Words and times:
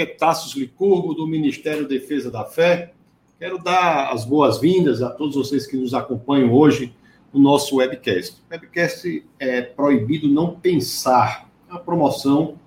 é 0.00 0.06
Tassos 0.06 0.54
Licurgo, 0.54 1.14
do 1.14 1.26
Ministério 1.26 1.86
Defesa 1.86 2.30
da 2.30 2.44
Fé. 2.44 2.92
Quero 3.38 3.58
dar 3.58 4.12
as 4.12 4.24
boas-vindas 4.24 5.02
a 5.02 5.10
todos 5.10 5.34
vocês 5.34 5.66
que 5.66 5.76
nos 5.76 5.94
acompanham 5.94 6.52
hoje 6.52 6.94
no 7.32 7.40
nosso 7.40 7.76
webcast. 7.76 8.42
O 8.48 8.52
webcast 8.52 9.24
é 9.38 9.62
proibido 9.62 10.28
não 10.28 10.54
pensar, 10.54 11.48
a 11.68 11.78
promoção 11.78 12.58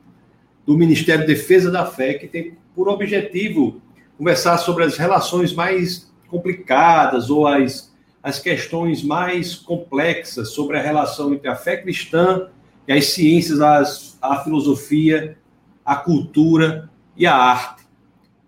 do 0.65 0.77
Ministério 0.77 1.25
Defesa 1.25 1.71
da 1.71 1.85
Fé, 1.85 2.15
que 2.15 2.27
tem 2.27 2.57
por 2.75 2.89
objetivo 2.89 3.81
conversar 4.17 4.57
sobre 4.57 4.83
as 4.83 4.97
relações 4.97 5.53
mais 5.53 6.11
complicadas 6.27 7.29
ou 7.29 7.47
as, 7.47 7.93
as 8.21 8.39
questões 8.39 9.01
mais 9.01 9.55
complexas 9.55 10.49
sobre 10.49 10.77
a 10.77 10.81
relação 10.81 11.33
entre 11.33 11.47
a 11.47 11.55
fé 11.55 11.77
cristã 11.77 12.49
e 12.87 12.93
as 12.93 13.05
ciências, 13.07 13.61
as, 13.61 14.17
a 14.21 14.43
filosofia, 14.43 15.37
a 15.85 15.95
cultura 15.95 16.89
e 17.17 17.25
a 17.25 17.35
arte. 17.35 17.83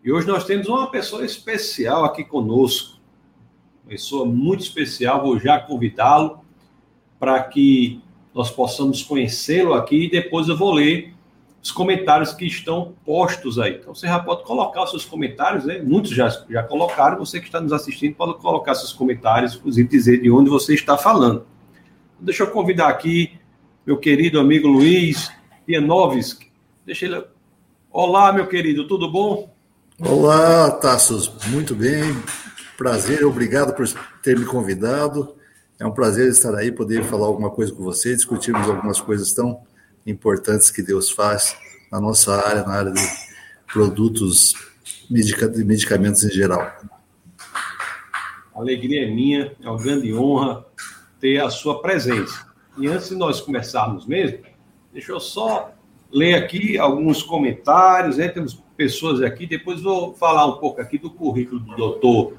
E 0.03 0.11
hoje 0.11 0.27
nós 0.27 0.45
temos 0.45 0.67
uma 0.67 0.89
pessoa 0.89 1.25
especial 1.25 2.05
aqui 2.05 2.23
conosco, 2.23 2.99
uma 3.83 3.89
pessoa 3.89 4.25
muito 4.25 4.61
especial, 4.61 5.21
vou 5.21 5.39
já 5.39 5.59
convidá-lo 5.59 6.39
para 7.19 7.41
que 7.43 8.01
nós 8.33 8.51
possamos 8.51 9.01
conhecê-lo 9.01 9.73
aqui 9.73 10.05
e 10.05 10.09
depois 10.09 10.47
eu 10.47 10.55
vou 10.55 10.71
ler 10.71 11.13
os 11.61 11.71
comentários 11.71 12.31
que 12.31 12.45
estão 12.45 12.93
postos 13.03 13.59
aí. 13.59 13.75
Então 13.75 13.93
você 13.93 14.07
já 14.07 14.19
pode 14.19 14.43
colocar 14.43 14.83
os 14.83 14.91
seus 14.91 15.03
comentários, 15.03 15.65
né? 15.65 15.79
muitos 15.79 16.11
já, 16.11 16.29
já 16.49 16.63
colocaram, 16.63 17.17
você 17.17 17.39
que 17.39 17.47
está 17.47 17.59
nos 17.59 17.73
assistindo 17.73 18.15
pode 18.15 18.35
colocar 18.35 18.75
seus 18.75 18.93
comentários, 18.93 19.55
inclusive 19.55 19.89
dizer 19.89 20.21
de 20.21 20.31
onde 20.31 20.49
você 20.49 20.73
está 20.73 20.97
falando. 20.97 21.45
Deixa 22.19 22.43
eu 22.43 22.51
convidar 22.51 22.87
aqui 22.87 23.37
meu 23.85 23.97
querido 23.97 24.39
amigo 24.39 24.67
Luiz 24.67 25.31
Pianovski. 25.65 26.49
Deixa 26.85 27.05
ele 27.05 27.23
Olá, 27.91 28.31
meu 28.31 28.45
querido, 28.45 28.87
tudo 28.87 29.11
bom? 29.11 29.51
Olá, 29.99 30.69
Tassos, 30.69 31.27
muito 31.47 31.73
bem. 31.75 32.03
Prazer, 32.77 33.25
obrigado 33.25 33.73
por 33.73 33.87
ter 34.21 34.37
me 34.37 34.45
convidado. 34.45 35.35
É 35.79 35.87
um 35.87 35.91
prazer 35.91 36.29
estar 36.29 36.53
aí, 36.53 36.71
poder 36.71 37.03
falar 37.03 37.25
alguma 37.25 37.49
coisa 37.49 37.73
com 37.73 37.83
você, 37.83 38.15
discutirmos 38.15 38.69
algumas 38.69 39.01
coisas 39.01 39.33
tão 39.33 39.63
importantes 40.05 40.69
que 40.69 40.83
Deus 40.83 41.09
faz 41.09 41.57
na 41.91 41.99
nossa 41.99 42.35
área, 42.35 42.61
na 42.63 42.73
área 42.73 42.91
de 42.91 43.01
produtos 43.73 44.53
medicamentos 45.09 46.23
em 46.23 46.29
geral. 46.29 46.71
A 48.53 48.59
alegria 48.59 49.07
é 49.07 49.09
minha, 49.09 49.51
é 49.59 49.67
uma 49.67 49.81
grande 49.81 50.13
honra 50.13 50.63
ter 51.19 51.39
a 51.39 51.49
sua 51.49 51.81
presença. 51.81 52.45
E 52.77 52.87
antes 52.87 53.09
de 53.09 53.15
nós 53.15 53.41
começarmos 53.41 54.05
mesmo, 54.05 54.43
deixa 54.93 55.11
eu 55.11 55.19
só 55.19 55.73
ler 56.11 56.35
aqui 56.35 56.77
alguns 56.77 57.21
comentários, 57.21 58.17
né? 58.17 58.27
temos 58.27 58.61
pessoas 58.75 59.21
aqui, 59.21 59.45
depois 59.45 59.81
vou 59.81 60.13
falar 60.13 60.45
um 60.45 60.57
pouco 60.57 60.81
aqui 60.81 60.97
do 60.97 61.09
currículo 61.09 61.59
do 61.59 61.75
doutor 61.75 62.33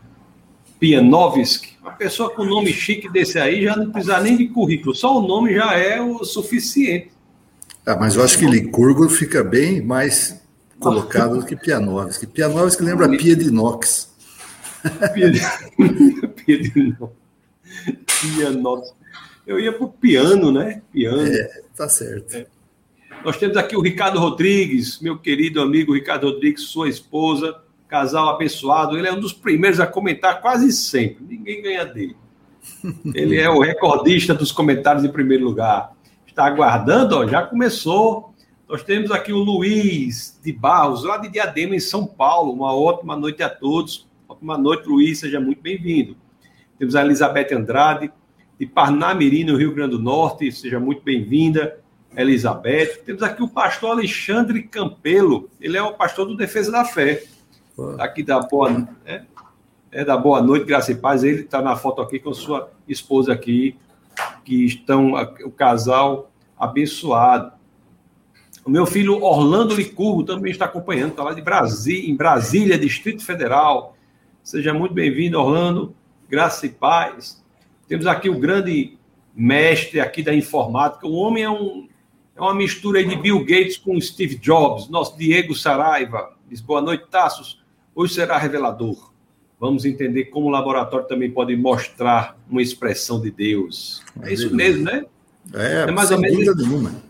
Pianovski, 0.78 1.76
uma 1.80 1.92
pessoa 1.92 2.30
com 2.30 2.44
nome 2.44 2.72
chique 2.72 3.08
desse 3.08 3.38
aí 3.38 3.64
já 3.64 3.76
não 3.76 3.90
precisa 3.90 4.18
nem 4.20 4.36
de 4.36 4.48
currículo, 4.48 4.94
só 4.94 5.18
o 5.18 5.26
nome 5.26 5.54
já 5.54 5.74
é 5.74 6.00
o 6.00 6.24
suficiente. 6.24 7.12
Ah, 7.84 7.96
mas 7.96 8.16
eu 8.16 8.24
acho 8.24 8.38
que 8.38 8.46
Licurgo 8.46 9.08
fica 9.08 9.44
bem 9.44 9.82
mais 9.82 10.40
colocado 10.78 11.38
do 11.38 11.46
que 11.46 11.56
Pianovski. 11.56 12.26
Pianovski 12.26 12.82
lembra 12.82 13.08
Pia 13.08 13.36
de 13.36 13.48
inox. 13.48 14.14
Pia 15.12 15.30
de, 15.30 15.40
Pia 16.28 16.58
de 16.58 16.78
inox. 16.78 17.12
Pianovski. 18.20 18.96
Eu 19.46 19.58
ia 19.58 19.72
para 19.72 19.84
o 19.84 19.88
piano, 19.88 20.52
né? 20.52 20.82
Piano. 20.92 21.26
É, 21.26 21.62
tá 21.76 21.88
certo. 21.88 22.36
É. 22.36 22.46
Nós 23.22 23.36
temos 23.36 23.58
aqui 23.58 23.76
o 23.76 23.82
Ricardo 23.82 24.18
Rodrigues, 24.18 24.98
meu 24.98 25.18
querido 25.18 25.60
amigo 25.60 25.92
Ricardo 25.92 26.26
Rodrigues, 26.26 26.62
sua 26.62 26.88
esposa, 26.88 27.60
casal 27.86 28.30
abençoado. 28.30 28.96
Ele 28.96 29.06
é 29.06 29.12
um 29.12 29.20
dos 29.20 29.34
primeiros 29.34 29.78
a 29.78 29.86
comentar 29.86 30.40
quase 30.40 30.72
sempre. 30.72 31.26
Ninguém 31.28 31.60
ganha 31.60 31.84
dele. 31.84 32.16
Ele 33.14 33.36
é 33.36 33.50
o 33.50 33.60
recordista 33.60 34.32
dos 34.32 34.50
comentários 34.50 35.04
em 35.04 35.12
primeiro 35.12 35.44
lugar. 35.44 35.92
Está 36.26 36.46
aguardando, 36.46 37.16
ó, 37.16 37.26
já 37.26 37.42
começou. 37.42 38.34
Nós 38.66 38.82
temos 38.82 39.10
aqui 39.10 39.34
o 39.34 39.38
Luiz 39.38 40.40
de 40.42 40.50
Barros, 40.50 41.04
lá 41.04 41.18
de 41.18 41.28
Diadema, 41.28 41.76
em 41.76 41.80
São 41.80 42.06
Paulo. 42.06 42.54
Uma 42.54 42.74
ótima 42.74 43.16
noite 43.16 43.42
a 43.42 43.50
todos. 43.50 44.08
Ótima 44.26 44.56
noite, 44.56 44.88
Luiz, 44.88 45.18
seja 45.18 45.38
muito 45.38 45.60
bem-vindo. 45.60 46.16
Temos 46.78 46.96
a 46.96 47.04
Elizabeth 47.04 47.52
Andrade, 47.52 48.10
de 48.58 48.64
Parnamirim, 48.64 49.44
no 49.44 49.58
Rio 49.58 49.74
Grande 49.74 49.96
do 49.96 50.02
Norte, 50.02 50.50
seja 50.50 50.80
muito 50.80 51.02
bem-vinda. 51.02 51.79
Elizabeth. 52.16 53.02
Temos 53.04 53.22
aqui 53.22 53.42
o 53.42 53.48
pastor 53.48 53.92
Alexandre 53.92 54.62
Campelo, 54.62 55.48
ele 55.60 55.76
é 55.76 55.82
o 55.82 55.94
pastor 55.94 56.26
do 56.26 56.36
Defesa 56.36 56.70
da 56.70 56.84
Fé. 56.84 57.24
Aqui 57.98 58.22
da 58.22 58.40
boa, 58.40 58.88
é, 59.06 59.22
é 59.90 60.04
da 60.04 60.16
boa 60.16 60.42
noite, 60.42 60.66
graça 60.66 60.92
e 60.92 60.96
paz. 60.96 61.24
Ele 61.24 61.40
está 61.42 61.62
na 61.62 61.76
foto 61.76 62.02
aqui 62.02 62.18
com 62.18 62.34
sua 62.34 62.70
esposa 62.86 63.32
aqui, 63.32 63.76
que 64.44 64.66
estão 64.66 65.14
o 65.44 65.50
casal 65.50 66.30
abençoado. 66.58 67.52
O 68.64 68.70
meu 68.70 68.84
filho 68.84 69.22
Orlando 69.22 69.74
Licurgo 69.74 70.22
também 70.22 70.52
está 70.52 70.66
acompanhando, 70.66 71.12
está 71.12 71.22
lá 71.22 71.32
de 71.32 71.40
Brasília, 71.40 72.10
em 72.10 72.14
Brasília, 72.14 72.78
Distrito 72.78 73.24
Federal. 73.24 73.96
Seja 74.42 74.74
muito 74.74 74.92
bem-vindo, 74.92 75.40
Orlando. 75.40 75.94
Graça 76.28 76.66
e 76.66 76.68
paz. 76.68 77.42
Temos 77.88 78.06
aqui 78.06 78.28
o 78.28 78.38
grande 78.38 78.98
mestre 79.34 80.00
aqui 80.00 80.22
da 80.22 80.34
informática. 80.34 81.06
O 81.06 81.14
homem 81.14 81.44
é 81.44 81.50
um, 81.50 81.88
é 82.36 82.40
uma 82.40 82.54
mistura 82.54 83.04
de 83.04 83.16
Bill 83.16 83.40
Gates 83.40 83.76
com 83.76 84.00
Steve 84.00 84.36
Jobs. 84.36 84.88
Nosso 84.88 85.16
Diego 85.16 85.54
Saraiva 85.54 86.36
diz: 86.48 86.60
boa 86.60 86.80
noite, 86.80 87.06
Tassos. 87.10 87.60
Hoje 87.94 88.14
será 88.14 88.38
revelador. 88.38 89.10
Vamos 89.58 89.84
entender 89.84 90.26
como 90.26 90.46
o 90.46 90.50
laboratório 90.50 91.06
também 91.06 91.30
pode 91.30 91.54
mostrar 91.54 92.38
uma 92.48 92.62
expressão 92.62 93.20
de 93.20 93.30
Deus. 93.30 94.02
É 94.22 94.32
isso 94.32 94.54
mesmo, 94.54 94.84
né? 94.84 95.04
É, 95.52 95.82
é 95.82 95.90
mais 95.90 96.08
sem 96.08 96.16
ou 96.16 96.22
menos 96.22 96.46
dúvida 96.46 96.62
nenhuma. 96.62 97.02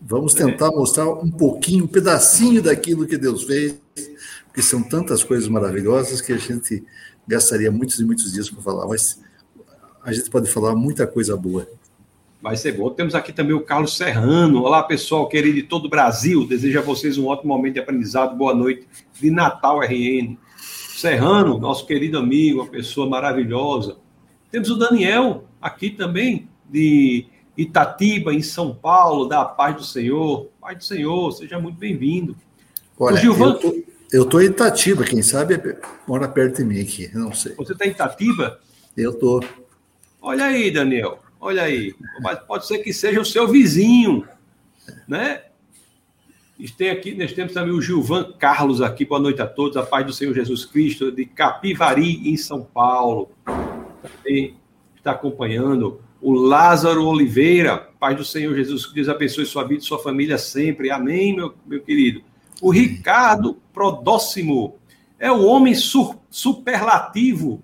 Vamos 0.00 0.32
tentar 0.32 0.68
é. 0.68 0.70
mostrar 0.70 1.08
um 1.10 1.30
pouquinho, 1.30 1.84
um 1.84 1.88
pedacinho 1.88 2.62
daquilo 2.62 3.06
que 3.06 3.18
Deus 3.18 3.44
fez, 3.44 3.78
porque 4.46 4.62
são 4.62 4.82
tantas 4.82 5.22
coisas 5.22 5.48
maravilhosas 5.48 6.20
que 6.20 6.32
a 6.32 6.38
gente 6.38 6.82
gastaria 7.26 7.70
muitos 7.70 7.98
e 8.00 8.04
muitos 8.04 8.32
dias 8.32 8.48
para 8.48 8.62
falar, 8.62 8.86
mas 8.86 9.20
a 10.02 10.12
gente 10.12 10.30
pode 10.30 10.50
falar 10.50 10.74
muita 10.74 11.06
coisa 11.06 11.36
boa. 11.36 11.68
Vai 12.40 12.56
ser 12.56 12.72
bom. 12.72 12.88
Temos 12.90 13.16
aqui 13.16 13.32
também 13.32 13.52
o 13.52 13.60
Carlos 13.60 13.96
Serrano. 13.96 14.62
Olá, 14.62 14.84
pessoal, 14.84 15.28
querido 15.28 15.56
de 15.56 15.64
todo 15.64 15.86
o 15.86 15.88
Brasil. 15.88 16.46
Desejo 16.46 16.78
a 16.78 16.82
vocês 16.82 17.18
um 17.18 17.26
ótimo 17.26 17.52
momento 17.52 17.74
de 17.74 17.80
aprendizado. 17.80 18.36
Boa 18.36 18.54
noite 18.54 18.86
de 19.20 19.28
Natal 19.28 19.80
RN. 19.80 20.38
Serrano, 20.56 21.58
nosso 21.58 21.84
querido 21.84 22.16
amigo, 22.16 22.60
uma 22.60 22.70
pessoa 22.70 23.08
maravilhosa. 23.08 23.96
Temos 24.52 24.70
o 24.70 24.76
Daniel 24.76 25.44
aqui 25.60 25.90
também, 25.90 26.48
de 26.70 27.26
Itatiba, 27.56 28.32
em 28.32 28.40
São 28.40 28.72
Paulo, 28.72 29.26
da 29.26 29.44
paz 29.44 29.74
do 29.74 29.84
Senhor. 29.84 30.48
Paz 30.60 30.78
do 30.78 30.84
Senhor, 30.84 31.32
seja 31.32 31.58
muito 31.58 31.76
bem-vindo. 31.76 32.36
Olha, 32.96 33.16
Gilvan... 33.16 33.58
eu 34.12 34.24
tô, 34.24 34.40
em 34.40 34.46
Itatiba, 34.46 35.02
quem 35.02 35.22
sabe 35.22 35.60
mora 36.06 36.28
perto 36.28 36.58
de 36.58 36.64
mim 36.64 36.80
aqui, 36.80 37.10
não 37.12 37.32
sei. 37.32 37.54
Você 37.56 37.72
está 37.72 37.84
em 37.84 37.90
Itatiba? 37.90 38.60
Eu 38.96 39.12
tô. 39.12 39.42
Olha 40.22 40.44
aí, 40.44 40.70
Daniel. 40.70 41.18
Olha 41.40 41.62
aí, 41.62 41.94
mas 42.20 42.38
pode 42.40 42.66
ser 42.66 42.78
que 42.78 42.92
seja 42.92 43.20
o 43.20 43.24
seu 43.24 43.46
vizinho, 43.46 44.26
né? 45.06 45.42
E 46.58 46.68
tem 46.68 46.90
aqui, 46.90 47.14
nós 47.14 47.32
temos 47.32 47.52
também 47.52 47.72
o 47.72 47.80
Gilvan 47.80 48.32
Carlos 48.32 48.82
aqui, 48.82 49.04
boa 49.04 49.20
noite 49.20 49.40
a 49.40 49.46
todos, 49.46 49.76
a 49.76 49.84
paz 49.84 50.04
do 50.04 50.12
Senhor 50.12 50.34
Jesus 50.34 50.64
Cristo, 50.64 51.12
de 51.12 51.24
Capivari, 51.24 52.28
em 52.28 52.36
São 52.36 52.62
Paulo. 52.64 53.30
Também 54.02 54.56
está 54.96 55.12
acompanhando 55.12 56.00
o 56.20 56.32
Lázaro 56.32 57.06
Oliveira, 57.06 57.88
paz 58.00 58.16
do 58.16 58.24
Senhor 58.24 58.56
Jesus 58.56 58.86
Cristo, 58.86 59.12
abençoe 59.12 59.46
sua 59.46 59.62
vida 59.62 59.80
e 59.80 59.86
sua 59.86 60.00
família 60.00 60.36
sempre. 60.36 60.90
Amém, 60.90 61.36
meu, 61.36 61.54
meu 61.64 61.80
querido. 61.80 62.22
O 62.60 62.70
Ricardo 62.70 63.56
Prodóximo 63.72 64.74
é 65.16 65.30
o 65.30 65.44
homem 65.44 65.74
superlativo, 66.28 67.62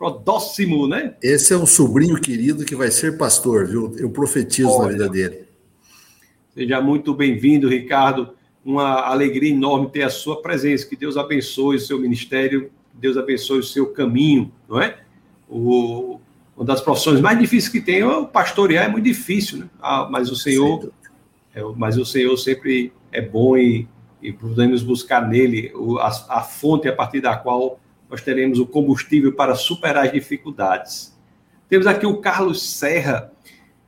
Prodóximo, 0.00 0.88
né? 0.88 1.12
Esse 1.22 1.52
é 1.52 1.56
um 1.58 1.66
sobrinho 1.66 2.18
querido 2.18 2.64
que 2.64 2.74
vai 2.74 2.90
ser 2.90 3.18
pastor, 3.18 3.66
viu? 3.66 3.94
Eu 3.98 4.08
profetizo 4.08 4.70
Olha. 4.70 4.86
na 4.86 4.92
vida 4.92 5.08
dele. 5.10 5.44
Seja 6.54 6.80
muito 6.80 7.12
bem-vindo, 7.12 7.68
Ricardo. 7.68 8.30
Uma 8.64 9.02
alegria 9.02 9.50
enorme 9.50 9.90
ter 9.90 10.02
a 10.02 10.08
sua 10.08 10.40
presença. 10.40 10.86
Que 10.86 10.96
Deus 10.96 11.18
abençoe 11.18 11.76
o 11.76 11.80
seu 11.80 11.98
ministério, 11.98 12.70
que 12.90 12.96
Deus 12.98 13.18
abençoe 13.18 13.58
o 13.58 13.62
seu 13.62 13.92
caminho, 13.92 14.50
não 14.66 14.80
é? 14.80 15.00
O, 15.46 16.18
uma 16.56 16.64
das 16.64 16.80
profissões 16.80 17.20
mais 17.20 17.38
difíceis 17.38 17.70
que 17.70 17.82
tem 17.82 18.00
é 18.00 18.06
o 18.06 18.26
pastorear, 18.26 18.86
é 18.86 18.88
muito 18.88 19.04
difícil, 19.04 19.58
né? 19.58 19.68
Ah, 19.82 20.08
mas 20.10 20.30
o 20.30 20.34
Senhor, 20.34 20.90
é, 21.54 21.62
mas 21.76 21.98
o 21.98 22.06
Senhor 22.06 22.34
sempre 22.38 22.90
é 23.12 23.20
bom 23.20 23.54
e, 23.54 23.86
e 24.22 24.32
podemos 24.32 24.82
buscar 24.82 25.28
nele 25.28 25.70
a, 25.98 26.38
a 26.38 26.40
fonte 26.40 26.88
a 26.88 26.96
partir 26.96 27.20
da 27.20 27.36
qual 27.36 27.78
nós 28.10 28.20
teremos 28.22 28.58
o 28.58 28.66
combustível 28.66 29.32
para 29.32 29.54
superar 29.54 30.06
as 30.06 30.12
dificuldades. 30.12 31.16
Temos 31.68 31.86
aqui 31.86 32.04
o 32.04 32.16
Carlos 32.16 32.60
Serra, 32.60 33.32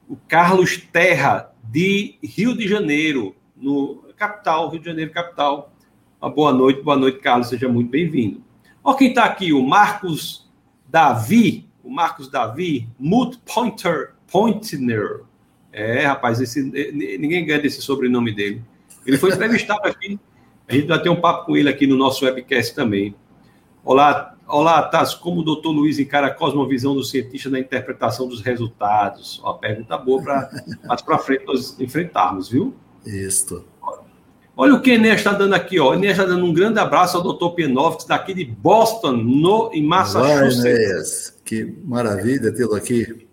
o 0.08 0.16
Carlos 0.16 0.76
Terra, 0.76 1.52
de 1.64 2.18
Rio 2.22 2.56
de 2.56 2.68
Janeiro, 2.68 3.34
no 3.56 4.04
capital, 4.16 4.68
Rio 4.68 4.78
de 4.78 4.86
Janeiro, 4.86 5.10
capital. 5.10 5.72
Uma 6.20 6.30
boa 6.30 6.52
noite, 6.52 6.82
boa 6.82 6.96
noite, 6.96 7.18
Carlos, 7.18 7.48
seja 7.48 7.68
muito 7.68 7.90
bem-vindo. 7.90 8.42
Olha 8.84 8.96
quem 8.96 9.08
está 9.08 9.24
aqui, 9.24 9.52
o 9.52 9.66
Marcos 9.66 10.48
Davi, 10.88 11.68
o 11.82 11.90
Marcos 11.90 12.28
Davi, 12.28 12.88
Mut 12.98 13.40
Pointer, 13.44 14.12
Pointner. 14.30 15.22
É, 15.72 16.06
rapaz, 16.06 16.40
esse, 16.40 16.62
ninguém 16.62 17.44
ganha 17.44 17.58
desse 17.58 17.82
sobrenome 17.82 18.32
dele. 18.32 18.62
Ele 19.04 19.18
foi 19.18 19.30
entrevistado 19.32 19.88
aqui. 19.88 20.20
A 20.68 20.74
gente 20.74 20.86
vai 20.86 21.02
ter 21.02 21.08
um 21.08 21.20
papo 21.20 21.46
com 21.46 21.56
ele 21.56 21.68
aqui 21.68 21.86
no 21.86 21.96
nosso 21.96 22.24
webcast 22.24 22.74
também. 22.74 23.14
Olá, 23.84 24.36
olá, 24.46 24.80
Tassi. 24.82 25.18
Como 25.18 25.40
o 25.40 25.42
doutor 25.42 25.72
Luiz 25.72 25.98
encara 25.98 26.28
a 26.28 26.30
cosmovisão 26.30 26.94
do 26.94 27.02
cientista 27.02 27.50
na 27.50 27.58
interpretação 27.58 28.28
dos 28.28 28.40
resultados? 28.40 29.40
Uma 29.40 29.58
pergunta 29.58 29.98
boa 29.98 30.22
para 30.22 30.50
mais 30.86 31.02
para 31.02 31.18
frente 31.18 31.44
nós 31.46 31.78
enfrentarmos, 31.80 32.48
viu? 32.48 32.72
Isso. 33.04 33.64
Olha 34.56 34.74
o 34.74 34.80
que 34.80 34.92
Enéas 34.92 35.16
está 35.16 35.32
dando 35.32 35.54
aqui, 35.54 35.80
ó. 35.80 35.94
Enéas 35.94 36.16
está 36.16 36.24
dando 36.24 36.44
um 36.44 36.52
grande 36.52 36.78
abraço 36.78 37.16
ao 37.16 37.24
doutor 37.24 37.54
Pienovics, 37.54 38.06
daqui 38.06 38.32
de 38.32 38.44
Boston, 38.44 39.12
no, 39.12 39.72
em 39.72 39.82
Massachusetts. 39.82 40.64
Enéas. 40.64 41.40
Que 41.44 41.64
maravilha 41.84 42.54
tê-lo 42.54 42.76
aqui. 42.76 43.26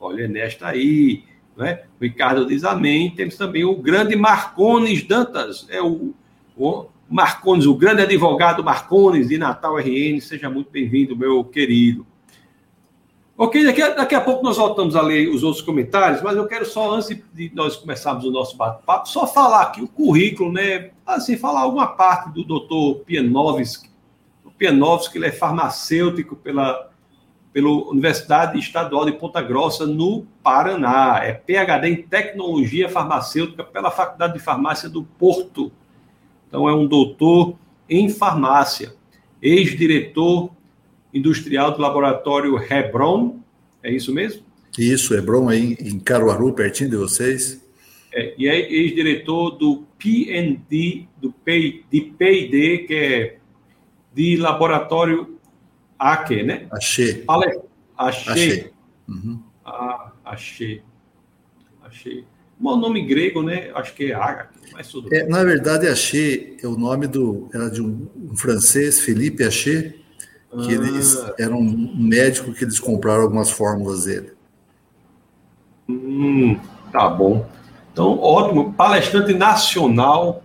Olha, 0.00 0.24
Enéas 0.24 0.54
está 0.54 0.68
aí. 0.68 1.22
Né? 1.56 1.82
O 2.00 2.02
Ricardo 2.02 2.44
diz 2.44 2.64
amém. 2.64 3.14
Temos 3.14 3.36
também 3.36 3.64
o 3.64 3.76
grande 3.76 4.16
Marcones 4.16 5.06
Dantas, 5.06 5.64
é 5.70 5.80
o, 5.80 6.12
o 6.56 6.86
Marcones, 7.08 7.66
o 7.66 7.74
grande 7.74 8.02
advogado 8.02 8.64
Marcones 8.64 9.28
de 9.28 9.38
Natal 9.38 9.76
RN. 9.76 10.20
Seja 10.20 10.50
muito 10.50 10.70
bem-vindo, 10.70 11.16
meu 11.16 11.44
querido. 11.44 12.06
Ok, 13.38 13.62
daqui 13.64 13.82
a, 13.82 13.90
daqui 13.90 14.14
a 14.14 14.20
pouco 14.20 14.42
nós 14.42 14.56
voltamos 14.56 14.96
a 14.96 15.02
ler 15.02 15.28
os 15.28 15.42
outros 15.42 15.62
comentários, 15.62 16.22
mas 16.22 16.34
eu 16.38 16.46
quero 16.46 16.64
só, 16.64 16.94
antes 16.94 17.08
de 17.34 17.52
nós 17.54 17.76
começarmos 17.76 18.24
o 18.24 18.30
nosso 18.30 18.56
bate-papo, 18.56 19.06
só 19.06 19.26
falar 19.26 19.60
aqui 19.60 19.82
o 19.82 19.88
currículo, 19.88 20.50
né? 20.50 20.90
Assim, 21.04 21.36
falar 21.36 21.60
alguma 21.60 21.86
parte 21.86 22.30
do 22.30 22.42
doutor 22.42 23.00
Pianovski. 23.00 23.90
O 24.42 24.50
Pianovski, 24.50 25.18
ele 25.18 25.26
é 25.26 25.32
farmacêutico 25.32 26.34
pela, 26.34 26.90
pela 27.52 27.68
Universidade 27.68 28.58
Estadual 28.58 29.04
de 29.04 29.12
Ponta 29.12 29.42
Grossa, 29.42 29.86
no 29.86 30.26
Paraná. 30.42 31.20
É 31.22 31.34
PhD 31.34 31.88
em 31.88 32.02
Tecnologia 32.02 32.88
Farmacêutica 32.88 33.62
pela 33.62 33.90
Faculdade 33.90 34.32
de 34.32 34.38
Farmácia 34.38 34.88
do 34.88 35.02
Porto. 35.02 35.70
Então, 36.56 36.70
é 36.70 36.74
um 36.74 36.86
doutor 36.86 37.54
em 37.86 38.08
farmácia, 38.08 38.94
ex-diretor 39.42 40.50
industrial 41.12 41.72
do 41.72 41.82
laboratório 41.82 42.56
Hebron, 42.58 43.40
é 43.82 43.92
isso 43.92 44.10
mesmo? 44.10 44.42
Isso, 44.78 45.12
Hebron, 45.12 45.50
aí 45.50 45.76
em 45.78 45.98
Caruaru, 45.98 46.54
pertinho 46.54 46.88
de 46.88 46.96
vocês. 46.96 47.62
É, 48.10 48.32
e 48.38 48.48
é 48.48 48.72
ex-diretor 48.72 49.50
do 49.50 49.84
PND, 49.98 51.06
do 51.18 51.30
P, 51.30 51.84
de 51.92 52.00
P&D, 52.00 52.78
que 52.86 52.94
é 52.94 53.38
de 54.14 54.38
laboratório 54.38 55.38
AQE, 55.98 56.42
né? 56.42 56.68
Achei. 56.72 57.22
Achei. 57.98 58.32
Achei. 58.32 58.72
Uhum. 59.06 59.42
Ah, 59.62 60.10
achei. 60.24 60.82
Achei. 61.82 62.24
Um 62.60 62.76
nome 62.76 63.02
grego, 63.02 63.42
né? 63.42 63.70
Acho 63.74 63.94
que 63.94 64.12
é 64.12 64.14
H, 64.14 64.48
mas 64.72 64.88
tudo 64.88 65.14
é, 65.14 65.24
Na 65.26 65.44
verdade, 65.44 65.86
Achei 65.86 66.56
é 66.62 66.66
o 66.66 66.76
nome 66.76 67.06
do. 67.06 67.48
Era 67.52 67.70
de 67.70 67.82
um, 67.82 68.08
um 68.16 68.36
francês, 68.36 69.00
Felipe 69.00 69.44
Achei, 69.44 70.00
que 70.64 70.72
eles 70.72 71.16
ah. 71.16 71.34
eram 71.38 71.58
um 71.58 71.94
médico 71.96 72.52
que 72.52 72.64
eles 72.64 72.80
compraram 72.80 73.22
algumas 73.22 73.50
fórmulas 73.50 74.04
dele. 74.04 74.32
Hum, 75.88 76.58
tá 76.90 77.08
bom. 77.08 77.46
Então, 77.92 78.18
ótimo. 78.18 78.72
Palestrante 78.72 79.34
nacional 79.34 80.42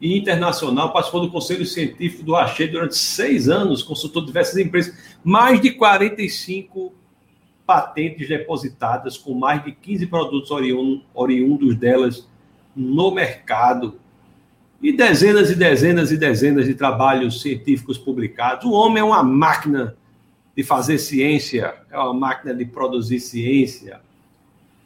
e 0.00 0.16
internacional, 0.16 0.92
participou 0.92 1.22
do 1.22 1.30
Conselho 1.30 1.66
Científico 1.66 2.22
do 2.22 2.36
Axê 2.36 2.66
durante 2.68 2.96
seis 2.96 3.48
anos, 3.48 3.82
consultou 3.82 4.24
diversas 4.24 4.56
empresas, 4.56 4.94
mais 5.24 5.60
de 5.60 5.72
45 5.72 6.92
patentes 7.68 8.26
depositadas, 8.26 9.18
com 9.18 9.34
mais 9.34 9.62
de 9.62 9.72
15 9.72 10.06
produtos 10.06 10.50
oriundos 11.12 11.76
delas 11.76 12.26
no 12.74 13.10
mercado 13.10 14.00
e 14.82 14.90
dezenas 14.90 15.50
e 15.50 15.54
dezenas 15.54 16.10
e 16.10 16.16
dezenas 16.16 16.64
de 16.64 16.74
trabalhos 16.74 17.42
científicos 17.42 17.98
publicados. 17.98 18.64
O 18.64 18.72
homem 18.72 19.02
é 19.02 19.04
uma 19.04 19.22
máquina 19.22 19.94
de 20.56 20.62
fazer 20.62 20.96
ciência, 20.96 21.74
é 21.90 21.98
uma 21.98 22.14
máquina 22.14 22.54
de 22.54 22.64
produzir 22.64 23.20
ciência. 23.20 24.00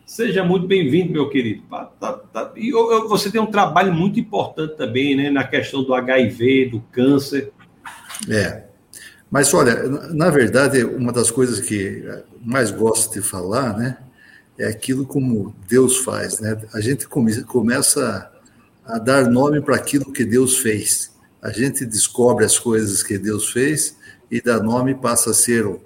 Seja 0.05 0.43
muito 0.43 0.67
bem-vindo, 0.67 1.13
meu 1.13 1.31
querido. 1.31 1.63
Tá, 1.71 1.85
tá, 1.85 2.13
tá. 2.15 2.53
E 2.57 2.73
você 3.07 3.31
tem 3.31 3.41
um 3.41 3.47
trabalho 3.47 3.95
muito 3.95 4.19
importante 4.19 4.77
também, 4.77 5.15
né, 5.15 5.31
na 5.31 5.45
questão 5.45 5.85
do 5.85 5.95
HIV, 5.95 6.71
do 6.71 6.81
câncer. 6.91 7.53
É. 8.29 8.72
Mas 9.33 9.55
olha, 9.55 9.89
na 10.13 10.29
verdade, 10.29 10.85
uma 10.85 11.11
das 11.11 11.31
coisas 11.31 11.59
que 11.59 12.05
mais 12.45 12.71
gosto 12.71 13.15
de 13.15 13.23
falar, 13.23 13.75
né, 13.79 13.97
é 14.59 14.67
aquilo 14.67 15.07
como 15.07 15.57
Deus 15.67 15.97
faz, 16.05 16.39
né? 16.39 16.61
A 16.75 16.83
gente 16.83 17.09
come, 17.09 17.43
começa 17.45 18.31
a 18.85 18.99
dar 18.99 19.31
nome 19.31 19.63
para 19.63 19.75
aquilo 19.75 20.13
que 20.13 20.23
Deus 20.23 20.59
fez. 20.59 21.13
A 21.41 21.51
gente 21.51 21.87
descobre 21.87 22.45
as 22.45 22.59
coisas 22.59 23.03
que 23.03 23.17
Deus 23.17 23.51
fez 23.51 23.97
e 24.31 24.39
dá 24.39 24.63
nome 24.63 24.95
passa 24.95 25.31
a 25.31 25.35
ser 25.35 25.65
o, 25.65 25.81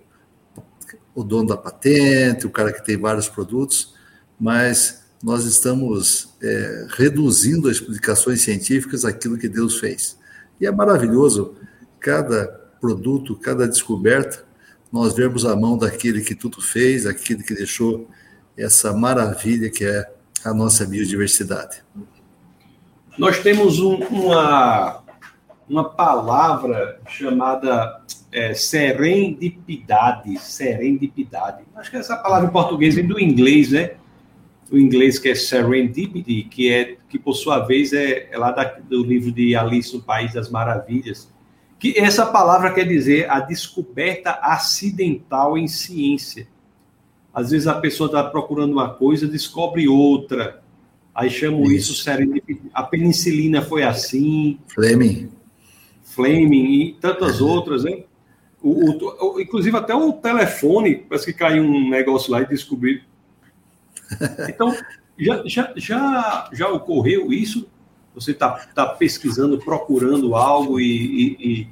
o 1.15 1.23
dono 1.23 1.51
da 1.51 1.57
patente, 1.57 2.49
o 2.49 2.51
cara 2.51 2.73
que 2.73 2.85
tem 2.85 2.97
vários 2.97 3.29
produtos, 3.29 3.95
mas 4.41 5.05
nós 5.23 5.45
estamos 5.45 6.35
é, 6.43 6.87
reduzindo 6.97 7.69
as 7.69 7.77
explicações 7.77 8.43
científicas 8.43 9.05
àquilo 9.05 9.39
que 9.39 9.49
Deus 9.49 9.79
fez. 9.79 10.19
E 10.61 10.67
é 10.67 10.73
maravilhoso 10.73 11.55
cada 12.01 12.66
produto, 12.81 13.37
cada 13.37 13.67
descoberta, 13.67 14.45
nós 14.93 15.15
vemos 15.15 15.45
a 15.45 15.57
mão 15.57 15.77
daquele 15.77 16.21
que 16.21 16.35
tudo 16.35 16.61
fez, 16.61 17.07
aquele 17.07 17.43
que 17.43 17.55
deixou 17.55 18.09
essa 18.57 18.93
maravilha 18.93 19.71
que 19.71 19.85
é 19.85 20.11
a 20.45 20.55
nossa 20.55 20.87
biodiversidade. 20.87 21.83
Nós 23.19 23.39
temos 23.41 23.81
um, 23.81 23.97
uma, 23.97 25.03
uma 25.69 25.85
palavra 25.85 27.01
chamada 27.09 28.01
é, 28.31 28.55
serendipidade. 28.55 30.39
Serendipidade. 30.39 31.65
Acho 31.75 31.91
que 31.91 31.97
essa 31.97 32.17
palavra 32.17 32.49
em 32.49 32.53
português 32.53 32.95
vem 32.95 33.07
do 33.07 33.19
inglês, 33.19 33.71
né? 33.71 33.93
O 34.71 34.77
inglês 34.77 35.19
que 35.19 35.29
é 35.29 35.35
serendipity, 35.35 36.43
que 36.45 36.73
é 36.73 36.97
que 37.09 37.19
por 37.19 37.35
sua 37.35 37.61
vez 37.61 37.93
é, 37.93 38.29
é 38.31 38.37
lá 38.39 38.51
da, 38.51 38.65
do 38.65 39.03
livro 39.03 39.33
de 39.33 39.55
Alice 39.55 39.95
no 39.95 40.03
País 40.03 40.33
das 40.33 40.51
Maravilhas. 40.51 41.33
Que 41.79 41.99
essa 41.99 42.27
palavra 42.27 42.73
quer 42.73 42.87
dizer 42.87 43.31
a 43.31 43.41
descoberta 43.41 44.33
acidental 44.43 45.59
em 45.59 45.69
ciência. 45.69 46.49
Às 47.35 47.51
vezes 47.51 47.67
a 47.67 47.75
pessoa 47.75 48.07
está 48.07 48.25
procurando 48.25 48.73
uma 48.73 48.95
coisa, 48.95 49.27
descobre 49.27 49.87
outra 49.87 50.63
Aí 51.17 51.31
chamam 51.31 51.65
isso, 51.65 51.93
isso 51.93 52.11
A 52.75 52.83
penicilina 52.83 53.63
foi 53.63 53.83
assim. 53.83 54.59
Fleming. 54.69 55.31
Fleming 56.05 56.83
e 56.83 56.93
tantas 57.01 57.41
outras, 57.41 57.87
hein? 57.87 58.05
O, 58.63 58.91
o, 58.91 59.41
inclusive 59.41 59.75
até 59.75 59.95
o 59.95 60.13
telefone, 60.13 60.97
parece 60.97 61.25
que 61.25 61.33
caiu 61.33 61.65
um 61.65 61.89
negócio 61.89 62.31
lá 62.31 62.43
e 62.43 62.47
descobriu. 62.47 63.01
Então, 64.49 64.77
já, 65.19 65.43
já, 65.47 65.73
já, 65.75 66.51
já 66.53 66.69
ocorreu 66.69 67.33
isso? 67.33 67.67
Você 68.17 68.33
está 68.33 68.67
tá 68.75 68.87
pesquisando, 68.87 69.59
procurando 69.59 70.35
algo 70.35 70.81
e, 70.81 71.37
e, 71.39 71.69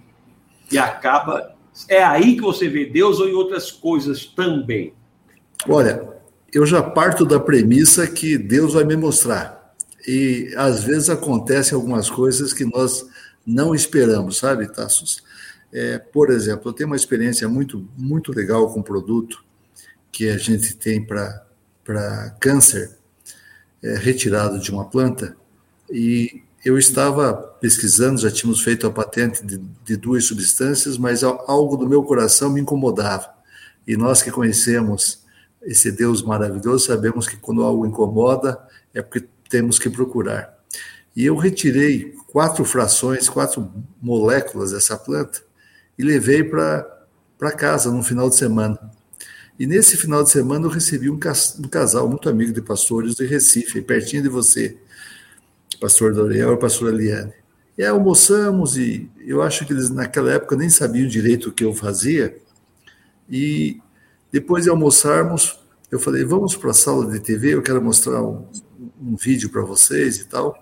e, 0.71 0.79
acaba. 0.79 1.57
É 1.89 2.05
aí 2.05 2.37
que 2.37 2.43
você 2.43 2.69
vê 2.69 2.85
Deus 2.85 3.19
ou 3.19 3.29
em 3.29 3.33
outras 3.33 3.73
coisas 3.73 4.27
também? 4.27 4.93
Olha, 5.67 6.07
eu 6.53 6.65
já 6.65 6.83
parto 6.83 7.25
da 7.25 7.41
premissa 7.41 8.07
que 8.07 8.39
Deus 8.39 8.75
vai 8.75 8.85
me 8.85 8.95
mostrar. 8.95 9.75
E 10.07 10.53
às 10.57 10.85
vezes 10.85 11.09
acontecem 11.09 11.75
algumas 11.75 12.11
coisas 12.11 12.53
que 12.53 12.65
nós 12.65 13.07
não 13.45 13.75
esperamos, 13.75 14.37
sabe, 14.37 14.71
Tassos? 14.71 15.25
É, 15.73 15.99
por 15.99 16.31
exemplo, 16.31 16.69
eu 16.69 16.73
tenho 16.73 16.89
uma 16.89 16.97
experiência 16.97 17.49
muito, 17.49 17.89
muito 17.97 18.33
legal 18.33 18.73
com 18.73 18.81
um 18.81 18.83
produto 18.83 19.45
que 20.13 20.29
a 20.29 20.39
gente 20.39 20.77
tem 20.77 21.05
para 21.05 22.31
câncer 22.39 22.97
é, 23.83 23.97
retirado 23.97 24.61
de 24.61 24.71
uma 24.71 24.85
planta. 24.85 25.37
E 25.91 26.43
eu 26.65 26.79
estava 26.79 27.35
pesquisando, 27.61 28.21
já 28.21 28.31
tínhamos 28.31 28.63
feito 28.63 28.87
a 28.87 28.91
patente 28.91 29.45
de, 29.45 29.59
de 29.85 29.97
duas 29.97 30.25
substâncias, 30.25 30.97
mas 30.97 31.23
algo 31.23 31.77
do 31.77 31.89
meu 31.89 32.03
coração 32.03 32.51
me 32.51 32.61
incomodava. 32.61 33.29
E 33.87 33.97
nós 33.97 34.23
que 34.23 34.31
conhecemos 34.31 35.23
esse 35.63 35.93
Deus 35.93 36.23
maravilhoso, 36.23 36.87
sabemos 36.87 37.29
que 37.29 37.37
quando 37.37 37.63
algo 37.63 37.87
incomoda 37.87 38.59
é 38.95 39.03
porque 39.03 39.27
temos 39.49 39.79
que 39.79 39.91
procurar. 39.91 40.55
E 41.15 41.25
eu 41.27 41.37
retirei 41.37 42.15
quatro 42.33 42.65
frações, 42.65 43.29
quatro 43.29 43.71
moléculas 44.01 44.73
dessa 44.73 44.97
planta 44.97 45.43
e 45.99 46.03
levei 46.03 46.43
para 46.43 47.53
casa 47.57 47.91
no 47.91 48.03
final 48.03 48.29
de 48.29 48.37
semana. 48.37 48.79
E 49.59 49.67
nesse 49.67 49.97
final 49.97 50.25
de 50.25 50.31
semana 50.31 50.67
eu 50.67 50.71
recebi 50.71 51.09
um, 51.09 51.15
um 51.15 51.69
casal 51.69 52.09
muito 52.09 52.29
amigo 52.29 52.53
de 52.53 52.61
pastores 52.61 53.15
de 53.15 53.25
Recife, 53.25 53.81
pertinho 53.81 54.23
de 54.23 54.29
você, 54.29 54.77
pastor 55.79 56.13
Doriel 56.13 56.55
e 56.55 56.57
pastor 56.57 56.93
Eliane. 56.93 57.33
E 57.77 57.83
aí 57.83 57.89
almoçamos 57.89 58.77
e 58.77 59.11
eu 59.27 59.43
acho 59.43 59.67
que 59.67 59.73
eles 59.73 59.91
naquela 59.91 60.33
época 60.33 60.57
nem 60.57 60.71
sabiam 60.71 61.09
direito 61.09 61.49
o 61.49 61.53
que 61.53 61.65
eu 61.65 61.75
fazia. 61.75 62.37
E 63.29 63.81
depois 64.31 64.65
de 64.65 64.71
almoçarmos, 64.71 65.59
eu 65.91 65.99
falei, 65.99 66.25
vamos 66.25 66.57
para 66.57 66.71
a 66.71 66.75
sala 66.75 67.11
de 67.11 67.21
TV, 67.21 67.55
eu 67.55 67.63
quero 67.63 67.83
mostrar 67.83 68.23
um, 68.23 68.47
um 69.01 69.17
vídeo 69.17 69.51
para 69.51 69.63
vocês 69.63 70.19
e 70.19 70.25
tal. 70.25 70.57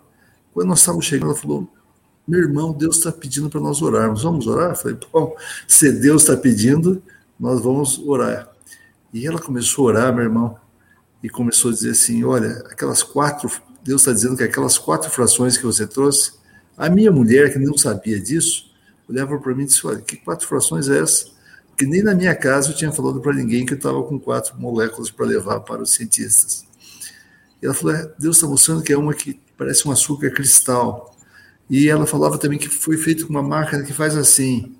Quando 0.53 0.69
nós 0.69 0.81
estávamos 0.81 1.07
chegando, 1.07 1.31
ela 1.31 1.39
falou, 1.39 1.69
meu 2.27 2.41
irmão, 2.41 2.73
Deus 2.73 2.99
está 2.99 3.11
pedindo 3.11 3.51
para 3.51 3.61
nós 3.61 3.83
orarmos. 3.83 4.23
Vamos 4.23 4.47
orar? 4.47 4.71
Eu 4.71 4.77
falei, 4.77 4.99
bom, 5.13 5.35
se 5.67 5.91
Deus 5.93 6.23
está 6.23 6.37
pedindo, 6.37 7.03
nós 7.39 7.61
vamos 7.61 7.99
orar. 7.99 8.51
E 9.13 9.27
ela 9.27 9.41
começou 9.41 9.89
a 9.89 9.93
orar, 9.93 10.15
meu 10.15 10.25
irmão, 10.25 10.57
e 11.23 11.29
começou 11.29 11.71
a 11.71 11.75
dizer 11.75 11.91
assim: 11.91 12.25
olha, 12.25 12.51
aquelas 12.71 13.03
quatro, 13.03 13.51
Deus 13.85 14.03
está 14.03 14.13
dizendo 14.13 14.37
que 14.37 14.43
aquelas 14.43 14.79
quatro 14.79 15.11
frações 15.11 15.57
que 15.57 15.65
você 15.65 15.87
trouxe, 15.87 16.33
a 16.77 16.89
minha 16.89 17.11
mulher, 17.11 17.53
que 17.53 17.59
não 17.59 17.77
sabia 17.77 18.21
disso, 18.21 18.71
olhava 19.09 19.39
para 19.39 19.55
mim 19.55 19.65
e 19.65 19.67
disse: 19.67 19.87
olha, 19.87 20.01
que 20.01 20.17
quatro 20.17 20.47
frações 20.47 20.89
é 20.89 21.01
essa? 21.01 21.27
Porque 21.69 21.87
nem 21.87 22.03
na 22.03 22.15
minha 22.15 22.35
casa 22.35 22.71
eu 22.71 22.77
tinha 22.77 22.93
falado 22.93 23.21
para 23.21 23.33
ninguém 23.33 23.67
que 23.67 23.73
eu 23.73 23.77
estava 23.77 24.03
com 24.03 24.19
quatro 24.19 24.59
moléculas 24.59 25.11
para 25.11 25.27
levar 25.27 25.61
para 25.61 25.83
os 25.83 25.93
cientistas. 25.95 26.65
E 27.61 27.67
ela 27.67 27.75
falou: 27.75 27.97
é, 27.97 28.11
Deus 28.19 28.37
está 28.37 28.47
mostrando 28.47 28.83
que 28.83 28.93
é 28.93 28.97
uma 28.97 29.15
que 29.15 29.41
parece 29.57 29.87
um 29.87 29.91
açúcar 29.91 30.31
cristal. 30.31 31.15
E 31.69 31.89
ela 31.89 32.07
falava 32.07 32.37
também 32.37 32.59
que 32.59 32.69
foi 32.69 32.97
feito 32.97 33.27
com 33.27 33.33
uma 33.33 33.43
máquina 33.43 33.83
que 33.83 33.93
faz 33.93 34.17
assim, 34.17 34.75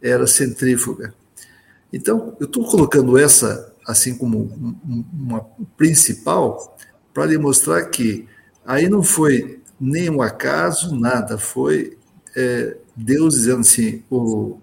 era 0.00 0.26
centrífuga. 0.26 1.14
Então, 1.92 2.36
eu 2.40 2.46
estou 2.46 2.66
colocando 2.68 3.16
essa 3.18 3.72
assim 3.86 4.16
como 4.16 4.44
uma 5.12 5.40
principal 5.76 6.76
para 7.12 7.26
lhe 7.26 7.36
mostrar 7.36 7.84
que 7.86 8.26
aí 8.64 8.88
não 8.88 9.02
foi 9.02 9.60
nem 9.80 10.08
um 10.10 10.22
acaso, 10.22 10.94
nada, 10.94 11.36
foi 11.36 11.98
é, 12.36 12.76
Deus 12.96 13.34
dizendo 13.34 13.60
assim, 13.60 14.02
o 14.10 14.58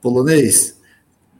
polonês, 0.00 0.78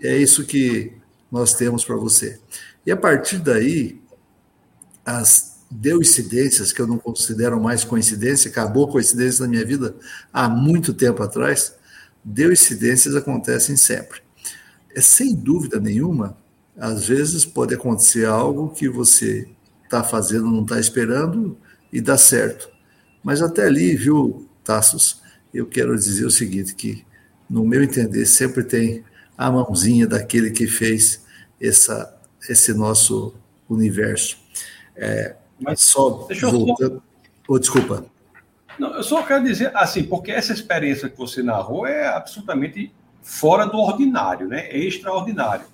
é 0.00 0.16
isso 0.16 0.44
que 0.44 0.92
nós 1.30 1.54
temos 1.54 1.84
para 1.84 1.96
você. 1.96 2.38
E 2.86 2.92
a 2.92 2.96
partir 2.96 3.38
daí, 3.38 4.00
as 5.04 5.54
deu 5.70 6.00
incidências 6.00 6.72
que 6.72 6.80
eu 6.80 6.86
não 6.86 6.98
considero 6.98 7.60
mais 7.60 7.84
coincidência, 7.84 8.50
acabou 8.50 8.88
coincidência 8.88 9.42
na 9.42 9.48
minha 9.48 9.64
vida 9.64 9.96
há 10.32 10.48
muito 10.48 10.94
tempo 10.94 11.22
atrás, 11.22 11.74
deu 12.22 12.52
incidências 12.52 13.16
acontecem 13.16 13.76
sempre. 13.76 14.20
É 14.94 15.00
sem 15.00 15.34
dúvida 15.34 15.80
nenhuma, 15.80 16.36
às 16.76 17.08
vezes 17.08 17.44
pode 17.44 17.74
acontecer 17.74 18.26
algo 18.26 18.70
que 18.70 18.88
você 18.88 19.48
está 19.94 20.02
fazendo, 20.02 20.50
não 20.50 20.62
está 20.62 20.80
esperando 20.80 21.56
e 21.92 22.00
dá 22.00 22.18
certo. 22.18 22.68
Mas 23.22 23.40
até 23.40 23.66
ali, 23.66 23.94
viu, 23.94 24.48
Tassos, 24.64 25.22
eu 25.52 25.66
quero 25.66 25.94
dizer 25.94 26.24
o 26.24 26.30
seguinte, 26.30 26.74
que 26.74 27.04
no 27.48 27.64
meu 27.64 27.82
entender 27.82 28.26
sempre 28.26 28.64
tem 28.64 29.04
a 29.38 29.50
mãozinha 29.50 30.06
daquele 30.06 30.50
que 30.50 30.66
fez 30.66 31.24
essa, 31.60 32.12
esse 32.48 32.74
nosso 32.74 33.34
universo. 33.68 34.36
É, 34.96 35.36
mas 35.60 35.80
só 35.80 36.28
voltando. 36.50 37.02
Oh, 37.46 37.58
desculpa. 37.58 38.04
Não, 38.78 38.94
eu 38.96 39.02
só 39.02 39.22
quero 39.22 39.44
dizer 39.44 39.70
assim, 39.76 40.02
porque 40.02 40.32
essa 40.32 40.52
experiência 40.52 41.08
que 41.08 41.16
você 41.16 41.42
narrou 41.42 41.86
é 41.86 42.08
absolutamente 42.08 42.92
fora 43.22 43.66
do 43.66 43.78
ordinário, 43.78 44.48
né? 44.48 44.66
É 44.68 44.78
extraordinário. 44.78 45.66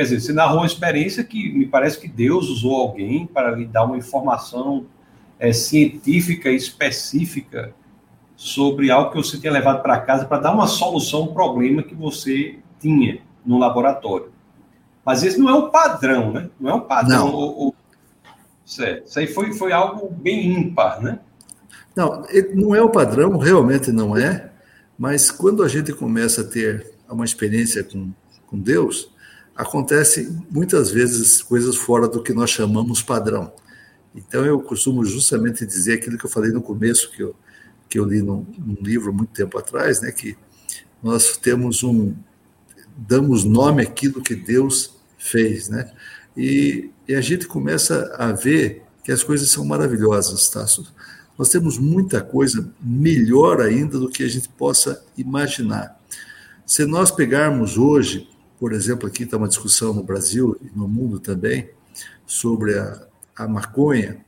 Quer 0.00 0.04
dizer, 0.04 0.20
você 0.22 0.32
narrou 0.32 0.60
uma 0.60 0.66
experiência 0.66 1.22
que 1.22 1.52
me 1.52 1.66
parece 1.66 2.00
que 2.00 2.08
Deus 2.08 2.48
usou 2.48 2.74
alguém 2.74 3.26
para 3.26 3.50
lhe 3.50 3.66
dar 3.66 3.84
uma 3.84 3.98
informação 3.98 4.86
é, 5.38 5.52
científica 5.52 6.48
específica 6.48 7.74
sobre 8.34 8.90
algo 8.90 9.10
que 9.10 9.18
você 9.18 9.38
tinha 9.38 9.52
levado 9.52 9.82
para 9.82 10.00
casa 10.00 10.24
para 10.24 10.40
dar 10.40 10.54
uma 10.54 10.66
solução 10.66 11.20
a 11.20 11.24
um 11.24 11.34
problema 11.34 11.82
que 11.82 11.94
você 11.94 12.58
tinha 12.80 13.20
no 13.44 13.58
laboratório. 13.58 14.32
Mas 15.04 15.22
esse 15.22 15.38
não 15.38 15.50
é 15.50 15.52
o 15.52 15.68
padrão, 15.68 16.32
né? 16.32 16.48
Não 16.58 16.70
é 16.70 16.74
um 16.76 16.80
padrão. 16.80 17.26
Não. 17.26 17.74
Certo. 18.64 19.06
Isso 19.06 19.18
aí 19.18 19.26
foi, 19.26 19.52
foi 19.52 19.70
algo 19.70 20.10
bem 20.10 20.46
ímpar, 20.46 21.02
né? 21.02 21.18
Não, 21.94 22.24
não 22.54 22.74
é 22.74 22.80
o 22.80 22.88
padrão, 22.88 23.36
realmente 23.36 23.92
não 23.92 24.16
é, 24.16 24.50
mas 24.98 25.30
quando 25.30 25.62
a 25.62 25.68
gente 25.68 25.92
começa 25.92 26.40
a 26.40 26.44
ter 26.44 26.90
uma 27.06 27.26
experiência 27.26 27.84
com, 27.84 28.10
com 28.46 28.58
Deus, 28.58 29.10
acontece 29.60 30.34
muitas 30.50 30.90
vezes 30.90 31.42
coisas 31.42 31.76
fora 31.76 32.08
do 32.08 32.22
que 32.22 32.32
nós 32.32 32.48
chamamos 32.48 33.02
padrão. 33.02 33.52
Então 34.14 34.44
eu 34.44 34.58
costumo 34.60 35.04
justamente 35.04 35.66
dizer 35.66 35.94
aquilo 35.94 36.16
que 36.16 36.24
eu 36.24 36.30
falei 36.30 36.50
no 36.50 36.62
começo, 36.62 37.10
que 37.12 37.22
eu, 37.22 37.36
que 37.86 37.98
eu 37.98 38.06
li 38.06 38.22
num, 38.22 38.46
num 38.58 38.78
livro 38.80 39.12
muito 39.12 39.32
tempo 39.32 39.58
atrás, 39.58 40.00
né, 40.00 40.10
que 40.10 40.34
nós 41.02 41.36
temos 41.36 41.82
um 41.82 42.14
damos 42.96 43.44
nome 43.44 43.82
àquilo 43.82 44.22
que 44.22 44.34
Deus 44.34 44.96
fez, 45.18 45.68
né? 45.68 45.90
E, 46.36 46.90
e 47.06 47.14
a 47.14 47.20
gente 47.20 47.46
começa 47.46 48.14
a 48.18 48.32
ver 48.32 48.82
que 49.02 49.12
as 49.12 49.22
coisas 49.22 49.50
são 49.50 49.64
maravilhosas, 49.64 50.48
tá? 50.48 50.66
Nós 51.38 51.48
temos 51.48 51.78
muita 51.78 52.20
coisa 52.20 52.70
melhor 52.80 53.60
ainda 53.60 53.98
do 53.98 54.10
que 54.10 54.22
a 54.22 54.28
gente 54.28 54.48
possa 54.50 55.02
imaginar. 55.16 55.98
Se 56.66 56.84
nós 56.84 57.10
pegarmos 57.10 57.78
hoje, 57.78 58.28
por 58.60 58.74
exemplo, 58.74 59.08
aqui 59.08 59.22
está 59.22 59.38
uma 59.38 59.48
discussão 59.48 59.94
no 59.94 60.02
Brasil 60.02 60.54
e 60.62 60.78
no 60.78 60.86
mundo 60.86 61.18
também 61.18 61.70
sobre 62.26 62.78
a, 62.78 63.06
a 63.34 63.48
maconha, 63.48 64.22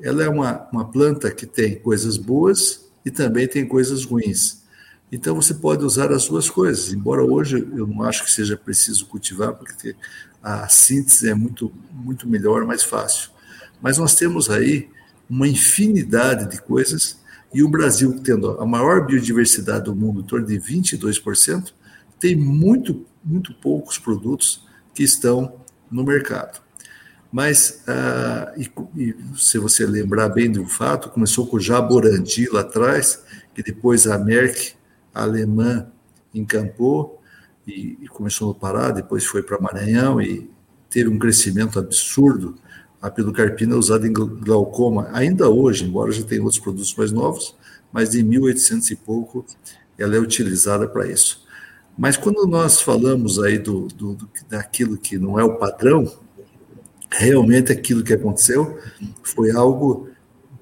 ela 0.00 0.22
é 0.22 0.28
uma, 0.28 0.68
uma 0.72 0.88
planta 0.88 1.32
que 1.32 1.44
tem 1.44 1.74
coisas 1.74 2.16
boas 2.16 2.88
e 3.04 3.10
também 3.10 3.48
tem 3.48 3.66
coisas 3.66 4.04
ruins. 4.04 4.62
Então 5.10 5.34
você 5.34 5.52
pode 5.52 5.84
usar 5.84 6.12
as 6.12 6.28
duas 6.28 6.48
coisas, 6.48 6.92
embora 6.92 7.24
hoje 7.24 7.66
eu 7.76 7.88
não 7.88 8.02
acho 8.02 8.24
que 8.24 8.30
seja 8.30 8.56
preciso 8.56 9.06
cultivar, 9.06 9.54
porque 9.54 9.96
a 10.40 10.68
síntese 10.68 11.28
é 11.28 11.34
muito, 11.34 11.72
muito 11.92 12.28
melhor, 12.28 12.64
mais 12.64 12.84
fácil. 12.84 13.30
Mas 13.82 13.98
nós 13.98 14.14
temos 14.14 14.48
aí 14.48 14.88
uma 15.28 15.48
infinidade 15.48 16.48
de 16.48 16.62
coisas, 16.62 17.18
e 17.52 17.64
o 17.64 17.68
Brasil, 17.68 18.20
tendo 18.22 18.60
a 18.60 18.66
maior 18.66 19.06
biodiversidade 19.06 19.86
do 19.86 19.94
mundo, 19.94 20.20
em 20.20 20.24
torno 20.24 20.46
de 20.46 20.56
22%, 20.58 21.72
tem 22.18 22.36
muito, 22.36 23.04
muito 23.24 23.54
poucos 23.54 23.98
produtos 23.98 24.64
que 24.94 25.02
estão 25.02 25.60
no 25.90 26.04
mercado. 26.04 26.60
Mas, 27.30 27.82
ah, 27.86 28.54
e, 28.56 28.70
e, 28.96 29.14
se 29.36 29.58
você 29.58 29.84
lembrar 29.84 30.28
bem 30.30 30.50
do 30.50 30.66
fato, 30.66 31.10
começou 31.10 31.46
com 31.46 31.56
o 31.56 31.60
Jaborandi 31.60 32.48
lá 32.50 32.60
atrás, 32.60 33.22
e 33.56 33.62
depois 33.62 34.06
a 34.06 34.18
Merck 34.18 34.74
alemã 35.14 35.90
encampou 36.34 37.20
e, 37.66 37.98
e 38.00 38.08
começou 38.08 38.48
no 38.48 38.54
Pará, 38.54 38.90
depois 38.90 39.24
foi 39.24 39.42
para 39.42 39.60
Maranhão 39.60 40.20
e 40.20 40.50
teve 40.88 41.08
um 41.08 41.18
crescimento 41.18 41.78
absurdo. 41.78 42.56
A 43.00 43.10
pilocarpina 43.10 43.74
é 43.74 43.78
usada 43.78 44.06
em 44.06 44.12
glaucoma 44.12 45.08
ainda 45.12 45.48
hoje, 45.48 45.84
embora 45.84 46.12
já 46.12 46.24
tenha 46.24 46.42
outros 46.42 46.60
produtos 46.60 46.94
mais 46.94 47.12
novos, 47.12 47.56
mas 47.92 48.14
em 48.14 48.22
1800 48.22 48.90
e 48.90 48.96
pouco 48.96 49.44
ela 49.98 50.16
é 50.16 50.18
utilizada 50.18 50.86
para 50.86 51.06
isso. 51.06 51.45
Mas 51.96 52.16
quando 52.16 52.46
nós 52.46 52.80
falamos 52.80 53.42
aí 53.42 53.58
do, 53.58 53.88
do, 53.88 54.14
do, 54.14 54.28
daquilo 54.48 54.98
que 54.98 55.16
não 55.16 55.40
é 55.40 55.44
o 55.44 55.56
padrão, 55.56 56.10
realmente 57.10 57.72
aquilo 57.72 58.02
que 58.02 58.12
aconteceu 58.12 58.78
foi 59.22 59.50
algo 59.50 60.08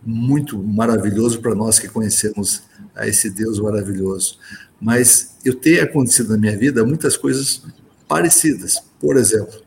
muito 0.02 0.62
maravilhoso 0.62 1.40
para 1.40 1.54
nós 1.54 1.78
que 1.78 1.88
conhecemos 1.88 2.62
a 2.94 3.08
esse 3.08 3.30
Deus 3.30 3.58
maravilhoso. 3.58 4.38
Mas 4.80 5.36
eu 5.44 5.54
tenho 5.54 5.82
acontecido 5.82 6.30
na 6.30 6.38
minha 6.38 6.56
vida 6.56 6.84
muitas 6.84 7.16
coisas 7.16 7.62
parecidas. 8.06 8.80
Por 9.00 9.16
exemplo, 9.16 9.60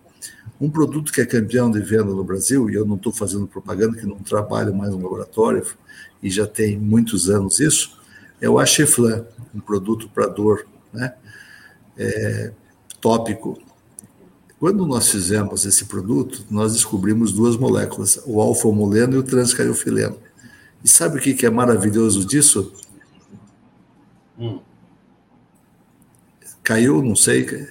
um 0.61 0.69
produto 0.69 1.11
que 1.11 1.19
é 1.19 1.25
campeão 1.25 1.69
de 1.69 1.81
venda 1.81 2.05
no 2.05 2.23
Brasil, 2.23 2.69
e 2.69 2.75
eu 2.75 2.85
não 2.85 2.95
estou 2.95 3.11
fazendo 3.11 3.47
propaganda, 3.47 3.97
que 3.97 4.05
não 4.05 4.17
trabalho 4.17 4.73
mais 4.73 4.91
no 4.91 5.01
laboratório, 5.01 5.65
e 6.21 6.29
já 6.29 6.47
tem 6.47 6.77
muitos 6.77 7.29
anos 7.29 7.59
isso, 7.59 7.99
é 8.39 8.49
o 8.49 8.57
Acheflan, 8.57 9.25
um 9.53 9.59
produto 9.59 10.09
para 10.09 10.27
dor 10.27 10.65
né? 10.93 11.13
É, 11.97 12.51
tópico. 13.01 13.59
Quando 14.59 14.85
nós 14.85 15.09
fizemos 15.09 15.65
esse 15.65 15.85
produto, 15.85 16.45
nós 16.49 16.73
descobrimos 16.73 17.31
duas 17.31 17.55
moléculas, 17.55 18.19
o 18.25 18.41
alfa-moleno 18.41 19.15
e 19.15 19.17
o 19.17 19.23
transcariofileno. 19.23 20.17
E 20.83 20.87
sabe 20.89 21.17
o 21.17 21.21
que 21.21 21.45
é 21.45 21.49
maravilhoso 21.49 22.25
disso? 22.25 22.73
Hum. 24.39 24.59
Caiu, 26.63 27.01
não 27.01 27.15
sei. 27.15 27.67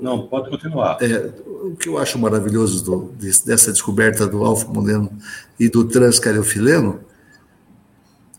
Não, 0.00 0.26
pode 0.26 0.48
continuar. 0.48 0.98
É, 1.02 1.32
o 1.46 1.76
que 1.76 1.88
eu 1.88 1.98
acho 1.98 2.18
maravilhoso 2.18 2.84
do, 2.84 3.12
dessa 3.44 3.72
descoberta 3.72 4.26
do 4.26 4.44
alfa-moleno 4.44 5.10
e 5.58 5.68
do 5.68 5.84
transcariofileno 5.84 7.00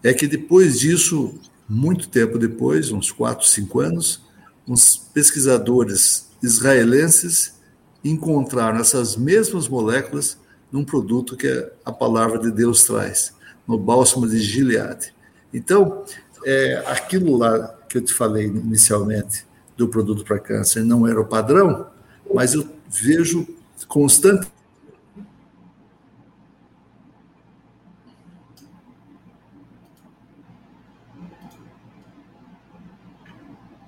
é 0.03 0.13
que 0.13 0.25
depois 0.25 0.79
disso, 0.79 1.33
muito 1.67 2.07
tempo 2.07 2.37
depois, 2.37 2.91
uns 2.91 3.11
4, 3.11 3.45
5 3.45 3.79
anos, 3.81 4.21
uns 4.67 4.97
pesquisadores 4.97 6.27
israelenses 6.41 7.55
encontraram 8.03 8.79
essas 8.79 9.15
mesmas 9.15 9.67
moléculas 9.67 10.37
num 10.71 10.83
produto 10.83 11.37
que 11.37 11.47
a 11.85 11.91
palavra 11.91 12.37
de 12.37 12.51
Deus 12.51 12.83
traz, 12.83 13.33
no 13.67 13.77
bálsamo 13.77 14.27
de 14.27 14.39
Gilead. 14.39 15.13
Então, 15.53 16.03
é, 16.45 16.83
aquilo 16.87 17.37
lá 17.37 17.75
que 17.89 17.97
eu 17.97 18.01
te 18.01 18.13
falei 18.13 18.45
inicialmente 18.45 19.45
do 19.75 19.87
produto 19.87 20.23
para 20.23 20.39
câncer 20.39 20.83
não 20.83 21.07
era 21.07 21.19
o 21.19 21.25
padrão, 21.25 21.87
mas 22.33 22.53
eu 22.53 22.67
vejo 22.89 23.47
constante 23.87 24.47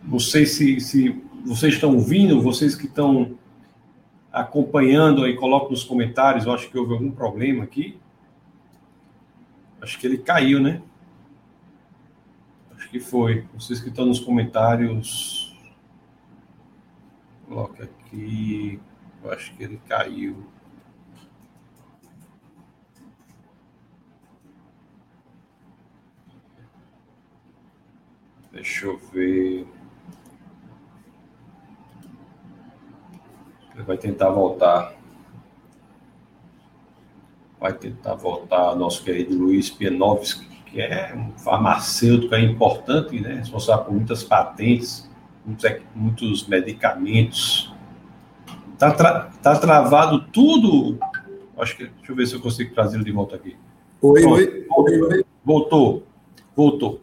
Não 0.10 0.18
sei 0.18 0.48
se, 0.48 0.80
se 0.80 1.22
vocês 1.46 1.76
estão 1.76 1.94
ouvindo, 1.94 2.42
vocês 2.42 2.74
que 2.74 2.88
estão 2.88 3.38
acompanhando 4.32 5.24
aí, 5.24 5.36
coloquem 5.36 5.70
nos 5.70 5.84
comentários. 5.84 6.48
Eu 6.48 6.52
acho 6.52 6.68
que 6.68 6.78
houve 6.80 6.94
algum 6.94 7.12
problema 7.12 7.64
aqui. 7.64 8.00
Acho 9.80 10.00
que 10.00 10.08
ele 10.08 10.18
caiu, 10.18 10.60
né? 10.60 10.82
Acho 12.76 12.90
que 12.90 13.00
foi. 13.00 13.46
Vocês 13.54 13.80
que 13.80 13.90
estão 13.90 14.08
nos 14.08 14.20
comentários. 14.20 15.56
Coloca 17.48 17.84
aqui. 17.84 18.80
Eu 19.24 19.32
acho 19.32 19.56
que 19.56 19.64
ele 19.64 19.80
caiu. 19.88 20.44
Deixa 28.52 28.88
eu 28.88 28.98
ver. 28.98 29.68
Ele 33.80 33.86
vai 33.86 33.98
tentar 33.98 34.30
voltar. 34.30 34.94
Vai 37.58 37.72
tentar 37.74 38.16
voltar 38.16 38.76
nosso 38.76 39.02
querido 39.06 39.38
Luiz 39.38 39.70
Pianovski, 39.70 40.46
que 40.66 40.82
é 40.82 41.16
um 41.16 41.38
farmacêutico 41.40 42.36
é 42.36 42.42
importante, 42.42 43.18
né? 43.22 43.36
responsável 43.36 43.86
por 43.86 43.94
muitas 43.94 44.22
patentes, 44.22 45.10
muitos, 45.46 45.72
muitos 45.96 46.48
medicamentos. 46.48 47.74
Está 48.74 48.92
tra 48.92 49.32
tá 49.42 49.58
travado 49.58 50.26
tudo. 50.26 51.00
Acho 51.58 51.78
que, 51.78 51.86
deixa 51.86 52.12
eu 52.12 52.16
ver 52.16 52.28
se 52.28 52.34
eu 52.36 52.42
consigo 52.42 52.74
trazer 52.74 52.98
ele 52.98 53.06
de 53.06 53.12
volta 53.14 53.38
aqui. 53.38 53.56
Oi, 54.02 54.26
oi, 54.26 54.68
oi, 54.70 55.02
oi. 55.02 55.26
Voltou. 55.44 56.06
Voltou. 56.54 57.02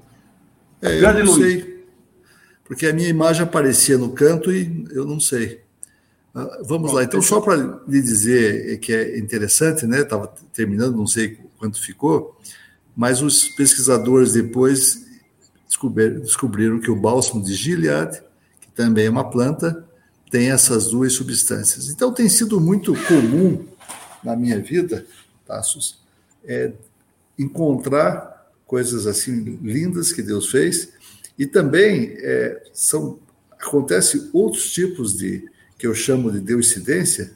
É, 0.83 0.99
eu 0.99 1.25
não 1.25 1.33
Luiz. 1.33 1.37
sei. 1.37 1.87
Porque 2.65 2.87
a 2.87 2.93
minha 2.93 3.09
imagem 3.09 3.45
aparecia 3.45 3.97
no 3.97 4.13
canto 4.13 4.53
e 4.53 4.87
eu 4.91 5.07
não 5.07 5.19
sei. 5.19 5.66
Ah, 6.39 6.59
vamos 6.65 6.93
lá, 6.93 7.03
então, 7.03 7.23
só 7.23 7.41
para 7.41 7.81
lhe 7.89 8.03
dizer 8.03 8.79
que 8.81 8.93
é 8.93 9.19
interessante, 9.19 9.87
né? 9.87 10.03
Estava 10.03 10.27
terminando, 10.53 10.95
não 10.95 11.07
sei 11.07 11.39
quanto 11.59 11.83
ficou, 11.83 12.39
mas 12.95 13.23
os 13.23 13.49
pesquisadores 13.49 14.35
depois 14.35 15.07
descobriram, 15.67 16.21
descobriram 16.21 16.79
que 16.79 16.91
o 16.91 17.01
bálsamo 17.01 17.43
de 17.43 17.55
Gilead, 17.55 18.21
que 18.61 18.69
também 18.75 19.07
é 19.07 19.11
uma 19.11 19.31
planta, 19.31 19.83
tem 20.31 20.51
essas 20.51 20.89
duas 20.89 21.15
substâncias. 21.15 21.89
Então, 21.89 22.13
tem 22.13 22.29
sido 22.29 22.61
muito 22.61 22.93
comum 23.07 23.65
na 24.23 24.37
minha 24.37 24.61
vida, 24.61 25.07
Tassos, 25.47 26.01
é, 26.45 26.71
encontrar 27.39 28.47
coisas 28.67 29.07
assim 29.07 29.59
lindas 29.63 30.13
que 30.13 30.21
Deus 30.21 30.51
fez 30.51 30.91
e 31.39 31.47
também 31.47 32.15
é, 32.19 32.63
são 32.75 33.19
acontece 33.59 34.29
outros 34.35 34.71
tipos 34.71 35.17
de 35.17 35.49
que 35.79 35.87
eu 35.87 35.95
chamo 35.95 36.31
de 36.31 36.41
deucidência, 36.41 37.35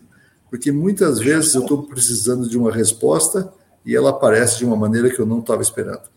porque 0.49 0.73
muitas 0.73 1.19
vezes 1.19 1.55
eu 1.55 1.63
estou 1.63 1.83
precisando 1.85 2.49
de 2.49 2.59
uma 2.59 2.73
resposta 2.73 3.53
e 3.85 3.95
ela 3.95 4.11
aparece 4.11 4.59
de 4.59 4.65
uma 4.65 4.77
maneira 4.77 5.11
que 5.11 5.19
eu 5.19 5.27
não 5.27 5.41
estava 5.41 5.63
esperando. 5.63 6.09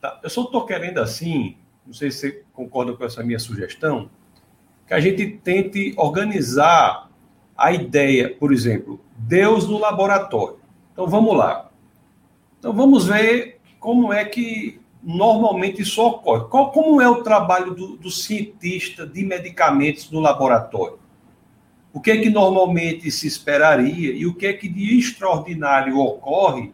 Tá. 0.00 0.20
Eu 0.22 0.30
só 0.30 0.42
estou 0.42 0.66
querendo 0.66 0.98
assim, 0.98 1.56
não 1.86 1.94
sei 1.94 2.10
se 2.10 2.18
você 2.18 2.42
concorda 2.52 2.92
com 2.92 3.04
essa 3.04 3.22
minha 3.22 3.38
sugestão, 3.38 4.10
que 4.86 4.94
a 4.94 5.00
gente 5.00 5.26
tente 5.42 5.94
organizar 5.96 7.10
a 7.56 7.72
ideia, 7.72 8.34
por 8.34 8.52
exemplo, 8.52 9.00
Deus 9.16 9.68
no 9.68 9.78
laboratório. 9.78 10.58
Então 10.92 11.06
vamos 11.06 11.36
lá. 11.36 11.70
Então 12.58 12.72
vamos 12.72 13.06
ver 13.06 13.60
como 13.78 14.12
é 14.12 14.24
que 14.24 14.80
normalmente 15.02 15.82
isso 15.82 16.00
ocorre. 16.02 16.44
Qual, 16.48 16.70
como 16.70 17.00
é 17.00 17.08
o 17.08 17.22
trabalho 17.22 17.74
do, 17.74 17.96
do 17.96 18.10
cientista 18.10 19.06
de 19.06 19.24
medicamentos 19.24 20.10
no 20.10 20.20
laboratório? 20.20 20.98
O 21.92 22.00
que 22.00 22.10
é 22.10 22.16
que 22.16 22.30
normalmente 22.30 23.10
se 23.10 23.26
esperaria 23.26 24.12
e 24.12 24.26
o 24.26 24.34
que 24.34 24.46
é 24.46 24.52
que 24.52 24.68
de 24.68 24.98
extraordinário 24.98 25.98
ocorre 25.98 26.72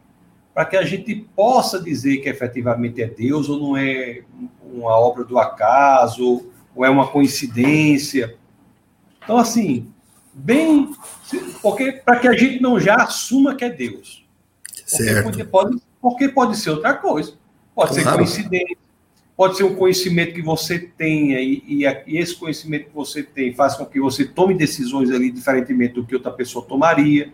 para 0.55 0.65
que 0.65 0.77
a 0.77 0.85
gente 0.85 1.15
possa 1.37 1.81
dizer 1.81 2.19
que 2.19 2.29
efetivamente 2.29 3.03
é 3.03 3.07
Deus 3.07 3.49
ou 3.49 3.59
não 3.59 3.77
é 3.77 4.23
uma 4.63 4.91
obra 4.91 5.25
do 5.25 5.39
acaso 5.39 6.51
ou 6.75 6.85
é 6.85 6.91
uma 6.91 7.09
coincidência. 7.09 8.37
Então, 9.23 9.37
assim, 9.37 9.93
bem. 10.33 10.91
Porque 11.61 11.93
para 11.93 12.19
que 12.19 12.29
a 12.29 12.33
gente 12.33 12.61
não 12.61 12.79
já 12.79 12.97
assuma 12.97 13.55
que 13.55 13.65
é 13.65 13.71
Deus. 13.71 14.25
Certo. 14.87 15.25
Porque 15.25 15.45
pode, 15.45 15.81
porque 16.01 16.29
pode 16.29 16.57
ser 16.57 16.71
outra 16.71 16.95
coisa. 16.95 17.35
Pode 17.75 18.01
claro. 18.03 18.11
ser 18.11 18.17
coincidência, 18.17 18.79
pode 19.39 19.57
ser 19.57 19.63
um 19.63 19.77
conhecimento 19.77 20.35
que 20.35 20.43
você 20.43 20.81
tenha 20.81 21.41
e, 21.41 21.63
e, 21.65 21.85
e, 22.09 22.19
esse 22.19 22.35
conhecimento 22.35 22.87
que 22.87 22.95
você 22.95 23.23
tem 23.23 23.55
faz 23.55 23.77
com 23.77 23.87
que 23.87 24.01
você 24.01 24.25
tome 24.25 24.53
decisões 24.53 25.13
ali 25.13 25.31
diferentemente 25.31 25.95
do 25.95 26.05
que 26.05 26.17
outra 26.17 26.33
pessoa 26.33 26.65
tomaria. 26.65 27.33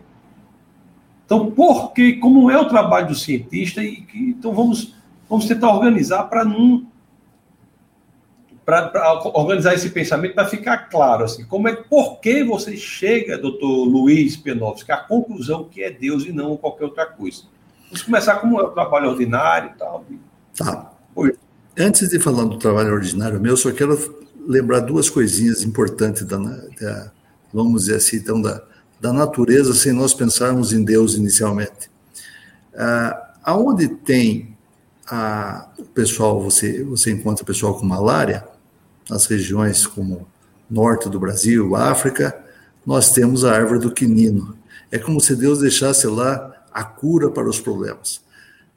Então, 1.25 1.49
porque 1.49 2.13
como 2.17 2.51
é 2.51 2.59
o 2.59 2.69
trabalho 2.69 3.07
do 3.07 3.15
cientista 3.15 3.83
e 3.83 4.01
que, 4.01 4.19
então 4.19 4.53
vamos 4.53 4.93
vamos 5.27 5.47
tentar 5.47 5.73
organizar 5.73 6.25
para 6.25 6.45
não 6.45 6.85
para 8.63 9.23
organizar 9.33 9.73
esse 9.73 9.89
pensamento 9.89 10.35
para 10.35 10.45
ficar 10.45 10.89
claro 10.89 11.23
assim, 11.23 11.43
como 11.45 11.67
é 11.67 11.75
por 11.75 12.19
que 12.19 12.43
você 12.43 12.77
chega, 12.77 13.35
doutor 13.35 13.83
Luiz 13.83 14.37
Penovski, 14.37 14.91
à 14.91 14.97
conclusão 14.97 15.63
que 15.63 15.81
é 15.81 15.89
Deus 15.89 16.23
e 16.23 16.31
não 16.31 16.55
qualquer 16.55 16.85
outra 16.85 17.07
coisa. 17.07 17.45
Vamos 17.85 18.03
começar 18.03 18.35
como 18.35 18.61
é 18.61 18.63
o 18.63 18.69
trabalho 18.69 19.09
ordinário 19.09 19.71
e 19.73 19.77
tal. 19.79 20.05
Tá. 20.55 20.91
Oi. 21.15 21.35
Antes 21.77 22.09
de 22.09 22.19
falar 22.19 22.45
do 22.45 22.57
trabalho 22.57 22.93
ordinário 22.93 23.39
meu, 23.39 23.57
só 23.57 23.71
quero 23.71 23.97
lembrar 24.47 24.79
duas 24.79 25.09
coisinhas 25.09 25.61
importantes 25.61 26.23
da, 26.23 26.37
da 26.37 27.11
vamos 27.53 27.85
dizer 27.85 27.95
assim, 27.95 28.17
então, 28.17 28.41
da, 28.41 28.61
da 28.99 29.13
natureza, 29.13 29.73
sem 29.73 29.93
nós 29.93 30.13
pensarmos 30.13 30.73
em 30.73 30.83
Deus 30.83 31.15
inicialmente. 31.15 31.89
Ah, 32.75 33.33
aonde 33.43 33.87
tem 33.87 34.55
a, 35.07 35.69
o 35.77 35.83
pessoal, 35.83 36.41
você, 36.41 36.83
você 36.83 37.11
encontra 37.11 37.45
pessoal 37.45 37.77
com 37.77 37.85
malária, 37.85 38.45
nas 39.09 39.25
regiões 39.25 39.85
como 39.85 40.27
norte 40.69 41.09
do 41.09 41.19
Brasil, 41.19 41.75
África, 41.75 42.35
nós 42.85 43.11
temos 43.11 43.45
a 43.45 43.53
árvore 43.53 43.79
do 43.79 43.91
quinino. 43.91 44.57
É 44.91 44.97
como 44.97 45.19
se 45.19 45.35
Deus 45.35 45.59
deixasse 45.59 46.07
lá 46.07 46.65
a 46.73 46.83
cura 46.83 47.29
para 47.29 47.47
os 47.47 47.59
problemas. 47.59 48.21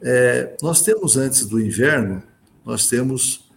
É, 0.01 0.57
nós 0.63 0.83
temos 0.83 1.17
antes 1.17 1.47
do 1.47 1.61
inverno 1.61 2.23
nós 2.69 2.87
temos 2.87 3.49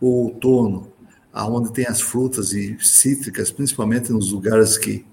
o 0.00 0.24
outono, 0.24 0.92
aonde 1.32 1.72
tem 1.72 1.86
as 1.86 2.00
frutas 2.00 2.52
e 2.52 2.76
cítricas, 2.80 3.52
principalmente 3.52 4.10
nos 4.12 4.32
lugares 4.32 4.76
que, 4.76 5.06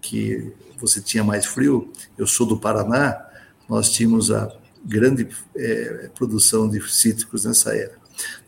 que 0.00 0.52
você 0.78 1.00
tinha 1.00 1.24
mais 1.24 1.44
frio. 1.44 1.90
Eu 2.16 2.28
sou 2.28 2.46
do 2.46 2.56
Paraná, 2.56 3.26
nós 3.68 3.90
tínhamos 3.90 4.30
a 4.30 4.48
grande 4.84 5.26
é, 5.56 6.10
produção 6.14 6.68
de 6.68 6.80
cítricos 6.88 7.44
nessa 7.44 7.74
era, 7.74 7.94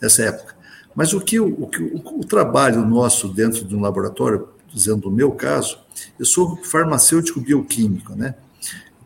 nessa 0.00 0.22
época. 0.22 0.54
Mas 0.94 1.12
o 1.12 1.20
que, 1.20 1.40
o, 1.40 1.48
o, 1.48 2.20
o 2.20 2.24
trabalho 2.24 2.86
nosso 2.86 3.26
dentro 3.26 3.64
de 3.64 3.74
um 3.74 3.80
laboratório, 3.80 4.50
dizendo 4.72 5.08
o 5.08 5.12
meu 5.12 5.32
caso, 5.32 5.80
eu 6.16 6.24
sou 6.24 6.62
farmacêutico 6.62 7.40
bioquímico, 7.40 8.14
né? 8.14 8.36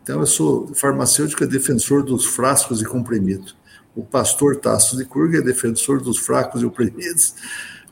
Então 0.03 0.19
eu 0.19 0.27
sou 0.27 0.67
farmacêutico 0.75 1.43
é 1.43 1.47
defensor 1.47 2.03
dos 2.03 2.27
frascos 2.27 2.83
e 2.83 2.85
comprimidos 2.85 3.57
o 3.95 4.03
pastor 4.03 4.57
Tasso 4.57 4.95
de 4.95 5.05
Kurga 5.05 5.39
é 5.39 5.41
defensor 5.41 6.01
dos 6.01 6.17
fracos 6.17 6.61
e 6.61 6.65
oprimidos, 6.65 7.33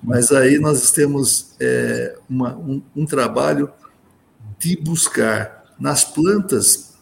mas 0.04 0.32
aí 0.32 0.60
nós 0.60 0.92
temos 0.92 1.56
é, 1.60 2.18
uma, 2.30 2.56
um, 2.56 2.82
um 2.96 3.06
trabalho 3.06 3.70
de 4.60 4.78
buscar 4.78 5.66
nas 5.80 6.04
plantas 6.04 6.94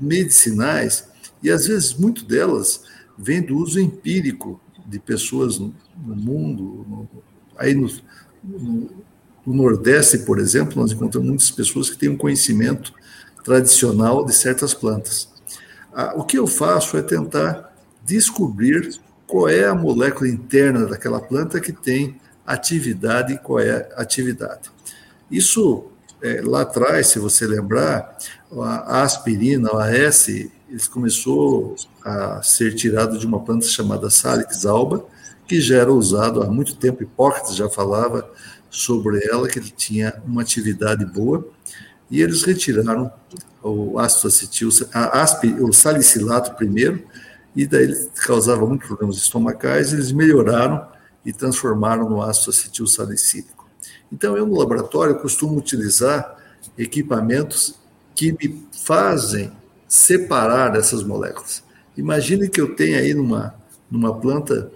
medicinais, 0.00 1.04
e 1.42 1.50
às 1.50 1.66
vezes 1.66 1.94
muito 1.94 2.24
delas 2.24 2.82
vem 3.18 3.42
do 3.42 3.56
uso 3.56 3.78
empírico 3.80 4.60
de 4.86 4.98
pessoas 4.98 5.58
no, 5.58 5.74
no 6.04 6.16
mundo, 6.16 6.86
no, 6.88 7.08
aí 7.56 7.74
no, 7.74 7.90
no, 8.42 8.90
no, 9.46 9.54
Nordeste, 9.54 10.18
por 10.18 10.38
exemplo, 10.38 10.80
nós 10.80 10.92
encontramos 10.92 11.28
muitas 11.28 11.50
pessoas 11.50 11.90
que 11.90 11.98
têm 11.98 12.08
um 12.08 12.16
conhecimento 12.16 12.92
tradicional 13.44 14.24
de 14.24 14.32
certas 14.32 14.72
plantas. 14.72 15.28
Ah, 15.92 16.14
o 16.16 16.24
que 16.24 16.38
eu 16.38 16.46
faço 16.46 16.96
é 16.96 17.02
tentar 17.02 17.71
descobrir 18.04 19.00
qual 19.26 19.48
é 19.48 19.64
a 19.64 19.74
molécula 19.74 20.28
interna 20.28 20.86
daquela 20.86 21.20
planta 21.20 21.60
que 21.60 21.72
tem 21.72 22.20
atividade 22.46 23.34
e 23.34 23.38
qual 23.38 23.60
é 23.60 23.88
a 23.96 24.02
atividade. 24.02 24.70
Isso, 25.30 25.86
é, 26.20 26.42
lá 26.42 26.62
atrás, 26.62 27.06
se 27.08 27.18
você 27.18 27.46
lembrar, 27.46 28.16
a 28.60 29.02
aspirina, 29.02 29.70
a 29.78 29.90
S, 29.90 30.50
ele 30.68 30.80
começou 30.90 31.76
a 32.04 32.42
ser 32.42 32.74
tirado 32.74 33.18
de 33.18 33.26
uma 33.26 33.40
planta 33.40 33.66
chamada 33.66 34.10
Salix 34.10 34.66
alba, 34.66 35.04
que 35.46 35.60
já 35.60 35.76
era 35.76 35.92
usado 35.92 36.42
há 36.42 36.46
muito 36.46 36.76
tempo, 36.76 37.02
Hipócrates 37.02 37.56
já 37.56 37.68
falava 37.68 38.30
sobre 38.70 39.26
ela, 39.30 39.48
que 39.48 39.58
ele 39.58 39.70
tinha 39.70 40.14
uma 40.26 40.42
atividade 40.42 41.04
boa, 41.04 41.46
e 42.10 42.20
eles 42.20 42.42
retiraram 42.42 43.10
o 43.62 43.98
ácido 43.98 44.28
acetil, 44.28 44.68
a 44.92 45.22
asp, 45.22 45.44
o 45.60 45.72
salicilato 45.72 46.54
primeiro, 46.54 47.02
e 47.54 47.66
daí 47.66 47.94
causava 48.26 48.66
muitos 48.66 48.88
problemas 48.88 49.16
estomacais, 49.16 49.92
eles 49.92 50.10
melhoraram 50.12 50.86
e 51.24 51.32
transformaram 51.32 52.08
no 52.08 52.22
ácido 52.22 52.50
acetil 52.50 52.86
salicílico. 52.86 53.68
Então, 54.10 54.36
eu 54.36 54.46
no 54.46 54.58
laboratório 54.58 55.18
costumo 55.18 55.58
utilizar 55.58 56.36
equipamentos 56.76 57.78
que 58.14 58.32
me 58.32 58.66
fazem 58.84 59.52
separar 59.86 60.74
essas 60.76 61.02
moléculas. 61.02 61.62
Imagine 61.96 62.48
que 62.48 62.60
eu 62.60 62.74
tenha 62.74 62.98
aí 62.98 63.12
numa, 63.14 63.54
numa 63.90 64.18
planta 64.18 64.70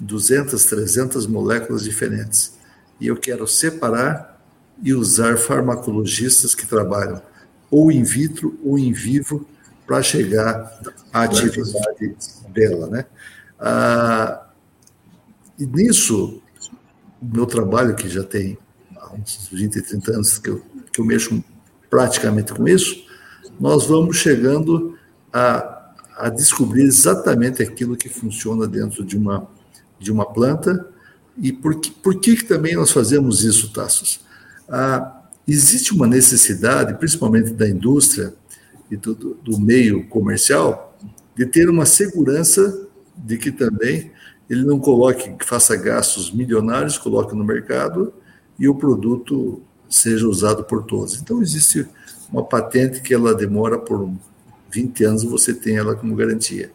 200, 0.00 0.64
300 0.64 1.26
moléculas 1.26 1.82
diferentes 1.82 2.54
e 3.00 3.06
eu 3.06 3.16
quero 3.16 3.46
separar 3.46 4.40
e 4.82 4.92
usar 4.92 5.36
farmacologistas 5.36 6.54
que 6.54 6.66
trabalham 6.66 7.20
ou 7.70 7.90
in 7.90 8.02
vitro 8.02 8.58
ou 8.62 8.78
in 8.78 8.92
vivo 8.92 9.46
para 9.86 10.02
chegar 10.02 10.80
à 11.12 11.22
atividade 11.22 12.16
dela, 12.48 12.88
né? 12.88 13.04
Ah, 13.58 14.46
e 15.58 15.66
nisso, 15.66 16.42
meu 17.22 17.46
trabalho, 17.46 17.94
que 17.94 18.08
já 18.08 18.24
tem 18.24 18.58
uns 19.12 19.48
20, 19.52 19.82
30 19.82 20.12
anos 20.12 20.38
que 20.38 20.50
eu, 20.50 20.62
que 20.92 21.00
eu 21.00 21.04
mexo 21.04 21.42
praticamente 21.88 22.52
com 22.52 22.66
isso, 22.66 23.04
nós 23.60 23.86
vamos 23.86 24.16
chegando 24.16 24.98
a, 25.32 25.92
a 26.16 26.28
descobrir 26.28 26.82
exatamente 26.82 27.62
aquilo 27.62 27.96
que 27.96 28.08
funciona 28.08 28.66
dentro 28.66 29.04
de 29.04 29.16
uma, 29.16 29.46
de 29.98 30.10
uma 30.10 30.24
planta 30.24 30.88
e 31.36 31.52
por 31.52 31.80
que, 31.80 31.90
por 31.90 32.20
que 32.20 32.42
também 32.44 32.74
nós 32.74 32.90
fazemos 32.90 33.42
isso, 33.44 33.72
Tassos? 33.72 34.20
Ah, 34.68 35.22
existe 35.46 35.92
uma 35.92 36.06
necessidade, 36.06 36.94
principalmente 36.98 37.50
da 37.50 37.68
indústria 37.68 38.34
e 38.94 38.96
do, 38.96 39.14
do 39.14 39.60
meio 39.60 40.06
comercial, 40.06 40.96
de 41.36 41.44
ter 41.44 41.68
uma 41.68 41.84
segurança 41.84 42.86
de 43.16 43.36
que 43.36 43.50
também 43.50 44.12
ele 44.48 44.64
não 44.64 44.78
coloque, 44.78 45.34
faça 45.44 45.74
gastos 45.74 46.30
milionários, 46.32 46.96
coloque 46.96 47.34
no 47.34 47.44
mercado 47.44 48.12
e 48.58 48.68
o 48.68 48.74
produto 48.74 49.60
seja 49.88 50.28
usado 50.28 50.64
por 50.64 50.84
todos. 50.84 51.20
Então 51.20 51.42
existe 51.42 51.86
uma 52.30 52.44
patente 52.44 53.00
que 53.00 53.12
ela 53.12 53.34
demora 53.34 53.78
por 53.78 54.10
20 54.70 55.04
anos, 55.04 55.24
você 55.24 55.52
tem 55.52 55.76
ela 55.76 55.96
como 55.96 56.14
garantia. 56.14 56.70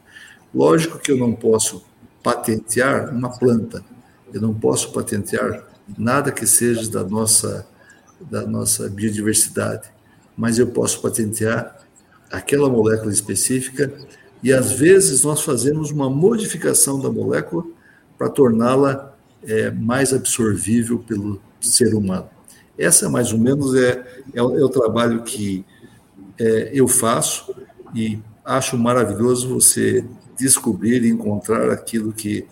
Lógico 0.54 1.00
que 1.00 1.12
eu 1.12 1.18
não 1.18 1.34
posso 1.34 1.86
patentear 2.22 3.14
uma 3.14 3.30
planta, 3.30 3.84
eu 4.34 4.42
não 4.42 4.54
posso 4.54 4.92
patentear 4.92 5.66
nada 5.98 6.32
que 6.32 6.46
seja 6.46 6.90
da 6.90 7.04
nossa, 7.04 7.68
da 8.20 8.46
nossa 8.46 8.90
biodiversidade, 8.90 9.90
mas 10.36 10.60
eu 10.60 10.68
posso 10.68 11.02
patentear 11.02 11.80
aquela 12.32 12.70
molécula 12.70 13.12
específica 13.12 13.92
e 14.42 14.54
às 14.54 14.72
vezes 14.72 15.24
nós 15.24 15.42
fazemos 15.42 15.92
uma 15.92 16.10
modificação 16.10 17.00
da 17.00 17.12
molécula 17.12 17.64
para 18.18 18.30
torná-la 18.30 19.14
é, 19.44 19.72
mais 19.72 20.14
absorvível 20.14 21.00
pelo 21.00 21.42
ser 21.60 21.94
humano. 21.94 22.30
Essa 22.78 23.10
mais 23.10 23.34
ou 23.34 23.40
menos 23.40 23.76
é, 23.76 24.04
é, 24.34 24.40
é 24.40 24.42
o 24.42 24.70
trabalho 24.70 25.24
que 25.24 25.66
é, 26.38 26.72
eu 26.74 26.88
faço 26.88 27.54
e 27.94 28.20
acho 28.46 28.78
maravilhoso 28.78 29.50
você 29.50 30.06
descobrir 30.38 31.04
e 31.04 31.10
encontrar 31.10 31.70
aquilo 31.70 32.14
que 32.14 32.46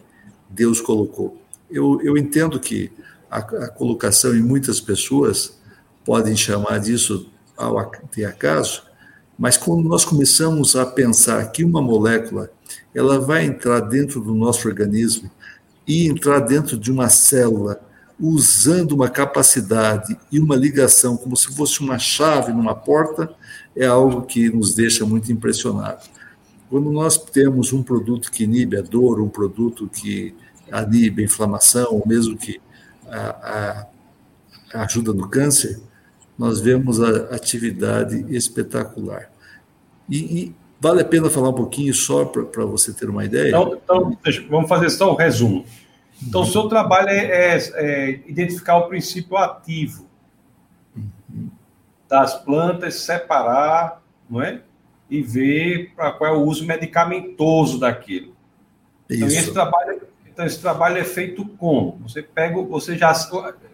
Deus 0.49 0.81
colocou 0.81 1.37
eu, 1.69 1.99
eu 2.01 2.17
entendo 2.17 2.59
que 2.59 2.91
a, 3.29 3.39
a, 3.39 3.69
colocação 3.69 4.35
em 4.35 4.41
muitas 4.41 4.79
pessoas 4.79 5.57
podem 6.05 6.35
chamar 6.35 6.79
disso 6.79 7.29
ao 7.55 7.91
de 8.15 8.23
acaso, 8.23 8.83
mas 9.37 9.57
quando 9.57 9.87
nós 9.87 10.03
começamos 10.03 10.75
a 10.75 10.85
pensar 10.85 11.51
que 11.51 11.63
uma 11.63 11.81
molécula 11.81 12.49
ela 12.93 13.19
vai 13.19 13.45
entrar 13.45 13.81
dentro 13.81 14.19
do 14.19 14.33
nosso 14.33 14.67
organismo 14.67 15.29
e 15.87 16.07
entrar 16.07 16.39
dentro 16.39 16.77
de 16.77 16.91
uma 16.91 17.09
célula 17.09 17.79
usando 18.19 18.93
uma 18.93 19.09
capacidade 19.09 20.17
e 20.31 20.39
uma 20.39 20.55
ligação 20.55 21.15
como 21.15 21.37
se 21.37 21.55
fosse 21.55 21.81
uma 21.81 21.99
chave 21.99 22.51
numa 22.51 22.73
porta, 22.73 23.29
é 23.75 23.85
algo 23.85 24.23
que 24.23 24.49
nos 24.49 24.73
deixa 24.73 25.05
muito 25.05 25.31
impressionados. 25.31 26.09
Quando 26.69 26.91
nós 26.91 27.17
temos 27.17 27.71
um 27.71 27.83
produto 27.83 28.31
que 28.31 28.43
inibe 28.43 28.77
a 28.77 28.81
dor, 28.81 29.21
um 29.21 29.29
produto 29.29 29.87
que 29.87 30.35
anibe 30.71 31.21
a 31.21 31.25
inflamação, 31.25 31.87
ou 31.91 32.03
mesmo 32.05 32.35
que 32.35 32.59
a, 33.07 33.87
a, 34.73 34.83
ajuda 34.83 35.13
no 35.13 35.29
câncer, 35.29 35.79
nós 36.37 36.59
vemos 36.59 37.01
a 37.01 37.35
atividade 37.35 38.25
espetacular. 38.35 39.31
E, 40.09 40.17
e 40.17 40.55
vale 40.79 41.01
a 41.01 41.05
pena 41.05 41.29
falar 41.29 41.49
um 41.49 41.53
pouquinho 41.53 41.93
só 41.93 42.25
para 42.25 42.65
você 42.65 42.93
ter 42.93 43.09
uma 43.09 43.25
ideia? 43.25 43.49
Então, 43.49 43.79
então 43.83 44.17
vamos 44.49 44.69
fazer 44.69 44.89
só 44.89 45.11
um 45.11 45.15
resumo. 45.15 45.65
Então, 46.21 46.41
o 46.41 46.45
seu 46.45 46.67
trabalho 46.67 47.09
é, 47.09 47.25
é, 47.25 47.57
é 47.75 48.09
identificar 48.27 48.77
o 48.77 48.87
princípio 48.87 49.37
ativo 49.37 50.07
das 52.07 52.35
plantas, 52.43 52.95
separar, 52.95 54.01
não 54.29 54.41
é? 54.41 54.61
E 55.09 55.21
ver 55.21 55.91
para 55.95 56.11
qual 56.11 56.33
é 56.33 56.37
o 56.37 56.41
uso 56.41 56.65
medicamentoso 56.65 57.79
daquilo. 57.79 58.35
Então, 59.09 59.27
esse 59.27 59.53
trabalho 59.53 60.01
então, 60.37 60.45
esse 60.45 60.61
trabalho 60.61 60.99
é 60.99 61.03
feito 61.03 61.43
como? 61.57 61.97
Você 62.03 62.21
pega, 62.21 62.61
você 62.61 62.95
já. 62.95 63.11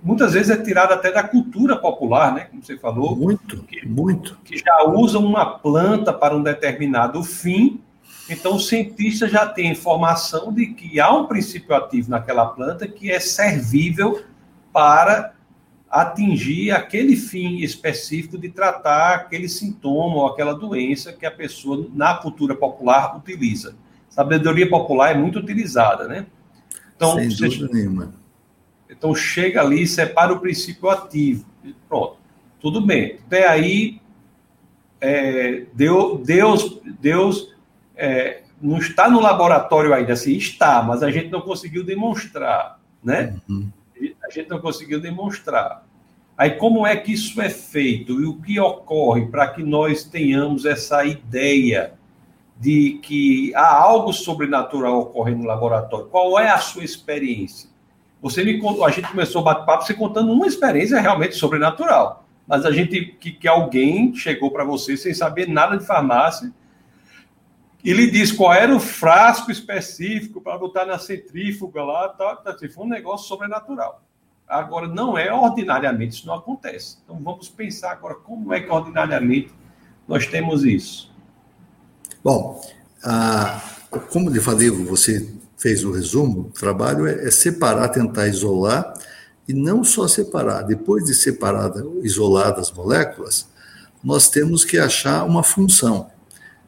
Muitas 0.01 0.31
vezes 0.31 0.49
é 0.49 0.55
tirado 0.55 0.93
até 0.93 1.11
da 1.11 1.21
cultura 1.21 1.75
popular, 1.75 2.33
né? 2.33 2.45
Como 2.45 2.63
você 2.63 2.77
falou. 2.77 3.17
Muito, 3.17 3.63
que, 3.63 3.85
muito. 3.85 4.37
Que 4.45 4.59
já 4.59 4.85
usam 4.85 5.25
uma 5.25 5.59
planta 5.59 6.13
para 6.13 6.33
um 6.33 6.41
determinado 6.41 7.21
fim. 7.21 7.81
Então, 8.29 8.55
o 8.55 8.59
cientista 8.61 9.27
já 9.27 9.45
tem 9.45 9.71
informação 9.71 10.53
de 10.53 10.67
que 10.67 11.01
há 11.01 11.11
um 11.11 11.27
princípio 11.27 11.75
ativo 11.75 12.09
naquela 12.09 12.45
planta 12.45 12.87
que 12.87 13.11
é 13.11 13.19
servível 13.19 14.23
para 14.71 15.33
atingir 15.91 16.71
aquele 16.71 17.17
fim 17.17 17.57
específico 17.57 18.37
de 18.37 18.47
tratar 18.47 19.15
aquele 19.15 19.49
sintoma 19.49 20.15
ou 20.15 20.27
aquela 20.27 20.53
doença 20.53 21.11
que 21.11 21.25
a 21.25 21.31
pessoa, 21.31 21.85
na 21.93 22.13
cultura 22.13 22.55
popular, 22.55 23.17
utiliza. 23.17 23.75
Sabedoria 24.07 24.69
popular 24.69 25.11
é 25.11 25.17
muito 25.17 25.39
utilizada, 25.39 26.07
né? 26.07 26.25
Então, 26.95 27.15
Sem 27.15 27.29
você, 27.29 27.47
dúvida 27.47 27.69
nenhuma. 27.73 28.13
Então 28.89 29.13
chega 29.15 29.61
ali 29.61 29.83
e 29.83 29.87
separa 29.87 30.33
o 30.33 30.39
princípio 30.39 30.89
ativo. 30.89 31.45
Pronto. 31.89 32.17
Tudo 32.59 32.79
bem. 32.79 33.19
Até 33.25 33.47
aí, 33.47 33.99
é, 35.01 35.65
Deus, 35.73 36.25
Deus, 36.25 36.81
Deus 37.01 37.53
é, 37.95 38.43
não 38.61 38.77
está 38.77 39.09
no 39.09 39.19
laboratório 39.19 39.93
ainda, 39.93 40.13
assim, 40.13 40.31
está, 40.37 40.81
mas 40.81 41.03
a 41.03 41.11
gente 41.11 41.29
não 41.29 41.41
conseguiu 41.41 41.83
demonstrar, 41.83 42.79
né? 43.03 43.35
Uhum. 43.49 43.69
A 44.23 44.29
gente 44.29 44.49
não 44.49 44.59
conseguiu 44.59 45.01
demonstrar. 45.01 45.85
Aí, 46.37 46.51
como 46.51 46.87
é 46.87 46.95
que 46.95 47.11
isso 47.11 47.41
é 47.41 47.49
feito 47.49 48.21
e 48.21 48.25
o 48.25 48.41
que 48.41 48.59
ocorre 48.59 49.25
para 49.27 49.47
que 49.49 49.61
nós 49.61 50.03
tenhamos 50.03 50.65
essa 50.65 51.03
ideia 51.03 51.93
de 52.59 52.99
que 53.01 53.53
há 53.55 53.75
algo 53.75 54.13
sobrenatural 54.13 54.99
ocorrendo 54.99 55.39
no 55.39 55.47
laboratório. 55.47 56.07
Qual 56.07 56.39
é 56.39 56.49
a 56.49 56.57
sua 56.57 56.83
experiência? 56.83 57.69
Você 58.21 58.43
me 58.43 58.61
a 58.83 58.89
gente 58.89 59.09
começou 59.09 59.41
o 59.41 59.45
bate-papo 59.45 59.83
você 59.83 59.93
contando 59.93 60.31
uma 60.31 60.47
experiência 60.47 60.99
realmente 61.01 61.35
sobrenatural, 61.35 62.25
mas 62.47 62.65
a 62.65 62.71
gente 62.71 63.17
que, 63.19 63.31
que 63.31 63.47
alguém 63.47 64.15
chegou 64.15 64.49
para 64.49 64.63
você 64.63 64.95
sem 64.95 65.13
saber 65.13 65.49
nada 65.49 65.77
de 65.77 65.85
farmácia 65.85 66.53
e 67.83 67.91
lhe 67.91 68.09
disse 68.09 68.33
qual 68.33 68.53
era 68.53 68.73
o 68.73 68.79
frasco 68.79 69.51
específico 69.51 70.39
para 70.39 70.57
botar 70.57 70.85
na 70.85 70.97
centrífuga 70.97 71.83
lá, 71.83 72.07
tá, 72.09 72.37
tá, 72.37 72.55
foi 72.57 72.85
um 72.85 72.89
negócio 72.89 73.27
sobrenatural. 73.27 74.01
Agora, 74.47 74.87
não 74.87 75.17
é 75.17 75.33
ordinariamente, 75.33 76.15
isso 76.15 76.27
não 76.27 76.35
acontece. 76.35 76.99
Então, 77.03 77.19
vamos 77.19 77.49
pensar 77.49 77.91
agora 77.91 78.15
como 78.15 78.53
é 78.53 78.61
que 78.61 78.69
ordinariamente 78.69 79.51
nós 80.07 80.27
temos 80.27 80.63
isso. 80.63 81.12
Bom, 82.23 82.61
como 84.09 84.29
lhe 84.29 84.39
falei, 84.39 84.69
você 84.69 85.29
fez 85.57 85.83
o 85.83 85.91
resumo, 85.91 86.41
o 86.41 86.59
trabalho 86.59 87.05
é, 87.05 87.27
é, 87.27 87.31
separar, 87.31 87.89
tentar 87.89 88.27
isolar, 88.27 88.93
e 89.47 89.53
não 89.53 89.83
só 89.83 90.07
separar, 90.07 90.61
depois 90.63 91.03
de 91.03 91.13
separar, 91.13 91.71
isolar 92.01 92.57
as 92.57 92.71
moléculas, 92.71 93.47
nós 94.01 94.29
temos 94.29 94.63
que 94.63 94.77
achar 94.77 95.25
uma 95.25 95.43
função. 95.43 96.09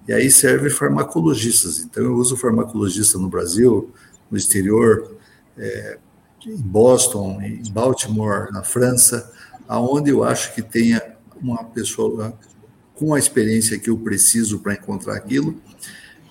E 0.07 0.13
aí 0.13 0.29
serve 0.29 0.69
farmacologistas. 0.69 1.79
Então, 1.79 2.03
eu 2.03 2.15
uso 2.15 2.37
farmacologista 2.37 3.17
no 3.17 3.29
Brasil, 3.29 3.91
no 4.29 4.37
exterior, 4.37 5.15
é, 5.57 5.97
em 6.45 6.57
Boston, 6.57 7.41
em 7.41 7.63
Baltimore, 7.71 8.51
na 8.51 8.61
França, 8.61 9.31
aonde 9.67 10.09
eu 10.11 10.23
acho 10.23 10.53
que 10.53 10.61
tenha 10.61 11.01
uma 11.41 11.63
pessoa 11.63 12.33
com 12.95 13.13
a 13.13 13.19
experiência 13.19 13.77
que 13.77 13.89
eu 13.89 13.97
preciso 13.97 14.59
para 14.59 14.73
encontrar 14.73 15.15
aquilo, 15.15 15.59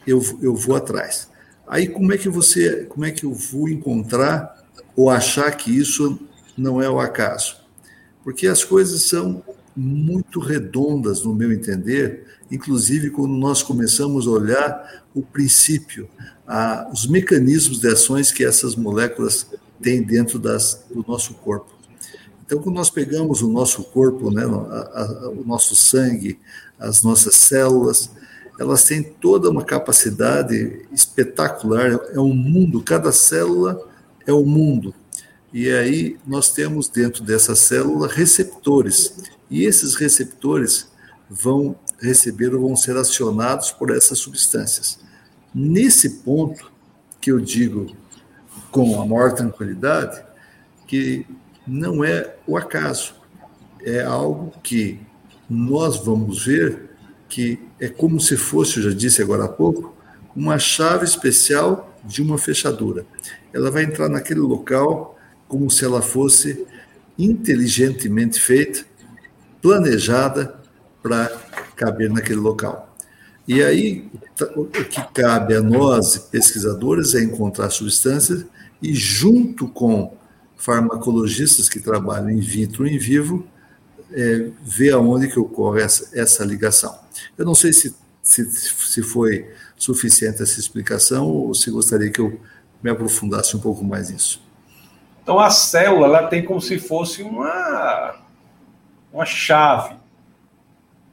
eu, 0.07 0.22
eu 0.42 0.55
vou 0.55 0.74
atrás. 0.74 1.29
Aí 1.66 1.88
como 1.88 2.12
é 2.12 2.18
que 2.18 2.29
você, 2.29 2.85
como 2.85 3.05
é 3.05 3.11
que 3.11 3.24
eu 3.24 3.33
vou 3.33 3.68
encontrar 3.68 4.64
ou 4.96 5.11
achar 5.11 5.50
que 5.53 5.77
isso 5.77 6.18
não 6.57 6.83
é 6.83 6.88
o 6.88 7.00
acaso? 7.00 7.57
Porque 8.22 8.46
as 8.46 8.64
coisas 8.64 9.03
são 9.03 9.42
muito 9.77 10.38
redondas, 10.40 11.24
no 11.24 11.35
meu 11.35 11.53
entender, 11.53 12.24
inclusive 12.50 13.11
quando 13.11 13.35
nós 13.35 13.62
começamos 13.62 14.27
a 14.27 14.31
olhar 14.31 15.05
o 15.14 15.22
princípio, 15.22 16.09
a, 16.46 16.88
os 16.92 17.07
mecanismos 17.07 17.81
de 17.81 17.88
ações 17.88 18.31
que 18.31 18.44
essas 18.44 18.77
moléculas 18.77 19.46
têm 19.83 20.03
dentro 20.03 20.38
das, 20.38 20.85
do 20.92 21.05
nosso 21.07 21.35
corpo. 21.35 21.73
Então, 22.44 22.61
quando 22.61 22.76
nós 22.76 22.90
pegamos 22.90 23.40
o 23.40 23.48
nosso 23.48 23.83
corpo, 23.85 24.30
né, 24.30 24.44
a, 24.44 25.00
a, 25.00 25.28
o 25.30 25.44
nosso 25.46 25.74
sangue, 25.74 26.38
as 26.78 27.02
nossas 27.02 27.35
células, 27.37 28.11
elas 28.61 28.85
têm 28.85 29.02
toda 29.02 29.48
uma 29.48 29.64
capacidade 29.64 30.87
espetacular, 30.92 31.98
é 32.12 32.20
um 32.20 32.35
mundo, 32.35 32.83
cada 32.83 33.11
célula 33.12 33.80
é 34.26 34.33
um 34.33 34.44
mundo. 34.44 34.94
E 35.52 35.70
aí 35.70 36.18
nós 36.26 36.52
temos 36.52 36.88
dentro 36.88 37.24
dessa 37.24 37.57
célula 37.57 38.09
receptores, 38.09 39.14
e 39.50 39.64
esses 39.64 39.94
receptores 39.94 40.88
vão 41.30 41.74
receber 41.98 42.54
ou 42.54 42.61
vão 42.61 42.76
ser 42.76 42.96
acionados 42.96 43.70
por 43.70 43.90
essas 43.90 44.18
substâncias. 44.18 44.98
Nesse 45.54 46.22
ponto 46.22 46.70
que 47.20 47.33
eu 47.33 47.40
digo 47.40 47.87
com 48.70 49.00
a 49.00 49.07
maior 49.07 49.33
tranquilidade 49.33 50.22
que 50.87 51.26
não 51.66 52.05
é 52.05 52.37
o 52.46 52.57
acaso, 52.57 53.14
é 53.83 54.03
algo 54.03 54.53
que 54.62 55.00
nós 55.48 55.96
vamos 56.05 56.44
ver 56.44 56.90
que 57.29 57.59
é 57.81 57.88
como 57.88 58.20
se 58.20 58.37
fosse, 58.37 58.77
eu 58.77 58.90
já 58.90 58.96
disse 58.96 59.20
agora 59.20 59.44
há 59.44 59.48
pouco, 59.48 59.94
uma 60.37 60.59
chave 60.59 61.05
especial 61.05 61.92
de 62.05 62.22
uma 62.22 62.38
fechadura. 62.38 63.05
Ela 63.53 63.70
vai 63.70 63.85
entrar 63.85 64.09
naquele 64.09 64.40
local 64.40 65.18
como 65.48 65.70
se 65.70 65.85
ela 65.85 66.03
fosse 66.03 66.66
inteligentemente 67.18 68.40
feita, 68.40 68.85
planejada 69.62 70.55
para 71.03 71.29
caber 71.77 72.11
naquele 72.11 72.40
local. 72.40 72.94
E 73.46 73.62
aí, 73.62 74.09
o 74.57 74.64
que 74.64 75.03
cabe 75.12 75.55
a 75.55 75.61
nós, 75.61 76.16
pesquisadores, 76.16 77.14
é 77.14 77.22
encontrar 77.22 77.70
substâncias 77.70 78.46
e, 78.81 78.94
junto 78.94 79.68
com 79.68 80.16
farmacologistas 80.56 81.68
que 81.68 81.80
trabalham 81.80 82.30
in 82.30 82.40
vitro 82.40 82.86
e 82.86 82.94
in 82.94 82.98
vivo, 82.98 83.46
é, 84.12 84.50
ver 84.62 84.92
aonde 84.92 85.28
que 85.28 85.38
ocorre 85.38 85.82
essa, 85.82 86.10
essa 86.18 86.44
ligação. 86.44 86.98
Eu 87.36 87.44
não 87.44 87.54
sei 87.54 87.72
se, 87.72 87.94
se, 88.22 88.48
se 88.50 89.02
foi 89.02 89.50
suficiente 89.76 90.42
essa 90.42 90.58
explicação 90.58 91.26
ou 91.26 91.54
se 91.54 91.70
gostaria 91.70 92.10
que 92.10 92.20
eu 92.20 92.40
me 92.82 92.90
aprofundasse 92.90 93.56
um 93.56 93.60
pouco 93.60 93.84
mais 93.84 94.10
nisso. 94.10 94.42
Então 95.22 95.38
a 95.38 95.50
célula 95.50 96.06
ela 96.06 96.28
tem 96.28 96.44
como 96.44 96.60
se 96.60 96.78
fosse 96.78 97.22
uma, 97.22 98.16
uma 99.12 99.24
chave, 99.24 99.96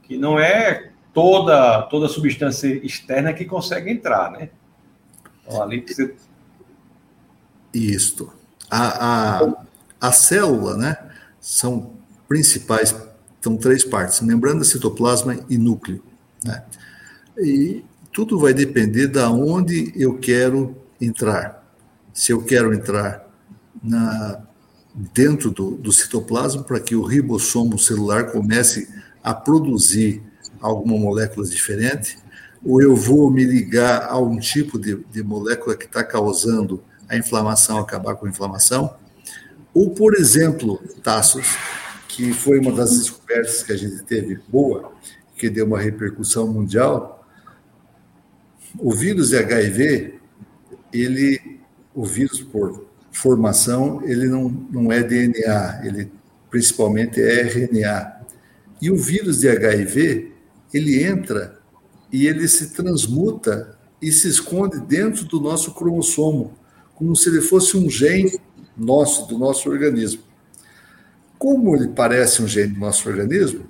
que 0.02 0.18
não 0.18 0.38
é 0.38 0.90
toda, 1.14 1.82
toda 1.82 2.08
substância 2.08 2.68
externa 2.84 3.32
que 3.32 3.44
consegue 3.44 3.90
entrar, 3.90 4.30
né? 4.30 4.50
Então 5.46 5.62
ali 5.62 5.80
precisa... 5.80 6.12
Isto. 7.72 8.32
A, 8.74 9.42
a, 9.42 9.64
a 10.00 10.12
célula, 10.12 10.78
né, 10.78 10.96
são 11.38 11.92
principais, 12.26 12.96
são 13.40 13.54
três 13.56 13.84
partes, 13.84 14.22
membrana, 14.22 14.64
citoplasma 14.64 15.38
e 15.50 15.58
núcleo. 15.58 16.02
Né? 16.42 16.64
E 17.36 17.84
tudo 18.10 18.38
vai 18.38 18.54
depender 18.54 19.08
da 19.08 19.30
onde 19.30 19.92
eu 19.94 20.18
quero 20.18 20.74
entrar. 20.98 21.62
Se 22.14 22.32
eu 22.32 22.42
quero 22.42 22.72
entrar 22.72 23.28
na, 23.82 24.40
dentro 25.12 25.50
do, 25.50 25.72
do 25.72 25.92
citoplasma 25.92 26.62
para 26.62 26.80
que 26.80 26.94
o 26.94 27.02
ribossomo 27.02 27.78
celular 27.78 28.32
comece 28.32 28.88
a 29.22 29.34
produzir 29.34 30.22
alguma 30.60 30.98
molécula 30.98 31.46
diferente, 31.46 32.18
ou 32.64 32.80
eu 32.80 32.94
vou 32.94 33.30
me 33.30 33.44
ligar 33.44 34.06
a 34.08 34.18
um 34.18 34.38
tipo 34.38 34.78
de, 34.78 34.96
de 35.10 35.22
molécula 35.22 35.76
que 35.76 35.84
está 35.84 36.04
causando 36.04 36.82
a 37.12 37.18
inflamação, 37.18 37.78
acabar 37.78 38.16
com 38.16 38.24
a 38.24 38.28
inflamação, 38.30 38.94
ou, 39.74 39.90
por 39.90 40.14
exemplo, 40.14 40.82
Tassos, 41.02 41.46
que 42.08 42.32
foi 42.32 42.58
uma 42.58 42.72
das 42.72 42.98
descobertas 42.98 43.62
que 43.62 43.72
a 43.72 43.76
gente 43.76 44.02
teve 44.04 44.40
boa, 44.48 44.92
que 45.36 45.50
deu 45.50 45.66
uma 45.66 45.78
repercussão 45.78 46.46
mundial. 46.46 47.26
O 48.78 48.94
vírus 48.94 49.28
de 49.30 49.36
HIV, 49.36 50.14
ele, 50.92 51.60
o 51.94 52.04
vírus 52.04 52.40
por 52.40 52.86
formação, 53.10 54.02
ele 54.04 54.26
não, 54.26 54.48
não 54.48 54.90
é 54.90 55.02
DNA, 55.02 55.82
ele 55.84 56.10
principalmente 56.50 57.20
é 57.20 57.42
RNA. 57.42 58.22
E 58.80 58.90
o 58.90 58.96
vírus 58.96 59.40
de 59.40 59.48
HIV, 59.50 60.32
ele 60.72 61.02
entra 61.02 61.58
e 62.10 62.26
ele 62.26 62.48
se 62.48 62.70
transmuta 62.70 63.78
e 64.00 64.10
se 64.10 64.28
esconde 64.28 64.80
dentro 64.80 65.26
do 65.26 65.40
nosso 65.40 65.74
cromossomo, 65.74 66.56
como 67.02 67.16
se 67.16 67.28
ele 67.28 67.40
fosse 67.40 67.76
um 67.76 67.90
gene 67.90 68.38
nosso, 68.76 69.26
do 69.26 69.36
nosso 69.36 69.68
organismo. 69.68 70.22
Como 71.36 71.74
ele 71.74 71.88
parece 71.88 72.40
um 72.40 72.46
gene 72.46 72.74
do 72.74 72.78
nosso 72.78 73.08
organismo, 73.08 73.68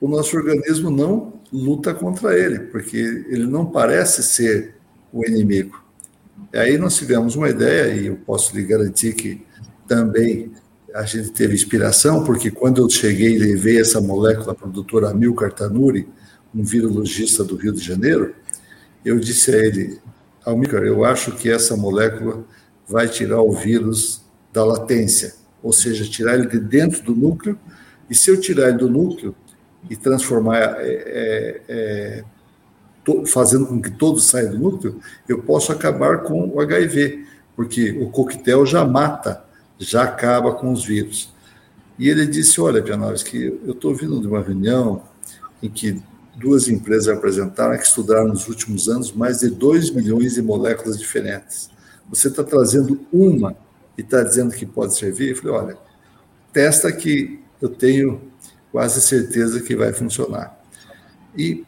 o 0.00 0.06
nosso 0.06 0.36
organismo 0.36 0.88
não 0.88 1.40
luta 1.52 1.92
contra 1.92 2.38
ele, 2.38 2.60
porque 2.60 2.96
ele 2.96 3.44
não 3.44 3.66
parece 3.66 4.22
ser 4.22 4.76
o 5.12 5.26
inimigo. 5.26 5.82
E 6.52 6.56
aí 6.58 6.78
nós 6.78 6.94
tivemos 6.94 7.34
uma 7.34 7.50
ideia, 7.50 7.92
e 7.92 8.06
eu 8.06 8.16
posso 8.16 8.56
lhe 8.56 8.62
garantir 8.62 9.14
que 9.14 9.44
também 9.88 10.52
a 10.94 11.02
gente 11.02 11.32
teve 11.32 11.54
inspiração, 11.54 12.22
porque 12.22 12.52
quando 12.52 12.80
eu 12.80 12.88
cheguei 12.88 13.34
e 13.34 13.38
levei 13.38 13.80
essa 13.80 14.00
molécula 14.00 14.54
para 14.54 14.68
o 14.68 14.72
doutor 14.72 15.06
Amilcar 15.06 15.52
Tanuri, 15.52 16.08
um 16.54 16.62
virologista 16.62 17.42
do 17.42 17.56
Rio 17.56 17.72
de 17.72 17.84
Janeiro, 17.84 18.32
eu 19.04 19.18
disse 19.18 19.52
a 19.52 19.58
ele, 19.58 19.98
Amilcar, 20.46 20.82
eu 20.82 21.04
acho 21.04 21.32
que 21.32 21.50
essa 21.50 21.76
molécula 21.76 22.44
vai 22.86 23.08
tirar 23.08 23.40
o 23.40 23.52
vírus 23.52 24.22
da 24.52 24.64
latência 24.64 25.34
ou 25.64 25.72
seja, 25.72 26.04
tirar 26.04 26.34
ele 26.34 26.46
de 26.46 26.60
dentro 26.60 27.02
do 27.02 27.16
núcleo, 27.16 27.58
e 28.10 28.14
se 28.14 28.30
eu 28.30 28.38
tirar 28.38 28.68
ele 28.68 28.76
do 28.76 28.90
núcleo 28.90 29.34
e 29.88 29.96
transformar, 29.96 30.58
é, 30.58 30.82
é, 30.82 31.62
é, 31.66 32.24
to, 33.02 33.24
fazendo 33.24 33.66
com 33.66 33.80
que 33.80 33.90
todos 33.90 34.24
saiam 34.24 34.52
do 34.52 34.58
núcleo, 34.58 35.00
eu 35.26 35.42
posso 35.42 35.72
acabar 35.72 36.18
com 36.18 36.48
o 36.48 36.60
HIV, 36.60 37.24
porque 37.56 37.92
o 37.92 38.10
coquetel 38.10 38.66
já 38.66 38.84
mata, 38.84 39.42
já 39.78 40.02
acaba 40.02 40.52
com 40.52 40.70
os 40.70 40.84
vírus. 40.84 41.32
E 41.98 42.10
ele 42.10 42.26
disse: 42.26 42.60
Olha, 42.60 42.82
que 43.22 43.58
eu 43.64 43.72
estou 43.72 43.94
vindo 43.94 44.20
de 44.20 44.26
uma 44.26 44.42
reunião 44.42 45.02
em 45.62 45.70
que 45.70 46.02
duas 46.36 46.68
empresas 46.68 47.08
apresentaram 47.08 47.76
que 47.76 47.84
estudaram 47.84 48.28
nos 48.28 48.48
últimos 48.48 48.88
anos 48.88 49.12
mais 49.12 49.40
de 49.40 49.50
2 49.50 49.90
milhões 49.90 50.34
de 50.34 50.42
moléculas 50.42 50.98
diferentes. 50.98 51.70
Você 52.08 52.28
está 52.28 52.42
trazendo 52.42 53.00
uma 53.12 53.56
e 53.96 54.02
está 54.02 54.22
dizendo 54.22 54.54
que 54.54 54.66
pode 54.66 54.96
servir, 54.96 55.30
eu 55.30 55.36
falei, 55.36 55.52
olha, 55.52 55.78
testa 56.52 56.90
que 56.92 57.40
eu 57.60 57.68
tenho 57.68 58.20
quase 58.70 59.00
certeza 59.00 59.60
que 59.60 59.76
vai 59.76 59.92
funcionar. 59.92 60.60
E, 61.36 61.64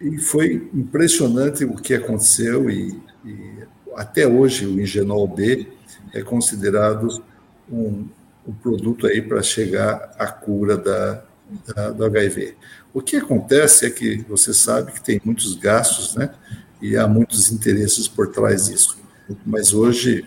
e 0.00 0.18
foi 0.18 0.68
impressionante 0.74 1.64
o 1.64 1.74
que 1.74 1.94
aconteceu 1.94 2.68
e, 2.68 3.00
e, 3.24 3.64
até 3.96 4.26
hoje 4.26 4.66
o 4.66 4.80
Ingenol 4.80 5.26
B 5.26 5.66
é 6.12 6.22
considerado 6.22 7.22
um, 7.70 8.06
um 8.46 8.52
produto 8.52 9.06
aí 9.06 9.22
para 9.22 9.42
chegar 9.42 10.14
à 10.18 10.26
cura 10.26 10.76
da, 10.76 11.24
da, 11.66 11.90
do 11.90 12.04
HIV. 12.04 12.56
O 12.94 13.02
que 13.02 13.16
acontece 13.16 13.84
é 13.84 13.90
que 13.90 14.24
você 14.28 14.54
sabe 14.54 14.92
que 14.92 15.02
tem 15.02 15.20
muitos 15.24 15.56
gastos, 15.56 16.14
né? 16.14 16.32
E 16.80 16.96
há 16.96 17.08
muitos 17.08 17.50
interesses 17.50 18.06
por 18.06 18.28
trás 18.28 18.66
disso. 18.66 18.96
Mas 19.44 19.74
hoje 19.74 20.24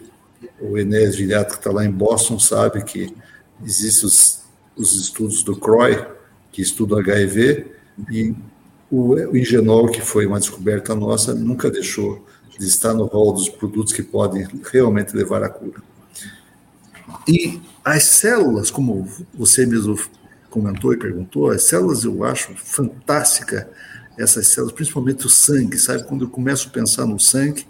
o 0.59 0.77
Enéas 0.77 1.15
Vilhato, 1.15 1.53
que 1.53 1.59
está 1.59 1.71
lá 1.71 1.85
em 1.85 1.91
Boston, 1.91 2.37
sabe 2.37 2.83
que 2.83 3.15
existem 3.63 4.05
os, 4.05 4.43
os 4.75 4.93
estudos 4.99 5.43
do 5.43 5.55
CROI, 5.55 6.05
que 6.51 6.61
estudam 6.61 6.99
HIV, 6.99 7.67
e 8.11 8.35
o, 8.91 9.13
o 9.13 9.37
Ingenol, 9.37 9.89
que 9.89 10.01
foi 10.01 10.25
uma 10.25 10.39
descoberta 10.39 10.93
nossa, 10.93 11.33
nunca 11.33 11.71
deixou 11.71 12.25
de 12.59 12.65
estar 12.65 12.93
no 12.93 13.05
rol 13.05 13.31
dos 13.31 13.47
produtos 13.47 13.93
que 13.93 14.03
podem 14.03 14.45
realmente 14.71 15.15
levar 15.15 15.41
à 15.41 15.49
cura. 15.49 15.81
E 17.25 17.61
as 17.85 18.03
células, 18.03 18.69
como 18.69 19.07
você 19.33 19.65
mesmo 19.65 19.97
comentou 20.49 20.93
e 20.93 20.97
perguntou, 20.97 21.49
as 21.49 21.63
células 21.63 22.03
eu 22.03 22.23
acho 22.23 22.53
fantástica, 22.55 23.69
essas 24.17 24.47
células, 24.47 24.73
principalmente 24.73 25.25
o 25.25 25.29
sangue, 25.29 25.77
sabe? 25.77 26.03
Quando 26.03 26.25
eu 26.25 26.29
começo 26.29 26.69
a 26.69 26.71
pensar 26.71 27.05
no 27.05 27.19
sangue, 27.19 27.67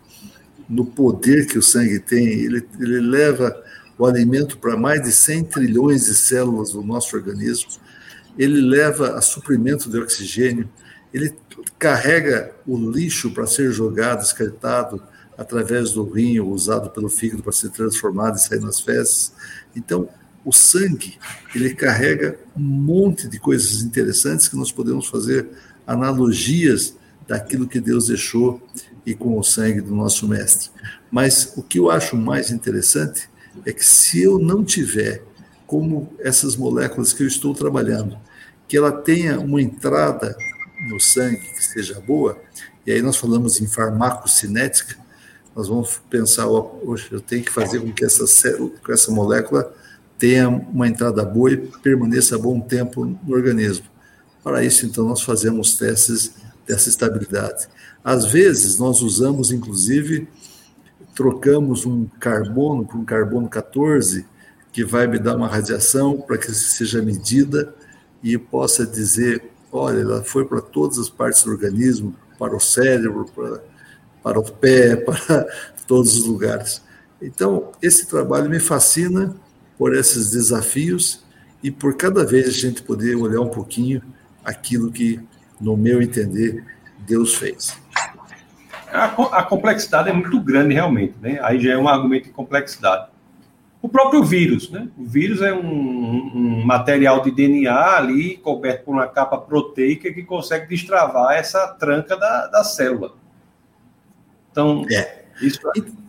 no 0.70 0.86
poder 0.86 1.48
que 1.48 1.58
o 1.58 1.62
sangue 1.62 2.00
tem, 2.00 2.26
ele, 2.26 2.66
ele 2.80 3.00
leva 3.00 3.56
o 3.98 4.06
alimento 4.06 4.58
para 4.58 4.78
mais 4.78 5.02
de 5.02 5.12
100 5.12 5.46
trilhões 5.46 6.06
de 6.06 6.16
células 6.16 6.72
do 6.72 6.84
nosso 6.84 7.16
organismo. 7.16 7.70
ele 8.38 8.62
leva 8.62 9.18
a 9.18 9.22
suprimento 9.22 9.90
de 9.90 9.98
oxigênio, 9.98 10.70
ele 11.14 11.36
carrega 11.80 12.54
o 12.66 12.78
lixo 12.78 13.32
para 13.32 13.48
ser 13.48 13.72
jogado, 13.72 14.24
excretado 14.24 15.02
através 15.38 15.92
do 15.92 16.04
rim 16.04 16.40
usado 16.40 16.90
pelo 16.90 17.10
fígado 17.10 17.44
para 17.44 17.52
ser 17.52 17.70
transformado 17.70 18.36
e 18.36 18.40
sair 18.40 18.60
nas 18.60 18.80
fezes. 18.80 19.34
Então, 19.76 20.10
o 20.48 20.54
sangue, 20.54 21.20
ele 21.54 21.74
carrega 21.74 22.40
um 22.56 22.62
monte 22.62 23.28
de 23.28 23.38
coisas 23.38 23.82
interessantes 23.82 24.48
que 24.48 24.56
nós 24.56 24.72
podemos 24.72 25.08
fazer 25.08 25.46
analogias 25.86 26.96
daquilo 27.28 27.68
que 27.68 27.82
Deus 27.82 28.08
deixou 28.08 28.62
e 29.06 29.14
com 29.14 29.38
o 29.38 29.44
sangue 29.44 29.82
do 29.82 29.94
nosso 29.94 30.26
mestre. 30.26 30.70
Mas 31.12 31.52
o 31.58 31.62
que 31.62 31.78
eu 31.78 31.92
acho 31.92 32.16
mais 32.16 32.50
interessante 32.50 33.30
é 33.66 33.74
que 33.74 33.86
se 33.86 34.24
eu 34.24 34.40
não 34.40 34.64
tiver 34.64 35.22
como 35.66 36.14
essas 36.20 36.56
moléculas 36.56 37.12
que 37.12 37.24
eu 37.24 37.28
estou 37.28 37.54
trabalhando, 37.54 38.18
que 38.70 38.78
ela 38.78 38.94
tenha 38.94 39.42
uma 39.42 39.62
entrada 39.62 40.34
no 40.90 40.98
sangue 40.98 41.42
que 41.42 41.62
seja 41.62 42.00
boa, 42.00 42.42
e 42.86 42.92
aí 42.94 43.02
nós 43.02 43.18
falamos 43.18 43.60
em 43.60 43.68
farmacocinética, 43.68 44.96
nós 45.54 45.68
vamos 45.68 46.02
pensar, 46.10 46.48
hoje 46.48 47.10
eu 47.12 47.20
tenho 47.20 47.44
que 47.44 47.52
fazer 47.52 47.82
com 47.82 47.92
que 47.92 48.06
essa 48.06 48.26
célula, 48.26 48.72
com 48.82 48.94
essa 48.94 49.12
molécula 49.12 49.76
tenha 50.18 50.50
uma 50.50 50.88
entrada 50.88 51.24
boa 51.24 51.52
e 51.52 51.58
permaneça 51.58 52.38
bom 52.38 52.60
tempo 52.60 53.06
no 53.06 53.34
organismo. 53.34 53.86
Para 54.44 54.64
isso, 54.64 54.86
então, 54.86 55.08
nós 55.08 55.22
fazemos 55.22 55.78
testes 55.78 56.34
dessa 56.66 56.90
estabilidade. 56.90 57.68
Às 58.04 58.26
vezes, 58.26 58.78
nós 58.78 59.02
usamos, 59.02 59.52
inclusive, 59.52 60.28
trocamos 61.14 61.86
um 61.86 62.06
carbono 62.20 62.86
por 62.86 62.98
um 62.98 63.06
carbono 63.06 63.50
14, 63.50 64.26
que 64.72 64.84
vai 64.84 65.08
me 65.08 65.20
dar 65.20 65.36
uma 65.36 65.48
radiação 65.48 66.22
para 66.22 66.38
que 66.38 66.52
seja 66.52 67.02
medida 67.02 67.74
e 68.24 68.38
possa 68.38 68.86
dizer, 68.86 69.44
olha, 69.72 70.02
ela 70.02 70.24
foi 70.24 70.46
para 70.46 70.62
todas 70.62 70.98
as 70.98 71.10
partes 71.10 71.44
do 71.44 71.52
organismo, 71.52 72.16
para 72.38 72.56
o 72.56 72.60
cérebro, 72.60 73.26
para, 73.36 73.64
para 74.24 74.40
o 74.40 74.44
pé, 74.44 74.96
para 75.04 75.48
todos 75.88 76.16
os 76.16 76.26
lugares. 76.26 76.82
Então, 77.22 77.72
esse 77.82 78.06
trabalho 78.06 78.50
me 78.50 78.60
fascina 78.60 79.36
por 79.78 79.96
esses 79.96 80.32
desafios 80.32 81.26
e 81.62 81.72
por 81.72 81.96
cada 81.96 82.26
vez 82.26 82.48
a 82.48 82.52
gente 82.52 82.82
poder 82.82 83.16
olhar 83.16 83.42
um 83.42 83.50
pouquinho 83.50 84.02
aquilo 84.44 84.92
que, 84.92 85.20
no 85.60 85.76
meu 85.76 86.02
entender, 86.02 86.64
Deus 87.00 87.36
fez. 87.36 87.78
A, 88.92 89.06
a 89.40 89.44
complexidade 89.44 90.10
é 90.10 90.14
muito 90.14 90.40
grande, 90.40 90.74
realmente, 90.74 91.16
né? 91.22 91.40
Aí 91.42 91.60
já 91.60 91.74
é 91.74 91.78
um 91.78 91.88
argumento 91.88 92.26
de 92.26 92.32
complexidade. 92.32 93.10
O 93.82 93.90
próprio 93.90 94.24
vírus, 94.24 94.72
né? 94.72 94.88
O 94.98 95.06
vírus 95.06 95.42
é 95.42 95.54
um, 95.54 95.60
um, 95.60 96.66
material 96.66 97.22
de 97.22 97.32
DNA 97.32 97.98
ali 97.98 98.38
coberto 98.38 98.86
por 98.86 98.94
uma 98.94 99.08
capa 99.08 99.38
proteica 99.38 100.12
que 100.12 100.24
consegue 100.24 100.68
destravar 100.68 101.36
essa 101.36 101.68
tranca 101.68 102.18
da, 102.18 102.48
da 102.48 102.64
célula. 102.64 103.14
Então, 104.52 104.86
é. 104.90 105.26
isso. 105.42 105.60
É 105.76 106.07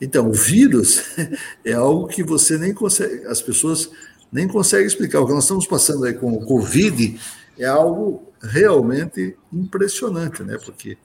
então, 0.00 0.28
o 0.28 0.32
vírus 0.32 1.02
é 1.64 1.72
algo 1.72 2.08
que 2.08 2.22
você 2.22 2.56
nem 2.56 2.72
consegue, 2.72 3.26
as 3.26 3.42
pessoas 3.42 3.90
nem 4.32 4.48
conseguem 4.48 4.86
explicar. 4.86 5.20
O 5.20 5.26
que 5.26 5.32
nós 5.32 5.44
estamos 5.44 5.66
passando 5.66 6.04
aí 6.04 6.14
com 6.14 6.32
o 6.32 6.44
Covid 6.44 7.20
é 7.58 7.66
algo 7.66 8.32
realmente 8.40 9.36
impressionante, 9.52 10.42
né? 10.42 10.56
Porque 10.64 10.96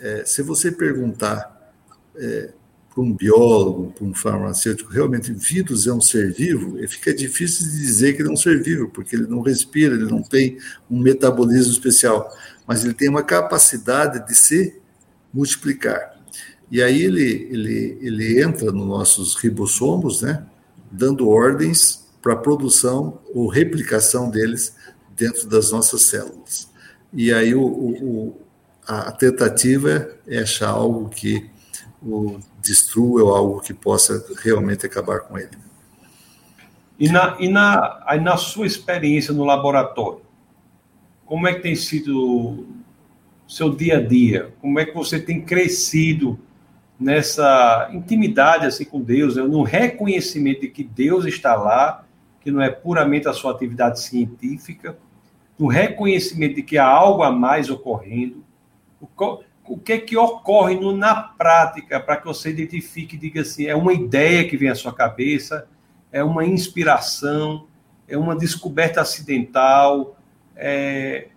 é, 0.00 0.24
se 0.24 0.42
você 0.42 0.72
perguntar 0.72 1.72
é, 2.16 2.52
para 2.94 3.02
um 3.02 3.12
biólogo, 3.12 3.92
para 3.92 4.04
um 4.04 4.14
farmacêutico, 4.14 4.90
realmente 4.90 5.32
vírus 5.32 5.86
é 5.86 5.92
um 5.92 6.00
ser 6.00 6.32
vivo, 6.32 6.78
fica 6.86 7.12
difícil 7.12 7.66
de 7.66 7.78
dizer 7.78 8.14
que 8.14 8.22
ele 8.22 8.28
é 8.28 8.32
um 8.32 8.36
ser 8.36 8.62
vivo, 8.62 8.88
porque 8.88 9.16
ele 9.16 9.26
não 9.26 9.40
respira, 9.40 9.94
ele 9.94 10.08
não 10.08 10.22
tem 10.22 10.58
um 10.88 10.98
metabolismo 10.98 11.72
especial, 11.72 12.32
mas 12.66 12.84
ele 12.84 12.94
tem 12.94 13.08
uma 13.08 13.22
capacidade 13.22 14.24
de 14.26 14.34
se 14.34 14.80
multiplicar. 15.32 16.13
E 16.74 16.82
aí 16.82 17.02
ele, 17.02 17.48
ele, 17.52 17.98
ele 18.00 18.42
entra 18.42 18.72
nos 18.72 18.84
nossos 18.84 19.36
ribossomos, 19.36 20.22
né, 20.22 20.44
dando 20.90 21.28
ordens 21.28 22.04
para 22.20 22.34
produção 22.34 23.20
ou 23.32 23.46
replicação 23.46 24.28
deles 24.28 24.74
dentro 25.16 25.48
das 25.48 25.70
nossas 25.70 26.02
células. 26.02 26.68
E 27.12 27.32
aí 27.32 27.54
o, 27.54 27.64
o, 27.64 28.40
a 28.88 29.12
tentativa 29.12 30.18
é 30.26 30.40
achar 30.40 30.70
algo 30.70 31.08
que 31.10 31.48
o 32.02 32.40
destrua 32.60 33.22
ou 33.22 33.32
algo 33.32 33.60
que 33.60 33.72
possa 33.72 34.26
realmente 34.42 34.84
acabar 34.84 35.20
com 35.20 35.38
ele. 35.38 35.56
E 36.98 37.08
na, 37.08 37.36
e 37.38 37.48
na, 37.48 38.02
aí 38.04 38.18
na 38.18 38.36
sua 38.36 38.66
experiência 38.66 39.32
no 39.32 39.44
laboratório, 39.44 40.22
como 41.24 41.46
é 41.46 41.54
que 41.54 41.62
tem 41.62 41.76
sido 41.76 42.18
o 42.18 42.66
seu 43.46 43.72
dia 43.72 43.98
a 43.98 44.02
dia? 44.02 44.52
Como 44.60 44.80
é 44.80 44.84
que 44.84 44.92
você 44.92 45.20
tem 45.20 45.40
crescido 45.40 46.36
nessa 47.04 47.90
intimidade 47.92 48.64
assim 48.64 48.86
com 48.86 48.98
Deus, 48.98 49.36
né? 49.36 49.42
no 49.42 49.62
reconhecimento 49.62 50.62
de 50.62 50.68
que 50.68 50.82
Deus 50.82 51.26
está 51.26 51.54
lá, 51.54 52.02
que 52.40 52.50
não 52.50 52.62
é 52.62 52.70
puramente 52.70 53.28
a 53.28 53.34
sua 53.34 53.52
atividade 53.52 54.00
científica, 54.00 54.96
no 55.58 55.66
reconhecimento 55.66 56.54
de 56.54 56.62
que 56.62 56.78
há 56.78 56.86
algo 56.86 57.22
a 57.22 57.30
mais 57.30 57.68
ocorrendo, 57.68 58.42
o, 59.66 59.76
que 59.78 59.92
é 59.92 59.98
que 59.98 60.16
ocorre 60.16 60.76
no, 60.76 60.96
na 60.96 61.14
prática 61.14 62.00
para 62.00 62.16
que 62.16 62.24
você 62.24 62.48
identifique 62.48 63.18
diga 63.18 63.42
assim, 63.42 63.66
é 63.66 63.76
uma 63.76 63.92
ideia 63.92 64.48
que 64.48 64.56
vem 64.56 64.70
à 64.70 64.74
sua 64.74 64.92
cabeça, 64.94 65.68
é 66.10 66.24
uma 66.24 66.44
inspiração, 66.44 67.66
é 68.08 68.16
uma 68.16 68.34
descoberta 68.34 69.02
acidental, 69.02 70.16
é, 70.56 71.28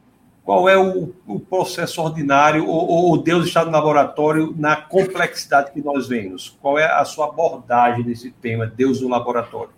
qual 0.48 0.70
é 0.70 0.78
o, 0.78 1.14
o 1.28 1.42
processo 1.42 2.02
ordinário, 2.02 2.66
ou, 2.66 2.88
ou, 2.88 3.22
Deus 3.22 3.48
está 3.48 3.66
no 3.66 3.72
laboratório 3.72 4.56
na 4.58 4.78
complexidade 4.78 5.74
que 5.74 5.82
nós 5.82 6.08
vemos? 6.08 6.58
Qual 6.62 6.80
é 6.80 6.86
a 6.86 7.04
sua 7.04 7.28
abordagem 7.28 8.02
desse 8.06 8.32
tema, 8.32 8.66
Deus 8.66 9.02
no 9.02 9.10
laboratório? 9.10 9.72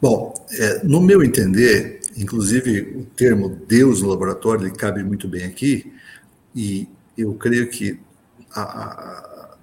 Bom, 0.00 0.32
é, 0.52 0.82
no 0.84 1.02
meu 1.02 1.22
entender, 1.22 2.00
inclusive 2.16 2.96
o 2.96 3.04
termo 3.14 3.50
Deus 3.50 4.00
no 4.00 4.08
laboratório, 4.08 4.62
ele 4.62 4.74
cabe 4.74 5.04
muito 5.04 5.28
bem 5.28 5.44
aqui, 5.44 5.92
e 6.56 6.88
eu 7.14 7.34
creio 7.34 7.68
que 7.68 8.00
a, 8.54 8.62
a, 8.62 9.56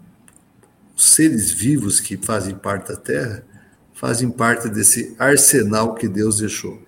os 0.95 1.15
seres 1.15 1.49
vivos 1.51 1.99
que 1.99 2.15
fazem 2.15 2.53
parte 2.53 2.89
da 2.89 2.95
Terra 2.95 3.43
fazem 3.91 4.29
parte 4.29 4.69
desse 4.69 5.15
arsenal 5.17 5.95
que 5.95 6.07
Deus 6.07 6.37
deixou. 6.37 6.86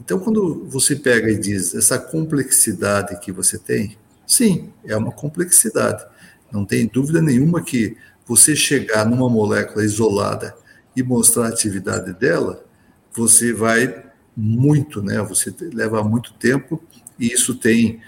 Então, 0.00 0.18
quando 0.18 0.64
você 0.68 0.94
pega 0.96 1.30
e 1.30 1.38
diz 1.38 1.74
essa 1.74 1.98
complexidade 1.98 3.18
que 3.20 3.32
você 3.32 3.58
tem, 3.58 3.96
sim, 4.26 4.70
é 4.84 4.96
uma 4.96 5.12
complexidade. 5.12 6.04
Não 6.52 6.64
tem 6.64 6.86
dúvida 6.86 7.20
nenhuma 7.20 7.62
que 7.62 7.96
você 8.26 8.54
chegar 8.54 9.04
numa 9.04 9.28
molécula 9.28 9.84
isolada 9.84 10.54
e 10.94 11.02
mostrar 11.02 11.46
a 11.46 11.48
atividade 11.48 12.12
dela, 12.14 12.64
você 13.12 13.52
vai 13.52 14.04
muito, 14.36 15.02
né? 15.02 15.20
Você 15.22 15.54
leva 15.72 16.02
muito 16.04 16.32
tempo 16.34 16.82
e 17.18 17.32
isso 17.32 17.54
tem 17.54 18.00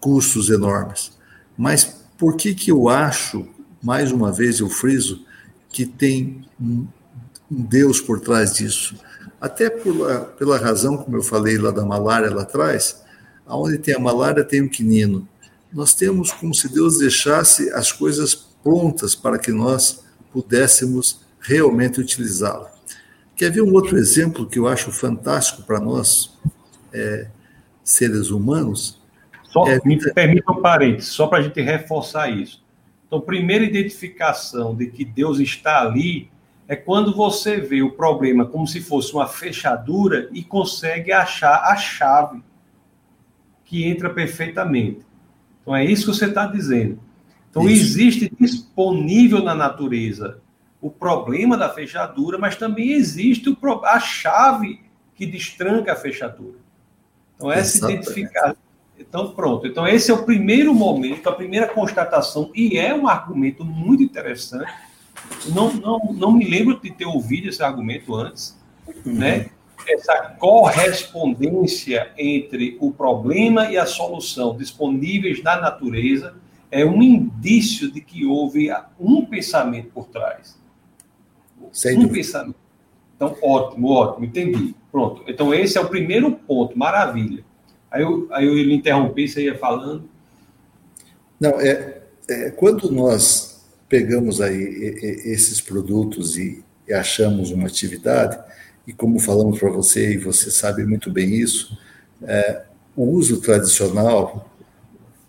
custos 0.00 0.50
enormes. 0.50 1.12
Mas 1.56 1.84
por 2.16 2.36
que, 2.36 2.54
que 2.54 2.70
eu 2.70 2.88
acho, 2.88 3.46
mais 3.82 4.10
uma 4.10 4.32
vez 4.32 4.58
eu 4.60 4.68
friso, 4.68 5.24
que 5.68 5.86
tem 5.86 6.44
um 6.60 6.86
Deus 7.50 8.00
por 8.00 8.20
trás 8.20 8.54
disso? 8.54 8.96
Até 9.40 9.70
pela, 9.70 10.20
pela 10.20 10.58
razão, 10.58 10.96
como 10.96 11.16
eu 11.16 11.22
falei 11.22 11.58
lá 11.58 11.70
da 11.70 11.84
malária 11.84 12.34
lá 12.34 12.42
atrás, 12.42 13.04
aonde 13.46 13.78
tem 13.78 13.94
a 13.94 13.98
malária 13.98 14.44
tem 14.44 14.62
o 14.62 14.68
quinino. 14.68 15.26
Nós 15.72 15.94
temos 15.94 16.32
como 16.32 16.54
se 16.54 16.72
Deus 16.72 16.98
deixasse 16.98 17.70
as 17.72 17.92
coisas 17.92 18.34
prontas 18.34 19.14
para 19.14 19.38
que 19.38 19.52
nós 19.52 20.04
pudéssemos 20.32 21.20
realmente 21.40 22.00
utilizá-la. 22.00 22.72
Quer 23.36 23.50
ver 23.50 23.62
um 23.62 23.72
outro 23.72 23.96
exemplo 23.96 24.46
que 24.46 24.58
eu 24.58 24.66
acho 24.66 24.90
fantástico 24.90 25.62
para 25.62 25.78
nós, 25.78 26.36
é, 26.92 27.28
seres 27.84 28.30
humanos? 28.30 29.00
Só, 29.44 29.66
é, 29.68 29.80
me 29.84 29.98
permita 30.12 30.52
um 30.52 30.60
parênteses, 30.60 31.10
só 31.10 31.26
para 31.28 31.38
a 31.38 31.42
gente 31.42 31.60
reforçar 31.60 32.28
isso. 32.28 32.62
Então, 33.06 33.20
primeira 33.20 33.64
identificação 33.64 34.74
de 34.74 34.88
que 34.88 35.04
Deus 35.04 35.38
está 35.38 35.80
ali 35.80 36.30
é 36.68 36.76
quando 36.76 37.14
você 37.14 37.56
vê 37.56 37.82
o 37.82 37.92
problema 37.92 38.44
como 38.44 38.66
se 38.66 38.80
fosse 38.80 39.14
uma 39.14 39.26
fechadura 39.26 40.28
e 40.32 40.44
consegue 40.44 41.10
achar 41.10 41.62
a 41.64 41.74
chave 41.76 42.42
que 43.64 43.84
entra 43.84 44.10
perfeitamente. 44.10 45.00
Então, 45.62 45.74
é 45.74 45.84
isso 45.84 46.04
que 46.06 46.16
você 46.16 46.26
está 46.26 46.46
dizendo. 46.46 47.00
Então, 47.50 47.66
isso. 47.66 47.82
existe 47.82 48.32
disponível 48.38 49.42
na 49.42 49.54
natureza 49.54 50.40
o 50.80 50.90
problema 50.90 51.56
da 51.56 51.70
fechadura, 51.70 52.38
mas 52.38 52.54
também 52.54 52.92
existe 52.92 53.48
o, 53.48 53.84
a 53.84 53.98
chave 53.98 54.80
que 55.14 55.26
destranca 55.26 55.94
a 55.94 55.96
fechadura. 55.96 56.58
Então, 57.34 57.50
essa 57.50 57.90
identificação 57.90 58.56
então, 58.98 59.30
pronto. 59.30 59.66
Então, 59.66 59.86
esse 59.86 60.10
é 60.10 60.14
o 60.14 60.24
primeiro 60.24 60.74
momento, 60.74 61.28
a 61.28 61.32
primeira 61.32 61.68
constatação, 61.68 62.50
e 62.54 62.76
é 62.76 62.92
um 62.92 63.06
argumento 63.06 63.64
muito 63.64 64.02
interessante. 64.02 64.70
Não, 65.54 65.72
não, 65.74 66.12
não 66.12 66.32
me 66.32 66.48
lembro 66.48 66.78
de 66.80 66.90
ter 66.90 67.06
ouvido 67.06 67.48
esse 67.48 67.62
argumento 67.62 68.14
antes, 68.14 68.56
uhum. 69.04 69.14
né? 69.14 69.50
essa 69.86 70.34
correspondência 70.38 72.10
entre 72.16 72.76
o 72.80 72.90
problema 72.90 73.70
e 73.70 73.76
a 73.76 73.86
solução 73.86 74.56
disponíveis 74.56 75.42
na 75.42 75.60
natureza 75.60 76.34
é 76.70 76.84
um 76.84 77.02
indício 77.02 77.90
de 77.90 78.00
que 78.00 78.26
houve 78.26 78.70
um 79.00 79.24
pensamento 79.24 79.88
por 79.90 80.06
trás. 80.08 80.58
Sem 81.72 81.92
um 81.96 82.02
dúvida. 82.02 82.14
pensamento. 82.14 82.56
Então, 83.16 83.36
ótimo, 83.42 83.88
ótimo, 83.90 84.26
entendi. 84.26 84.74
Pronto. 84.92 85.22
Então, 85.26 85.52
esse 85.52 85.78
é 85.78 85.80
o 85.80 85.88
primeiro 85.88 86.30
ponto, 86.32 86.78
maravilha. 86.78 87.44
Aí 87.90 88.02
eu, 88.02 88.28
aí 88.30 88.46
eu 88.46 88.54
lhe 88.54 88.74
interrompi, 88.74 89.26
você 89.26 89.44
ia 89.44 89.56
falando. 89.56 90.08
Não, 91.40 91.58
é, 91.60 92.02
é 92.28 92.50
quando 92.50 92.90
nós 92.92 93.47
pegamos 93.88 94.40
aí 94.40 94.56
esses 95.24 95.60
produtos 95.60 96.36
e, 96.36 96.62
achamos 96.90 97.50
uma 97.50 97.66
atividade, 97.66 98.38
e 98.86 98.94
como 98.94 99.18
falamos 99.18 99.58
para 99.58 99.68
você, 99.68 100.14
e 100.14 100.16
você 100.16 100.50
sabe 100.50 100.86
muito 100.86 101.10
bem 101.10 101.34
isso, 101.34 101.78
é, 102.22 102.62
o 102.96 103.04
uso 103.04 103.42
tradicional, 103.42 104.50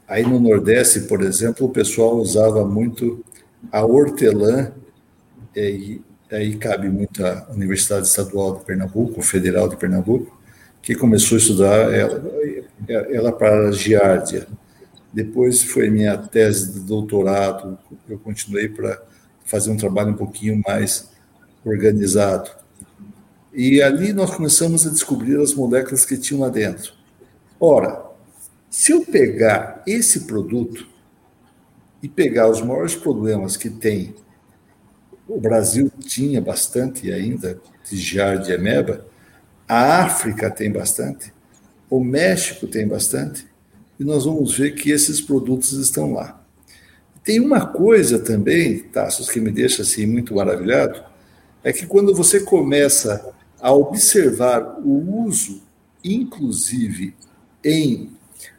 aí 0.07 0.23
no 0.23 0.39
Nordeste, 0.39 1.01
por 1.01 1.21
exemplo, 1.21 1.67
o 1.67 1.69
pessoal 1.69 2.15
usava 2.15 2.65
muito 2.65 3.21
a 3.69 3.85
hortelã, 3.85 4.71
e 5.53 6.01
aí 6.31 6.55
cabe 6.55 6.89
muito 6.89 7.25
a 7.25 7.47
Universidade 7.51 8.07
Estadual 8.07 8.57
de 8.57 8.63
Pernambuco, 8.65 9.21
Federal 9.21 9.67
de 9.67 9.75
Pernambuco, 9.75 10.39
que 10.81 10.95
começou 10.95 11.35
a 11.35 11.41
estudar 11.41 11.93
ela, 11.93 12.23
ela 12.87 13.31
para 13.33 13.67
a 13.67 13.71
giardia. 13.73 14.47
Depois 15.11 15.63
foi 15.63 15.89
minha 15.89 16.17
tese 16.17 16.73
de 16.73 16.79
doutorado, 16.81 17.77
eu 18.07 18.19
continuei 18.19 18.69
para 18.69 19.01
fazer 19.43 19.71
um 19.71 19.77
trabalho 19.77 20.11
um 20.11 20.17
pouquinho 20.17 20.61
mais 20.67 21.09
organizado. 21.65 22.51
E 23.51 23.81
ali 23.81 24.13
nós 24.13 24.29
começamos 24.29 24.85
a 24.85 24.91
descobrir 24.91 25.39
as 25.41 25.53
moléculas 25.53 26.05
que 26.05 26.17
tinham 26.17 26.41
lá 26.41 26.49
dentro. 26.49 26.93
Ora, 27.59 28.05
se 28.69 28.91
eu 28.91 29.03
pegar 29.03 29.81
esse 29.87 30.21
produto 30.21 30.87
e 32.01 32.07
pegar 32.07 32.49
os 32.49 32.61
maiores 32.61 32.95
problemas 32.95 33.57
que 33.57 33.69
tem, 33.69 34.15
o 35.27 35.39
Brasil 35.39 35.91
tinha 35.99 36.39
bastante 36.39 37.11
ainda 37.11 37.59
de 37.89 37.97
giardia 37.97 38.55
ameba, 38.55 39.05
a 39.67 40.03
África 40.03 40.49
tem 40.49 40.71
bastante, 40.71 41.33
o 41.89 42.03
México 42.03 42.67
tem 42.67 42.87
bastante, 42.87 43.48
e 43.99 44.03
nós 44.03 44.25
vamos 44.25 44.57
ver 44.57 44.75
que 44.75 44.91
esses 44.91 45.19
produtos 45.19 45.73
estão 45.73 46.13
lá. 46.13 46.41
Tem 47.23 47.39
uma 47.39 47.65
coisa 47.65 48.17
também, 48.17 48.79
Tassos, 48.79 49.29
que 49.29 49.41
me 49.41 49.51
deixa 49.51 49.81
assim 49.81 50.05
muito 50.05 50.35
maravilhado, 50.35 51.03
é 51.63 51.73
que 51.73 51.85
quando 51.85 52.15
você 52.15 52.39
começa 52.39 53.33
a 53.59 53.73
observar 53.73 54.79
o 54.79 55.25
uso, 55.25 55.61
inclusive 56.03 57.13
em 57.63 58.11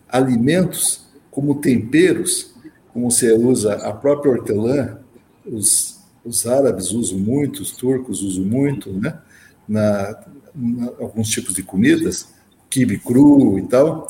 alimentos, 0.09 1.07
como 1.31 1.61
temperos, 1.61 2.55
como 2.93 3.11
você 3.11 3.33
usa 3.33 3.75
a 3.77 3.93
própria 3.93 4.33
hortelã, 4.33 4.99
os, 5.47 6.01
os 6.25 6.47
árabes 6.47 6.91
usam 6.91 7.19
muito, 7.19 7.63
os 7.63 7.71
turcos 7.71 8.23
usam 8.23 8.45
muito, 8.45 8.93
né? 8.93 9.19
Na, 9.67 10.23
na, 10.55 10.87
alguns 10.99 11.29
tipos 11.29 11.55
de 11.55 11.63
comidas, 11.63 12.29
quibe 12.69 12.99
cru 12.99 13.59
e 13.59 13.63
tal. 13.63 14.07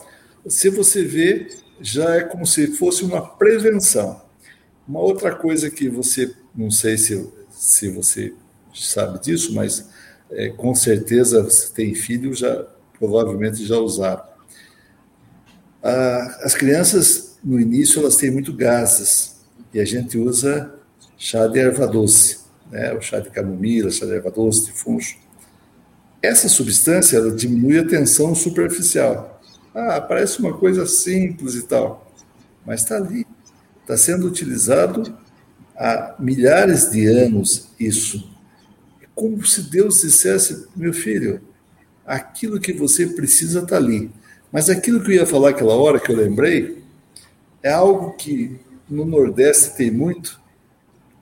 Se 0.47 0.71
você 0.71 1.05
vê, 1.05 1.49
já 1.81 2.17
é 2.17 2.21
como 2.23 2.47
se 2.47 2.69
fosse 2.69 3.05
uma 3.05 3.21
prevenção. 3.21 4.21
Uma 4.87 5.01
outra 5.01 5.35
coisa 5.35 5.71
que 5.71 5.89
você, 5.89 6.35
não 6.55 6.71
sei 6.71 6.99
se, 6.99 7.29
se 7.51 7.89
você 7.89 8.35
sabe 8.75 9.21
disso, 9.21 9.55
mas 9.55 9.89
é, 10.31 10.49
com 10.49 10.75
certeza 10.75 11.43
você 11.43 11.73
tem 11.73 11.95
filho, 11.95 12.35
já 12.35 12.67
provavelmente 12.99 13.65
já 13.65 13.79
usaram. 13.79 14.23
Ah, 15.83 16.41
as 16.43 16.55
crianças, 16.55 17.39
no 17.43 17.59
início, 17.59 18.01
elas 18.01 18.17
têm 18.17 18.31
muito 18.31 18.53
gases, 18.53 19.41
e 19.73 19.81
a 19.81 19.85
gente 19.85 20.19
usa 20.19 20.75
chá 21.17 21.47
de 21.47 21.59
erva 21.59 21.87
doce, 21.87 22.39
né? 22.71 22.93
o 22.93 23.01
chá 23.01 23.21
de 23.21 23.31
camomila, 23.31 23.91
chá 23.91 24.07
de 24.07 24.15
erva 24.15 24.31
doce, 24.31 24.67
de 24.67 24.73
funcho. 24.73 25.19
Essa 26.23 26.49
substância 26.49 27.17
ela 27.17 27.31
diminui 27.31 27.79
a 27.79 27.87
tensão 27.87 28.35
superficial. 28.35 29.30
Ah, 29.75 30.01
parece 30.01 30.41
uma 30.41 30.57
coisa 30.57 30.87
simples 30.87 31.55
e 31.55 31.63
tal, 31.63 32.11
mas 32.67 32.83
está 32.83 32.97
ali. 32.97 33.27
Está 33.81 33.97
sendo 33.97 34.27
utilizado 34.27 35.17
há 35.77 36.15
milhares 36.19 36.91
de 36.91 37.07
anos 37.07 37.71
isso 37.79 38.31
como 39.21 39.45
se 39.45 39.65
Deus 39.65 40.01
dissesse: 40.01 40.67
meu 40.75 40.95
filho, 40.95 41.43
aquilo 42.07 42.59
que 42.59 42.73
você 42.73 43.07
precisa 43.07 43.61
está 43.61 43.77
ali. 43.77 44.11
Mas 44.51 44.71
aquilo 44.71 45.03
que 45.03 45.11
eu 45.11 45.17
ia 45.17 45.27
falar 45.27 45.51
aquela 45.51 45.75
hora 45.75 46.01
que 46.01 46.11
eu 46.11 46.17
lembrei 46.17 46.83
é 47.63 47.71
algo 47.71 48.13
que 48.15 48.59
no 48.89 49.05
Nordeste 49.05 49.77
tem 49.77 49.91
muito, 49.91 50.41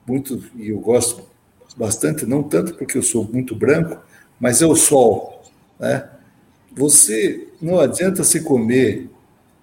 muito, 0.07 0.41
e 0.55 0.69
eu 0.69 0.79
gosto 0.79 1.27
bastante, 1.75 2.25
não 2.25 2.41
tanto 2.41 2.73
porque 2.75 2.97
eu 2.97 3.03
sou 3.03 3.25
muito 3.25 3.53
branco, 3.53 4.01
mas 4.39 4.61
é 4.61 4.65
o 4.65 4.75
sol. 4.75 5.43
Né? 5.77 6.09
Você 6.71 7.48
não 7.61 7.79
adianta 7.79 8.23
se 8.23 8.41
comer 8.41 9.09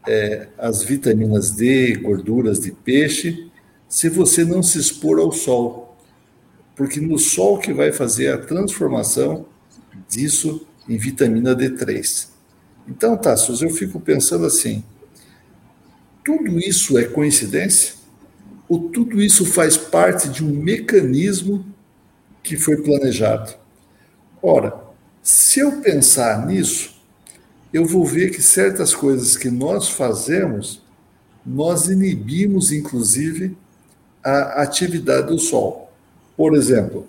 é, 0.06 0.48
as 0.58 0.82
vitaminas 0.82 1.50
D, 1.50 1.96
gorduras 1.96 2.60
de 2.60 2.72
peixe, 2.72 3.50
se 3.88 4.08
você 4.08 4.44
não 4.44 4.62
se 4.62 4.78
expor 4.78 5.18
ao 5.18 5.32
sol 5.32 5.86
porque 6.76 7.00
no 7.00 7.18
sol 7.18 7.58
que 7.58 7.72
vai 7.72 7.90
fazer 7.90 8.28
a 8.28 8.38
transformação 8.38 9.46
disso 10.06 10.66
em 10.86 10.98
vitamina 10.98 11.56
D3. 11.56 12.28
Então, 12.86 13.16
Tassos, 13.16 13.62
eu 13.62 13.70
fico 13.70 13.98
pensando 13.98 14.44
assim: 14.44 14.84
tudo 16.22 16.60
isso 16.60 16.98
é 16.98 17.04
coincidência? 17.04 17.94
Ou 18.68 18.90
tudo 18.90 19.22
isso 19.22 19.46
faz 19.46 19.76
parte 19.76 20.28
de 20.28 20.44
um 20.44 20.50
mecanismo 20.50 21.64
que 22.42 22.56
foi 22.56 22.76
planejado? 22.76 23.54
Ora, 24.42 24.74
se 25.22 25.60
eu 25.60 25.80
pensar 25.80 26.46
nisso, 26.46 26.95
eu 27.72 27.84
vou 27.84 28.04
ver 28.04 28.30
que 28.30 28.42
certas 28.42 28.94
coisas 28.94 29.36
que 29.36 29.50
nós 29.50 29.88
fazemos, 29.88 30.82
nós 31.44 31.88
inibimos, 31.88 32.72
inclusive, 32.72 33.56
a 34.22 34.62
atividade 34.62 35.28
do 35.28 35.38
sol. 35.38 35.92
Por 36.36 36.54
exemplo, 36.54 37.06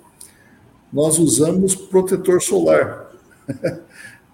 nós 0.91 1.17
usamos 1.19 1.75
protetor 1.75 2.41
solar, 2.41 3.11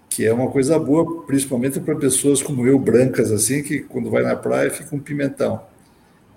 que 0.09 0.25
é 0.25 0.33
uma 0.33 0.51
coisa 0.51 0.77
boa, 0.77 1.23
principalmente 1.23 1.79
para 1.79 1.95
pessoas 1.95 2.41
como 2.41 2.67
eu, 2.67 2.77
brancas 2.77 3.31
assim, 3.31 3.63
que 3.63 3.79
quando 3.79 4.09
vai 4.09 4.23
na 4.23 4.35
praia 4.35 4.69
fica 4.69 4.95
um 4.95 4.99
pimentão. 4.99 5.61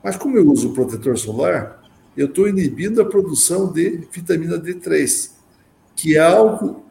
Mas 0.03 0.17
como 0.17 0.37
eu 0.37 0.51
uso 0.51 0.73
protetor 0.73 1.19
solar, 1.19 1.83
eu 2.17 2.27
estou 2.27 2.49
inibindo 2.49 3.03
a 3.03 3.05
produção 3.05 3.71
de 3.73 4.07
vitamina 4.11 4.59
D3, 4.59 5.33
que 5.95 6.17
é 6.17 6.21
algo 6.21 6.85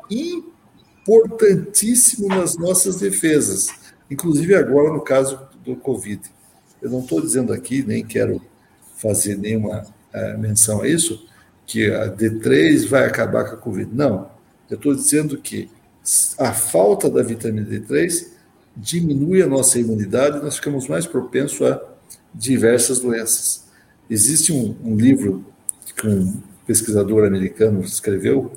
importantíssimo 1.07 2.27
nas 2.27 2.57
nossas 2.57 2.97
defesas, 2.97 3.67
inclusive 4.09 4.55
agora 4.55 4.91
no 4.91 5.01
caso 5.01 5.39
do 5.63 5.75
Covid. 5.75 6.21
Eu 6.81 6.89
não 6.89 7.01
estou 7.01 7.21
dizendo 7.21 7.53
aqui, 7.53 7.83
nem 7.83 8.03
quero 8.03 8.41
fazer 8.97 9.37
nenhuma 9.37 9.85
uh, 10.13 10.39
menção 10.39 10.81
a 10.81 10.87
isso, 10.87 11.27
que 11.65 11.91
a 11.91 12.11
D3 12.11 12.87
vai 12.87 13.05
acabar 13.05 13.45
com 13.45 13.55
a 13.55 13.57
Covid. 13.57 13.89
Não. 13.93 14.29
Eu 14.69 14.77
estou 14.77 14.95
dizendo 14.95 15.37
que 15.37 15.69
a 16.37 16.53
falta 16.53 17.09
da 17.09 17.21
vitamina 17.23 17.67
D3 17.67 18.27
diminui 18.75 19.41
a 19.41 19.47
nossa 19.47 19.79
imunidade 19.79 20.37
e 20.37 20.41
nós 20.41 20.55
ficamos 20.55 20.87
mais 20.87 21.05
propensos 21.05 21.61
a 21.61 21.81
diversas 22.33 22.99
doenças. 22.99 23.65
Existe 24.09 24.51
um, 24.51 24.75
um 24.83 24.95
livro 24.95 25.45
que 25.95 26.07
um 26.07 26.41
pesquisador 26.67 27.25
americano 27.25 27.81
escreveu, 27.81 28.51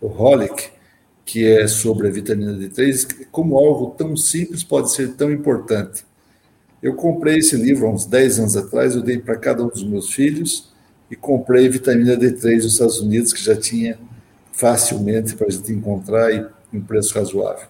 o 0.00 0.06
Holick, 0.06 0.70
que 1.24 1.46
é 1.46 1.66
sobre 1.66 2.08
a 2.08 2.10
vitamina 2.10 2.52
D3, 2.52 3.26
como 3.30 3.56
algo 3.56 3.94
tão 3.96 4.16
simples 4.16 4.62
pode 4.62 4.92
ser 4.92 5.14
tão 5.14 5.30
importante. 5.30 6.04
Eu 6.82 6.94
comprei 6.94 7.38
esse 7.38 7.56
livro 7.56 7.86
há 7.86 7.90
uns 7.90 8.06
10 8.06 8.40
anos 8.40 8.56
atrás, 8.56 8.94
eu 8.94 9.02
dei 9.02 9.18
para 9.18 9.36
cada 9.36 9.62
um 9.62 9.68
dos 9.68 9.84
meus 9.84 10.12
filhos, 10.12 10.72
e 11.10 11.14
comprei 11.14 11.68
vitamina 11.68 12.16
D3 12.16 12.56
nos 12.56 12.72
Estados 12.72 12.98
Unidos, 12.98 13.32
que 13.32 13.42
já 13.42 13.54
tinha 13.54 13.98
facilmente 14.50 15.36
para 15.36 15.46
a 15.46 15.50
gente 15.50 15.72
encontrar 15.72 16.32
e 16.32 16.46
em 16.72 16.80
preço 16.80 17.14
razoável. 17.14 17.66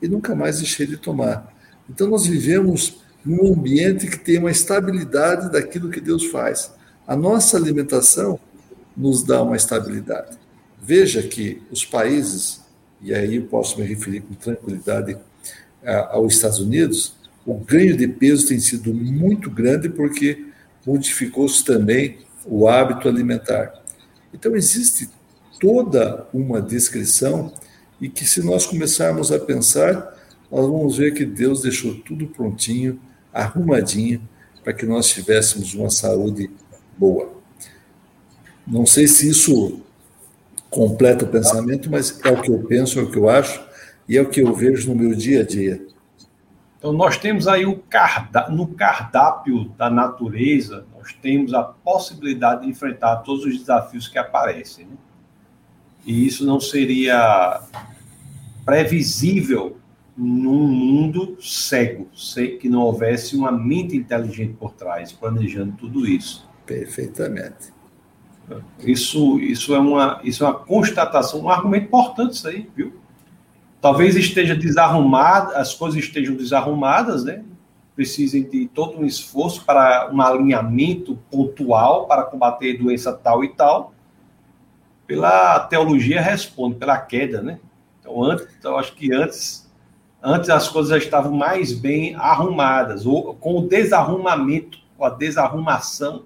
E 0.00 0.08
nunca 0.08 0.34
mais 0.34 0.58
deixei 0.58 0.86
de 0.86 0.96
tomar. 0.96 1.52
Então, 1.90 2.06
nós 2.08 2.26
vivemos 2.26 3.00
num 3.24 3.52
ambiente 3.52 4.06
que 4.06 4.18
tem 4.18 4.38
uma 4.38 4.50
estabilidade 4.50 5.50
daquilo 5.50 5.90
que 5.90 6.00
Deus 6.00 6.26
faz. 6.26 6.72
A 7.06 7.16
nossa 7.16 7.56
alimentação 7.56 8.38
nos 8.96 9.22
dá 9.22 9.42
uma 9.42 9.56
estabilidade. 9.56 10.38
Veja 10.80 11.22
que 11.22 11.60
os 11.70 11.84
países, 11.84 12.60
e 13.00 13.14
aí 13.14 13.36
eu 13.36 13.44
posso 13.44 13.78
me 13.78 13.86
referir 13.86 14.20
com 14.20 14.34
tranquilidade 14.34 15.16
aos 16.10 16.34
Estados 16.34 16.58
Unidos, 16.58 17.14
o 17.46 17.54
ganho 17.54 17.96
de 17.96 18.06
peso 18.06 18.46
tem 18.46 18.58
sido 18.58 18.92
muito 18.92 19.50
grande 19.50 19.88
porque 19.88 20.46
modificou-se 20.86 21.64
também 21.64 22.18
o 22.44 22.68
hábito 22.68 23.08
alimentar. 23.08 23.72
Então, 24.32 24.54
existe 24.54 25.08
toda 25.60 26.26
uma 26.32 26.60
descrição 26.60 27.52
e 28.00 28.08
que 28.08 28.24
se 28.24 28.42
nós 28.42 28.66
começarmos 28.66 29.32
a 29.32 29.38
pensar, 29.38 30.16
nós 30.50 30.66
vamos 30.66 30.96
ver 30.96 31.14
que 31.14 31.24
Deus 31.24 31.62
deixou 31.62 31.94
tudo 31.96 32.26
prontinho, 32.26 33.00
arrumadinho, 33.32 34.26
para 34.62 34.72
que 34.72 34.86
nós 34.86 35.08
tivéssemos 35.08 35.74
uma 35.74 35.90
saúde 35.90 36.50
boa. 36.96 37.32
Não 38.66 38.84
sei 38.84 39.08
se 39.08 39.28
isso 39.28 39.80
completa 40.78 41.24
o 41.24 41.28
pensamento, 41.28 41.90
mas 41.90 42.20
é 42.24 42.30
o 42.30 42.40
que 42.40 42.52
eu 42.52 42.60
penso, 42.60 43.00
é 43.00 43.02
o 43.02 43.10
que 43.10 43.18
eu 43.18 43.28
acho 43.28 43.60
e 44.08 44.16
é 44.16 44.22
o 44.22 44.28
que 44.28 44.40
eu 44.40 44.54
vejo 44.54 44.88
no 44.88 44.94
meu 44.94 45.12
dia 45.12 45.40
a 45.40 45.44
dia. 45.44 45.84
Então, 46.78 46.92
nós 46.92 47.16
temos 47.16 47.48
aí 47.48 47.66
o 47.66 47.78
cardápio, 47.78 48.54
no 48.54 48.68
cardápio 48.68 49.64
da 49.76 49.90
natureza, 49.90 50.86
nós 50.96 51.12
temos 51.20 51.52
a 51.52 51.64
possibilidade 51.64 52.62
de 52.62 52.68
enfrentar 52.68 53.16
todos 53.16 53.44
os 53.44 53.58
desafios 53.58 54.06
que 54.06 54.18
aparecem. 54.18 54.86
Né? 54.86 54.96
E 56.06 56.24
isso 56.24 56.46
não 56.46 56.60
seria 56.60 57.60
previsível 58.64 59.78
num 60.16 60.68
mundo 60.68 61.36
cego, 61.40 62.08
que 62.60 62.68
não 62.68 62.82
houvesse 62.82 63.34
uma 63.34 63.50
mente 63.50 63.96
inteligente 63.96 64.54
por 64.54 64.74
trás, 64.74 65.10
planejando 65.10 65.72
tudo 65.72 66.06
isso. 66.06 66.48
Perfeitamente. 66.64 67.76
Isso, 68.80 69.38
isso, 69.40 69.74
é 69.74 69.78
uma, 69.78 70.20
isso 70.24 70.44
é 70.44 70.48
uma 70.48 70.58
constatação, 70.58 71.40
um 71.40 71.50
argumento 71.50 71.86
importante 71.86 72.34
isso 72.34 72.48
aí, 72.48 72.68
viu? 72.74 72.94
Talvez 73.80 74.16
esteja 74.16 74.56
desarrumado, 74.56 75.54
as 75.54 75.74
coisas 75.74 76.02
estejam 76.02 76.34
desarrumadas, 76.34 77.24
né? 77.24 77.44
Precisem 77.94 78.48
de 78.48 78.66
todo 78.68 78.98
um 78.98 79.04
esforço 79.04 79.64
para 79.64 80.10
um 80.12 80.20
alinhamento 80.20 81.18
pontual 81.30 82.06
para 82.06 82.24
combater 82.24 82.78
doença 82.78 83.12
tal 83.12 83.44
e 83.44 83.48
tal. 83.48 83.92
Pela 85.06 85.60
teologia 85.60 86.20
responde, 86.20 86.76
pela 86.76 86.98
queda, 86.98 87.42
né? 87.42 87.60
Então, 88.00 88.22
antes, 88.22 88.46
então, 88.58 88.76
acho 88.78 88.94
que 88.94 89.12
antes, 89.12 89.70
antes 90.22 90.50
as 90.50 90.68
coisas 90.68 90.90
já 90.90 90.98
estavam 90.98 91.32
mais 91.32 91.72
bem 91.72 92.14
arrumadas, 92.16 93.06
ou 93.06 93.34
com 93.34 93.58
o 93.58 93.68
desarrumamento, 93.68 94.78
com 94.96 95.04
a 95.04 95.10
desarrumação 95.10 96.24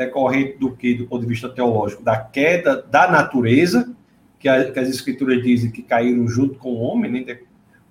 decorrente 0.00 0.56
do 0.58 0.72
que, 0.72 0.94
do 0.94 1.06
ponto 1.06 1.20
de 1.20 1.26
vista 1.26 1.48
teológico, 1.48 2.02
da 2.02 2.16
queda 2.16 2.82
da 2.82 3.10
natureza, 3.10 3.94
que, 4.38 4.48
a, 4.48 4.70
que 4.70 4.78
as 4.78 4.88
escrituras 4.88 5.42
dizem 5.42 5.70
que 5.70 5.82
caíram 5.82 6.26
junto 6.26 6.58
com 6.58 6.70
o 6.70 6.80
homem, 6.80 7.24
né? 7.24 7.38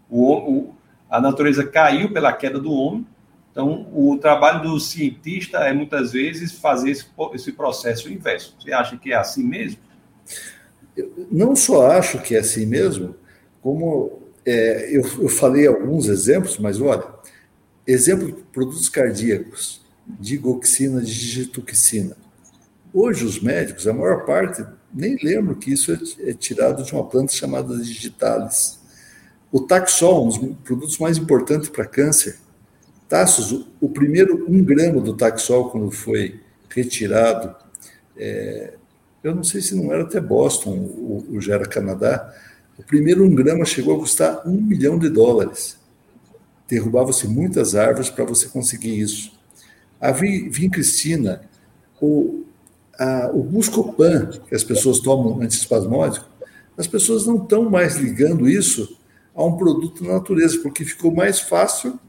o, 0.10 0.34
o, 0.34 0.76
a 1.10 1.22
natureza 1.22 1.64
caiu 1.66 2.12
pela 2.12 2.34
queda 2.34 2.60
do 2.60 2.72
homem. 2.72 3.05
Então, 3.51 3.88
o 3.93 4.18
trabalho 4.18 4.64
do 4.64 4.80
cientista 4.80 5.60
é 5.60 5.74
muitas 5.74 6.14
vezes 6.14 6.51
fazer 6.53 6.91
esse, 6.91 7.05
esse 7.34 7.51
processo 7.51 8.12
inverso. 8.12 8.55
Você 8.60 8.72
acha 8.72 8.97
que 8.97 9.12
é 9.12 9.16
assim 9.16 9.43
mesmo? 9.43 9.80
Eu 10.95 11.28
não 11.32 11.55
só 11.55 11.91
acho 11.91 12.20
que 12.20 12.36
é 12.36 12.39
assim 12.39 12.66
mesmo, 12.66 13.16
como 13.62 14.20
é, 14.45 14.89
eu, 14.95 15.01
eu 15.22 15.30
falei 15.30 15.68
alguns 15.68 16.07
exemplos, 16.07 16.57
mas 16.57 16.82
olha, 16.82 17.03
exemplo 17.86 18.28
de 18.28 18.34
produtos 18.34 18.89
cardíacos, 18.89 19.78
digoxina, 20.20 21.01
digitoxina. 21.01 22.16
Hoje, 22.93 23.26
os 23.26 23.39
médicos, 23.39 23.88
a 23.88 23.93
maior 23.93 24.26
parte 24.26 24.66
nem 24.93 25.18
lembro 25.22 25.55
que 25.55 25.72
isso 25.72 25.91
é, 25.91 26.30
é 26.30 26.34
tirado 26.34 26.84
de 26.84 26.93
uma 26.93 27.05
planta 27.05 27.32
chamada 27.34 27.78
digitalis. 27.78 28.80
O 29.51 29.60
Taxol, 29.60 30.26
um 30.26 30.28
dos 30.30 30.38
produtos 30.64 30.97
mais 30.97 31.18
importantes 31.18 31.70
para 31.70 31.86
câncer. 31.86 32.38
Taços, 33.07 33.66
o 33.82 33.89
primeiro 33.89 34.45
um 34.47 34.64
grama 34.64 35.01
do 35.01 35.16
Taxol, 35.16 35.70
quando 35.70 35.91
foi 35.91 36.39
retirado, 36.70 37.55
é, 38.16 38.74
eu 39.24 39.34
não 39.36 39.43
sei 39.43 39.62
se 39.62 39.76
não 39.76 39.91
era 39.91 40.03
até 40.03 40.20
Boston, 40.20 40.76
o, 40.76 41.26
o 41.32 41.41
já 41.41 41.55
era 41.55 41.66
Canadá, 41.66 42.34
o 42.78 42.84
primeiro 42.84 43.24
um 43.24 43.34
grama 43.34 43.66
chegou 43.66 43.95
a 43.95 43.99
custar 43.99 44.47
um 44.47 44.62
milhão 44.62 44.97
de 44.97 45.10
dólares. 45.10 45.78
Derrubava-se 46.68 47.28
muitas 47.28 47.76
árvores 47.76 48.10
para 48.10 48.24
você 48.24 48.47
conseguir 48.47 48.99
isso. 48.99 49.38
A 49.99 50.11
vincristina, 50.11 51.41
o, 52.01 52.43
a, 52.97 53.29
o 53.33 53.43
Buscopan, 53.43 54.29
que 54.47 54.55
as 54.55 54.63
pessoas 54.63 54.99
tomam 54.99 55.41
antiespasmódico, 55.41 56.27
as 56.77 56.87
pessoas 56.87 57.25
não 57.25 57.43
estão 57.43 57.69
mais 57.69 57.97
ligando 57.97 58.47
isso 58.49 58.97
a 59.35 59.43
um 59.43 59.57
produto 59.57 60.03
da 60.03 60.13
natureza, 60.13 60.59
porque 60.61 60.85
ficou 60.85 61.13
mais 61.13 61.39
fácil, 61.39 61.99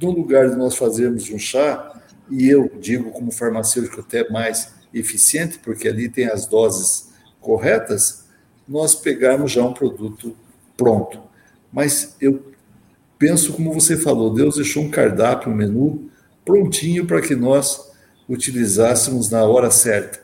no 0.00 0.10
lugar 0.10 0.50
de 0.50 0.56
nós 0.56 0.76
fazermos 0.76 1.28
um 1.30 1.38
chá, 1.38 2.00
e 2.30 2.48
eu 2.48 2.70
digo 2.80 3.10
como 3.10 3.30
farmacêutico 3.30 4.00
até 4.00 4.28
mais 4.30 4.74
eficiente, 4.92 5.58
porque 5.58 5.88
ali 5.88 6.08
tem 6.08 6.26
as 6.26 6.46
doses 6.46 7.10
corretas, 7.40 8.24
nós 8.68 8.94
pegarmos 8.94 9.52
já 9.52 9.64
um 9.64 9.72
produto 9.72 10.36
pronto. 10.76 11.20
Mas 11.72 12.16
eu 12.20 12.52
penso 13.18 13.52
como 13.52 13.72
você 13.72 13.96
falou, 13.96 14.32
Deus 14.32 14.56
deixou 14.56 14.82
um 14.82 14.90
cardápio, 14.90 15.52
um 15.52 15.54
menu 15.54 16.05
prontinho 16.46 17.04
para 17.04 17.20
que 17.20 17.34
nós 17.34 17.90
utilizássemos 18.28 19.28
na 19.28 19.42
hora 19.44 19.70
certa. 19.70 20.20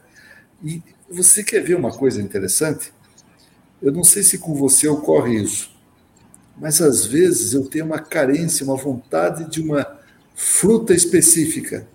E 0.64 0.81
você 1.11 1.43
quer 1.43 1.61
ver 1.61 1.75
uma 1.75 1.91
coisa 1.91 2.23
interessante? 2.23 2.93
Eu 3.83 3.91
não 3.93 4.05
sei 4.05 4.23
se 4.23 4.39
com 4.39 4.55
você 4.55 4.87
ocorre 4.87 5.43
isso, 5.43 5.70
mas 6.57 6.81
às 6.81 7.05
vezes 7.05 7.53
eu 7.53 7.66
tenho 7.66 7.85
uma 7.85 7.99
carência, 7.99 8.64
uma 8.64 8.77
vontade 8.77 9.51
de 9.51 9.61
uma 9.61 9.85
fruta 10.35 10.95
específica. 10.95 11.87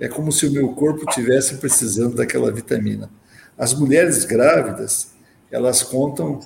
É 0.00 0.08
como 0.08 0.32
se 0.32 0.46
o 0.46 0.52
meu 0.52 0.70
corpo 0.70 1.06
tivesse 1.06 1.54
precisando 1.58 2.16
daquela 2.16 2.50
vitamina. 2.50 3.08
As 3.56 3.72
mulheres 3.72 4.24
grávidas, 4.24 5.12
elas 5.50 5.84
contam 5.84 6.40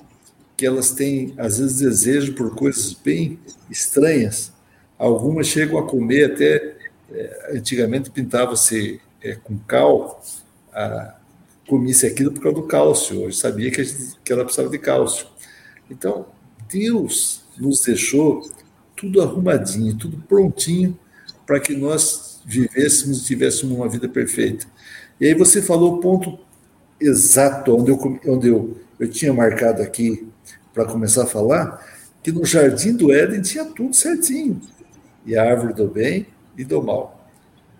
que 0.55 0.65
elas 0.65 0.91
têm, 0.91 1.33
às 1.37 1.57
vezes, 1.57 1.77
desejo 1.77 2.33
por 2.35 2.53
coisas 2.55 2.93
bem 2.93 3.39
estranhas. 3.69 4.51
Algumas 4.97 5.47
chegam 5.47 5.79
a 5.79 5.87
comer 5.87 6.33
até 6.33 6.76
antigamente 7.51 8.09
pintava-se 8.11 9.01
é, 9.21 9.35
com 9.35 9.57
cal, 9.59 10.21
a, 10.73 11.15
comisse 11.67 12.05
aquilo 12.05 12.31
por 12.31 12.41
causa 12.41 12.61
do 12.61 12.67
cálcio, 12.67 13.23
eu 13.23 13.31
sabia 13.31 13.71
que, 13.71 13.83
gente, 13.83 14.15
que 14.23 14.31
ela 14.31 14.43
precisava 14.43 14.69
de 14.69 14.77
cálcio. 14.77 15.27
Então, 15.89 16.27
Deus 16.69 17.43
nos 17.57 17.81
deixou 17.83 18.49
tudo 18.95 19.21
arrumadinho, 19.21 19.95
tudo 19.95 20.17
prontinho 20.27 20.97
para 21.45 21.59
que 21.59 21.75
nós 21.75 22.41
vivêssemos 22.45 23.21
e 23.21 23.25
tivéssemos 23.25 23.75
uma 23.75 23.87
vida 23.87 24.07
perfeita. 24.07 24.65
E 25.19 25.25
aí 25.25 25.33
você 25.33 25.61
falou 25.61 25.95
o 25.95 25.99
ponto 25.99 26.39
exato 26.99 27.75
onde 27.75 27.91
eu, 27.91 28.19
onde 28.27 28.47
eu, 28.47 28.77
eu 28.99 29.09
tinha 29.09 29.33
marcado 29.33 29.81
aqui 29.81 30.27
para 30.73 30.85
começar 30.85 31.23
a 31.23 31.27
falar, 31.27 31.85
que 32.21 32.31
no 32.31 32.45
jardim 32.45 32.93
do 32.95 33.11
Éden 33.11 33.41
tinha 33.41 33.65
tudo 33.65 33.95
certinho. 33.95 34.61
E 35.25 35.35
a 35.35 35.43
árvore 35.43 35.73
do 35.73 35.87
bem 35.87 36.27
e 36.57 36.65
do 36.65 36.81
mal. 36.81 37.29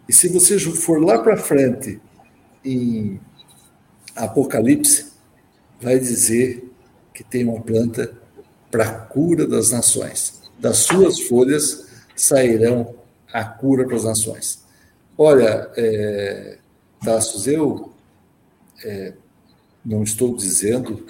E 0.08 0.14
se 0.14 0.30
você 0.30 0.58
for 0.60 1.04
lá 1.04 1.20
para 1.20 1.36
frente, 1.36 2.00
em 2.64 3.20
Apocalipse, 4.16 5.12
vai 5.82 6.00
dizer 6.00 6.72
que 7.14 7.24
tem 7.24 7.44
uma 7.44 7.62
planta 7.62 8.14
para 8.70 8.92
cura 8.92 9.48
das 9.48 9.72
nações. 9.72 10.42
Das 10.60 10.78
suas 10.78 11.20
folhas 11.22 11.88
sairão 12.16 12.96
a 13.32 13.44
cura 13.44 13.86
para 13.86 13.96
as 13.96 14.04
nações. 14.04 14.64
Olha, 15.18 15.70
é, 15.76 16.58
Tassos, 17.04 17.48
eu 17.48 17.92
é, 18.84 19.14
não 19.86 20.04
estou 20.04 20.36
dizendo 20.36 21.06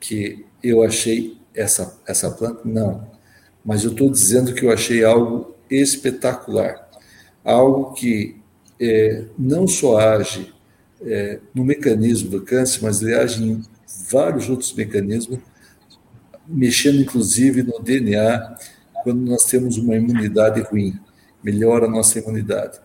que 0.00 0.46
eu 0.62 0.82
achei 0.82 1.38
essa, 1.54 1.98
essa 2.06 2.30
planta, 2.30 2.60
não. 2.64 3.10
Mas 3.64 3.84
eu 3.84 3.92
estou 3.92 4.10
dizendo 4.10 4.54
que 4.54 4.64
eu 4.64 4.72
achei 4.72 5.04
algo 5.04 5.54
espetacular 5.70 6.85
algo 7.46 7.92
que 7.94 8.36
é, 8.80 9.24
não 9.38 9.66
só 9.68 9.98
age 9.98 10.52
é, 11.00 11.38
no 11.54 11.64
mecanismo 11.64 12.28
do 12.28 12.42
câncer, 12.42 12.82
mas 12.82 13.00
ele 13.00 13.14
age 13.14 13.42
em 13.42 13.62
vários 14.10 14.48
outros 14.50 14.72
mecanismos, 14.74 15.38
mexendo 16.46 17.00
inclusive 17.00 17.62
no 17.62 17.80
DNA, 17.80 18.56
quando 19.04 19.20
nós 19.20 19.44
temos 19.44 19.78
uma 19.78 19.94
imunidade 19.94 20.60
ruim, 20.62 20.98
melhora 21.42 21.86
a 21.86 21.90
nossa 21.90 22.18
imunidade. 22.18 22.80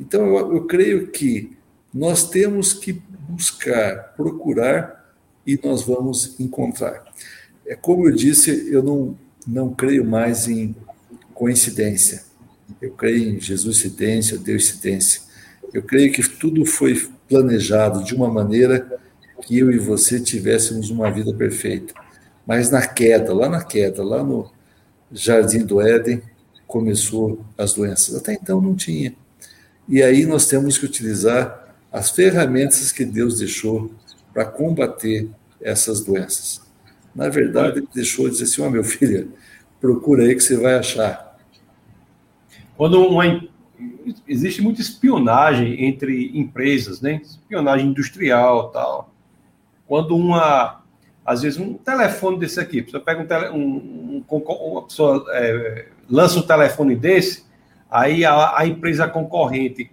Então, 0.00 0.26
eu, 0.26 0.56
eu 0.56 0.66
creio 0.66 1.08
que 1.08 1.56
nós 1.92 2.28
temos 2.28 2.72
que 2.72 3.02
buscar, 3.28 4.14
procurar 4.16 5.14
e 5.46 5.58
nós 5.62 5.82
vamos 5.82 6.38
encontrar. 6.40 7.04
É 7.66 7.74
como 7.74 8.08
eu 8.08 8.14
disse, 8.14 8.70
eu 8.70 8.82
não, 8.82 9.18
não 9.46 9.74
creio 9.74 10.04
mais 10.04 10.48
em 10.48 10.74
coincidência. 11.34 12.24
Eu 12.80 12.92
creio 12.92 13.30
em 13.30 13.40
Jesus 13.40 13.78
cidência, 13.78 14.38
Deus 14.38 14.66
cidência. 14.66 15.22
Eu 15.72 15.82
creio 15.82 16.12
que 16.12 16.22
tudo 16.28 16.64
foi 16.64 17.08
planejado 17.28 18.04
de 18.04 18.14
uma 18.14 18.28
maneira 18.28 18.98
que 19.42 19.58
eu 19.58 19.70
e 19.70 19.78
você 19.78 20.20
tivéssemos 20.20 20.90
uma 20.90 21.10
vida 21.10 21.32
perfeita. 21.34 21.94
Mas 22.46 22.70
na 22.70 22.86
queda, 22.86 23.34
lá 23.34 23.48
na 23.48 23.62
queda, 23.62 24.04
lá 24.04 24.22
no 24.22 24.50
jardim 25.10 25.64
do 25.64 25.80
Éden, 25.80 26.22
começou 26.66 27.44
as 27.56 27.74
doenças. 27.74 28.14
Até 28.14 28.34
então 28.34 28.60
não 28.60 28.74
tinha. 28.74 29.14
E 29.88 30.02
aí 30.02 30.26
nós 30.26 30.46
temos 30.46 30.78
que 30.78 30.84
utilizar 30.84 31.74
as 31.92 32.10
ferramentas 32.10 32.92
que 32.92 33.04
Deus 33.04 33.38
deixou 33.38 33.90
para 34.32 34.44
combater 34.44 35.28
essas 35.60 36.00
doenças. 36.00 36.60
Na 37.14 37.28
verdade, 37.28 37.78
ele 37.78 37.88
deixou 37.94 38.26
de 38.26 38.32
dizer 38.32 38.44
assim: 38.44 38.62
Ó, 38.62 38.66
oh, 38.66 38.70
meu 38.70 38.84
filho, 38.84 39.32
procura 39.80 40.24
aí 40.24 40.34
que 40.34 40.42
você 40.42 40.56
vai 40.56 40.74
achar. 40.74 41.25
Quando 42.76 43.02
uma, 43.06 43.24
existe 44.26 44.62
muita 44.62 44.80
espionagem 44.80 45.84
entre 45.84 46.36
empresas, 46.38 47.00
né? 47.00 47.20
Espionagem 47.22 47.88
industrial 47.88 48.70
tal. 48.70 49.10
Quando 49.86 50.16
uma, 50.16 50.82
às 51.24 51.42
vezes 51.42 51.58
um 51.58 51.74
telefone 51.74 52.38
desse 52.38 52.60
aqui, 52.60 52.82
você 52.82 52.98
pega 52.98 53.22
um, 53.22 53.26
tele, 53.26 53.48
um, 53.50 54.22
um 54.28 54.36
uma 54.38 54.82
pessoa 54.82 55.24
é, 55.30 55.88
lança 56.08 56.38
um 56.38 56.42
telefone 56.42 56.94
desse, 56.94 57.44
aí 57.90 58.24
a, 58.24 58.58
a 58.58 58.66
empresa 58.66 59.08
concorrente 59.08 59.90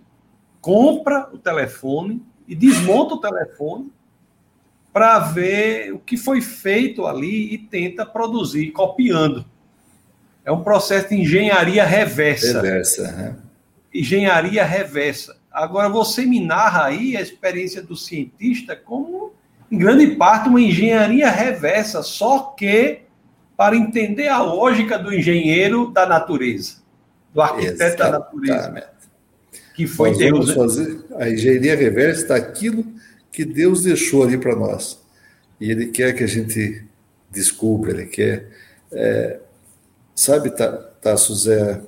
compra 0.60 1.30
o 1.32 1.38
telefone 1.38 2.24
e 2.48 2.56
desmonta 2.56 3.16
o 3.16 3.20
telefone 3.20 3.92
para 4.92 5.20
ver 5.20 5.92
o 5.94 6.00
que 6.00 6.16
foi 6.16 6.40
feito 6.40 7.06
ali 7.08 7.54
e 7.54 7.58
tenta 7.58 8.06
produzir, 8.06 8.72
copiando. 8.72 9.46
É 10.46 10.52
um 10.52 10.64
processo 10.64 11.10
de 11.10 11.16
engenharia 11.16 11.86
reversa. 11.86 12.62
Reversa, 12.62 13.12
né? 13.12 13.36
Engenharia 13.94 14.66
reversa. 14.66 15.38
Agora, 15.52 15.88
você 15.88 16.26
me 16.26 16.44
narra 16.44 16.86
aí 16.86 17.16
a 17.16 17.22
experiência 17.22 17.82
do 17.82 17.96
cientista 17.96 18.76
como, 18.76 19.34
em 19.72 19.78
grande 19.78 20.08
parte, 20.16 20.50
uma 20.50 20.60
engenharia 20.60 21.30
reversa, 21.30 22.02
só 22.02 22.54
que 22.58 23.02
para 23.56 23.76
entender 23.76 24.28
a 24.28 24.42
lógica 24.42 24.98
do 24.98 25.14
engenheiro 25.14 25.92
da 25.92 26.06
natureza, 26.08 26.78
do 27.34 27.42
arquiteto 27.42 27.84
Exatamente. 27.84 28.12
da 28.12 28.20
natureza. 28.20 28.94
Que 29.76 29.88
foi 29.88 30.10
Nós 30.10 30.18
Deus. 30.18 30.48
Né? 30.50 30.56
fazer 30.56 31.06
a 31.16 31.30
engenharia 31.30 31.76
reversa 31.76 32.28
daquilo 32.28 32.86
que 33.32 33.46
Deus 33.46 33.84
deixou 33.84 34.24
ali 34.24 34.38
para 34.38 34.56
nós. 34.56 35.02
E 35.60 35.72
Ele 35.72 35.88
quer 35.88 36.14
que 36.14 36.24
a 36.24 36.28
gente 36.28 36.84
descubra, 37.32 37.92
Ele 37.92 38.06
quer. 38.06 38.50
É, 38.92 39.40
sabe, 40.16 40.52
Tassos, 41.02 41.48
é, 41.48 41.82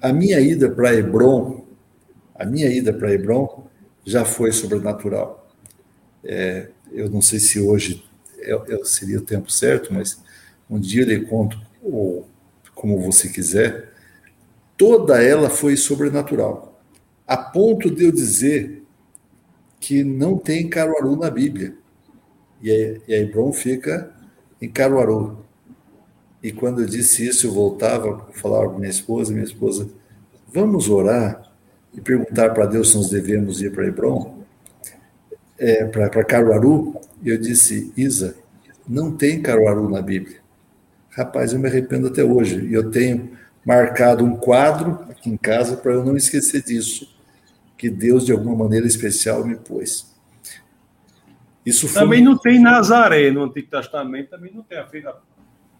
a 0.00 0.12
minha 0.12 0.40
ida 0.40 0.70
para 0.70 0.94
Hebron, 0.94 1.66
a 2.34 2.44
minha 2.44 2.68
ida 2.68 2.92
para 2.92 3.12
Hebron 3.12 3.66
já 4.04 4.24
foi 4.24 4.52
sobrenatural. 4.52 5.48
É, 6.24 6.68
eu 6.92 7.10
não 7.10 7.22
sei 7.22 7.38
se 7.38 7.60
hoje 7.60 8.04
é, 8.38 8.52
é, 8.52 8.84
seria 8.84 9.18
o 9.18 9.22
tempo 9.22 9.50
certo, 9.50 9.92
mas 9.92 10.22
um 10.68 10.78
dia 10.78 11.02
eu 11.02 11.08
lhe 11.08 11.26
conto, 11.26 11.58
ou 11.82 12.28
como 12.74 13.00
você 13.00 13.28
quiser, 13.28 13.92
toda 14.76 15.22
ela 15.22 15.48
foi 15.48 15.76
sobrenatural, 15.76 16.80
a 17.26 17.36
ponto 17.36 17.90
de 17.90 18.04
eu 18.04 18.12
dizer 18.12 18.82
que 19.80 20.04
não 20.04 20.36
tem 20.36 20.68
Caruaru 20.68 21.16
na 21.16 21.30
Bíblia. 21.30 21.74
E 22.62 23.00
e 23.06 23.14
a 23.14 23.18
Hebron 23.18 23.52
fica 23.52 24.12
em 24.60 24.68
Caruaru. 24.68 25.45
E 26.42 26.52
quando 26.52 26.82
eu 26.82 26.86
disse 26.86 27.26
isso, 27.26 27.46
eu 27.46 27.52
voltava, 27.52 28.26
falava 28.32 28.70
com 28.70 28.78
minha 28.78 28.90
esposa, 28.90 29.32
minha 29.32 29.44
esposa, 29.44 29.88
vamos 30.52 30.88
orar 30.88 31.50
e 31.94 32.00
perguntar 32.00 32.50
para 32.50 32.66
Deus 32.66 32.90
se 32.90 32.96
nós 32.96 33.10
devemos 33.10 33.62
ir 33.62 33.72
para 33.72 33.86
Hebron, 33.86 34.42
é, 35.58 35.84
para 35.86 36.24
Caruaru. 36.24 36.94
E 37.22 37.30
eu 37.30 37.38
disse, 37.38 37.92
Isa, 37.96 38.36
não 38.86 39.12
tem 39.12 39.40
Caruaru 39.40 39.88
na 39.88 40.02
Bíblia. 40.02 40.38
Rapaz, 41.10 41.52
eu 41.52 41.58
me 41.58 41.68
arrependo 41.68 42.08
até 42.08 42.22
hoje. 42.22 42.66
E 42.66 42.74
eu 42.74 42.90
tenho 42.90 43.30
marcado 43.64 44.24
um 44.24 44.36
quadro 44.36 45.00
aqui 45.10 45.30
em 45.30 45.36
casa 45.36 45.76
para 45.76 45.92
eu 45.92 46.04
não 46.04 46.16
esquecer 46.16 46.62
disso 46.62 47.16
que 47.76 47.90
Deus, 47.90 48.24
de 48.24 48.32
alguma 48.32 48.56
maneira 48.56 48.86
especial, 48.86 49.44
me 49.44 49.56
pôs. 49.56 50.14
Isso 51.64 51.88
foi... 51.88 52.02
Também 52.02 52.22
não 52.22 52.38
tem 52.38 52.60
Nazaré 52.60 53.30
no 53.30 53.42
Antigo 53.42 53.68
Testamento, 53.68 54.30
também 54.30 54.52
não 54.54 54.62
tem 54.62 54.78
a 54.78 54.86
filha. 54.86 55.14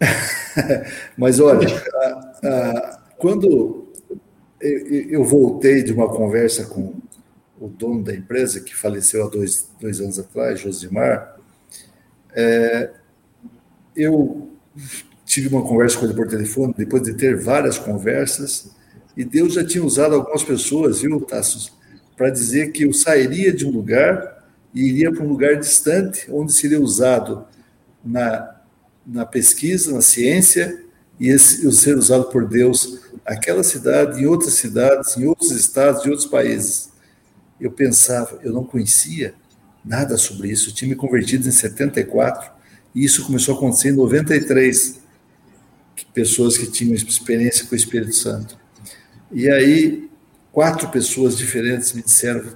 Mas 1.17 1.41
olha, 1.41 1.69
a, 1.95 2.49
a, 2.49 2.99
quando 3.19 3.93
eu 4.61 5.25
voltei 5.25 5.83
de 5.83 5.93
uma 5.93 6.09
conversa 6.09 6.65
com 6.67 6.95
o 7.61 7.69
dono 7.69 8.03
da 8.03 8.15
empresa, 8.15 8.61
que 8.61 8.75
faleceu 8.75 9.25
há 9.25 9.29
dois, 9.29 9.69
dois 9.81 10.01
anos 10.01 10.19
atrás, 10.19 10.61
Josimar, 10.61 11.37
é, 12.35 12.91
eu 13.95 14.51
tive 15.25 15.49
uma 15.49 15.63
conversa 15.63 15.99
com 15.99 16.05
ele 16.05 16.15
por 16.15 16.29
telefone, 16.29 16.75
depois 16.77 17.03
de 17.03 17.15
ter 17.15 17.37
várias 17.37 17.79
conversas, 17.79 18.71
e 19.17 19.25
Deus 19.25 19.55
já 19.55 19.65
tinha 19.65 19.83
usado 19.83 20.15
algumas 20.15 20.45
pessoas, 20.45 21.01
viu, 21.01 21.21
Tassos, 21.21 21.73
para 22.17 22.31
dizer 22.31 22.73
que 22.73 22.85
eu 22.85 22.93
sairia 22.93 23.53
de 23.53 23.67
um 23.67 23.71
lugar 23.71 24.45
e 24.75 24.83
iria 24.89 25.11
para 25.11 25.25
um 25.25 25.29
lugar 25.29 25.57
distante, 25.57 26.31
onde 26.31 26.53
seria 26.53 26.81
usado 26.81 27.47
na, 28.05 28.56
na 29.07 29.25
pesquisa, 29.25 29.93
na 29.93 30.01
ciência, 30.01 30.83
e 31.19 31.29
esse, 31.29 31.65
eu 31.65 31.73
ser 31.73 31.97
usado 31.97 32.25
por 32.25 32.47
Deus 32.47 33.01
aquela 33.25 33.63
cidade, 33.63 34.21
em 34.21 34.27
outras 34.27 34.55
cidades, 34.55 35.17
em 35.17 35.27
outros 35.27 35.51
estados, 35.51 36.05
em 36.05 36.11
outros 36.11 36.29
países. 36.29 36.91
Eu 37.61 37.71
pensava, 37.71 38.39
eu 38.43 38.53
não 38.53 38.65
conhecia 38.65 39.35
nada 39.85 40.19
sobre 40.19 40.51
isso. 40.51 40.71
Eu 40.71 40.75
tinha 40.75 40.89
me 40.89 40.97
convertido 40.97 41.49
em 41.49 41.53
74 41.53 42.51
e 42.95 43.05
isso 43.05 43.25
começou 43.25 43.55
a 43.55 43.59
acontecer 43.59 43.91
em 43.91 43.97
93. 43.97 45.01
Pessoas 46.13 46.59
que 46.59 46.67
tinham 46.67 46.95
experiência 46.95 47.67
com 47.67 47.75
o 47.75 47.77
Espírito 47.77 48.15
Santo. 48.15 48.59
E 49.33 49.49
aí 49.51 50.11
quatro 50.53 50.89
pessoas 50.89 51.37
diferentes 51.37 51.93
me 51.95 52.03
disseram: 52.03 52.53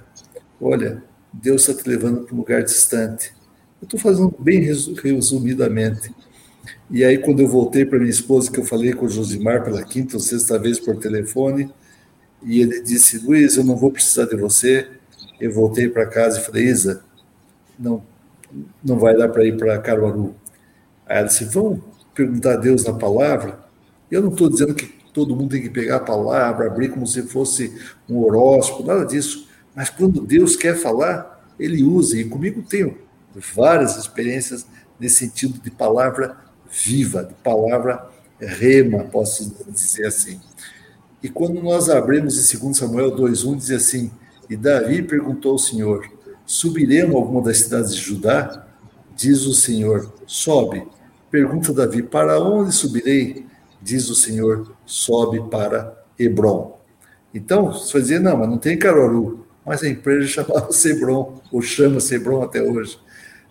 Olha, 0.59 1.03
Deus 1.33 1.67
está 1.67 1.81
te 1.81 1.87
levando 1.87 2.25
para 2.25 2.35
um 2.35 2.37
lugar 2.37 2.63
distante. 2.63 3.33
Eu 3.81 3.85
estou 3.85 3.99
fazendo 3.99 4.35
bem 4.39 4.59
resumidamente. 4.59 6.13
E 6.93 7.05
aí, 7.05 7.17
quando 7.17 7.39
eu 7.39 7.47
voltei 7.47 7.85
para 7.85 7.97
minha 7.97 8.11
esposa, 8.11 8.51
que 8.51 8.59
eu 8.59 8.65
falei 8.65 8.91
com 8.91 9.05
o 9.05 9.09
Josimar 9.09 9.63
pela 9.63 9.81
quinta 9.81 10.17
ou 10.17 10.19
sexta 10.19 10.59
vez 10.59 10.77
por 10.77 10.97
telefone, 10.97 11.73
e 12.43 12.59
ele 12.59 12.81
disse: 12.81 13.17
Luiz, 13.19 13.55
eu 13.55 13.63
não 13.63 13.77
vou 13.77 13.91
precisar 13.91 14.25
de 14.25 14.35
você. 14.35 14.89
Eu 15.39 15.53
voltei 15.53 15.87
para 15.87 16.05
casa 16.05 16.39
e 16.39 16.43
falei: 16.43 16.65
Isa, 16.65 17.01
não, 17.79 18.03
não 18.83 18.99
vai 18.99 19.15
dar 19.15 19.29
para 19.29 19.45
ir 19.45 19.55
para 19.55 19.79
Caruaru. 19.79 20.35
Aí 21.05 21.19
ela 21.19 21.27
disse: 21.27 21.45
Vamos 21.45 21.79
perguntar 22.13 22.55
a 22.55 22.57
Deus 22.57 22.83
na 22.83 22.93
palavra. 22.93 23.57
Eu 24.11 24.21
não 24.21 24.29
estou 24.29 24.49
dizendo 24.49 24.75
que 24.75 24.87
todo 25.13 25.33
mundo 25.33 25.51
tem 25.51 25.61
que 25.61 25.69
pegar 25.69 25.95
a 25.95 26.01
palavra, 26.01 26.67
abrir 26.67 26.89
como 26.89 27.07
se 27.07 27.21
fosse 27.23 27.73
um 28.09 28.17
horóscopo, 28.17 28.85
nada 28.85 29.05
disso. 29.05 29.47
Mas 29.73 29.89
quando 29.89 30.19
Deus 30.19 30.57
quer 30.57 30.75
falar, 30.75 31.41
ele 31.57 31.83
usa. 31.83 32.17
E 32.17 32.25
comigo 32.25 32.61
tenho 32.61 32.97
várias 33.55 33.95
experiências 33.95 34.65
nesse 34.99 35.15
sentido 35.15 35.57
de 35.57 35.71
palavra 35.71 36.50
viva, 36.71 37.23
de 37.23 37.33
palavra 37.35 38.09
rema, 38.39 39.03
posso 39.03 39.55
dizer 39.67 40.07
assim. 40.07 40.39
E 41.21 41.29
quando 41.29 41.61
nós 41.61 41.89
abrimos 41.89 42.53
em 42.53 42.59
2 42.59 42.77
Samuel 42.77 43.15
2,1, 43.15 43.55
diz 43.57 43.71
assim: 43.71 44.11
E 44.49 44.55
Davi 44.55 45.03
perguntou 45.03 45.53
ao 45.53 45.59
Senhor: 45.59 46.09
Subiremos 46.45 47.15
alguma 47.15 47.41
das 47.41 47.59
cidades 47.59 47.95
de 47.95 48.01
Judá? 48.01 48.65
Diz 49.15 49.45
o 49.45 49.53
Senhor: 49.53 50.11
Sobe. 50.25 50.87
Pergunta 51.29 51.73
Davi: 51.73 52.01
Para 52.01 52.39
onde 52.39 52.73
subirei? 52.73 53.51
diz 53.81 54.09
o 54.09 54.15
Senhor, 54.15 54.73
sobe 54.85 55.41
para 55.49 55.97
Hebron. 56.19 56.79
Então, 57.33 57.71
você 57.71 57.93
vai 57.93 58.01
dizer, 58.01 58.19
não, 58.19 58.37
mas 58.37 58.49
não 58.49 58.57
tem 58.57 58.77
Caruaru. 58.77 59.45
Mas 59.65 59.83
a 59.83 59.89
empresa 59.89 60.27
chamava-se 60.27 60.91
Hebron, 60.91 61.41
ou 61.51 61.61
chama-se 61.61 62.15
Hebron 62.15 62.43
até 62.43 62.61
hoje. 62.61 62.99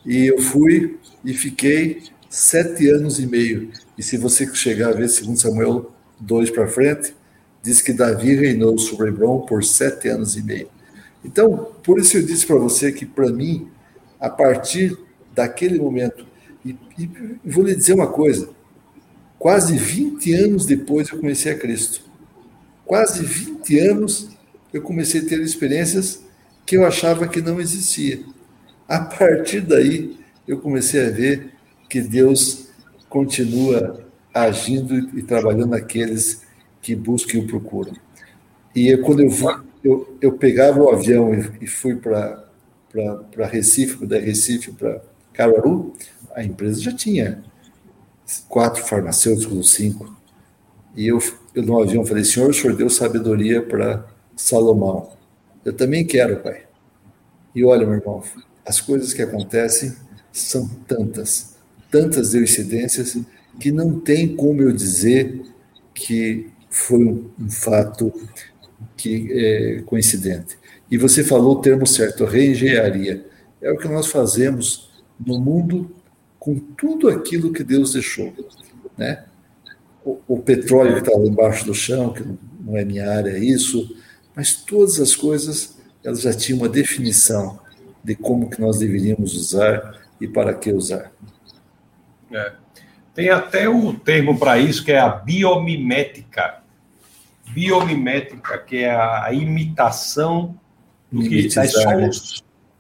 E 0.07 0.27
eu 0.27 0.39
fui 0.39 0.99
e 1.25 1.35
fiquei 1.35 2.05
sete 2.31 2.89
anos 2.89 3.19
e 3.19 3.27
meio. 3.27 3.71
E 3.99 4.03
se 4.03 4.17
você 4.17 4.47
chegar 4.55 4.89
a 4.89 4.93
ver, 4.93 5.09
segundo 5.09 5.39
Samuel 5.39 5.93
2 6.19 6.51
para 6.51 6.67
frente, 6.67 7.15
diz 7.63 7.83
que 7.83 7.93
Davi 7.93 8.35
reinou 8.35 8.79
sobre 8.79 9.09
Hebron 9.09 9.41
por 9.41 9.63
sete 9.63 10.09
anos 10.09 10.35
e 10.37 10.43
meio. 10.43 10.69
Então, 11.23 11.73
por 11.83 11.99
isso 11.99 12.17
eu 12.17 12.23
disse 12.23 12.47
para 12.47 12.57
você 12.57 12.91
que, 12.91 13.05
para 13.05 13.31
mim, 13.31 13.69
a 14.19 14.31
partir 14.31 14.97
daquele 15.35 15.79
momento, 15.79 16.25
e, 16.65 16.75
e 16.99 17.11
vou 17.45 17.65
lhe 17.65 17.75
dizer 17.75 17.93
uma 17.93 18.07
coisa, 18.07 18.49
Quase 19.41 19.75
20 19.75 20.35
anos 20.35 20.67
depois 20.67 21.09
eu 21.09 21.19
conheci 21.19 21.49
a 21.49 21.57
Cristo. 21.57 22.03
Quase 22.85 23.25
20 23.25 23.79
anos 23.79 24.29
eu 24.71 24.83
comecei 24.83 25.23
a 25.23 25.25
ter 25.25 25.41
experiências 25.41 26.23
que 26.67 26.77
eu 26.77 26.85
achava 26.85 27.27
que 27.27 27.41
não 27.41 27.59
existia. 27.59 28.21
A 28.87 29.01
partir 29.01 29.63
daí 29.63 30.19
eu 30.47 30.59
comecei 30.59 31.07
a 31.07 31.09
ver 31.09 31.55
que 31.91 32.01
Deus 32.01 32.69
continua 33.09 34.01
agindo 34.33 34.97
e 35.19 35.23
trabalhando 35.23 35.71
naqueles 35.71 36.43
que 36.81 36.95
buscam 36.95 37.39
e 37.39 37.41
o 37.41 37.47
procuram. 37.47 37.93
E 38.75 38.97
quando 38.99 39.23
eu, 39.23 39.31
eu, 39.83 40.17
eu 40.23 40.33
pegava 40.33 40.81
o 40.81 40.89
avião 40.89 41.35
e 41.61 41.67
fui 41.67 41.97
para 41.97 42.47
Recife, 43.51 44.07
da 44.07 44.19
Recife 44.19 44.71
para 44.71 45.03
Caruaru, 45.33 45.95
a 46.35 46.45
empresa 46.45 46.81
já 46.81 46.93
tinha 46.93 47.43
quatro 48.49 48.85
farmacêuticos 48.85 49.73
cinco. 49.73 50.17
E 50.97 51.09
eu, 51.09 51.19
eu 51.55 51.63
no 51.65 51.83
avião 51.83 52.05
falei, 52.05 52.25
Senhor, 52.25 52.51
o 52.51 52.55
Senhor 52.55 52.77
deu 52.77 52.89
sabedoria 52.89 53.61
para 53.61 54.07
Salomão. 54.37 55.11
Eu 55.65 55.73
também 55.73 56.07
quero, 56.07 56.37
Pai. 56.37 56.63
E 57.55 57.65
olha, 57.65 57.85
meu 57.85 57.97
irmão, 57.97 58.23
as 58.65 58.81
coisas 58.81 59.13
que 59.13 59.23
acontecem 59.23 59.93
são 60.33 60.69
tantas, 60.87 61.50
tantas 61.91 62.33
coincidências 62.33 63.19
que 63.59 63.73
não 63.73 63.99
tem 63.99 64.35
como 64.37 64.63
eu 64.63 64.73
dizer 64.73 65.43
que 65.95 66.49
foi 66.71 67.05
um, 67.05 67.31
um 67.39 67.51
fato 67.51 68.13
que 68.97 69.29
é 69.33 69.83
coincidente. 69.83 70.59
E 70.91 70.97
você 70.97 71.23
falou 71.23 71.57
o 71.57 71.61
termo 71.61 71.87
certo, 71.87 72.25
reengenharia. 72.25 73.27
É 73.61 73.71
o 73.71 73.77
que 73.77 73.89
nós 73.89 74.07
fazemos 74.07 74.91
no 75.19 75.39
mundo 75.39 75.91
com 76.39 76.59
tudo 76.59 77.09
aquilo 77.09 77.53
que 77.53 77.63
Deus 77.63 77.93
deixou. 77.93 78.33
Né? 78.97 79.25
O, 80.05 80.19
o 80.27 80.39
petróleo 80.39 80.95
que 80.95 81.01
está 81.01 81.17
lá 81.17 81.27
embaixo 81.27 81.67
do 81.67 81.75
chão, 81.75 82.13
que 82.13 82.25
não 82.65 82.77
é 82.77 82.85
minha 82.85 83.11
área, 83.11 83.31
é 83.31 83.39
isso, 83.39 83.95
mas 84.35 84.55
todas 84.55 84.99
as 84.99 85.15
coisas 85.15 85.77
elas 86.03 86.23
já 86.23 86.33
tinham 86.33 86.59
uma 86.59 86.69
definição 86.69 87.59
de 88.03 88.15
como 88.15 88.49
que 88.49 88.61
nós 88.61 88.79
deveríamos 88.79 89.35
usar 89.35 90.01
e 90.21 90.27
para 90.27 90.55
que 90.55 90.73
usar. 90.73 91.13
É. 92.33 92.53
Tem 93.15 93.29
até 93.29 93.69
o 93.69 93.93
termo 93.93 94.39
para 94.39 94.59
isso 94.59 94.85
que 94.85 94.93
é 94.93 94.99
a 94.99 95.09
biomimética. 95.09 96.61
Biomimética, 97.49 98.59
que 98.59 98.79
é 98.79 98.91
a 98.91 99.29
imitação 99.33 100.59
do 101.11 101.23
que 101.23 101.53
das 101.53 101.75
né? 101.75 102.11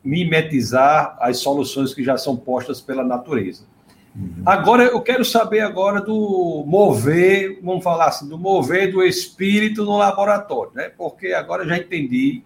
mimetizar 0.02 1.16
as 1.20 1.38
soluções 1.38 1.92
que 1.92 2.04
já 2.04 2.16
são 2.16 2.36
postas 2.36 2.80
pela 2.80 3.04
natureza. 3.04 3.64
Uhum. 4.14 4.42
Agora 4.44 4.84
eu 4.84 5.00
quero 5.00 5.24
saber 5.24 5.60
agora 5.60 6.00
do 6.00 6.64
mover, 6.66 7.60
vamos 7.62 7.84
falar 7.84 8.06
assim, 8.06 8.28
do 8.28 8.38
mover 8.38 8.90
do 8.90 9.02
espírito 9.02 9.84
no 9.84 9.96
laboratório, 9.96 10.72
né? 10.74 10.90
Porque 10.96 11.28
agora 11.28 11.62
eu 11.62 11.68
já 11.68 11.78
entendi 11.78 12.42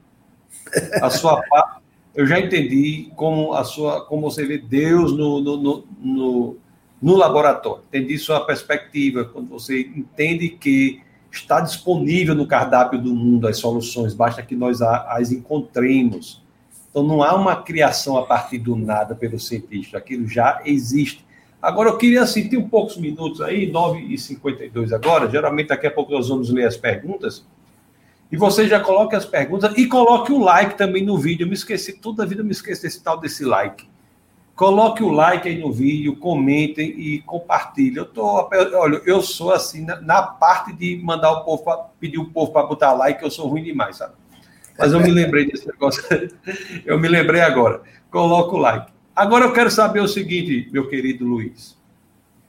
a 1.01 1.09
sua 1.11 1.43
eu 2.15 2.27
já 2.27 2.39
entendi 2.39 3.11
como 3.17 3.55
a 3.55 3.65
sua, 3.65 4.05
como 4.07 4.31
você 4.31 4.47
vê 4.47 4.59
Deus 4.59 5.13
no, 5.13 5.41
no, 5.41 5.57
no, 5.57 5.85
no, 6.01 6.57
no 7.05 7.17
laboratório. 7.17 7.83
Entendi 7.87 8.17
sua 8.17 8.41
perspectiva 8.41 9.27
quando 9.27 9.51
você 9.51 9.79
entende 9.95 10.49
que 10.49 11.03
está 11.31 11.61
disponível 11.61 12.35
no 12.35 12.47
cardápio 12.47 12.99
do 12.99 13.15
mundo 13.15 13.47
as 13.47 13.59
soluções, 13.59 14.15
basta 14.15 14.43
que 14.43 14.57
nós 14.57 14.81
as 14.81 15.31
encontremos. 15.31 16.43
Então 16.91 17.03
não 17.03 17.23
há 17.23 17.35
uma 17.35 17.57
criação 17.57 18.17
a 18.17 18.23
partir 18.25 18.57
do 18.57 18.75
nada 18.75 19.15
pelo 19.15 19.39
cientista, 19.39 19.99
aquilo 19.99 20.27
já 20.27 20.63
existe. 20.65 21.23
Agora 21.61 21.91
eu 21.91 21.99
queria 21.99 22.23
assim, 22.23 22.49
tem 22.49 22.59
um 22.59 22.71
poucos 22.71 22.97
minutos 22.97 23.43
aí, 23.43 23.71
9h52 23.71 24.95
agora, 24.95 25.29
geralmente 25.29 25.69
daqui 25.69 25.87
a 25.87 25.91
pouco 25.91 26.11
nós 26.11 26.31
vamos 26.31 26.49
ler 26.49 26.67
as 26.67 26.79
perguntas. 26.79 27.45
E 28.33 28.37
você 28.39 28.67
já 28.67 28.81
coloque 28.81 29.15
as 29.15 29.27
perguntas 29.27 29.77
e 29.77 29.87
coloque 29.87 30.33
o 30.33 30.39
like 30.39 30.79
também 30.79 31.05
no 31.05 31.19
vídeo. 31.19 31.45
Eu 31.45 31.49
me 31.49 31.55
esqueci, 31.55 32.01
toda 32.01 32.23
a 32.23 32.27
vida 32.27 32.41
eu 32.41 32.47
me 32.47 32.53
esqueço 32.53 32.81
desse 32.81 33.03
tal 33.03 33.21
desse 33.21 33.45
like. 33.45 33.93
Coloque 34.55 35.03
o 35.03 35.11
like 35.11 35.49
aí 35.49 35.59
no 35.59 35.73
vídeo, 35.73 36.17
comentem 36.17 36.89
e 36.89 37.21
compartilhem. 37.23 37.97
Eu 37.97 38.05
tô, 38.05 38.49
olha, 38.75 39.03
eu 39.05 39.21
sou 39.21 39.53
assim, 39.53 39.85
na, 39.85 40.01
na 40.01 40.23
parte 40.23 40.73
de 40.73 40.97
mandar 41.03 41.33
o 41.33 41.45
povo, 41.45 41.65
pra, 41.65 41.77
pedir 41.99 42.19
o 42.19 42.31
povo 42.31 42.53
para 42.53 42.67
botar 42.67 42.93
like, 42.93 43.23
eu 43.23 43.31
sou 43.31 43.49
ruim 43.49 43.65
demais, 43.65 43.97
sabe? 43.97 44.15
Mas 44.79 44.93
eu 44.93 45.01
me 45.01 45.11
lembrei 45.11 45.47
desse 45.47 45.67
negócio. 45.67 46.03
eu 46.87 46.99
me 46.99 47.09
lembrei 47.09 47.41
agora. 47.41 47.83
Coloca 48.11 48.55
o 48.55 48.59
like. 48.59 48.93
Agora 49.15 49.45
eu 49.45 49.53
quero 49.53 49.71
saber 49.71 50.01
o 50.01 50.09
seguinte, 50.09 50.69
meu 50.73 50.89
querido 50.89 51.25
Luiz. 51.25 51.77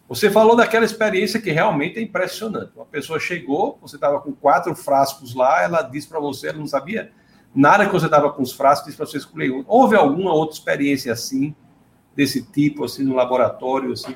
Você 0.07 0.29
falou 0.29 0.55
daquela 0.55 0.85
experiência 0.85 1.41
que 1.41 1.51
realmente 1.51 1.97
é 1.97 2.01
impressionante. 2.01 2.71
Uma 2.75 2.85
pessoa 2.85 3.19
chegou, 3.19 3.79
você 3.81 3.95
estava 3.95 4.19
com 4.19 4.31
quatro 4.31 4.75
frascos 4.75 5.33
lá, 5.33 5.63
ela 5.63 5.81
disse 5.81 6.07
para 6.07 6.19
você, 6.19 6.49
ela 6.49 6.59
não 6.59 6.67
sabia 6.67 7.11
nada 7.53 7.87
que 7.87 7.91
você 7.91 8.05
estava 8.05 8.31
com 8.31 8.43
os 8.43 8.53
frascos, 8.53 8.85
disse 8.85 8.97
para 8.97 9.07
você 9.07 9.17
escolher 9.17 9.51
um. 9.51 9.63
Houve 9.67 9.95
alguma 9.95 10.31
outra 10.33 10.55
experiência 10.55 11.11
assim, 11.11 11.55
desse 12.15 12.41
tipo, 12.41 12.85
assim, 12.85 13.03
no 13.03 13.15
laboratório, 13.15 13.91
assim? 13.91 14.15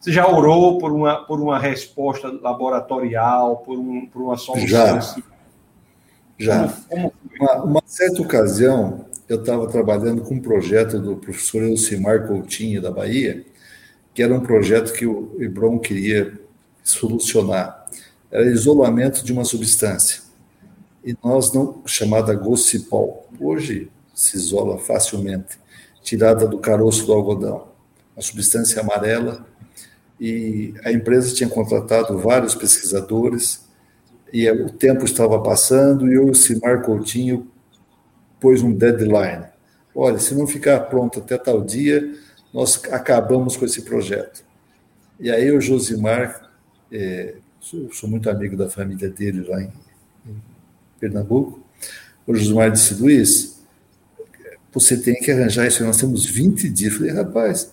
Você 0.00 0.10
já 0.10 0.26
orou 0.26 0.78
por 0.78 0.90
uma, 0.90 1.24
por 1.24 1.40
uma 1.40 1.58
resposta 1.58 2.28
laboratorial, 2.28 3.58
por, 3.58 3.78
um, 3.78 4.06
por 4.06 4.22
uma 4.22 4.36
solução? 4.36 4.66
Já. 4.66 4.98
Assim? 4.98 5.22
Já. 6.36 6.68
Como, 6.88 7.12
como 7.12 7.12
uma, 7.40 7.62
uma 7.62 7.82
certa 7.86 8.20
ocasião, 8.20 9.06
eu 9.28 9.40
estava 9.40 9.68
trabalhando 9.68 10.22
com 10.22 10.34
um 10.34 10.40
projeto 10.40 10.98
do 10.98 11.16
professor 11.16 11.62
Elcimar 11.62 12.26
Coutinho, 12.26 12.82
da 12.82 12.90
Bahia, 12.90 13.44
que 14.12 14.22
era 14.22 14.34
um 14.34 14.40
projeto 14.40 14.92
que 14.92 15.06
o 15.06 15.36
Hebron 15.38 15.78
queria 15.78 16.38
solucionar. 16.82 17.86
Era 18.30 18.50
isolamento 18.50 19.24
de 19.24 19.32
uma 19.32 19.44
substância. 19.44 20.22
E 21.04 21.16
nós 21.22 21.52
não, 21.52 21.82
chamada 21.86 22.34
Gossipol, 22.34 23.28
hoje 23.40 23.90
se 24.14 24.36
isola 24.36 24.78
facilmente, 24.78 25.58
tirada 26.02 26.46
do 26.46 26.58
caroço 26.58 27.06
do 27.06 27.12
algodão, 27.12 27.68
uma 28.14 28.22
substância 28.22 28.80
amarela. 28.80 29.46
E 30.20 30.74
a 30.84 30.92
empresa 30.92 31.34
tinha 31.34 31.48
contratado 31.48 32.16
vários 32.18 32.54
pesquisadores, 32.54 33.66
e 34.32 34.48
o 34.50 34.70
tempo 34.70 35.04
estava 35.04 35.40
passando, 35.42 36.10
e 36.10 36.18
o 36.18 36.34
Simar 36.34 36.82
Coutinho 36.82 37.50
pôs 38.40 38.62
um 38.62 38.72
deadline. 38.72 39.44
Olha, 39.94 40.18
se 40.18 40.34
não 40.34 40.46
ficar 40.46 40.80
pronto 40.80 41.18
até 41.18 41.36
tal 41.36 41.60
dia, 41.60 42.14
nós 42.52 42.82
acabamos 42.90 43.56
com 43.56 43.64
esse 43.64 43.82
projeto. 43.82 44.44
E 45.20 45.30
aí 45.30 45.50
o 45.52 45.60
Josimar, 45.60 46.50
é, 46.90 47.34
sou, 47.60 47.92
sou, 47.92 48.08
muito 48.08 48.28
amigo 48.28 48.56
da 48.56 48.68
família 48.68 49.08
dele 49.08 49.46
lá 49.46 49.62
em, 49.62 49.72
em 50.26 50.42
Pernambuco, 50.98 51.60
o 52.26 52.34
Josimar 52.34 52.70
disse, 52.70 52.94
Luiz, 52.94 53.51
você 54.72 54.96
tem 54.96 55.14
que 55.14 55.30
arranjar 55.30 55.66
isso, 55.66 55.84
nós 55.84 55.98
temos 55.98 56.24
20 56.24 56.68
dias. 56.70 56.92
Eu 56.92 56.98
falei, 56.98 57.14
rapaz, 57.14 57.70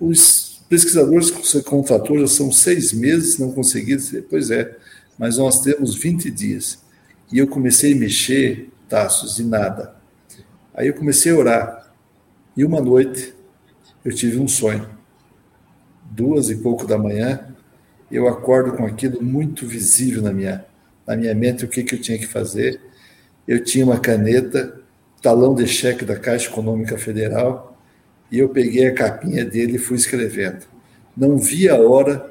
os 0.00 0.60
pesquisadores 0.68 1.30
que 1.30 1.46
você 1.46 1.62
contratou 1.62 2.18
já 2.18 2.26
são 2.26 2.50
seis 2.50 2.92
meses, 2.92 3.38
não 3.38 3.52
conseguiram. 3.52 4.02
Pois 4.28 4.50
é, 4.50 4.76
mas 5.18 5.38
nós 5.38 5.60
temos 5.62 5.94
20 5.94 6.30
dias. 6.30 6.82
E 7.32 7.38
eu 7.38 7.46
comecei 7.46 7.92
a 7.92 7.96
mexer, 7.96 8.68
taços, 8.88 9.38
e 9.38 9.44
nada. 9.44 9.94
Aí 10.74 10.88
eu 10.88 10.94
comecei 10.94 11.32
a 11.32 11.36
orar. 11.36 11.94
E 12.56 12.64
uma 12.64 12.80
noite, 12.80 13.32
eu 14.04 14.12
tive 14.12 14.38
um 14.38 14.48
sonho. 14.48 14.88
Duas 16.10 16.50
e 16.50 16.56
pouco 16.56 16.86
da 16.86 16.98
manhã, 16.98 17.48
eu 18.10 18.28
acordo 18.28 18.76
com 18.76 18.84
aquilo 18.84 19.22
muito 19.22 19.66
visível 19.66 20.22
na 20.22 20.32
minha, 20.32 20.64
na 21.06 21.16
minha 21.16 21.34
mente, 21.34 21.64
o 21.64 21.68
que, 21.68 21.82
que 21.82 21.94
eu 21.94 22.00
tinha 22.00 22.18
que 22.18 22.26
fazer. 22.26 22.80
Eu 23.46 23.62
tinha 23.62 23.84
uma 23.84 23.98
caneta, 23.98 24.80
talão 25.24 25.54
de 25.54 25.66
cheque 25.66 26.04
da 26.04 26.18
Caixa 26.18 26.50
Econômica 26.50 26.98
Federal, 26.98 27.80
e 28.30 28.38
eu 28.38 28.50
peguei 28.50 28.86
a 28.88 28.92
capinha 28.92 29.42
dele 29.42 29.76
e 29.76 29.78
fui 29.78 29.96
escrevendo. 29.96 30.66
Não 31.16 31.38
vi 31.38 31.66
a 31.66 31.76
hora 31.76 32.30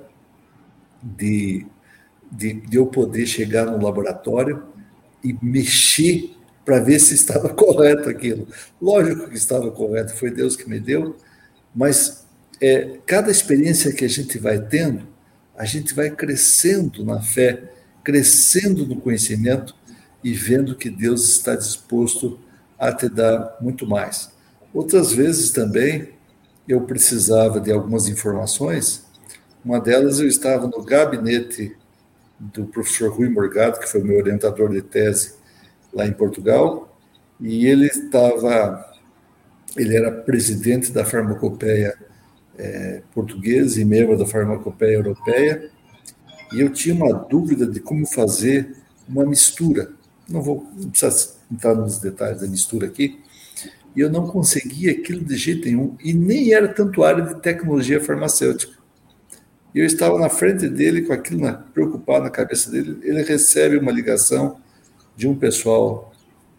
de, 1.02 1.66
de, 2.32 2.54
de 2.54 2.78
eu 2.78 2.86
poder 2.86 3.26
chegar 3.26 3.66
no 3.66 3.84
laboratório 3.84 4.62
e 5.24 5.36
mexer 5.42 6.36
para 6.64 6.80
ver 6.82 7.00
se 7.00 7.16
estava 7.16 7.50
correto 7.56 8.10
aquilo. 8.10 8.48
Lógico 8.80 9.28
que 9.28 9.38
estava 9.38 9.72
correto, 9.72 10.14
foi 10.14 10.30
Deus 10.30 10.56
que 10.56 10.70
me 10.70 10.80
deu, 10.80 11.16
mas 11.74 12.28
é, 12.62 13.00
cada 13.08 13.32
experiência 13.32 13.92
que 13.92 14.06
a 14.06 14.10
gente 14.10 14.38
vai 14.38 14.60
tendo, 14.60 15.08
a 15.58 15.66
gente 15.66 15.96
vai 15.96 16.12
crescendo 16.12 17.04
na 17.04 17.20
fé, 17.24 17.72
crescendo 18.04 18.86
no 18.86 19.02
conhecimento 19.02 19.76
e 20.24 20.32
vendo 20.32 20.76
que 20.76 20.92
Deus 20.92 21.28
está 21.28 21.56
disposto 21.56 22.38
a 22.38 22.53
te 22.92 23.08
dar 23.08 23.58
muito 23.62 23.88
mais. 23.88 24.32
Outras 24.74 25.14
vezes 25.14 25.52
também 25.52 26.10
eu 26.68 26.82
precisava 26.82 27.60
de 27.60 27.72
algumas 27.72 28.08
informações. 28.08 29.06
Uma 29.64 29.80
delas 29.80 30.20
eu 30.20 30.28
estava 30.28 30.68
no 30.68 30.84
gabinete 30.84 31.76
do 32.40 32.66
professor 32.66 33.12
Rui 33.12 33.30
Morgado, 33.30 33.80
que 33.80 33.88
foi 33.88 34.02
meu 34.04 34.18
orientador 34.18 34.70
de 34.70 34.82
tese 34.82 35.36
lá 35.94 36.06
em 36.06 36.14
Portugal, 36.14 36.98
e 37.40 37.68
ele 37.68 37.88
estava 37.88 38.92
ele 39.76 39.96
era 39.96 40.12
presidente 40.12 40.92
da 40.92 41.04
farmacopeia 41.04 41.98
é, 42.58 43.02
portuguesa 43.14 43.82
e 43.82 43.86
membro 43.86 44.18
da 44.18 44.26
farmacopeia 44.26 44.96
europeia, 44.96 45.70
e 46.52 46.62
eu 46.62 46.72
tinha 46.72 46.94
uma 46.94 47.14
dúvida 47.14 47.66
de 47.66 47.80
como 47.80 48.06
fazer 48.06 48.76
uma 49.08 49.26
mistura. 49.26 49.92
Não 50.30 50.42
vou 50.42 50.68
não 50.76 50.90
precisa 50.90 51.33
entrar 51.52 51.76
nos 51.76 52.00
detalhes 52.00 52.42
da 52.42 52.48
mistura 52.48 52.88
aqui, 52.88 53.20
e 53.96 54.00
eu 54.00 54.10
não 54.10 54.28
conseguia 54.28 54.92
aquilo 54.92 55.24
de 55.24 55.36
jeito 55.38 55.66
nenhum, 55.66 55.96
e 56.04 56.14
nem 56.14 56.54
era 56.54 56.68
tanto 56.68 57.04
área 57.04 57.24
de 57.24 57.36
tecnologia 57.42 58.00
farmacêutica. 58.00 58.74
E 59.74 59.80
eu 59.80 59.86
estava 59.86 60.20
na 60.20 60.30
frente 60.30 60.68
dele 60.68 61.04
com 61.04 61.14
aquilo 61.14 61.42
na, 61.42 61.54
preocupado 61.54 62.24
na 62.24 62.30
cabeça 62.30 62.70
dele. 62.70 63.00
Ele 63.02 63.24
recebe 63.24 63.78
uma 63.78 63.92
ligação 63.92 64.60
de 65.16 65.28
um 65.28 65.36
pessoal 65.36 66.14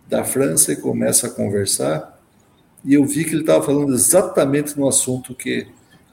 da 0.08 0.24
França 0.24 0.72
e 0.72 0.76
começa 0.76 1.28
a 1.28 1.30
conversar 1.30 2.14
e 2.84 2.94
eu 2.94 3.04
vi 3.06 3.24
que 3.24 3.30
ele 3.30 3.40
estava 3.40 3.64
falando 3.64 3.94
exatamente 3.94 4.78
no 4.78 4.86
assunto 4.86 5.34
que, 5.34 5.66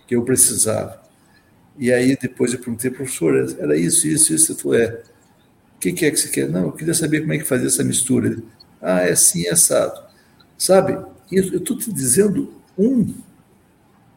que 0.08 0.16
eu 0.16 0.24
precisava. 0.24 1.02
E 1.78 1.92
aí 1.92 2.18
depois 2.20 2.54
eu 2.54 2.60
perguntei, 2.60 2.90
professor, 2.90 3.56
era 3.60 3.76
isso, 3.76 4.08
isso, 4.08 4.34
isso? 4.34 4.56
Falou, 4.56 4.78
é. 4.78 5.02
O 5.76 5.80
que, 5.82 5.92
que 5.92 6.06
é 6.06 6.12
que 6.12 6.18
você 6.18 6.30
quer? 6.30 6.48
Não, 6.48 6.66
eu 6.66 6.72
queria 6.72 6.94
saber 6.94 7.22
como 7.22 7.34
é 7.34 7.40
que 7.40 7.44
fazia 7.44 7.68
essa 7.68 7.84
mistura. 7.84 8.38
Ah, 8.82 9.02
é 9.02 9.12
assim, 9.12 9.46
é 9.46 9.52
assado. 9.52 10.02
Sabe, 10.58 10.94
eu 11.32 11.58
estou 11.58 11.78
te 11.78 11.92
dizendo 11.92 12.54
um 12.78 13.14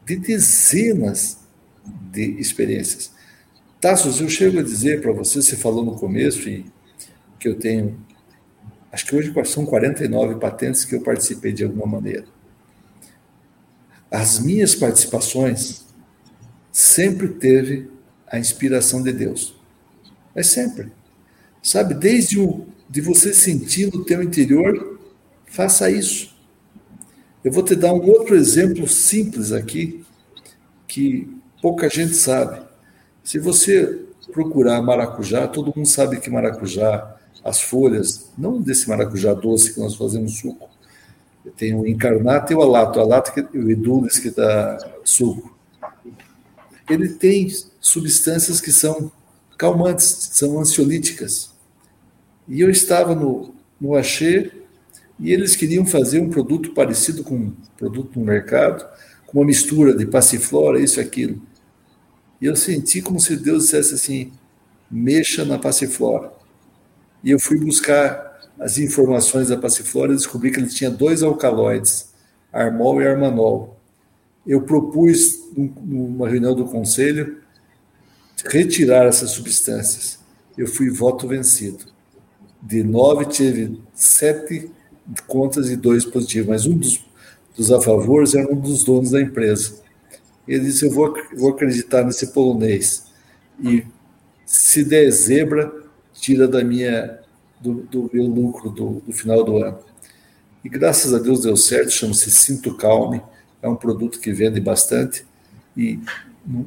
de 0.05 0.17
dezenas 0.17 1.39
de 1.85 2.41
experiências. 2.41 3.13
Tassos, 3.81 4.21
eu 4.21 4.29
chego 4.29 4.59
a 4.59 4.63
dizer 4.63 5.03
para 5.03 5.13
você, 5.13 5.43
você 5.43 5.57
falou 5.57 5.85
no 5.85 5.97
começo, 5.97 6.49
e 6.49 6.65
que 7.39 7.49
eu 7.49 7.59
tenho, 7.59 8.01
acho 8.91 9.07
que 9.07 9.15
hoje 9.15 9.33
são 9.45 9.67
49 9.67 10.37
patentes 10.37 10.85
que 10.85 10.95
eu 10.95 11.03
participei 11.03 11.53
de 11.53 11.65
alguma 11.65 11.87
maneira. 11.87 12.25
As 14.11 14.39
minhas 14.39 14.75
participações 14.75 15.85
sempre 16.73 17.29
teve 17.29 17.91
a 18.27 18.39
inspiração 18.39 19.03
de 19.03 19.13
Deus. 19.13 19.55
Mas 20.35 20.49
sempre. 20.49 20.93
Sabe, 21.63 21.95
desde 21.95 22.39
o, 22.39 22.67
de 22.89 23.01
você 23.01 23.33
sentir 23.33 23.93
no 23.93 24.05
teu 24.05 24.23
interior, 24.23 24.99
faça 25.47 25.91
isso. 25.91 26.35
Eu 27.43 27.53
vou 27.53 27.63
te 27.63 27.75
dar 27.75 27.93
um 27.93 28.09
outro 28.09 28.35
exemplo 28.35 28.89
simples 28.89 29.53
aqui, 29.53 30.05
que 30.87 31.29
pouca 31.61 31.89
gente 31.89 32.15
sabe. 32.15 32.63
Se 33.23 33.39
você 33.39 34.03
procurar 34.33 34.81
maracujá, 34.83 35.47
todo 35.47 35.73
mundo 35.75 35.87
sabe 35.87 36.21
que 36.21 36.31
maracujá, 36.31 37.17
as 37.43 37.61
folhas, 37.61 38.31
não 38.39 38.61
desse 38.61 38.89
maracujá 38.89 39.35
doce 39.35 39.75
que 39.75 39.81
nós 39.81 39.95
fazemos 39.95 40.39
suco, 40.39 40.69
tem 41.57 41.75
o 41.75 41.87
encarnato 41.87 42.53
e 42.53 42.57
o 42.57 42.63
alato, 42.63 42.99
o 42.99 43.03
alato 43.03 43.33
e 43.53 43.59
o 43.59 43.71
edulis 43.71 44.19
que 44.19 44.31
dá 44.31 44.79
suco. 45.05 45.55
Ele 46.89 47.09
tem 47.09 47.49
substâncias 47.81 48.61
que 48.61 48.73
são 48.73 49.13
calmantes, 49.59 50.31
são 50.33 50.59
ansiolíticas. 50.59 51.54
E 52.49 52.61
eu 52.61 52.71
estava 52.71 53.15
no, 53.15 53.55
no 53.81 53.95
Axê 53.95 54.53
e 55.19 55.33
eles 55.33 55.57
queriam 55.57 55.87
fazer 55.87 56.21
um 56.21 56.29
produto 56.29 56.73
parecido 56.73 57.23
com 57.23 57.35
um 57.37 57.53
produto 57.77 58.19
no 58.19 58.27
mercado, 58.27 58.87
com 59.27 59.39
uma 59.39 59.47
mistura 59.47 59.97
de 59.97 60.07
passiflora, 60.07 60.81
isso 60.81 61.01
e 61.01 61.03
aquilo. 61.03 61.41
E 62.41 62.47
eu 62.47 62.57
senti 62.57 63.01
como 63.01 63.21
se 63.21 63.37
Deus 63.37 63.65
dissesse 63.65 63.95
assim: 63.95 64.33
mexa 64.91 65.45
na 65.45 65.59
passiflora. 65.59 66.33
E 67.23 67.31
eu 67.31 67.39
fui 67.39 67.59
buscar 67.59 68.35
as 68.59 68.79
informações 68.79 69.49
da 69.49 69.57
passiflora 69.57 70.13
e 70.13 70.17
descobri 70.17 70.51
que 70.51 70.61
ele 70.61 70.69
tinha 70.69 70.91
dois 70.91 71.23
alcaloides, 71.23 72.13
armol 72.53 73.01
e 73.01 73.07
armanol. 73.07 73.81
Eu 74.47 74.61
propus, 74.61 75.49
numa 75.57 76.29
reunião 76.29 76.55
do 76.55 76.67
conselho, 76.67 77.39
retirar 78.45 79.07
essas 79.07 79.31
substâncias. 79.31 80.19
Eu 80.57 80.67
fui 80.67 80.91
voto 80.91 81.27
vencido. 81.27 81.94
De 82.65 82.83
nove, 82.83 83.27
tive 83.27 83.79
sete 83.95 84.71
contas 85.27 85.69
e 85.69 85.77
dois 85.77 86.05
positivos, 86.05 86.49
mas 86.49 86.67
um 86.67 86.79
dos, 86.79 87.05
dos 87.55 87.71
a 87.71 87.81
favor 87.81 88.25
era 88.35 88.51
um 88.51 88.59
dos 88.59 88.83
donos 88.85 89.11
da 89.11 89.21
empresa. 89.21 89.83
Ele 90.49 90.65
disse: 90.65 90.87
Eu 90.87 90.91
vou, 90.91 91.15
vou 91.37 91.51
acreditar 91.51 92.03
nesse 92.05 92.29
polonês. 92.29 93.05
E 93.63 93.85
se 94.47 94.83
der 94.83 95.11
zebra, 95.11 95.73
tira 96.15 96.49
da 96.49 96.65
minha, 96.65 97.19
do, 97.61 97.83
do 97.83 98.11
meu 98.13 98.25
lucro 98.25 98.71
do, 98.71 99.03
do 99.07 99.13
final 99.13 99.45
do 99.45 99.59
ano. 99.59 99.79
E 100.65 100.69
graças 100.69 101.13
a 101.13 101.19
Deus 101.19 101.43
deu 101.43 101.57
certo, 101.57 101.91
chama-se 101.91 102.31
Sinto 102.31 102.75
Calme, 102.75 103.23
é 103.61 103.69
um 103.69 103.77
produto 103.77 104.19
que 104.19 104.33
vende 104.33 104.61
bastante 104.61 105.27
e 105.77 105.99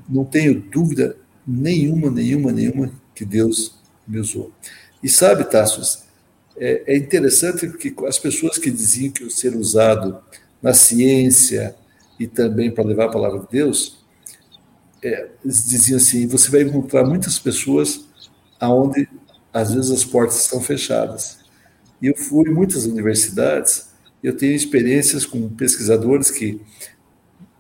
não 0.08 0.24
tenho 0.24 0.60
dúvida 0.60 1.18
nenhuma, 1.46 2.12
nenhuma, 2.12 2.52
nenhuma 2.52 2.92
que 3.16 3.26
Deus 3.26 3.76
me 4.08 4.20
usou. 4.20 4.52
E 5.02 5.10
sabe, 5.10 5.44
Tassos, 5.44 6.04
é, 6.58 6.84
é 6.88 6.98
interessante 6.98 7.68
porque 7.68 7.94
as 8.08 8.18
pessoas 8.18 8.58
que 8.58 8.72
diziam 8.72 9.12
que 9.12 9.24
o 9.24 9.32
ser 9.32 9.56
usado 9.56 10.20
na 10.62 10.74
ciência 10.74 11.76
e 12.20 12.26
também 12.26 12.72
para 12.72 12.84
levar 12.84 13.06
a 13.06 13.12
palavra 13.12 13.40
de 13.40 13.48
Deus, 13.52 14.04
é, 15.04 15.30
eles 15.44 15.66
diziam 15.66 15.98
assim: 15.98 16.28
você 16.28 16.50
vai 16.50 16.62
encontrar 16.62 17.04
muitas 17.04 17.38
pessoas 17.38 18.06
aonde 18.60 19.08
às 19.54 19.74
vezes 19.74 19.92
as 19.92 20.04
portas 20.04 20.42
estão 20.42 20.60
fechadas. 20.62 21.40
E 22.02 22.08
eu 22.08 22.16
fui 22.16 22.50
em 22.50 22.54
muitas 22.54 22.86
universidades, 22.86 23.90
eu 24.22 24.36
tenho 24.36 24.54
experiências 24.54 25.26
com 25.26 25.50
pesquisadores 25.50 26.30
que, 26.32 26.62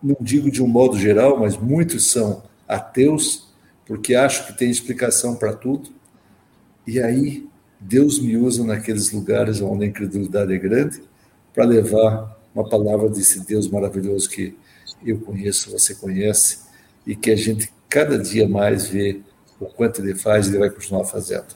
não 0.01 0.17
digo 0.19 0.49
de 0.51 0.61
um 0.61 0.67
modo 0.67 0.97
geral, 0.97 1.39
mas 1.39 1.57
muitos 1.57 2.11
são 2.11 2.43
ateus 2.67 3.47
porque 3.85 4.15
acho 4.15 4.45
que 4.47 4.57
tem 4.57 4.69
explicação 4.69 5.35
para 5.35 5.53
tudo. 5.53 5.89
E 6.87 6.99
aí 7.01 7.45
Deus 7.79 8.19
me 8.19 8.37
usa 8.37 8.63
naqueles 8.63 9.11
lugares 9.11 9.61
onde 9.61 9.83
a 9.83 9.87
incredulidade 9.87 10.53
é 10.53 10.57
grande 10.57 11.03
para 11.53 11.65
levar 11.65 12.35
uma 12.55 12.67
palavra 12.67 13.09
desse 13.09 13.45
Deus 13.45 13.67
maravilhoso 13.67 14.29
que 14.29 14.57
eu 15.05 15.19
conheço, 15.19 15.71
você 15.71 15.93
conhece, 15.93 16.65
e 17.05 17.15
que 17.15 17.29
a 17.29 17.35
gente 17.35 17.71
cada 17.89 18.17
dia 18.17 18.47
mais 18.47 18.87
vê 18.87 19.21
o 19.59 19.65
quanto 19.65 20.01
ele 20.01 20.15
faz 20.15 20.47
e 20.47 20.51
ele 20.51 20.59
vai 20.59 20.69
continuar 20.69 21.03
fazendo. 21.03 21.55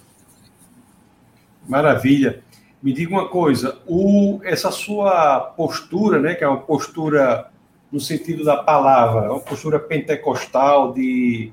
Maravilha. 1.68 2.44
Me 2.84 2.94
diga 2.94 3.12
uma 3.12 3.30
coisa, 3.30 3.80
o, 3.88 4.40
essa 4.44 4.72
sua 4.72 5.40
postura, 5.40 6.20
né, 6.20 6.34
que 6.34 6.44
é 6.44 6.48
uma 6.48 6.62
postura 6.62 7.52
no 7.92 8.00
sentido 8.00 8.44
da 8.44 8.58
palavra, 8.58 9.32
uma 9.32 9.40
postura 9.40 9.80
pentecostal 9.80 10.94
de 10.94 11.52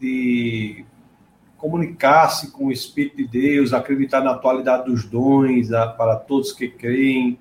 de 0.00 0.84
comunicar-se 1.58 2.52
com 2.52 2.66
o 2.66 2.72
Espírito 2.72 3.16
de 3.16 3.26
Deus, 3.26 3.72
acreditar 3.72 4.22
na 4.22 4.30
atualidade 4.30 4.86
dos 4.86 5.04
dons 5.04 5.72
a, 5.72 5.88
para 5.88 6.16
todos 6.16 6.52
que 6.52 6.68
creem. 6.68 7.38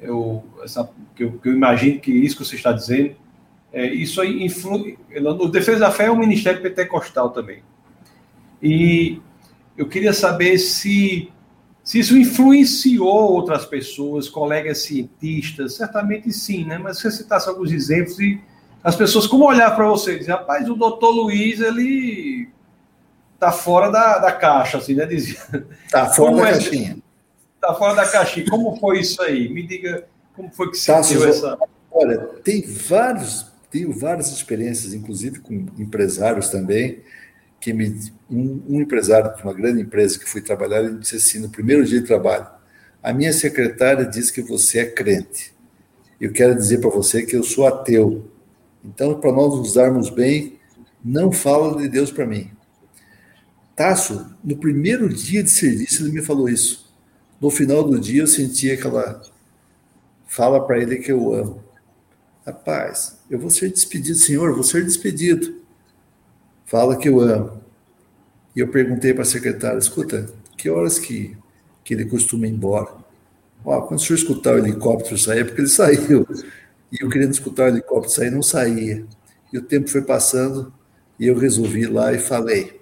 Eu, 0.00 0.42
essa, 0.62 0.88
que 1.14 1.24
eu, 1.24 1.32
que 1.32 1.48
eu, 1.48 1.52
imagino 1.52 2.00
que 2.00 2.10
isso 2.10 2.36
que 2.36 2.44
você 2.44 2.56
está 2.56 2.72
dizendo, 2.72 3.14
é, 3.72 3.86
isso 3.86 4.20
aí 4.20 4.42
influi. 4.42 4.98
O 5.40 5.48
Defesa 5.48 5.80
da 5.80 5.90
Fé 5.90 6.06
é 6.06 6.10
um 6.10 6.18
ministério 6.18 6.62
pentecostal 6.62 7.30
também. 7.30 7.62
E 8.62 9.20
eu 9.76 9.86
queria 9.86 10.12
saber 10.12 10.56
se, 10.58 11.30
se 11.84 11.98
isso 11.98 12.16
influenciou 12.16 13.32
outras 13.32 13.66
pessoas, 13.66 14.28
colegas 14.28 14.78
cientistas, 14.78 15.74
certamente 15.74 16.32
sim, 16.32 16.64
né? 16.64 16.78
Mas 16.78 16.98
você 16.98 17.10
citasse 17.10 17.48
alguns 17.48 17.70
exemplos 17.72 18.18
e 18.18 18.40
as 18.82 18.96
pessoas 18.96 19.26
como 19.26 19.44
olhar 19.44 19.74
para 19.76 19.86
você 19.86 20.14
e 20.14 20.18
dizer, 20.20 20.32
rapaz, 20.32 20.68
o 20.68 20.74
doutor 20.74 21.10
Luiz, 21.10 21.60
ele 21.60 22.48
tá 23.38 23.52
fora 23.52 23.90
da, 23.90 24.18
da 24.18 24.32
caixa, 24.32 24.78
assim, 24.78 24.94
né? 24.94 25.06
Dizia. 25.06 25.38
Tá 25.90 26.06
fora 26.06 26.30
como 26.30 26.42
da 26.42 26.48
é, 26.48 26.52
caixinha. 26.52 26.98
Tá 27.60 27.74
fora 27.74 27.94
da 27.94 28.08
caixinha. 28.08 28.46
Como 28.50 28.76
foi 28.78 29.00
isso 29.00 29.22
aí? 29.22 29.48
Me 29.48 29.66
diga 29.66 30.06
como 30.34 30.50
foi 30.50 30.70
que 30.70 30.76
se 30.76 30.86
tá, 30.86 31.00
deu 31.00 31.28
essa. 31.28 31.58
Olha, 31.90 32.18
tem 32.44 32.62
vários, 32.62 33.50
tenho 33.70 33.92
várias 33.92 34.30
experiências, 34.30 34.92
inclusive 34.92 35.40
com 35.40 35.66
empresários 35.78 36.48
também, 36.48 37.00
que 37.60 37.72
me. 37.72 37.98
Um, 38.30 38.62
um 38.68 38.80
empresário 38.80 39.34
de 39.34 39.42
uma 39.42 39.54
grande 39.54 39.80
empresa 39.80 40.18
que 40.18 40.28
fui 40.28 40.42
trabalhar, 40.42 40.80
ele 40.80 40.98
disse 40.98 41.16
assim, 41.16 41.38
no 41.38 41.48
primeiro 41.48 41.84
dia 41.84 42.00
de 42.00 42.06
trabalho, 42.06 42.46
a 43.02 43.12
minha 43.12 43.32
secretária 43.32 44.04
diz 44.04 44.30
que 44.30 44.42
você 44.42 44.80
é 44.80 44.84
crente. 44.84 45.54
Eu 46.20 46.32
quero 46.32 46.54
dizer 46.54 46.78
para 46.80 46.90
você 46.90 47.22
que 47.22 47.34
eu 47.34 47.42
sou 47.42 47.66
ateu. 47.66 48.28
Então, 48.84 49.18
para 49.18 49.32
nós 49.32 49.56
nos 49.56 49.74
darmos 49.74 50.10
bem, 50.10 50.58
não 51.02 51.32
fala 51.32 51.78
de 51.78 51.88
Deus 51.88 52.10
para 52.10 52.26
mim. 52.26 52.50
Tasso, 53.78 54.34
no 54.42 54.56
primeiro 54.56 55.08
dia 55.08 55.40
de 55.40 55.50
serviço, 55.50 56.02
ele 56.02 56.10
me 56.10 56.20
falou 56.20 56.48
isso. 56.48 56.92
No 57.40 57.48
final 57.48 57.84
do 57.84 57.96
dia, 57.96 58.22
eu 58.22 58.26
senti 58.26 58.68
aquela 58.72 59.22
fala 60.26 60.66
para 60.66 60.82
ele 60.82 60.96
que 60.96 61.12
eu 61.12 61.32
amo. 61.32 61.62
Rapaz, 62.44 63.20
eu 63.30 63.38
vou 63.38 63.50
ser 63.50 63.70
despedido, 63.70 64.18
senhor, 64.18 64.52
vou 64.52 64.64
ser 64.64 64.84
despedido. 64.84 65.62
Fala 66.66 66.96
que 66.96 67.08
eu 67.08 67.20
amo. 67.20 67.62
E 68.56 68.58
eu 68.58 68.66
perguntei 68.66 69.14
para 69.14 69.22
a 69.22 69.24
secretária: 69.24 69.78
escuta, 69.78 70.28
que 70.56 70.68
horas 70.68 70.98
que, 70.98 71.36
que 71.84 71.94
ele 71.94 72.04
costuma 72.04 72.48
ir 72.48 72.50
embora? 72.50 72.88
Ó, 73.64 73.80
quando 73.82 74.00
o 74.00 74.02
senhor 74.02 74.18
escutar 74.18 74.56
o 74.56 74.58
helicóptero 74.58 75.16
sair, 75.16 75.42
é 75.42 75.44
porque 75.44 75.60
ele 75.60 75.68
saiu. 75.70 76.26
E 76.90 77.00
eu 77.00 77.08
querendo 77.08 77.30
escutar 77.30 77.66
o 77.66 77.68
helicóptero 77.68 78.12
sair, 78.12 78.30
não 78.32 78.42
saía. 78.42 79.06
E 79.52 79.58
o 79.58 79.62
tempo 79.62 79.88
foi 79.88 80.02
passando 80.02 80.72
e 81.16 81.28
eu 81.28 81.38
resolvi 81.38 81.82
ir 81.82 81.92
lá 81.92 82.12
e 82.12 82.18
falei. 82.18 82.77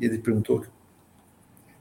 E 0.00 0.04
ele 0.04 0.18
perguntou, 0.18 0.64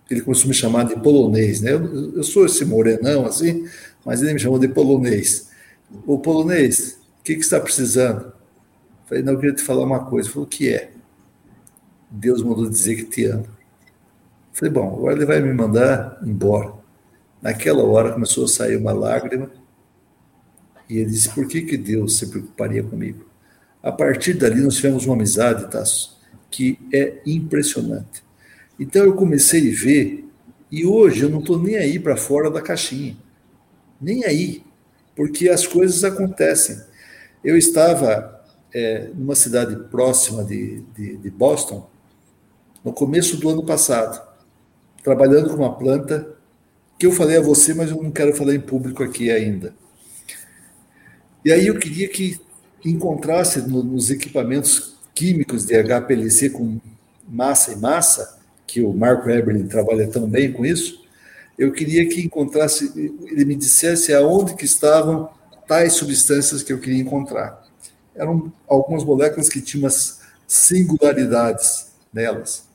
ele 0.10 0.22
começou 0.22 0.46
a 0.46 0.48
me 0.48 0.54
chamar 0.54 0.84
de 0.86 0.96
polonês, 1.00 1.62
né? 1.62 1.74
Eu, 1.74 2.16
eu 2.16 2.24
sou 2.24 2.46
esse 2.46 2.64
morenão 2.66 3.26
assim, 3.26 3.68
mas 4.06 4.22
ele 4.22 4.34
me 4.34 4.40
chamou 4.40 4.58
de 4.58 4.68
polonês. 4.68 5.50
O 6.06 6.18
polonês, 6.20 7.00
o 7.20 7.24
que, 7.24 7.36
que 7.36 7.42
está 7.42 7.60
precisando? 7.60 8.34
falei, 9.06 9.24
não, 9.24 9.34
eu 9.34 9.40
queria 9.40 9.56
te 9.56 9.64
falar 9.64 9.86
uma 9.86 10.06
coisa. 10.06 10.28
Ele 10.28 10.34
falou, 10.34 10.46
o 10.46 10.50
que 10.50 10.74
é? 10.74 10.92
Deus 12.10 12.42
mandou 12.42 12.70
dizer 12.70 12.96
que 12.96 13.04
te 13.04 13.26
ama. 13.26 13.46
falei, 14.54 14.74
bom, 14.74 14.96
agora 14.96 15.16
ele 15.16 15.26
vai 15.26 15.40
me 15.42 15.54
mandar 15.54 16.20
embora. 16.24 16.74
Naquela 17.42 17.84
hora 17.84 18.14
começou 18.14 18.46
a 18.46 18.48
sair 18.48 18.76
uma 18.76 18.92
lágrima 18.92 19.50
e 20.90 20.98
ele 20.98 21.12
disse: 21.12 21.30
Por 21.30 21.48
que, 21.48 21.62
que 21.62 21.78
Deus 21.78 22.18
se 22.18 22.28
preocuparia 22.28 22.84
comigo? 22.84 23.26
A 23.84 23.92
partir 23.92 24.34
dali, 24.34 24.62
nós 24.62 24.76
tivemos 24.76 25.06
uma 25.06 25.16
amizade, 25.16 25.70
Tasso, 25.70 26.17
que 26.50 26.80
é 26.94 27.22
impressionante. 27.26 28.24
Então, 28.80 29.04
eu 29.04 29.14
comecei 29.14 29.72
a 29.72 29.76
ver, 29.76 30.26
e 30.72 30.86
hoje 30.86 31.24
eu 31.24 31.30
não 31.30 31.40
estou 31.40 31.62
nem 31.62 31.78
aí 31.78 32.00
para 32.00 32.18
fora 32.18 32.50
da 32.50 32.62
caixinha. 32.62 33.18
Nem 34.00 34.24
aí. 34.26 34.64
Porque 35.16 35.50
as 35.50 35.66
coisas 35.66 36.04
acontecem. 36.04 36.78
Eu 37.44 37.58
estava 37.58 38.38
é, 38.74 39.10
numa 39.16 39.36
cidade 39.36 39.76
próxima 39.90 40.44
de, 40.44 40.82
de, 40.96 41.18
de 41.18 41.30
Boston, 41.30 41.90
no 42.84 42.94
começo 42.94 43.38
do 43.38 43.50
ano 43.50 43.66
passado, 43.66 44.22
trabalhando 45.04 45.50
com 45.50 45.56
uma 45.56 45.76
planta 45.76 46.36
que 47.00 47.06
eu 47.06 47.12
falei 47.12 47.38
a 47.38 47.42
você, 47.42 47.74
mas 47.74 47.90
eu 47.90 48.02
não 48.02 48.12
quero 48.12 48.36
falar 48.36 48.56
em 48.56 48.60
público 48.60 49.04
aqui 49.04 49.32
ainda. 49.32 49.74
E 51.46 51.52
aí 51.52 51.68
eu 51.68 51.78
queria 51.80 52.08
que 52.10 52.40
encontrasse 52.84 53.62
no, 53.62 53.84
nos 53.84 54.10
equipamentos 54.10 54.97
químicos 55.18 55.66
de 55.66 55.74
HPLC 55.82 56.52
com 56.52 56.80
massa 57.28 57.74
e 57.74 57.76
massa, 57.76 58.38
que 58.68 58.84
o 58.84 58.94
Marco 58.94 59.28
Eberlin 59.28 59.68
trabalha 59.68 60.08
tão 60.08 60.30
bem 60.30 60.54
com 60.54 60.64
isso, 60.64 61.04
eu 61.58 61.72
queria 61.72 62.08
que 62.08 62.22
encontrasse, 62.22 62.92
ele 63.26 63.44
me 63.44 63.56
dissesse 63.56 64.14
aonde 64.14 64.54
que 64.54 64.66
estavam 64.66 65.30
tais 65.68 65.94
substâncias 65.94 66.62
que 66.62 66.72
eu 66.72 66.80
queria 66.80 67.02
encontrar. 67.02 67.66
Eram 68.16 68.54
algumas 68.68 69.04
moléculas 69.04 69.50
que 69.50 69.60
tinham 69.60 69.86
umas 69.86 70.20
singularidades 70.48 71.88
nelas. 72.14 72.68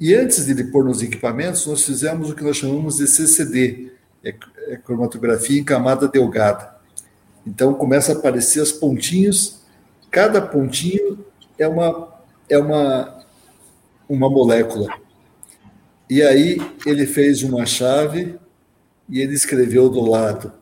E 0.00 0.14
antes 0.14 0.46
de 0.46 0.52
ele 0.52 0.64
pôr 0.64 0.84
nos 0.84 1.02
equipamentos, 1.02 1.66
nós 1.66 1.84
fizemos 1.84 2.30
o 2.30 2.34
que 2.34 2.42
nós 2.42 2.56
chamamos 2.56 2.96
de 2.96 3.06
CCD, 3.06 3.92
é, 4.24 4.34
é 4.68 4.76
cromatografia 4.76 5.60
em 5.60 5.64
camada 5.64 6.08
delgada. 6.08 6.74
Então 7.46 7.74
começa 7.74 8.12
a 8.12 8.16
aparecer 8.16 8.60
os 8.60 8.72
pontinhos, 8.72 9.60
cada 10.10 10.40
pontinho 10.40 11.25
é 11.58 11.66
uma 11.68 12.14
é 12.48 12.58
uma 12.58 13.24
uma 14.08 14.30
molécula. 14.30 14.94
E 16.08 16.22
aí 16.22 16.58
ele 16.84 17.06
fez 17.06 17.42
uma 17.42 17.66
chave 17.66 18.38
e 19.08 19.20
ele 19.20 19.34
escreveu 19.34 19.88
do 19.88 20.00
lado 20.00 20.52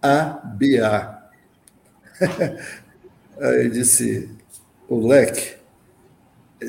ABA. 0.00 1.22
aí 3.40 3.60
ele 3.60 3.70
disse, 3.70 4.30
o 4.88 5.06
leque, 5.06 5.56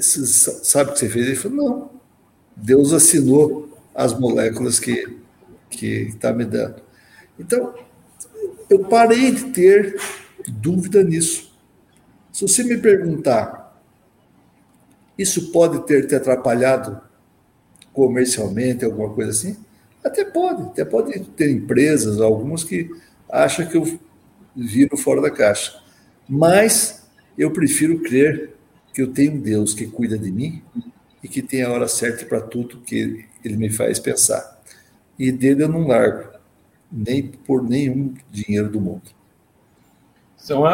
sabe 0.01 0.91
o 0.91 0.93
que 0.93 0.99
você 0.99 1.09
fez? 1.09 1.27
Ele 1.27 1.35
falou, 1.35 1.57
não, 1.57 1.89
Deus 2.55 2.93
assinou 2.93 3.69
as 3.93 4.17
moléculas 4.17 4.79
que 4.79 5.23
que 5.77 5.85
está 6.07 6.31
me 6.31 6.45
dando. 6.45 6.81
Então, 7.37 7.73
eu 8.69 8.79
parei 8.85 9.31
de 9.31 9.45
ter 9.51 9.99
dúvida 10.47 11.03
nisso. 11.03 11.52
Se 12.33 12.41
você 12.41 12.63
me 12.63 12.77
perguntar, 12.77 13.79
isso 15.15 15.51
pode 15.51 15.85
ter 15.85 16.07
te 16.07 16.15
atrapalhado 16.15 16.99
comercialmente, 17.93 18.83
alguma 18.83 19.13
coisa 19.13 19.29
assim? 19.29 19.55
Até 20.03 20.25
pode, 20.25 20.63
até 20.63 20.83
pode 20.83 21.19
ter 21.19 21.51
empresas, 21.51 22.19
algumas 22.19 22.63
que 22.63 22.89
acham 23.31 23.67
que 23.67 23.77
eu 23.77 23.99
viro 24.55 24.97
fora 24.97 25.21
da 25.21 25.29
caixa. 25.29 25.79
Mas 26.27 27.07
eu 27.37 27.51
prefiro 27.51 27.99
crer 27.99 28.55
que 28.91 29.03
eu 29.03 29.13
tenho 29.13 29.33
um 29.33 29.39
Deus 29.39 29.75
que 29.75 29.85
cuida 29.85 30.17
de 30.17 30.31
mim 30.31 30.63
e 31.23 31.27
que 31.27 31.43
tem 31.43 31.61
a 31.61 31.71
hora 31.71 31.87
certa 31.87 32.25
para 32.25 32.41
tudo 32.41 32.81
que 32.81 33.25
ele 33.45 33.57
me 33.57 33.69
faz 33.69 33.99
pensar. 33.99 34.59
E 35.19 35.31
dele 35.31 35.63
eu 35.63 35.69
não 35.69 35.85
largo 35.85 36.29
nem 36.91 37.27
por 37.27 37.61
nenhum 37.61 38.15
dinheiro 38.31 38.71
do 38.71 38.81
mundo. 38.81 39.22
Então, 40.43 40.65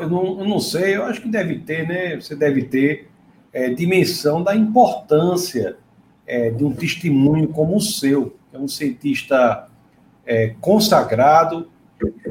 eu 0.00 0.08
não, 0.08 0.38
eu 0.40 0.48
não 0.48 0.60
sei, 0.60 0.96
eu 0.96 1.04
acho 1.04 1.20
que 1.20 1.28
deve 1.28 1.58
ter, 1.58 1.86
né? 1.86 2.14
Você 2.14 2.36
deve 2.36 2.62
ter 2.64 3.08
é, 3.52 3.70
dimensão 3.70 4.42
da 4.42 4.54
importância 4.54 5.76
é, 6.26 6.50
de 6.50 6.64
um 6.64 6.72
testemunho 6.72 7.48
como 7.48 7.76
o 7.76 7.80
seu, 7.80 8.36
é 8.52 8.58
um 8.58 8.68
cientista 8.68 9.66
é, 10.24 10.54
consagrado. 10.60 11.68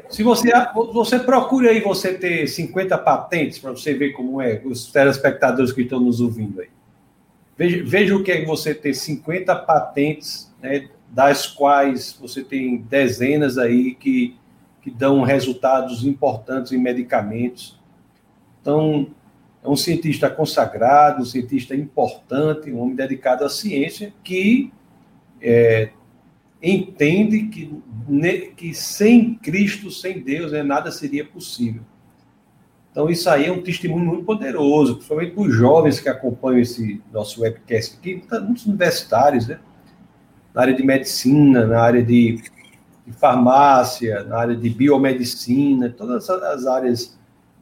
Se 0.10 0.24
você, 0.24 0.52
você 0.94 1.20
procura 1.20 1.72
aí 1.72 1.82
você 1.82 2.14
ter 2.14 2.48
50 2.48 2.98
patentes 3.00 3.60
para 3.60 3.72
você 3.72 3.94
ver 3.94 4.12
como 4.12 4.42
é, 4.42 4.62
os 4.64 4.92
telespectadores 4.92 5.74
que 5.74 5.82
estão 5.82 6.00
nos 6.00 6.22
ouvindo 6.22 6.62
aí. 6.62 6.70
Veja, 7.58 7.84
veja 7.86 8.16
o 8.16 8.24
que 8.24 8.32
é 8.32 8.46
você 8.46 8.74
ter 8.74 8.94
50 8.94 9.56
patentes 9.56 10.54
né, 10.62 10.88
das 11.10 11.48
quais 11.48 12.18
você 12.20 12.44
tem 12.44 12.78
dezenas 12.78 13.58
aí 13.58 13.96
que, 13.96 14.36
que 14.86 14.92
dão 14.92 15.24
resultados 15.24 16.06
importantes 16.06 16.72
em 16.72 16.78
medicamentos. 16.78 17.76
Então, 18.62 19.08
é 19.64 19.68
um 19.68 19.76
cientista 19.76 20.30
consagrado, 20.30 21.24
um 21.24 21.26
cientista 21.26 21.76
importante, 21.76 22.72
um 22.72 22.80
homem 22.80 22.96
dedicado 22.96 23.44
à 23.44 23.50
ciência, 23.50 24.14
que 24.24 24.72
é, 25.42 25.90
entende 26.62 27.48
que, 27.48 27.82
que 28.56 28.76
sem 28.76 29.34
Cristo, 29.34 29.90
sem 29.90 30.22
Deus, 30.22 30.52
né, 30.52 30.62
nada 30.62 30.92
seria 30.92 31.26
possível. 31.26 31.82
Então, 32.92 33.10
isso 33.10 33.28
aí 33.28 33.48
é 33.48 33.52
um 33.52 33.64
testemunho 33.64 34.06
muito 34.06 34.24
poderoso, 34.24 34.98
principalmente 34.98 35.32
para 35.32 35.44
os 35.46 35.56
jovens 35.56 36.00
que 36.00 36.08
acompanham 36.08 36.60
esse 36.60 37.02
nosso 37.12 37.42
webcast 37.42 37.98
aqui, 37.98 38.24
muitos 38.40 38.68
universitários, 38.68 39.48
né? 39.48 39.58
na 40.54 40.62
área 40.62 40.76
de 40.76 40.84
medicina, 40.84 41.66
na 41.66 41.82
área 41.82 42.04
de, 42.04 42.40
de 43.06 43.14
farmácia, 43.14 44.24
na 44.24 44.38
área 44.38 44.56
de 44.56 44.70
biomedicina, 44.70 45.90
todas 45.90 46.30
as 46.30 46.66
áreas 46.66 47.16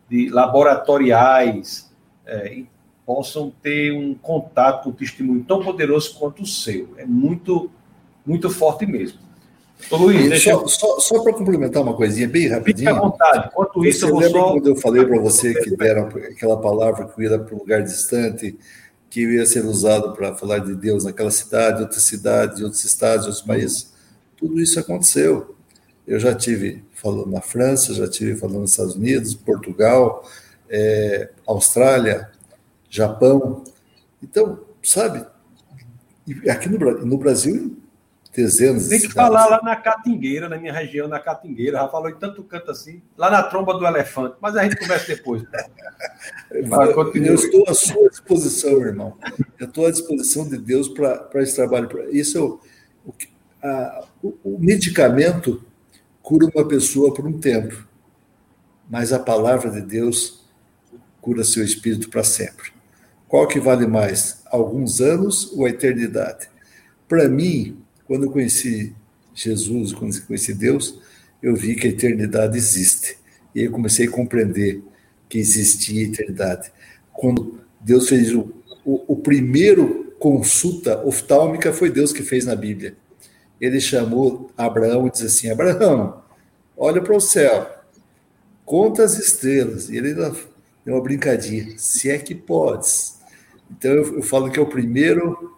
de 0.09 0.29
laboratoriais 0.29 1.91
é, 2.25 2.63
possam 3.05 3.51
ter 3.61 3.91
um 3.91 4.13
contato 4.13 4.83
com 4.83 4.89
um 4.89 4.93
testemunho 4.93 5.43
tão 5.43 5.61
poderoso 5.61 6.17
quanto 6.17 6.43
o 6.43 6.47
seu. 6.47 6.89
É 6.97 7.05
muito, 7.05 7.69
muito 8.25 8.49
forte 8.49 8.85
mesmo. 8.85 9.19
Ô, 9.91 9.97
Luiz, 9.97 10.29
deixa 10.29 10.51
só, 10.51 10.61
eu... 10.61 10.67
só, 10.67 10.99
só 10.99 11.23
para 11.23 11.33
complementar 11.33 11.83
uma 11.83 11.93
coisinha 11.93 12.27
bem 12.27 12.47
rapidinho. 12.47 12.89
Fique 12.89 12.99
à 12.99 13.01
vontade. 13.01 13.49
Enquanto 13.51 13.85
isso, 13.85 14.05
eu 14.05 14.09
vou 14.11 14.19
lembra 14.19 14.39
só... 14.39 14.51
quando 14.51 14.67
eu 14.67 14.75
falei 14.77 15.05
para 15.05 15.19
você 15.19 15.53
que 15.61 15.75
deram 15.75 16.07
aquela 16.07 16.57
palavra 16.61 17.05
que 17.05 17.21
ia 17.21 17.37
para 17.37 17.55
um 17.55 17.59
lugar 17.59 17.83
distante 17.83 18.57
que 19.09 19.21
ia 19.21 19.45
ser 19.45 19.63
usado 19.65 20.13
para 20.13 20.33
falar 20.33 20.59
de 20.59 20.73
Deus 20.73 21.03
naquela 21.03 21.29
cidade, 21.29 21.83
outra 21.83 21.99
cidade, 21.99 22.63
outros 22.63 22.83
estados, 22.83 23.27
outros 23.27 23.43
países. 23.43 23.92
Tudo 24.43 24.59
isso 24.59 24.77
aconteceu. 24.77 25.55
Eu 26.05 26.19
já 26.19 26.35
tive 26.35 26.83
falando 26.91 27.31
na 27.31 27.39
França, 27.39 27.93
já 27.93 28.09
tive 28.09 28.35
falando 28.35 28.59
nos 28.59 28.71
Estados 28.71 28.95
Unidos, 28.95 29.33
Portugal, 29.33 30.29
é, 30.69 31.29
Austrália, 31.47 32.29
Japão. 32.89 33.63
Então, 34.21 34.59
sabe, 34.83 35.25
aqui 36.49 36.67
no, 36.67 36.77
no 37.05 37.17
Brasil 37.17 37.77
dezenas 38.35 38.89
Tem 38.89 38.99
que 38.99 39.13
falar 39.13 39.45
lá 39.45 39.61
na 39.63 39.77
Catingueira, 39.77 40.49
na 40.49 40.57
minha 40.57 40.73
região, 40.73 41.07
na 41.07 41.21
Catingueira. 41.21 41.77
Já 41.77 41.87
falou 41.87 42.09
em 42.09 42.15
tanto 42.15 42.43
canto 42.43 42.69
assim, 42.69 43.01
lá 43.17 43.31
na 43.31 43.43
tromba 43.43 43.73
do 43.75 43.87
elefante. 43.87 44.35
Mas 44.41 44.57
a 44.57 44.63
gente 44.63 44.75
conversa 44.75 45.07
depois. 45.07 45.41
eu 46.51 47.35
estou 47.35 47.63
à 47.69 47.73
sua 47.73 48.09
disposição, 48.09 48.81
irmão. 48.81 49.17
Eu 49.57 49.67
estou 49.67 49.85
à 49.85 49.91
disposição 49.91 50.45
de 50.45 50.57
Deus 50.57 50.89
para 50.89 51.41
esse 51.41 51.55
trabalho. 51.55 51.87
Isso 52.11 52.59
o, 53.05 53.13
a, 53.63 54.05
o, 54.21 54.35
o 54.43 54.59
medicamento 54.59 55.63
cura 56.21 56.45
uma 56.53 56.67
pessoa 56.67 57.13
por 57.13 57.25
um 57.25 57.39
tempo, 57.39 57.87
mas 58.89 59.13
a 59.13 59.19
palavra 59.19 59.71
de 59.71 59.81
Deus 59.81 60.45
cura 61.21 61.43
seu 61.43 61.63
espírito 61.63 62.09
para 62.09 62.23
sempre. 62.23 62.71
Qual 63.27 63.47
que 63.47 63.59
vale 63.59 63.87
mais, 63.87 64.43
alguns 64.45 64.99
anos 64.99 65.51
ou 65.53 65.65
a 65.65 65.69
eternidade? 65.69 66.49
Para 67.07 67.27
mim, 67.29 67.77
quando 68.05 68.25
eu 68.25 68.31
conheci 68.31 68.93
Jesus, 69.33 69.93
quando 69.93 70.15
eu 70.15 70.21
conheci 70.23 70.53
Deus, 70.53 70.99
eu 71.41 71.55
vi 71.55 71.75
que 71.75 71.87
a 71.87 71.89
eternidade 71.89 72.57
existe. 72.57 73.17
E 73.55 73.61
aí 73.61 73.65
eu 73.65 73.71
comecei 73.71 74.07
a 74.07 74.11
compreender 74.11 74.83
que 75.27 75.37
existia 75.39 76.03
eternidade. 76.03 76.71
Quando 77.11 77.59
Deus 77.79 78.07
fez 78.07 78.33
o, 78.33 78.51
o, 78.85 79.13
o 79.13 79.15
primeiro 79.15 80.13
consulta 80.19 81.03
oftálmica, 81.05 81.73
foi 81.73 81.89
Deus 81.89 82.13
que 82.13 82.23
fez 82.23 82.45
na 82.45 82.55
Bíblia. 82.55 82.95
Ele 83.63 83.79
chamou 83.79 84.51
Abraão 84.57 85.07
e 85.07 85.09
disse 85.09 85.25
assim: 85.25 85.49
Abraão, 85.49 86.21
olha 86.75 87.01
para 87.01 87.15
o 87.15 87.21
céu, 87.21 87.65
conta 88.65 89.05
as 89.05 89.17
estrelas. 89.17 89.87
E 89.89 89.95
ele 89.95 90.13
deu 90.13 90.35
uma 90.85 91.01
brincadinha, 91.01 91.73
se 91.77 92.09
é 92.09 92.17
que 92.17 92.35
podes. 92.35 93.19
Então 93.71 93.91
eu, 93.91 94.17
eu 94.17 94.21
falo 94.21 94.51
que 94.51 94.59
é 94.59 94.61
o 94.61 94.65
primeiro 94.65 95.55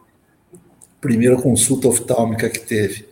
primeira 1.01 1.35
consulta 1.35 1.87
oftálmica 1.87 2.47
que 2.47 2.59
teve. 2.59 3.07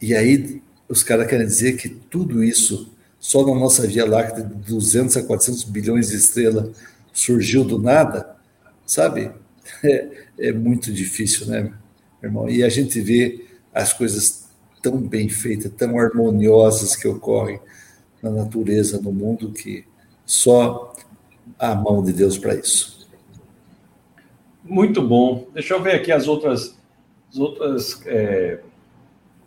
E 0.00 0.14
aí 0.14 0.62
os 0.88 1.02
caras 1.02 1.26
querem 1.26 1.46
dizer 1.46 1.76
que 1.76 1.90
tudo 1.90 2.42
isso, 2.42 2.94
só 3.18 3.46
na 3.46 3.54
nossa 3.54 3.86
Via 3.86 4.06
Láctea, 4.06 4.44
de 4.44 4.54
200 4.72 5.14
a 5.18 5.22
400 5.22 5.64
bilhões 5.64 6.08
de 6.08 6.16
estrelas, 6.16 6.74
surgiu 7.12 7.64
do 7.64 7.78
nada, 7.78 8.34
sabe? 8.86 9.30
É, 9.84 10.08
é 10.38 10.52
muito 10.52 10.92
difícil, 10.92 11.46
né, 11.46 11.72
irmão? 12.22 12.50
E 12.50 12.64
a 12.64 12.68
gente 12.68 13.00
vê 13.00 13.49
as 13.74 13.92
coisas 13.92 14.48
tão 14.82 14.98
bem 14.98 15.28
feitas, 15.28 15.72
tão 15.72 15.98
harmoniosas 15.98 16.96
que 16.96 17.06
ocorrem 17.06 17.60
na 18.22 18.30
natureza, 18.30 19.00
no 19.00 19.12
mundo, 19.12 19.52
que 19.52 19.84
só 20.24 20.94
a 21.58 21.74
mão 21.74 22.02
de 22.02 22.12
Deus 22.12 22.38
para 22.38 22.54
isso. 22.54 23.08
Muito 24.64 25.02
bom. 25.02 25.46
Deixa 25.52 25.74
eu 25.74 25.82
ver 25.82 25.96
aqui 25.96 26.12
as 26.12 26.28
outras 26.28 26.78
as 27.30 27.38
outras, 27.38 28.02
é, 28.06 28.60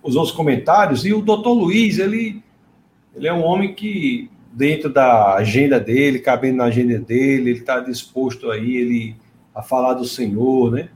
os 0.02 0.16
outros 0.16 0.36
comentários. 0.36 1.06
E 1.06 1.14
o 1.14 1.22
doutor 1.22 1.54
Luiz, 1.54 2.00
ele, 2.00 2.42
ele 3.16 3.28
é 3.28 3.34
um 3.34 3.44
homem 3.44 3.74
que 3.74 4.30
dentro 4.52 4.92
da 4.92 5.36
agenda 5.36 5.80
dele, 5.80 6.20
cabendo 6.20 6.58
na 6.58 6.66
agenda 6.66 6.98
dele, 7.00 7.52
ele 7.52 7.60
está 7.60 7.80
disposto 7.80 8.50
aí 8.50 8.78
ele, 8.78 9.16
a 9.54 9.62
falar 9.62 9.96
do 9.96 10.06
Senhor, 10.06 10.72
né? 10.72 10.90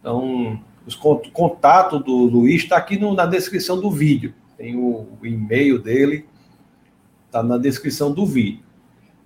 Então, 0.00 0.60
os 0.86 0.94
contato 0.94 1.98
do 1.98 2.14
Luiz 2.14 2.62
está 2.62 2.76
aqui 2.76 2.96
no, 2.96 3.12
na 3.12 3.26
descrição 3.26 3.80
do 3.80 3.90
vídeo. 3.90 4.32
Tem 4.56 4.76
o, 4.76 5.08
o 5.20 5.26
e-mail 5.26 5.80
dele, 5.80 6.26
está 7.26 7.42
na 7.42 7.58
descrição 7.58 8.12
do 8.12 8.24
vídeo. 8.24 8.64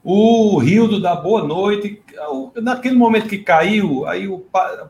O 0.03 0.57
Rildo 0.57 0.99
da 0.99 1.15
Boa 1.15 1.45
Noite, 1.45 2.03
naquele 2.57 2.97
momento 2.97 3.29
que 3.29 3.37
caiu, 3.37 4.07
aí 4.07 4.27
o 4.27 4.43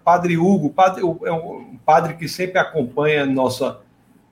padre 0.05 0.39
Hugo, 0.39 0.71
padre, 0.71 1.03
é 1.03 1.33
um 1.33 1.77
padre 1.85 2.15
que 2.15 2.29
sempre 2.29 2.61
acompanha 2.61 3.27
nossa 3.27 3.81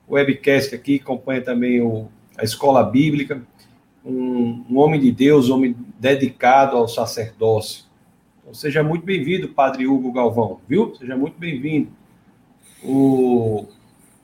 webcast 0.08 0.76
aqui, 0.76 1.00
acompanha 1.02 1.42
também 1.42 1.82
o, 1.82 2.06
a 2.38 2.44
escola 2.44 2.84
bíblica, 2.84 3.42
um, 4.04 4.64
um 4.70 4.78
homem 4.78 5.00
de 5.00 5.10
Deus, 5.10 5.50
um 5.50 5.56
homem 5.56 5.76
dedicado 5.98 6.76
ao 6.76 6.86
sacerdócio. 6.86 7.84
Então, 8.40 8.54
seja 8.54 8.80
muito 8.80 9.04
bem-vindo, 9.04 9.48
padre 9.48 9.88
Hugo 9.88 10.12
Galvão, 10.12 10.60
viu? 10.68 10.94
Seja 10.94 11.16
muito 11.16 11.36
bem-vindo. 11.36 11.97
O, 12.82 13.66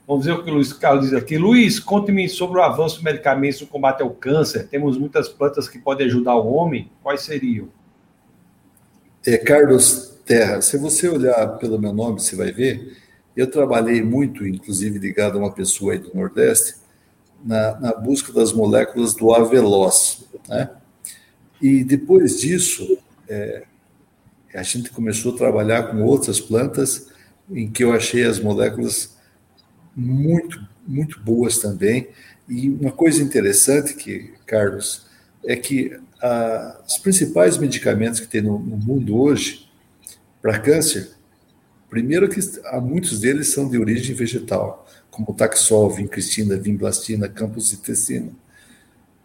vamos 0.07 0.25
ver 0.25 0.33
o 0.33 0.45
que 0.45 0.51
o 0.51 0.55
Luiz 0.55 0.73
Carlos 0.73 1.07
diz 1.07 1.15
aqui. 1.15 1.37
Luiz, 1.37 1.79
conte-me 1.81 2.29
sobre 2.29 2.59
o 2.59 2.63
avanço 2.63 2.97
dos 2.97 3.05
medicamentos 3.05 3.61
no 3.61 3.67
combate 3.67 4.03
ao 4.03 4.11
câncer. 4.11 4.69
Temos 4.69 4.97
muitas 4.97 5.29
plantas 5.29 5.69
que 5.69 5.79
podem 5.79 6.07
ajudar 6.07 6.37
o 6.37 6.53
homem. 6.53 6.91
Quais 7.03 7.23
seriam? 7.23 7.69
É, 9.27 9.39
Carlos 9.39 10.15
Terra, 10.25 10.61
se 10.61 10.79
você 10.79 11.09
olhar 11.09 11.59
pelo 11.59 11.79
meu 11.79 11.93
nome, 11.93 12.21
você 12.21 12.37
vai 12.37 12.53
ver, 12.53 12.97
eu 13.37 13.51
trabalhei 13.51 14.03
muito, 14.03 14.47
inclusive 14.47 14.99
ligado 14.99 15.37
a 15.37 15.41
uma 15.41 15.53
pessoa 15.53 15.93
aí 15.93 15.99
do 15.99 16.15
Nordeste, 16.15 16.77
na, 17.45 17.79
na 17.81 17.93
busca 17.93 18.33
das 18.33 18.53
moléculas 18.53 19.15
do 19.15 19.33
aveloz. 19.33 20.25
Né? 20.49 20.71
E 21.61 21.85
depois 21.85 22.41
disso, 22.41 22.99
é, 23.29 23.65
a 24.55 24.63
gente 24.63 24.91
começou 24.91 25.35
a 25.35 25.37
trabalhar 25.37 25.85
com 25.85 26.03
outras 26.03 26.41
plantas 26.41 27.09
em 27.51 27.71
que 27.71 27.85
eu 27.85 27.93
achei 27.93 28.25
as 28.25 28.41
moléculas 28.41 29.17
muito, 29.95 30.67
muito 30.87 31.21
boas 31.21 31.59
também. 31.59 32.09
E 32.49 32.69
uma 32.69 32.93
coisa 32.93 33.23
interessante 33.23 33.95
que, 33.95 34.33
Carlos, 34.47 35.07
é 35.45 35.57
que 35.57 35.97
ah, 36.23 36.81
os 36.87 36.99
principais 36.99 37.59
medicamentos 37.59 38.21
que 38.21 38.27
tem 38.27 38.43
no, 38.43 38.59
no 38.59 38.77
mundo 38.77 39.17
hoje 39.17 39.71
para 40.41 40.59
câncer, 40.59 41.11
primeiro 41.89 42.29
que 42.29 42.41
há 42.67 42.81
muitos 42.81 43.21
deles 43.21 43.49
são 43.49 43.69
de 43.69 43.79
origem 43.79 44.15
vegetal, 44.15 44.87
como 45.11 45.35
taxol, 45.35 45.91
vincristina, 45.91 46.57
vimblastina, 46.57 47.29
campusitecina. 47.29 48.31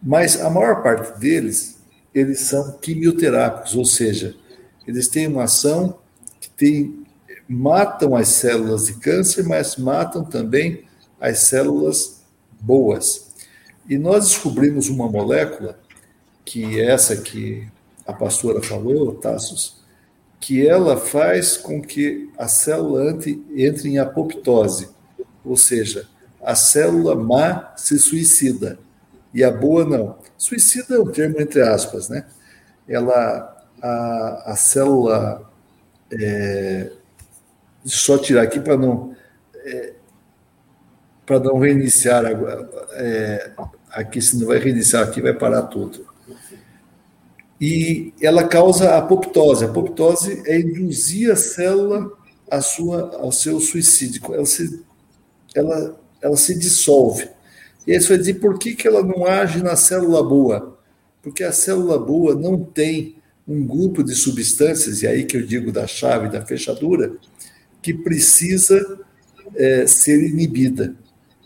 Mas 0.02 0.40
a 0.40 0.48
maior 0.48 0.82
parte 0.82 1.18
deles, 1.18 1.78
eles 2.14 2.40
são 2.40 2.72
quimioterápicos, 2.78 3.74
ou 3.74 3.84
seja, 3.84 4.34
eles 4.86 5.08
têm 5.08 5.26
uma 5.26 5.44
ação 5.44 5.98
que 6.40 6.48
tem 6.50 6.99
matam 7.50 8.14
as 8.14 8.28
células 8.28 8.86
de 8.86 8.94
câncer, 8.94 9.42
mas 9.44 9.76
matam 9.76 10.24
também 10.24 10.84
as 11.20 11.40
células 11.40 12.22
boas. 12.60 13.26
E 13.88 13.98
nós 13.98 14.28
descobrimos 14.28 14.88
uma 14.88 15.10
molécula, 15.10 15.76
que 16.44 16.80
é 16.80 16.92
essa 16.92 17.16
que 17.16 17.66
a 18.06 18.12
pastora 18.12 18.62
falou, 18.62 19.16
Tassos, 19.16 19.80
que 20.38 20.64
ela 20.64 20.96
faz 20.96 21.56
com 21.56 21.82
que 21.82 22.30
a 22.38 22.46
célula 22.46 23.18
entre 23.56 23.88
em 23.88 23.98
apoptose, 23.98 24.88
ou 25.44 25.56
seja, 25.56 26.08
a 26.40 26.54
célula 26.54 27.16
má 27.16 27.74
se 27.76 27.98
suicida 27.98 28.78
e 29.34 29.42
a 29.42 29.50
boa 29.50 29.84
não. 29.84 30.18
Suicida 30.38 30.94
é 30.94 31.00
um 31.00 31.10
termo 31.10 31.40
entre 31.40 31.60
aspas, 31.62 32.08
né? 32.08 32.24
Ela, 32.88 33.66
a, 33.82 34.52
a 34.52 34.56
célula 34.56 35.50
é, 36.12 36.92
só 37.84 38.18
tirar 38.18 38.42
aqui 38.42 38.60
para 38.60 38.76
não 38.76 39.14
é, 39.64 39.92
para 41.26 41.38
não 41.38 41.58
reiniciar 41.58 42.24
é, 42.94 43.52
aqui, 43.90 44.20
se 44.20 44.36
não 44.38 44.48
vai 44.48 44.58
reiniciar 44.58 45.04
aqui, 45.04 45.20
vai 45.20 45.32
parar 45.32 45.62
tudo. 45.62 46.04
E 47.60 48.12
ela 48.20 48.48
causa 48.48 48.96
apoptose. 48.96 49.64
A 49.64 49.68
apoptose 49.68 50.42
é 50.46 50.58
induzir 50.58 51.30
a 51.30 51.36
célula 51.36 52.10
a 52.50 52.60
sua, 52.60 53.16
ao 53.16 53.30
seu 53.30 53.60
suicídio. 53.60 54.22
Ela 54.34 54.46
se, 54.46 54.82
ela, 55.54 56.00
ela 56.20 56.36
se 56.36 56.58
dissolve. 56.58 57.28
E 57.86 57.92
aí 57.92 58.00
você 58.00 58.08
vai 58.08 58.18
dizer 58.18 58.34
por 58.34 58.58
que, 58.58 58.74
que 58.74 58.88
ela 58.88 59.02
não 59.02 59.26
age 59.26 59.62
na 59.62 59.76
célula 59.76 60.22
boa? 60.22 60.78
Porque 61.22 61.44
a 61.44 61.52
célula 61.52 61.98
boa 61.98 62.34
não 62.34 62.58
tem 62.58 63.16
um 63.46 63.66
grupo 63.66 64.02
de 64.02 64.14
substâncias, 64.14 65.02
e 65.02 65.06
aí 65.06 65.24
que 65.24 65.36
eu 65.36 65.42
digo 65.42 65.72
da 65.72 65.86
chave 65.86 66.28
da 66.28 66.44
fechadura, 66.44 67.16
que 67.82 67.94
precisa 67.94 69.00
é, 69.54 69.86
ser 69.86 70.22
inibida. 70.22 70.94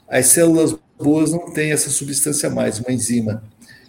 As 0.09 0.26
células 0.26 0.76
boas 0.99 1.32
não 1.32 1.53
têm 1.53 1.72
essa 1.72 1.91
substância 1.91 2.51
mais, 2.51 2.78
uma 2.78 2.93
enzima. 2.93 3.43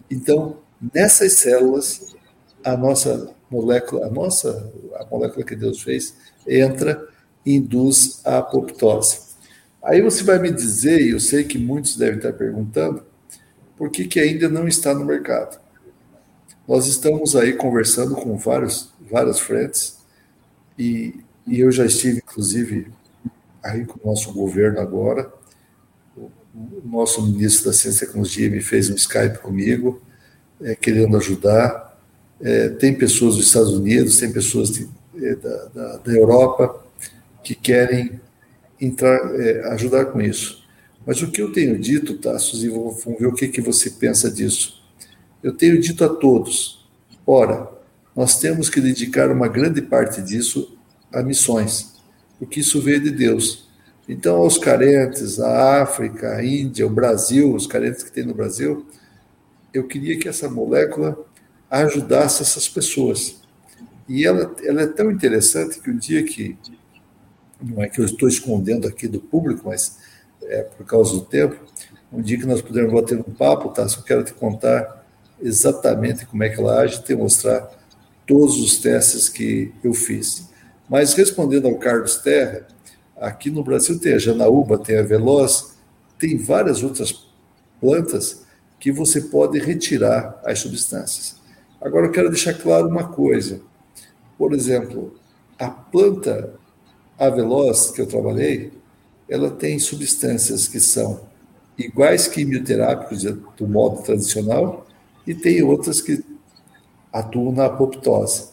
Então, 0.10 0.58
nessas 0.94 1.34
células, 1.34 2.16
a 2.64 2.76
nossa 2.76 3.34
molécula, 3.50 4.08
a 4.08 4.10
nossa, 4.10 4.72
a 4.96 5.06
molécula 5.06 5.46
que 5.46 5.56
Deus 5.56 5.82
fez, 5.82 6.16
entra 6.48 7.08
e 7.46 7.56
induz 7.56 8.22
a 8.26 8.40
apoptose. 8.40 9.20
Aí 9.84 10.02
você 10.02 10.24
vai 10.24 10.40
me 10.40 10.52
dizer, 10.52 11.02
e 11.02 11.12
eu 11.12 11.20
sei 11.20 11.44
que 11.44 11.58
muitos 11.58 11.96
devem 11.96 12.18
estar 12.18 12.34
perguntando, 12.34 13.04
por 13.78 13.92
que, 13.92 14.06
que 14.06 14.20
ainda 14.20 14.50
não 14.50 14.68
está 14.68 14.94
no 14.94 15.06
mercado? 15.06 15.60
Nós 16.68 16.88
estamos 16.88 17.36
aí 17.36 17.54
conversando 17.54 18.16
com 18.16 18.36
vários, 18.36 18.92
várias 19.00 19.40
frentes, 19.40 20.00
e 20.78 21.24
e 21.48 21.60
eu 21.60 21.72
já 21.72 21.86
estive, 21.86 22.18
inclusive, 22.18 22.88
aí 23.64 23.86
com 23.86 24.00
o 24.04 24.10
nosso 24.10 24.34
governo 24.34 24.80
agora. 24.80 25.32
O 26.18 26.88
nosso 26.88 27.22
ministro 27.22 27.66
da 27.66 27.74
Ciência 27.74 28.04
e 28.04 28.08
Tecnologia 28.08 28.50
me 28.50 28.62
fez 28.62 28.90
um 28.90 28.96
Skype 28.96 29.40
comigo, 29.40 30.02
é, 30.62 30.74
querendo 30.74 31.18
ajudar. 31.18 32.00
É, 32.42 32.70
tem 32.70 32.94
pessoas 32.94 33.36
dos 33.36 33.48
Estados 33.48 33.74
Unidos, 33.74 34.18
tem 34.18 34.32
pessoas 34.32 34.72
de, 34.72 34.90
é, 35.18 35.36
da, 35.36 35.66
da, 35.66 35.98
da, 35.98 36.12
Europa 36.12 36.84
que 37.44 37.54
querem 37.54 38.20
entrar, 38.80 39.20
é, 39.40 39.68
ajudar 39.74 40.06
com 40.06 40.22
isso. 40.22 40.66
Mas 41.06 41.22
o 41.22 41.30
que 41.30 41.42
eu 41.42 41.52
tenho 41.52 41.78
dito, 41.78 42.18
Tassos, 42.18 42.64
e 42.64 42.70
vamos 42.70 43.04
ver 43.04 43.28
o 43.28 43.34
que, 43.34 43.48
que 43.48 43.62
você 43.62 43.90
pensa 43.92 44.32
disso. 44.32 44.84
Eu 45.44 45.54
tenho 45.54 45.80
dito 45.80 46.04
a 46.04 46.10
todos: 46.10 46.88
ora, 47.28 47.70
nós 48.16 48.40
temos 48.40 48.70
que 48.70 48.82
dedicar 48.82 49.30
uma 49.30 49.48
grande 49.48 49.82
parte 49.82 50.22
disso 50.22 50.75
a 51.16 51.24
missões, 51.24 51.94
porque 52.38 52.60
isso 52.60 52.82
veio 52.82 53.02
de 53.02 53.12
Deus. 53.12 53.70
Então, 54.08 54.38
aos 54.38 54.58
carentes, 54.58 55.40
a 55.40 55.82
África, 55.82 56.36
a 56.36 56.46
Índia, 56.46 56.86
o 56.86 56.90
Brasil, 56.90 57.56
os 57.56 57.66
carentes 57.66 58.04
que 58.04 58.12
tem 58.12 58.24
no 58.24 58.36
Brasil, 58.36 58.86
eu 59.74 59.88
queria 59.88 60.20
que 60.20 60.28
essa 60.28 60.50
molécula 60.50 61.18
ajudasse 61.70 62.44
essas 62.44 62.68
pessoas. 62.68 63.42
E 64.08 64.26
ela, 64.26 64.56
ela 64.64 64.84
é 64.84 64.88
tão 64.88 65.10
interessante 65.10 65.80
que 65.80 65.90
o 65.90 65.98
dia 65.98 66.24
que, 66.24 66.56
não 67.62 67.82
é 67.82 67.90
que 67.90 68.00
eu 68.00 68.06
estou 68.06 68.30
escondendo 68.30 68.88
aqui 68.88 69.08
do 69.08 69.20
público, 69.20 69.64
mas 69.66 69.98
é 70.44 70.62
por 70.62 70.86
causa 70.86 71.14
do 71.14 71.22
tempo, 71.22 71.56
um 72.14 72.22
dia 72.22 72.38
que 72.38 72.46
nós 72.46 72.62
pudermos 72.62 72.94
bater 72.94 73.18
um 73.18 73.24
papo, 73.24 73.70
tá? 73.70 73.88
Só 73.88 74.02
quero 74.02 74.24
te 74.24 74.34
contar 74.34 75.04
exatamente 75.42 76.26
como 76.26 76.44
é 76.44 76.50
que 76.50 76.60
ela 76.60 76.80
age, 76.82 77.04
te 77.04 77.16
mostrar 77.16 77.70
todos 78.26 78.58
os 78.58 78.78
testes 78.78 79.28
que 79.28 79.74
eu 79.84 79.94
fiz. 79.94 80.48
Mas 80.90 81.14
respondendo 81.14 81.68
ao 81.68 81.76
Carlos 81.76 82.18
Terra, 82.18 82.68
aqui 83.18 83.50
no 83.50 83.64
Brasil 83.64 84.00
tem 84.00 84.14
a 84.14 84.20
janaúba, 84.20 84.78
tem 84.78 84.98
a 84.98 85.04
veloz, 85.04 85.76
tem 86.20 86.38
várias 86.38 86.84
outras 86.84 87.28
plantas 87.80 88.44
que 88.80 88.92
você 88.92 89.22
pode 89.22 89.58
retirar 89.60 90.40
as 90.44 90.60
substâncias. 90.60 91.36
Agora 91.82 92.08
eu 92.08 92.12
quero 92.12 92.30
deixar 92.30 92.54
claro 92.54 92.88
uma 92.88 93.08
coisa. 93.08 93.62
Por 94.38 94.54
exemplo, 94.54 95.16
a 95.58 95.70
planta 95.70 96.54
aveloz 97.18 97.92
que 97.92 98.02
eu 98.02 98.08
trabalhei, 98.08 98.72
ela 99.30 99.50
tem 99.50 99.80
substâncias 99.80 100.68
que 100.68 100.80
são 100.80 101.22
iguais 101.78 102.28
quimioterápicos 102.28 103.24
do 103.24 103.68
modo 103.68 104.02
tradicional 104.04 104.86
e 105.26 105.34
tem 105.34 105.62
outras 105.62 106.02
que 106.02 106.24
atuam 107.12 107.52
na 107.52 107.66
apoptose. 107.66 108.50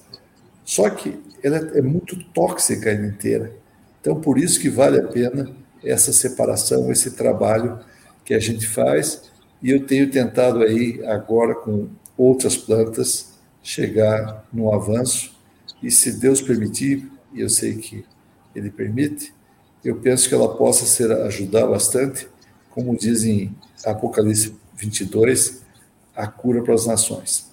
Só 0.65 0.89
que 0.89 1.19
ela 1.43 1.59
é 1.75 1.83
muito 1.83 2.23
tóxica 2.33 2.93
inteira. 2.93 3.53
Então, 4.01 4.21
por 4.21 4.39
isso 4.39 4.61
que 4.61 4.69
vale 4.69 4.99
a 4.99 5.07
pena 5.07 5.55
essa 5.85 6.13
separação, 6.13 6.91
esse 6.91 7.13
trabalho 7.13 7.81
que 8.25 8.35
a 8.35 8.39
gente 8.39 8.67
faz. 8.67 9.31
E 9.63 9.71
eu 9.71 9.87
tenho 9.87 10.11
tentado 10.11 10.63
aí, 10.63 11.05
agora 11.07 11.55
com 11.55 11.89
outras 12.17 12.57
plantas, 12.57 13.33
chegar 13.63 14.47
no 14.53 14.73
avanço. 14.73 15.35
E 15.83 15.91
se 15.91 16.13
Deus 16.13 16.41
permitir, 16.41 17.11
e 17.33 17.41
eu 17.41 17.49
sei 17.49 17.77
que 17.77 18.05
Ele 18.55 18.71
permite, 18.71 19.33
eu 19.85 19.97
penso 19.97 20.29
que 20.29 20.35
ela 20.35 20.57
possa 20.57 20.85
ser 20.85 21.11
ajudar 21.13 21.67
bastante, 21.67 22.29
como 22.71 22.97
dizem 22.97 23.55
Apocalipse 23.85 24.55
22, 24.77 25.63
a 26.15 26.27
cura 26.27 26.63
para 26.63 26.75
as 26.75 26.87
nações, 26.87 27.51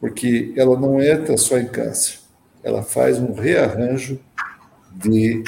porque 0.00 0.52
ela 0.56 0.78
não 0.78 1.00
entra 1.00 1.36
só 1.36 1.58
em 1.58 1.66
câncer, 1.66 2.18
ela 2.62 2.82
faz 2.82 3.18
um 3.18 3.32
rearranjo 3.32 4.20
de, 4.92 5.42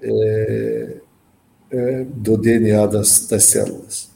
é, 0.00 0.96
é, 1.70 2.04
do 2.04 2.36
DNA 2.36 2.86
das, 2.86 3.26
das 3.26 3.44
células. 3.44 4.10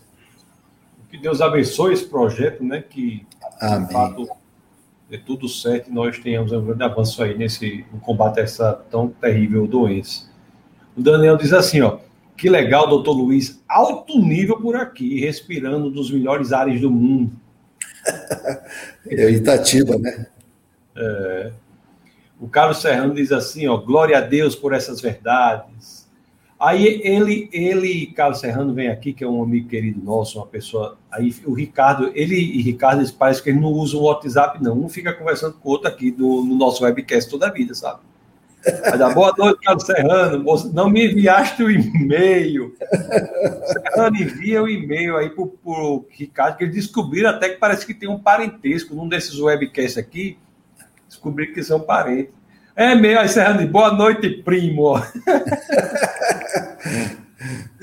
Que 1.10 1.18
Deus 1.18 1.40
abençoe 1.40 1.92
esse 1.92 2.06
projeto, 2.06 2.62
né? 2.62 2.82
Que 2.88 3.26
Amém. 3.60 3.86
de 3.86 3.92
fato 3.92 4.28
dê 5.08 5.18
tudo 5.18 5.48
certo 5.48 5.90
e 5.90 5.92
nós 5.92 6.18
tenhamos 6.18 6.52
um 6.52 6.64
grande 6.64 6.84
avanço 6.84 7.20
aí 7.22 7.36
nesse 7.36 7.84
no 7.92 7.98
combate 7.98 8.38
a 8.38 8.44
essa 8.44 8.72
tão 8.90 9.08
terrível 9.08 9.66
doença. 9.66 10.30
O 10.96 11.02
Daniel 11.02 11.36
diz 11.36 11.52
assim, 11.52 11.80
ó. 11.80 11.98
Que 12.36 12.48
legal, 12.48 12.88
doutor 12.88 13.12
Luiz. 13.12 13.60
Alto 13.68 14.18
nível 14.18 14.58
por 14.58 14.74
aqui, 14.74 15.20
respirando 15.20 15.90
dos 15.90 16.10
melhores 16.10 16.52
ares 16.52 16.80
do 16.80 16.90
mundo. 16.90 17.32
é 19.06 19.30
Itatiba, 19.30 19.98
né? 19.98 20.26
É. 20.96 21.52
O 22.40 22.48
Carlos 22.48 22.80
Serrano 22.80 23.14
diz 23.14 23.30
assim, 23.30 23.68
ó, 23.68 23.76
glória 23.76 24.16
a 24.16 24.20
Deus 24.22 24.56
por 24.56 24.72
essas 24.72 25.00
verdades. 25.00 26.08
Aí 26.58 27.00
ele, 27.02 27.48
ele, 27.52 28.06
Carlos 28.06 28.40
Serrano 28.40 28.72
vem 28.72 28.88
aqui, 28.88 29.12
que 29.12 29.22
é 29.22 29.28
um 29.28 29.42
amigo 29.42 29.68
querido 29.68 30.02
nosso, 30.02 30.38
uma 30.38 30.46
pessoa. 30.46 30.98
Aí 31.10 31.34
o 31.44 31.52
Ricardo, 31.52 32.10
ele 32.14 32.36
e 32.36 32.60
Ricardo, 32.62 33.02
parece 33.14 33.42
que 33.42 33.50
ele 33.50 33.60
não 33.60 33.68
usa 33.68 33.96
o 33.96 34.02
WhatsApp, 34.02 34.62
não. 34.62 34.78
Um 34.78 34.88
fica 34.88 35.12
conversando 35.12 35.54
com 35.54 35.68
o 35.68 35.72
outro 35.72 35.88
aqui 35.88 36.14
no, 36.16 36.44
no 36.44 36.54
nosso 36.56 36.84
webcast 36.84 37.30
toda 37.30 37.46
a 37.46 37.50
vida, 37.50 37.74
sabe? 37.74 38.00
Mas, 38.64 39.14
boa 39.14 39.34
noite, 39.36 39.60
Carlos 39.62 39.84
Serrano. 39.84 40.44
Não 40.72 40.90
me 40.90 41.10
enviaste 41.10 41.62
o 41.62 41.70
e-mail. 41.70 42.74
Serrano 43.66 44.16
envia 44.16 44.62
o 44.62 44.68
e-mail 44.68 45.16
aí 45.16 45.30
para 45.30 45.42
o 45.42 46.06
Ricardo, 46.10 46.58
que 46.58 46.64
eles 46.64 46.74
descobriram 46.74 47.30
até 47.30 47.50
que 47.50 47.56
parece 47.56 47.86
que 47.86 47.94
tem 47.94 48.08
um 48.08 48.18
parentesco 48.18 48.94
num 48.94 49.08
desses 49.08 49.38
webcasts 49.38 49.96
aqui. 49.96 50.38
Descobri 51.20 51.52
que 51.52 51.62
são 51.62 51.80
parentes. 51.80 52.32
É 52.74 52.94
meio 52.94 53.20
aí, 53.20 53.28
Serrano, 53.28 53.66
boa 53.68 53.92
noite, 53.92 54.42
primo. 54.42 54.96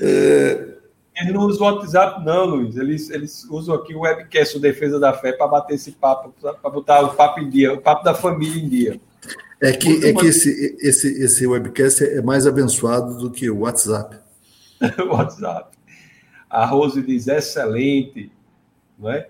é... 0.00 0.74
Eles 1.20 1.32
não 1.32 1.42
usam 1.42 1.66
o 1.66 1.70
WhatsApp, 1.72 2.24
não, 2.24 2.44
Luiz. 2.46 2.76
Eles, 2.76 3.10
eles 3.10 3.44
usam 3.50 3.74
aqui 3.74 3.92
o 3.92 4.00
webcast, 4.00 4.56
o 4.56 4.60
Defesa 4.60 5.00
da 5.00 5.12
Fé, 5.12 5.32
para 5.32 5.48
bater 5.48 5.74
esse 5.74 5.90
papo, 5.90 6.32
para 6.40 6.70
botar 6.70 7.00
o 7.00 7.14
papo 7.14 7.40
em 7.40 7.50
dia, 7.50 7.74
o 7.74 7.80
papo 7.80 8.04
da 8.04 8.14
família 8.14 8.62
em 8.62 8.68
dia. 8.68 9.00
É 9.60 9.72
que, 9.72 10.06
é 10.06 10.12
que 10.12 10.26
esse, 10.26 10.76
esse, 10.80 11.08
esse 11.20 11.44
webcast 11.44 12.04
é 12.04 12.22
mais 12.22 12.46
abençoado 12.46 13.18
do 13.18 13.32
que 13.32 13.50
o 13.50 13.60
WhatsApp. 13.60 14.16
o 15.04 15.12
WhatsApp. 15.12 15.76
A 16.48 16.64
Rose 16.64 17.02
diz 17.02 17.26
excelente, 17.26 18.30
não 18.96 19.10
é? 19.10 19.28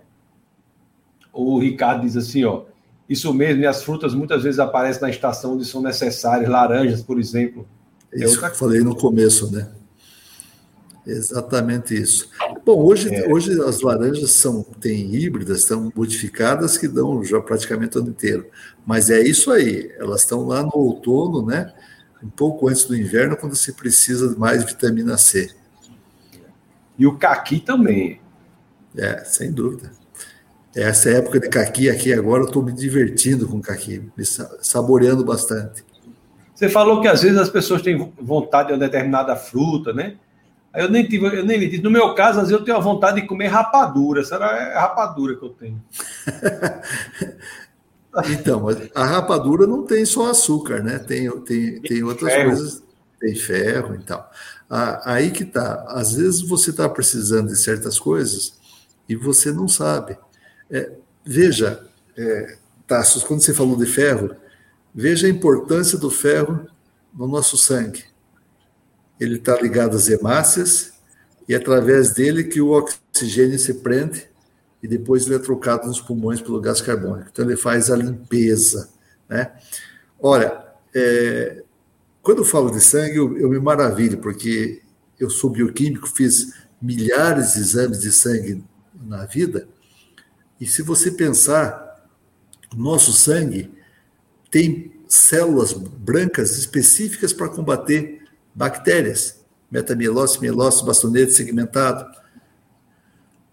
O 1.33 1.59
Ricardo 1.59 2.03
diz 2.03 2.19
assim, 2.19 2.45
ó, 2.45 2.65
isso 3.09 3.33
mesmo, 3.33 3.63
e 3.63 3.67
as 3.67 3.83
frutas 3.83 4.15
muitas 4.15 4.43
vezes 4.43 4.61
aparecem 4.61 5.03
na 5.03 5.11
estação 5.11 5.55
onde 5.55 5.65
são 5.65 5.81
necessárias, 5.81 6.49
laranjas, 6.49 7.03
por 7.03 7.19
exemplo. 7.19 7.67
É 8.13 8.25
isso 8.25 8.39
que 8.39 8.45
eu 8.45 8.55
falei 8.55 8.81
no 8.81 8.95
começo, 8.95 9.51
né? 9.51 9.71
Exatamente 11.07 11.95
isso. 11.95 12.29
Bom, 12.67 12.85
hoje, 12.85 13.15
é. 13.15 13.33
hoje 13.33 13.59
as 13.63 13.81
laranjas 13.81 14.33
são 14.33 14.63
têm 14.63 15.15
híbridas, 15.15 15.61
estão 15.61 15.91
modificadas 15.97 16.77
que 16.77 16.87
dão 16.87 17.25
já 17.25 17.41
praticamente 17.41 17.97
o 17.97 18.03
ano 18.03 18.11
inteiro. 18.11 18.47
Mas 18.85 19.09
é 19.09 19.19
isso 19.23 19.51
aí, 19.51 19.91
elas 19.99 20.21
estão 20.21 20.47
lá 20.47 20.63
no 20.63 20.75
outono, 20.75 21.47
né? 21.47 21.73
Um 22.23 22.29
pouco 22.29 22.69
antes 22.69 22.85
do 22.85 22.95
inverno, 22.95 23.39
quando 23.39 23.57
se 23.57 23.73
precisa 23.73 24.29
de 24.29 24.39
mais 24.39 24.65
vitamina 24.65 25.17
C. 25.17 25.51
E 26.99 27.07
o 27.07 27.17
caqui 27.17 27.59
também. 27.59 28.21
É, 28.95 29.25
sem 29.25 29.51
dúvida. 29.51 29.93
Essa 30.81 31.11
época 31.11 31.41
de 31.41 31.49
caqui 31.49 31.91
aqui 31.91 32.13
agora, 32.13 32.43
eu 32.43 32.47
estou 32.47 32.63
me 32.63 32.73
divertindo 32.73 33.49
com 33.49 33.61
caqui, 33.61 34.01
me 34.17 34.25
saboreando 34.25 35.25
bastante. 35.25 35.85
Você 36.55 36.69
falou 36.69 37.01
que 37.01 37.09
às 37.09 37.23
vezes 37.23 37.37
as 37.37 37.51
pessoas 37.51 37.83
têm 37.83 38.13
vontade 38.21 38.69
de 38.69 38.75
uma 38.75 38.79
determinada 38.79 39.35
fruta, 39.35 39.93
né? 39.93 40.15
Eu 40.75 40.89
nem 40.89 41.05
tive, 41.05 41.27
eu 41.27 41.45
nem 41.45 41.59
disse. 41.59 41.83
No 41.83 41.91
meu 41.91 42.15
caso, 42.15 42.39
às 42.39 42.49
vezes 42.49 42.61
eu 42.61 42.65
tenho 42.65 42.77
a 42.77 42.81
vontade 42.81 43.21
de 43.21 43.27
comer 43.27 43.49
rapadura. 43.49 44.25
Será 44.25 44.57
é 44.57 44.79
rapadura 44.79 45.35
que 45.35 45.45
eu 45.45 45.51
tenho? 45.51 45.83
então, 48.31 48.67
a 48.95 49.05
rapadura 49.05 49.67
não 49.67 49.83
tem 49.83 50.05
só 50.05 50.31
açúcar, 50.31 50.83
né? 50.83 51.01
Tem, 51.01 51.29
tem, 51.41 51.81
tem 51.81 52.03
outras 52.05 52.33
ferro. 52.33 52.51
coisas. 52.51 52.83
Tem 53.19 53.35
ferro 53.35 53.97
e 53.97 54.05
tal. 54.05 54.31
Aí 55.05 55.33
que 55.33 55.45
tá. 55.45 55.85
Às 55.89 56.15
vezes 56.15 56.43
você 56.43 56.71
está 56.71 56.89
precisando 56.89 57.49
de 57.49 57.57
certas 57.57 57.99
coisas 57.99 58.55
e 59.09 59.17
você 59.17 59.51
não 59.51 59.67
sabe. 59.67 60.17
É, 60.71 60.93
veja, 61.25 61.87
é, 62.17 62.57
Tassos, 62.87 63.25
quando 63.25 63.41
você 63.41 63.55
falou 63.55 63.77
de 63.77 63.87
ferro, 63.87 64.35
veja 64.95 65.27
a 65.27 65.31
importância 65.31 65.99
do 65.99 66.11
ferro 66.11 66.67
no 67.15 67.27
nosso 67.27 67.57
sangue 67.57 68.05
ele 69.19 69.37
está 69.37 69.61
ligado 69.61 69.97
às 69.97 70.09
hemácias 70.09 70.93
e 71.49 71.55
é 71.55 71.57
através 71.57 72.13
dele 72.13 72.45
que 72.45 72.61
o 72.61 72.71
oxigênio 72.71 73.59
se 73.59 73.75
prende 73.75 74.29
e 74.83 74.87
depois 74.87 75.27
ele 75.27 75.35
é 75.35 75.39
trocado 75.39 75.87
nos 75.87 76.01
pulmões 76.01 76.41
pelo 76.41 76.61
gás 76.61 76.81
carbônico. 76.81 77.29
Então 77.33 77.45
ele 77.45 77.57
faz 77.57 77.91
a 77.91 77.97
limpeza, 77.97 78.91
né? 79.29 79.53
Olha, 80.21 80.67
é, 80.95 81.63
quando 82.23 82.39
eu 82.39 82.45
falo 82.45 82.71
de 82.71 82.81
sangue, 82.81 83.17
eu, 83.17 83.37
eu, 83.39 83.49
me 83.49 83.59
maravilho, 83.59 84.19
porque 84.19 84.83
eu 85.19 85.31
sou 85.31 85.51
bioquímico, 85.51 86.09
fiz 86.09 86.53
milhares 86.81 87.55
de 87.55 87.61
exames 87.61 88.01
de 88.01 88.13
sangue 88.13 88.63
na 88.95 89.25
vida, 89.25 89.67
e 90.61 90.67
se 90.67 90.83
você 90.83 91.11
pensar, 91.11 92.09
nosso 92.77 93.13
sangue 93.13 93.71
tem 94.51 94.93
células 95.07 95.73
brancas 95.73 96.57
específicas 96.57 97.33
para 97.33 97.49
combater 97.49 98.23
bactérias, 98.55 99.41
metamielose, 99.71 100.41
mielose, 100.41 100.85
bastonete 100.85 101.33
segmentado. 101.33 102.05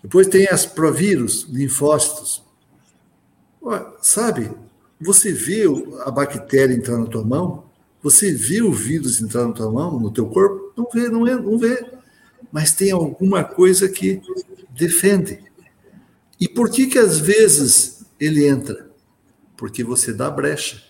Depois 0.02 0.28
tem 0.28 0.48
as 0.48 0.66
provírus, 0.66 1.48
linfócitos. 1.50 2.44
Sabe, 4.02 4.52
você 5.00 5.32
vê 5.32 5.64
a 6.06 6.12
bactéria 6.12 6.74
entrar 6.74 6.98
na 6.98 7.06
tua 7.06 7.24
mão? 7.24 7.66
Você 8.02 8.32
vê 8.32 8.62
o 8.62 8.72
vírus 8.72 9.22
entrar 9.22 9.48
na 9.48 9.54
tua 9.54 9.72
mão, 9.72 10.00
no 10.00 10.12
teu 10.12 10.28
corpo? 10.28 10.74
Não 10.78 10.88
vê, 10.94 11.10
não, 11.10 11.28
é, 11.28 11.36
não 11.36 11.58
vê. 11.58 11.84
Mas 12.52 12.72
tem 12.72 12.92
alguma 12.92 13.44
coisa 13.44 13.90
que 13.90 14.22
defende. 14.70 15.40
E 16.40 16.48
por 16.48 16.70
que 16.70 16.88
que 16.88 17.00
às 17.00 17.18
vezes 17.18 18.06
ele 18.20 18.48
entra? 18.48 18.90
Porque 19.56 19.84
você 19.84 20.14
dá 20.14 20.30
brecha. 20.30 20.84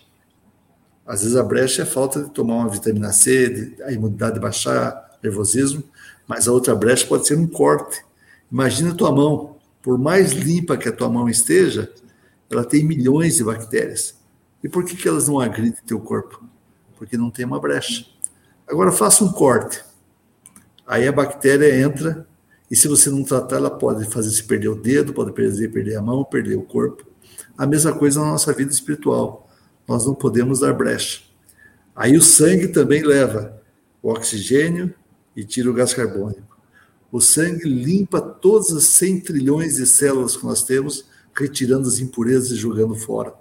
Às 1.06 1.22
vezes 1.22 1.36
a 1.36 1.42
brecha 1.42 1.82
é 1.82 1.86
falta 1.86 2.24
de 2.24 2.30
tomar 2.30 2.56
uma 2.56 2.68
vitamina 2.68 3.12
C, 3.12 3.76
a 3.84 3.92
imunidade 3.92 4.40
baixar, 4.40 5.18
nervosismo, 5.22 5.84
mas 6.26 6.48
a 6.48 6.52
outra 6.52 6.74
brecha 6.74 7.06
pode 7.06 7.26
ser 7.26 7.38
um 7.38 7.46
corte. 7.46 8.04
Imagina 8.50 8.90
a 8.90 8.94
tua 8.94 9.12
mão, 9.12 9.56
por 9.80 9.96
mais 9.96 10.32
limpa 10.32 10.76
que 10.76 10.88
a 10.88 10.92
tua 10.92 11.08
mão 11.08 11.28
esteja, 11.28 11.92
ela 12.50 12.64
tem 12.64 12.84
milhões 12.84 13.36
de 13.36 13.44
bactérias. 13.44 14.16
E 14.62 14.68
por 14.68 14.84
que, 14.84 14.96
que 14.96 15.06
elas 15.06 15.28
não 15.28 15.38
agridem 15.38 15.78
teu 15.86 16.00
corpo? 16.00 16.42
Porque 16.96 17.16
não 17.16 17.30
tem 17.30 17.44
uma 17.44 17.60
brecha. 17.60 18.04
Agora 18.66 18.90
faça 18.90 19.22
um 19.22 19.30
corte. 19.30 19.84
Aí 20.86 21.06
a 21.06 21.12
bactéria 21.12 21.80
entra 21.80 22.26
e 22.70 22.76
se 22.76 22.88
você 22.88 23.10
não 23.10 23.22
tratar, 23.22 23.56
ela 23.56 23.70
pode 23.70 24.04
fazer 24.06 24.30
se 24.30 24.42
perder 24.42 24.68
o 24.68 24.74
dedo, 24.74 25.12
pode 25.12 25.32
perder, 25.32 25.70
perder 25.70 25.96
a 25.96 26.02
mão, 26.02 26.24
perder 26.24 26.56
o 26.56 26.62
corpo. 26.62 27.06
A 27.56 27.66
mesma 27.66 27.92
coisa 27.92 28.20
na 28.20 28.26
nossa 28.26 28.52
vida 28.52 28.72
espiritual 28.72 29.48
nós 29.86 30.04
não 30.04 30.14
podemos 30.14 30.60
dar 30.60 30.72
brecha. 30.72 31.22
Aí 31.94 32.16
o 32.16 32.22
sangue 32.22 32.68
também 32.68 33.02
leva 33.02 33.62
o 34.02 34.10
oxigênio 34.10 34.92
e 35.34 35.44
tira 35.44 35.70
o 35.70 35.74
gás 35.74 35.94
carbônico. 35.94 36.56
O 37.10 37.20
sangue 37.20 37.68
limpa 37.68 38.20
todas 38.20 38.72
as 38.72 38.84
100 38.84 39.20
trilhões 39.20 39.76
de 39.76 39.86
células 39.86 40.36
que 40.36 40.44
nós 40.44 40.64
temos, 40.64 41.06
retirando 41.34 41.88
as 41.88 42.00
impurezas 42.00 42.50
e 42.50 42.56
jogando 42.56 42.94
fora. 42.96 43.32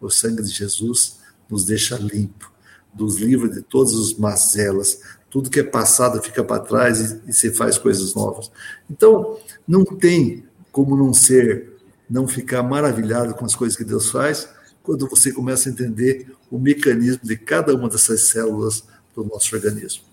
O 0.00 0.10
sangue 0.10 0.42
de 0.42 0.50
Jesus 0.50 1.20
nos 1.48 1.64
deixa 1.64 1.96
limpo, 1.96 2.52
nos 2.98 3.16
livra 3.18 3.48
de 3.48 3.62
todas 3.62 3.94
as 3.94 4.14
mazelas, 4.14 5.00
tudo 5.34 5.50
que 5.50 5.58
é 5.58 5.64
passado 5.64 6.22
fica 6.22 6.44
para 6.44 6.62
trás 6.62 7.20
e, 7.26 7.48
e 7.48 7.50
faz 7.50 7.76
coisas 7.76 8.14
novas. 8.14 8.52
Então, 8.88 9.36
não 9.66 9.84
tem 9.84 10.44
como 10.70 10.96
não 10.96 11.12
ser, 11.12 11.72
não 12.08 12.28
ficar 12.28 12.62
maravilhado 12.62 13.34
com 13.34 13.44
as 13.44 13.56
coisas 13.56 13.76
que 13.76 13.82
Deus 13.82 14.12
faz, 14.12 14.48
quando 14.80 15.08
você 15.08 15.32
começa 15.32 15.68
a 15.68 15.72
entender 15.72 16.32
o 16.48 16.56
mecanismo 16.56 17.22
de 17.24 17.36
cada 17.36 17.74
uma 17.74 17.88
dessas 17.88 18.28
células 18.28 18.86
do 19.12 19.24
nosso 19.24 19.52
organismo. 19.56 20.04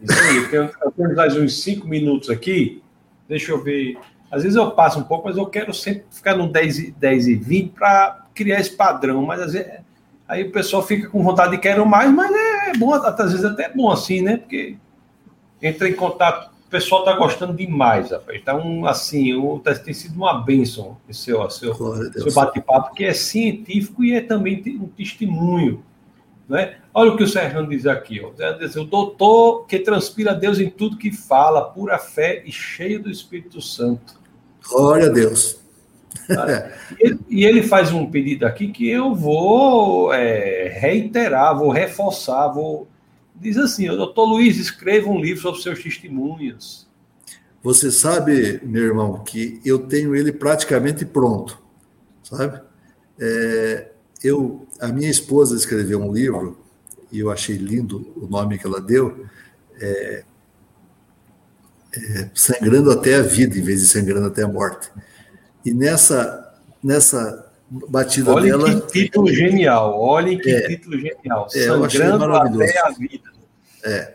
Então, 0.00 0.70
eu 0.82 0.90
tenho 0.92 1.14
mais 1.14 1.36
uns 1.36 1.62
cinco 1.62 1.86
minutos 1.86 2.30
aqui. 2.30 2.82
Deixa 3.28 3.52
eu 3.52 3.62
ver. 3.62 3.98
Às 4.30 4.44
vezes 4.44 4.56
eu 4.56 4.70
passo 4.70 4.98
um 4.98 5.04
pouco, 5.04 5.28
mas 5.28 5.36
eu 5.36 5.44
quero 5.44 5.74
sempre 5.74 6.04
ficar 6.10 6.34
no 6.34 6.50
10, 6.50 6.92
10 6.92 7.28
e 7.28 7.34
20 7.34 7.72
para 7.72 8.24
criar 8.34 8.60
esse 8.60 8.70
padrão. 8.70 9.26
Mas 9.26 9.42
às 9.42 9.52
vezes, 9.52 9.70
aí 10.26 10.44
o 10.44 10.52
pessoal 10.52 10.86
fica 10.86 11.06
com 11.10 11.22
vontade 11.22 11.50
de 11.50 11.58
querer 11.58 11.84
mais, 11.84 12.10
mas 12.10 12.34
é 12.34 12.59
bom, 12.76 12.94
às 12.94 13.32
vezes 13.32 13.44
até 13.44 13.64
é 13.64 13.72
bom 13.72 13.90
assim, 13.90 14.22
né? 14.22 14.36
Porque 14.36 14.76
entra 15.62 15.88
em 15.88 15.94
contato 15.94 16.50
pessoal 16.70 17.00
está 17.00 17.16
gostando 17.16 17.52
demais, 17.52 18.12
rapaz. 18.12 18.40
Tá 18.42 18.54
um, 18.54 18.86
assim, 18.86 19.34
um, 19.34 19.58
tá, 19.58 19.74
tem 19.74 19.92
sido 19.92 20.16
uma 20.16 20.40
bênção 20.40 20.96
esse 21.08 21.22
seu, 21.22 21.50
seu, 21.50 21.74
seu 21.74 22.32
bate-papo, 22.32 22.94
que 22.94 23.04
é 23.04 23.12
científico 23.12 24.04
e 24.04 24.14
é 24.14 24.20
também 24.20 24.62
um 24.80 24.86
testemunho. 24.86 25.82
Né? 26.48 26.76
Olha 26.94 27.12
o 27.12 27.16
que 27.16 27.24
o 27.24 27.28
Sérgio 27.28 27.66
diz 27.66 27.86
aqui. 27.86 28.20
Ó. 28.20 28.30
O 28.80 28.84
doutor 28.84 29.66
que 29.66 29.80
transpira 29.80 30.32
Deus 30.32 30.60
em 30.60 30.70
tudo 30.70 30.96
que 30.96 31.12
fala, 31.12 31.62
pura 31.62 31.98
fé 31.98 32.42
e 32.46 32.52
cheio 32.52 33.02
do 33.02 33.10
Espírito 33.10 33.60
Santo. 33.60 34.18
Glória 34.68 35.06
a 35.06 35.10
Deus. 35.10 35.59
E 37.28 37.44
ele 37.44 37.62
faz 37.62 37.92
um 37.92 38.10
pedido 38.10 38.44
aqui 38.44 38.68
que 38.68 38.88
eu 38.88 39.14
vou 39.14 40.12
é, 40.12 40.68
reiterar, 40.68 41.56
vou 41.56 41.70
reforçar, 41.70 42.48
vou 42.48 42.88
diz 43.40 43.56
assim: 43.56 43.86
doutor 43.88 44.24
Luiz, 44.26 44.58
escreva 44.58 45.08
um 45.08 45.18
livro 45.18 45.40
sobre 45.40 45.62
seus 45.62 45.82
testemunhos. 45.82 46.86
Você 47.62 47.90
sabe, 47.90 48.60
meu 48.62 48.84
irmão, 48.84 49.22
que 49.24 49.60
eu 49.64 49.80
tenho 49.80 50.14
ele 50.14 50.32
praticamente 50.32 51.04
pronto, 51.04 51.58
sabe? 52.22 52.60
É, 53.18 53.88
eu, 54.22 54.66
a 54.80 54.88
minha 54.88 55.10
esposa 55.10 55.56
escreveu 55.56 56.00
um 56.00 56.12
livro 56.12 56.58
e 57.12 57.18
eu 57.18 57.30
achei 57.30 57.56
lindo 57.56 58.12
o 58.16 58.26
nome 58.26 58.58
que 58.58 58.66
ela 58.66 58.80
deu, 58.80 59.26
é, 59.78 60.24
é, 61.92 62.30
sangrando 62.34 62.90
até 62.90 63.16
a 63.16 63.22
vida 63.22 63.58
em 63.58 63.62
vez 63.62 63.80
de 63.80 63.88
sangrando 63.88 64.26
até 64.26 64.42
a 64.42 64.48
morte. 64.48 64.90
E 65.64 65.72
nessa 65.72 66.54
nessa 66.82 67.50
batida 67.70 68.32
olha 68.32 68.50
dela. 68.50 68.64
Olha 68.64 68.80
que 68.80 69.02
título 69.04 69.28
genial, 69.32 70.00
olha 70.00 70.38
que 70.38 70.50
é, 70.50 70.68
título 70.68 70.98
genial. 70.98 71.46
É, 71.54 71.66
Sangrando 71.66 72.24
até 72.24 72.78
a 72.80 72.90
vida. 72.90 73.30
É. 73.84 74.14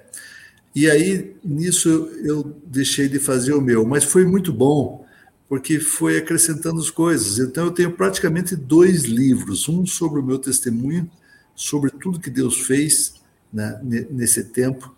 E 0.76 0.90
aí, 0.90 1.36
nisso, 1.44 1.90
eu 2.22 2.54
deixei 2.66 3.08
de 3.08 3.18
fazer 3.18 3.54
o 3.54 3.62
meu, 3.62 3.86
mas 3.86 4.04
foi 4.04 4.26
muito 4.26 4.52
bom, 4.52 5.06
porque 5.48 5.80
foi 5.80 6.18
acrescentando 6.18 6.82
as 6.82 6.90
coisas. 6.90 7.40
Então, 7.40 7.66
eu 7.66 7.72
tenho 7.72 7.92
praticamente 7.92 8.56
dois 8.58 9.06
livros: 9.06 9.70
um 9.70 9.86
sobre 9.86 10.20
o 10.20 10.24
meu 10.24 10.38
testemunho, 10.38 11.10
sobre 11.56 11.92
tudo 11.92 12.20
que 12.20 12.30
Deus 12.30 12.60
fez 12.60 13.16
né, 13.54 13.80
nesse 14.10 14.44
tempo, 14.44 14.94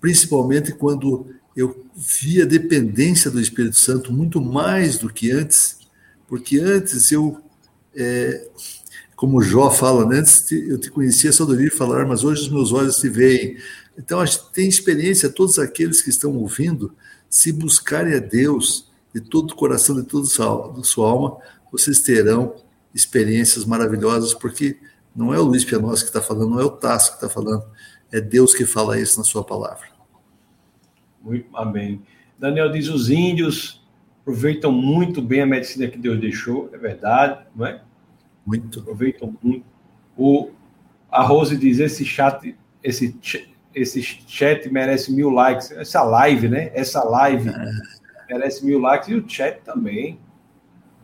principalmente 0.00 0.70
quando 0.70 1.26
eu 1.56 1.84
vi 1.96 2.40
a 2.40 2.44
dependência 2.44 3.28
do 3.28 3.40
Espírito 3.40 3.74
Santo 3.74 4.12
muito 4.12 4.40
mais 4.40 4.98
do 4.98 5.12
que 5.12 5.32
antes, 5.32 5.77
porque 6.28 6.60
antes 6.60 7.10
eu. 7.10 7.40
É, 7.96 8.48
como 9.16 9.42
Jó 9.42 9.68
fala, 9.68 10.06
né? 10.06 10.18
antes 10.18 10.52
eu 10.52 10.78
te 10.78 10.92
conhecia 10.92 11.32
só 11.32 11.44
do 11.44 11.50
ouvir 11.50 11.72
falar, 11.72 12.06
mas 12.06 12.22
hoje 12.22 12.42
os 12.42 12.48
meus 12.48 12.72
olhos 12.72 12.98
te 12.98 13.08
veem. 13.08 13.56
Então, 13.98 14.20
a 14.20 14.26
gente 14.26 14.52
tem 14.52 14.68
experiência, 14.68 15.28
todos 15.28 15.58
aqueles 15.58 16.00
que 16.00 16.08
estão 16.08 16.36
ouvindo, 16.36 16.94
se 17.28 17.50
buscarem 17.50 18.14
a 18.14 18.20
Deus 18.20 18.88
de 19.12 19.20
todo 19.20 19.50
o 19.50 19.56
coração, 19.56 19.96
de 19.96 20.04
toda 20.04 20.24
a 20.24 20.84
sua 20.84 21.10
alma, 21.10 21.38
vocês 21.72 22.00
terão 22.00 22.54
experiências 22.94 23.64
maravilhosas, 23.64 24.32
porque 24.32 24.78
não 25.16 25.34
é 25.34 25.40
o 25.40 25.44
Luiz 25.44 25.64
Pianos 25.64 26.02
que 26.02 26.08
está 26.08 26.22
falando, 26.22 26.50
não 26.50 26.60
é 26.60 26.64
o 26.64 26.70
Tasso 26.70 27.10
que 27.10 27.16
está 27.16 27.28
falando, 27.28 27.64
é 28.12 28.20
Deus 28.20 28.54
que 28.54 28.64
fala 28.64 29.00
isso 29.00 29.18
na 29.18 29.24
sua 29.24 29.42
palavra. 29.42 29.88
Muito, 31.20 31.48
amém. 31.56 32.00
Daniel 32.38 32.70
diz: 32.70 32.88
os 32.88 33.10
índios 33.10 33.77
aproveitam 34.28 34.70
muito 34.70 35.22
bem 35.22 35.40
a 35.40 35.46
medicina 35.46 35.88
que 35.88 35.96
Deus 35.96 36.20
deixou, 36.20 36.68
é 36.74 36.76
verdade, 36.76 37.46
não 37.56 37.66
é? 37.66 37.80
Muito. 38.44 38.80
Aproveitam 38.80 39.34
muito. 39.42 39.64
O, 40.16 40.50
a 41.10 41.22
Rose 41.22 41.56
diz: 41.56 41.78
esse 41.78 42.04
chat, 42.04 42.54
esse 42.84 43.18
esse 43.74 44.02
chat 44.02 44.68
merece 44.70 45.10
mil 45.12 45.30
likes. 45.30 45.70
Essa 45.70 46.02
live, 46.02 46.48
né? 46.48 46.70
Essa 46.74 47.02
live 47.02 47.48
é. 47.48 48.34
merece 48.34 48.64
mil 48.66 48.78
likes 48.78 49.08
e 49.08 49.14
o 49.14 49.26
chat 49.26 49.60
também. 49.62 50.18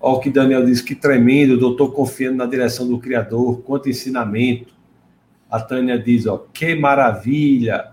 Olha 0.01 0.17
o 0.17 0.21
que 0.21 0.29
Daniel 0.29 0.67
diz, 0.67 0.83
que 0.83 0.95
tremendo, 0.95 1.57
doutor 1.57 1.93
confiando 1.95 2.37
na 2.37 2.47
direção 2.47 2.87
do 2.87 2.99
Criador, 2.99 3.63
quanto 3.63 3.89
ensinamento. 3.89 4.75
A 5.51 5.61
Tânia 5.61 5.99
diz, 5.99 6.27
ó, 6.27 6.37
que 6.53 6.75
maravilha. 6.75 7.93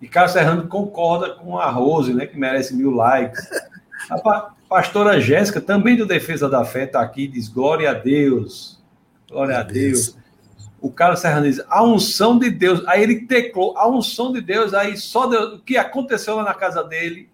E 0.00 0.08
Carlos 0.08 0.32
Serrano 0.32 0.66
concorda 0.66 1.34
com 1.34 1.58
a 1.58 1.70
Rose, 1.70 2.12
né, 2.12 2.26
que 2.26 2.36
merece 2.36 2.74
mil 2.74 2.90
likes. 2.90 3.48
A 4.10 4.52
pastora 4.68 5.20
Jéssica, 5.20 5.60
também 5.60 5.96
do 5.96 6.06
Defesa 6.06 6.48
da 6.48 6.64
Fé, 6.64 6.84
está 6.84 7.00
aqui, 7.00 7.26
diz, 7.26 7.48
glória 7.48 7.90
a 7.90 7.94
Deus. 7.94 8.82
Glória 9.28 9.58
a 9.58 9.62
Deus. 9.62 10.12
Deus 10.12 10.18
o 10.80 10.90
Carlos 10.90 11.20
Serrano 11.20 11.46
diz, 11.46 11.60
a 11.68 11.82
unção 11.82 12.38
de 12.38 12.50
Deus. 12.50 12.86
Aí 12.86 13.02
ele 13.02 13.26
teclou, 13.26 13.76
a 13.76 13.88
unção 13.88 14.32
de 14.32 14.40
Deus, 14.40 14.72
aí 14.72 14.96
só 14.96 15.26
Deus, 15.26 15.54
o 15.54 15.58
que 15.58 15.76
aconteceu 15.76 16.36
lá 16.36 16.44
na 16.44 16.54
casa 16.54 16.84
dele 16.84 17.28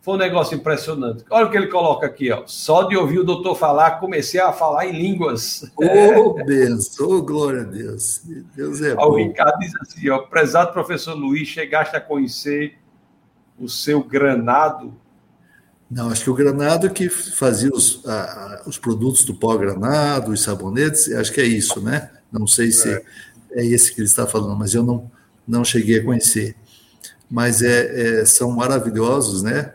foi 0.00 0.14
um 0.14 0.18
negócio 0.18 0.56
impressionante. 0.56 1.24
Olha 1.30 1.46
o 1.46 1.50
que 1.50 1.56
ele 1.56 1.68
coloca 1.68 2.06
aqui, 2.06 2.32
ó. 2.32 2.42
Só 2.46 2.84
de 2.84 2.96
ouvir 2.96 3.20
o 3.20 3.24
doutor 3.24 3.54
falar, 3.54 4.00
comecei 4.00 4.40
a 4.40 4.52
falar 4.52 4.86
em 4.86 4.92
línguas. 4.92 5.70
Oh, 5.76 6.34
benção, 6.44 7.08
oh, 7.08 7.22
glória 7.22 7.60
a 7.60 7.64
Deus. 7.64 8.22
Deus 8.56 8.80
é 8.80 8.96
bom. 8.96 9.10
O 9.10 9.16
Ricardo 9.16 9.58
diz 9.60 9.72
assim, 9.80 10.08
ó, 10.10 10.18
prezado 10.18 10.72
professor 10.72 11.14
Luiz, 11.14 11.46
chegaste 11.46 11.94
a 11.94 12.00
conhecer 12.00 12.78
o 13.56 13.68
seu 13.68 14.02
granado? 14.02 14.92
Não, 15.92 16.08
acho 16.08 16.24
que 16.24 16.30
o 16.30 16.34
granado 16.34 16.88
que 16.88 17.10
fazia 17.10 17.68
os, 17.70 18.02
a, 18.06 18.62
os 18.64 18.78
produtos 18.78 19.24
do 19.24 19.34
pó 19.34 19.58
granado, 19.58 20.32
os 20.32 20.40
sabonetes, 20.40 21.12
acho 21.12 21.30
que 21.30 21.38
é 21.38 21.44
isso, 21.44 21.82
né? 21.82 22.10
Não 22.32 22.46
sei 22.46 22.72
se 22.72 22.88
é, 22.88 23.02
é 23.50 23.66
esse 23.66 23.92
que 23.92 24.00
ele 24.00 24.06
está 24.06 24.26
falando, 24.26 24.58
mas 24.58 24.72
eu 24.72 24.82
não, 24.82 25.10
não 25.46 25.62
cheguei 25.62 25.98
a 25.98 26.02
conhecer. 26.02 26.56
Mas 27.30 27.60
é, 27.60 28.20
é 28.20 28.24
são 28.24 28.50
maravilhosos, 28.52 29.42
né? 29.42 29.74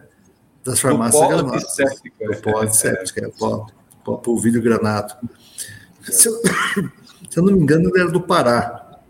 Das 0.65 0.79
farmácias 0.79 1.21
o 1.21 1.27
pó 1.27 1.53
antisséptico. 1.53 2.15
O 2.19 2.41
pó 2.41 2.61
antisséptico, 2.63 3.19
é, 3.19 3.27
pó, 3.29 3.67
pó 4.03 4.17
polvilho 4.17 4.59
granado. 4.59 5.13
Se 6.01 6.29
eu, 6.29 6.41
se 7.29 7.37
eu 7.37 7.43
não 7.43 7.53
me 7.53 7.61
engano, 7.61 7.89
ele 7.89 8.01
era 8.01 8.09
do 8.09 8.21
Pará. 8.21 9.01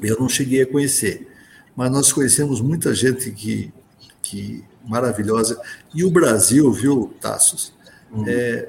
Eu 0.00 0.20
não 0.20 0.28
cheguei 0.28 0.62
a 0.62 0.66
conhecer. 0.66 1.28
Mas 1.74 1.90
nós 1.90 2.12
conhecemos 2.12 2.60
muita 2.60 2.94
gente 2.94 3.32
que, 3.32 3.74
que 4.22 4.64
maravilhosa. 4.86 5.60
E 5.94 6.04
o 6.04 6.10
Brasil, 6.10 6.70
viu, 6.72 7.14
Tassos? 7.20 7.72
Uhum. 8.10 8.24
É, 8.26 8.68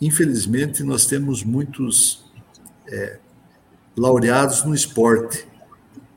infelizmente, 0.00 0.82
nós 0.82 1.06
temos 1.06 1.42
muitos 1.42 2.24
é, 2.88 3.18
laureados 3.96 4.64
no 4.64 4.74
esporte 4.74 5.46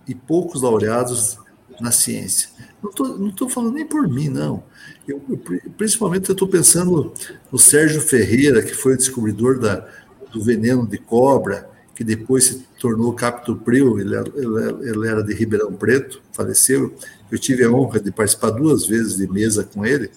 e 0.07 0.15
poucos 0.15 0.61
laureados 0.61 1.37
na 1.79 1.91
ciência. 1.91 2.49
Não 2.81 3.29
estou 3.29 3.49
falando 3.49 3.73
nem 3.73 3.85
por 3.85 4.07
mim, 4.07 4.29
não. 4.29 4.63
Eu, 5.07 5.21
eu, 5.29 5.37
principalmente 5.77 6.29
eu 6.29 6.33
estou 6.33 6.47
pensando 6.47 7.13
no 7.51 7.57
Sérgio 7.57 8.01
Ferreira, 8.01 8.61
que 8.61 8.73
foi 8.73 8.93
o 8.93 8.97
descobridor 8.97 9.59
da, 9.59 9.87
do 10.31 10.43
veneno 10.43 10.87
de 10.87 10.97
cobra, 10.97 11.69
que 11.95 12.03
depois 12.03 12.45
se 12.45 12.67
tornou 12.79 13.13
Captopril, 13.13 13.99
ele, 13.99 14.15
ele, 14.15 14.89
ele 14.89 15.07
era 15.07 15.23
de 15.23 15.33
Ribeirão 15.33 15.73
Preto, 15.73 16.21
faleceu. 16.31 16.95
Eu 17.31 17.37
tive 17.37 17.63
a 17.63 17.71
honra 17.71 17.99
de 17.99 18.11
participar 18.11 18.51
duas 18.51 18.85
vezes 18.85 19.17
de 19.17 19.27
mesa 19.27 19.63
com 19.63 19.85
ele. 19.85 20.09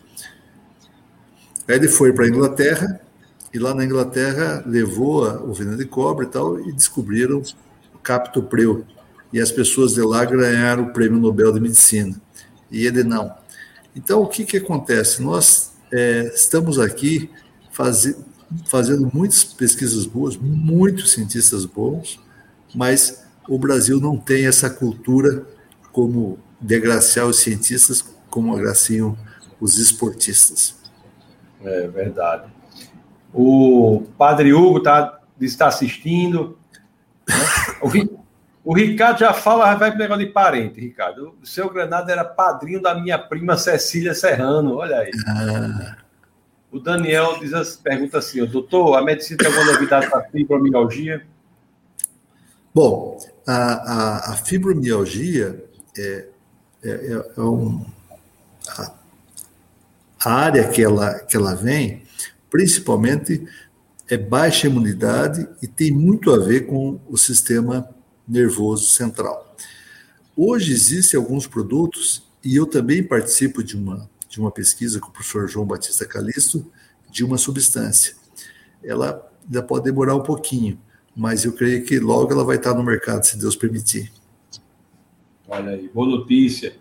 Aí 1.66 1.76
ele 1.76 1.88
foi 1.88 2.12
para 2.12 2.24
a 2.24 2.28
Inglaterra, 2.28 3.00
e 3.52 3.58
lá 3.58 3.74
na 3.74 3.84
Inglaterra 3.84 4.62
levou 4.66 5.24
o 5.48 5.52
veneno 5.52 5.76
de 5.76 5.84
cobre 5.84 6.26
e 6.26 6.28
tal, 6.28 6.60
e 6.60 6.72
descobriram 6.72 7.42
o 7.94 7.98
captopril. 7.98 8.84
E 9.32 9.40
as 9.40 9.50
pessoas 9.50 9.94
de 9.94 10.02
lá 10.02 10.24
ganharam 10.24 10.84
o 10.84 10.92
prêmio 10.92 11.18
Nobel 11.18 11.52
de 11.52 11.60
Medicina. 11.60 12.20
E 12.70 12.86
ele 12.86 13.02
não. 13.02 13.32
Então, 13.94 14.22
o 14.22 14.28
que, 14.28 14.44
que 14.44 14.56
acontece? 14.56 15.22
Nós 15.22 15.72
é, 15.90 16.32
estamos 16.34 16.78
aqui 16.78 17.30
faz, 17.72 18.14
fazendo 18.66 19.10
muitas 19.12 19.44
pesquisas 19.44 20.06
boas, 20.06 20.36
muitos 20.36 21.12
cientistas 21.12 21.64
bons, 21.64 22.20
mas 22.74 23.24
o 23.48 23.58
Brasil 23.58 24.00
não 24.00 24.16
tem 24.16 24.46
essa 24.46 24.70
cultura 24.70 25.44
como 25.92 26.38
degraciar 26.60 27.26
os 27.26 27.38
cientistas, 27.38 28.04
como 28.28 28.54
agraciam 28.54 29.16
os 29.60 29.78
esportistas. 29.78 30.76
É 31.62 31.88
verdade. 31.88 32.50
O 33.32 34.06
Padre 34.18 34.52
Hugo 34.52 34.80
tá, 34.80 35.20
está 35.40 35.68
assistindo. 35.68 36.58
Né? 37.28 37.34
O, 37.82 38.70
o, 38.70 38.74
Ricardo 38.74 39.20
já 39.20 39.32
fala, 39.32 39.74
vai 39.74 39.94
negócio 39.96 40.26
de 40.26 40.32
parente, 40.32 40.80
Ricardo. 40.80 41.34
O 41.40 41.46
seu 41.46 41.70
Granado 41.70 42.10
era 42.10 42.24
padrinho 42.24 42.82
da 42.82 42.94
minha 42.94 43.18
prima 43.18 43.56
Cecília 43.56 44.14
Serrano, 44.14 44.76
olha 44.76 44.98
aí. 44.98 45.10
Ah. 45.26 45.96
O 46.72 46.78
Daniel 46.78 47.38
diz, 47.40 47.76
pergunta 47.76 48.18
assim, 48.18 48.44
doutor, 48.44 48.96
a 48.96 49.02
medicina 49.02 49.38
tem 49.38 49.48
alguma 49.48 49.72
novidade 49.72 50.08
para 50.08 50.22
fibromialgia? 50.30 51.26
Bom, 52.72 53.18
a, 53.46 53.54
a, 53.54 54.32
a 54.32 54.36
fibromialgia 54.36 55.64
é, 55.98 56.28
é, 56.82 56.90
é, 56.90 57.32
é 57.36 57.40
um, 57.40 57.84
a, 58.68 58.94
a 60.24 60.32
área 60.32 60.68
que 60.68 60.82
ela, 60.82 61.18
que 61.20 61.36
ela 61.36 61.54
vem 61.54 62.02
principalmente 62.50 63.46
é 64.08 64.18
baixa 64.18 64.66
imunidade 64.66 65.48
e 65.62 65.68
tem 65.68 65.92
muito 65.92 66.32
a 66.32 66.38
ver 66.38 66.66
com 66.66 67.00
o 67.08 67.16
sistema 67.16 67.88
nervoso 68.26 68.90
central. 68.90 69.56
Hoje 70.36 70.72
existem 70.72 71.18
alguns 71.18 71.46
produtos 71.46 72.28
e 72.44 72.56
eu 72.56 72.66
também 72.66 73.02
participo 73.02 73.62
de 73.62 73.76
uma, 73.76 74.10
de 74.28 74.40
uma 74.40 74.50
pesquisa 74.50 74.98
com 74.98 75.08
o 75.08 75.12
professor 75.12 75.48
João 75.48 75.66
Batista 75.66 76.04
Calisto 76.04 76.70
de 77.10 77.24
uma 77.24 77.38
substância. 77.38 78.14
Ela 78.82 79.28
ainda 79.44 79.62
pode 79.62 79.84
demorar 79.84 80.16
um 80.16 80.22
pouquinho, 80.22 80.80
mas 81.14 81.44
eu 81.44 81.52
creio 81.52 81.84
que 81.84 81.98
logo 82.00 82.32
ela 82.32 82.44
vai 82.44 82.56
estar 82.56 82.74
no 82.74 82.82
mercado, 82.82 83.24
se 83.24 83.36
Deus 83.36 83.54
permitir. 83.54 84.12
Olha 85.52 85.72
aí, 85.72 85.90
boa 85.92 86.08
notícia. 86.08 86.74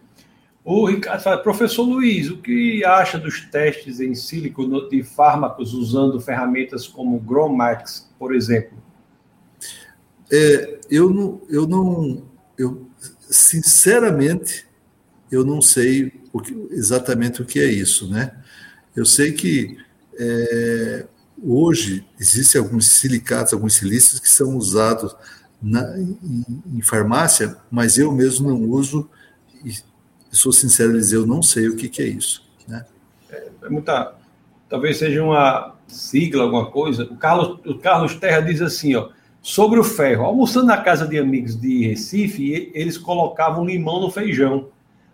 O 0.63 0.85
Ricardo 0.85 1.23
fala, 1.23 1.41
professor 1.41 1.81
Luiz, 1.81 2.29
o 2.29 2.37
que 2.37 2.85
acha 2.85 3.17
dos 3.17 3.41
testes 3.45 3.99
em 3.99 4.13
sílico 4.13 4.63
de 4.87 5.01
fármacos 5.01 5.73
usando 5.73 6.21
ferramentas 6.21 6.87
como 6.87 7.19
Gromax, 7.19 8.07
por 8.19 8.35
exemplo? 8.35 8.77
É, 10.31 10.79
eu 10.87 11.09
não, 11.09 11.41
eu 11.49 11.67
não, 11.67 12.23
eu 12.55 12.87
sinceramente, 13.27 14.67
eu 15.31 15.43
não 15.43 15.63
sei 15.63 16.13
o 16.31 16.39
que, 16.39 16.53
exatamente 16.69 17.41
o 17.41 17.45
que 17.45 17.59
é 17.59 17.65
isso, 17.65 18.07
né? 18.07 18.37
Eu 18.95 19.03
sei 19.03 19.31
que 19.31 19.79
é, 20.15 21.07
hoje 21.41 22.05
existem 22.19 22.61
alguns 22.61 22.87
silicatos, 22.87 23.51
alguns 23.51 23.73
silícios 23.73 24.19
que 24.19 24.29
são 24.29 24.55
usados 24.55 25.15
na, 25.61 25.97
em, 25.97 26.45
em, 26.75 26.81
farmácia, 26.81 27.57
mas 27.69 27.97
eu 27.97 28.11
mesmo 28.11 28.49
não 28.49 28.61
uso 28.69 29.09
e 29.63 29.73
sou 30.31 30.51
sincero 30.51 30.93
dizer, 30.93 31.17
eu 31.17 31.27
não 31.27 31.41
sei 31.41 31.67
o 31.67 31.75
que, 31.75 31.89
que 31.89 32.01
é 32.01 32.07
isso. 32.07 32.47
Né? 32.67 32.85
É, 33.29 33.47
é 33.63 33.69
muita, 33.69 34.15
talvez 34.69 34.97
seja 34.97 35.23
uma 35.23 35.75
sigla, 35.87 36.43
alguma 36.43 36.71
coisa. 36.71 37.03
O 37.03 37.17
Carlos, 37.17 37.59
o 37.65 37.77
Carlos 37.77 38.15
Terra 38.15 38.41
diz 38.41 38.61
assim, 38.61 38.95
ó, 38.95 39.09
sobre 39.41 39.79
o 39.79 39.83
ferro. 39.83 40.25
Almoçando 40.25 40.67
na 40.67 40.77
casa 40.77 41.07
de 41.07 41.17
amigos 41.17 41.59
de 41.59 41.87
Recife, 41.87 42.71
eles 42.73 42.97
colocavam 42.97 43.65
limão 43.65 43.99
no 43.99 44.11
feijão. 44.11 44.69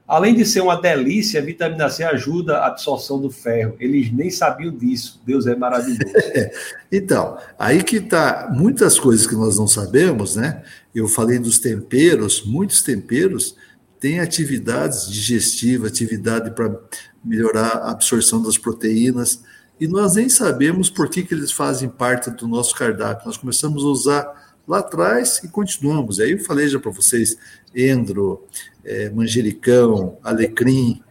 Além 0.08 0.36
de 0.36 0.46
ser 0.46 0.62
uma 0.62 0.80
delícia, 0.80 1.42
a 1.42 1.44
vitamina 1.44 1.90
C 1.90 2.04
ajuda 2.04 2.60
a 2.60 2.68
absorção 2.68 3.20
do 3.20 3.32
ferro. 3.32 3.76
Eles 3.80 4.12
nem 4.12 4.30
sabiam 4.30 4.72
disso. 4.72 5.20
Deus 5.26 5.48
é 5.48 5.56
maravilhoso. 5.56 6.14
então, 6.92 7.38
aí 7.58 7.84
que 7.84 7.98
está 7.98 8.52
muitas 8.54 9.00
coisas 9.00 9.26
que 9.26 9.34
nós 9.34 9.58
não 9.58 9.68
sabemos, 9.68 10.36
né? 10.36 10.62
Eu 10.94 11.08
falei 11.08 11.40
dos 11.40 11.58
temperos, 11.58 12.46
muitos 12.46 12.84
temperos 12.84 13.56
têm 14.00 14.20
atividades 14.20 15.10
digestivas, 15.10 15.92
atividade 15.92 16.52
para 16.52 16.80
melhorar 17.24 17.78
a 17.78 17.92
absorção 17.92 18.44
das 18.44 18.58
proteínas, 18.58 19.42
e 19.80 19.88
nós 19.88 20.16
nem 20.16 20.30
sabemos 20.30 20.90
por 20.90 21.10
que, 21.10 21.24
que 21.24 21.34
eles 21.34 21.52
fazem 21.52 21.90
parte 21.90 22.30
do 22.30 22.48
nosso 22.48 22.76
cardápio. 22.76 23.26
Nós 23.26 23.38
começamos 23.38 23.84
a 23.84 23.88
usar 23.88 24.45
lá 24.68 24.80
atrás 24.80 25.42
e 25.44 25.48
continuamos. 25.48 26.20
Aí 26.20 26.32
eu 26.32 26.40
falei 26.40 26.68
já 26.68 26.80
para 26.80 26.92
vocês, 26.92 27.38
endro, 27.76 28.44
é, 28.84 29.10
manjericão, 29.10 30.18
alecrim, 30.24 31.02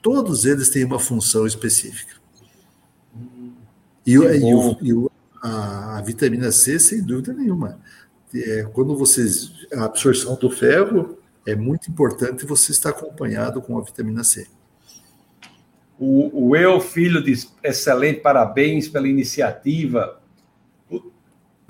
todos 0.00 0.44
eles 0.44 0.68
têm 0.68 0.84
uma 0.84 0.98
função 0.98 1.46
específica. 1.46 2.14
E, 4.04 4.12
e, 4.12 4.18
o, 4.18 4.76
e 4.82 4.92
o, 4.92 5.10
a, 5.40 5.98
a, 5.98 6.02
vitamina 6.02 6.50
C, 6.50 6.78
sem 6.78 7.02
dúvida 7.02 7.32
nenhuma. 7.32 7.78
É, 8.34 8.66
quando 8.72 8.96
vocês. 8.96 9.52
A 9.74 9.84
absorção 9.84 10.34
do 10.36 10.50
ferro 10.50 11.18
é 11.46 11.54
muito 11.54 11.90
importante 11.90 12.44
você 12.44 12.72
estar 12.72 12.90
acompanhado 12.90 13.60
com 13.62 13.78
a 13.78 13.82
vitamina 13.82 14.24
C. 14.24 14.46
O, 15.98 16.48
o 16.48 16.56
Eu 16.56 16.80
Filho 16.80 17.22
diz: 17.22 17.52
excelente, 17.62 18.20
parabéns 18.20 18.88
pela 18.88 19.06
iniciativa. 19.06 20.20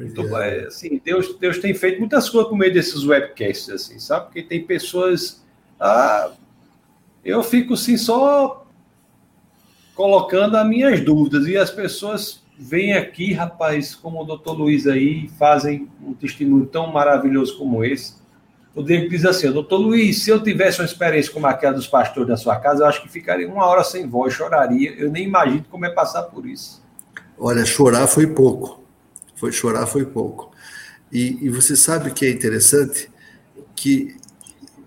Então, 0.03 0.37
é, 0.37 0.67
assim, 0.67 1.01
Deus, 1.05 1.37
Deus 1.39 1.59
tem 1.59 1.73
feito 1.75 1.99
muitas 1.99 2.29
coisas 2.29 2.51
por 2.51 2.57
meio 2.57 2.73
desses 2.73 3.05
webcasts, 3.05 3.69
assim, 3.69 3.99
sabe? 3.99 4.27
Porque 4.27 4.43
tem 4.43 4.65
pessoas 4.65 5.43
ah, 5.85 6.31
eu 7.25 7.43
fico 7.43 7.75
assim 7.75 7.97
só 7.97 8.65
colocando 9.97 10.57
as 10.57 10.69
minhas 10.69 11.01
dúvidas 11.01 11.49
e 11.49 11.57
as 11.57 11.73
pessoas 11.73 12.41
vêm 12.57 12.93
aqui, 12.93 13.33
rapaz, 13.33 13.93
como 13.93 14.23
o 14.23 14.25
doutor 14.25 14.53
Luiz 14.53 14.87
aí, 14.87 15.29
fazem 15.39 15.89
um 16.01 16.15
testemunho 16.15 16.67
tão 16.67 16.87
maravilhoso 16.93 17.59
como 17.59 17.85
esse. 17.85 18.15
O 18.77 18.83
Diego 18.83 19.09
diz 19.09 19.25
assim, 19.25 19.51
doutor 19.51 19.79
Luiz, 19.79 20.23
se 20.23 20.31
eu 20.31 20.41
tivesse 20.41 20.79
uma 20.79 20.85
experiência 20.85 21.33
como 21.33 21.49
aquela 21.49 21.75
dos 21.75 21.89
pastores 21.89 22.29
da 22.29 22.37
sua 22.37 22.57
casa, 22.61 22.85
eu 22.85 22.87
acho 22.87 23.03
que 23.03 23.09
ficaria 23.09 23.49
uma 23.49 23.67
hora 23.67 23.83
sem 23.83 24.09
voz, 24.09 24.33
choraria. 24.33 24.95
Eu 24.97 25.11
nem 25.11 25.25
imagino 25.25 25.65
como 25.69 25.85
é 25.85 25.91
passar 25.91 26.23
por 26.23 26.47
isso. 26.47 26.81
Olha, 27.37 27.65
chorar 27.65 28.07
foi 28.07 28.29
pouco. 28.29 28.82
Foi 29.43 29.51
chorar 29.51 29.89
foi 29.89 30.07
pouco. 30.07 30.53
E, 31.11 31.37
e 31.45 31.49
você 31.49 31.75
sabe 31.75 32.13
que 32.13 32.25
é 32.25 32.31
interessante 32.31 33.11
que 33.75 34.15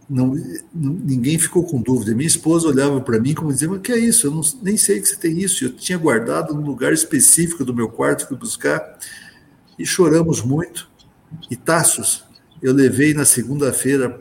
não, 0.10 0.34
ninguém 0.74 1.38
ficou 1.38 1.66
com 1.66 1.82
dúvida. 1.82 2.16
Minha 2.16 2.26
esposa 2.26 2.70
olhava 2.70 3.02
para 3.02 3.20
mim 3.20 3.34
como 3.34 3.52
dizendo: 3.52 3.78
que 3.82 3.92
é 3.92 3.98
isso? 3.98 4.28
Eu 4.28 4.32
não, 4.32 4.40
nem 4.62 4.78
sei 4.78 5.02
que 5.02 5.10
você 5.10 5.18
tem 5.18 5.38
isso. 5.38 5.66
Eu 5.66 5.74
tinha 5.76 5.98
guardado 5.98 6.54
num 6.54 6.66
lugar 6.66 6.94
específico 6.94 7.66
do 7.66 7.74
meu 7.74 7.90
quarto, 7.90 8.30
fui 8.30 8.38
buscar 8.38 8.98
e 9.78 9.86
choramos 9.86 10.42
muito. 10.42 10.90
E 11.52 11.58
Taços, 11.58 12.24
eu 12.62 12.72
levei 12.72 13.14
na 13.14 13.26
segunda-feira 13.26 14.18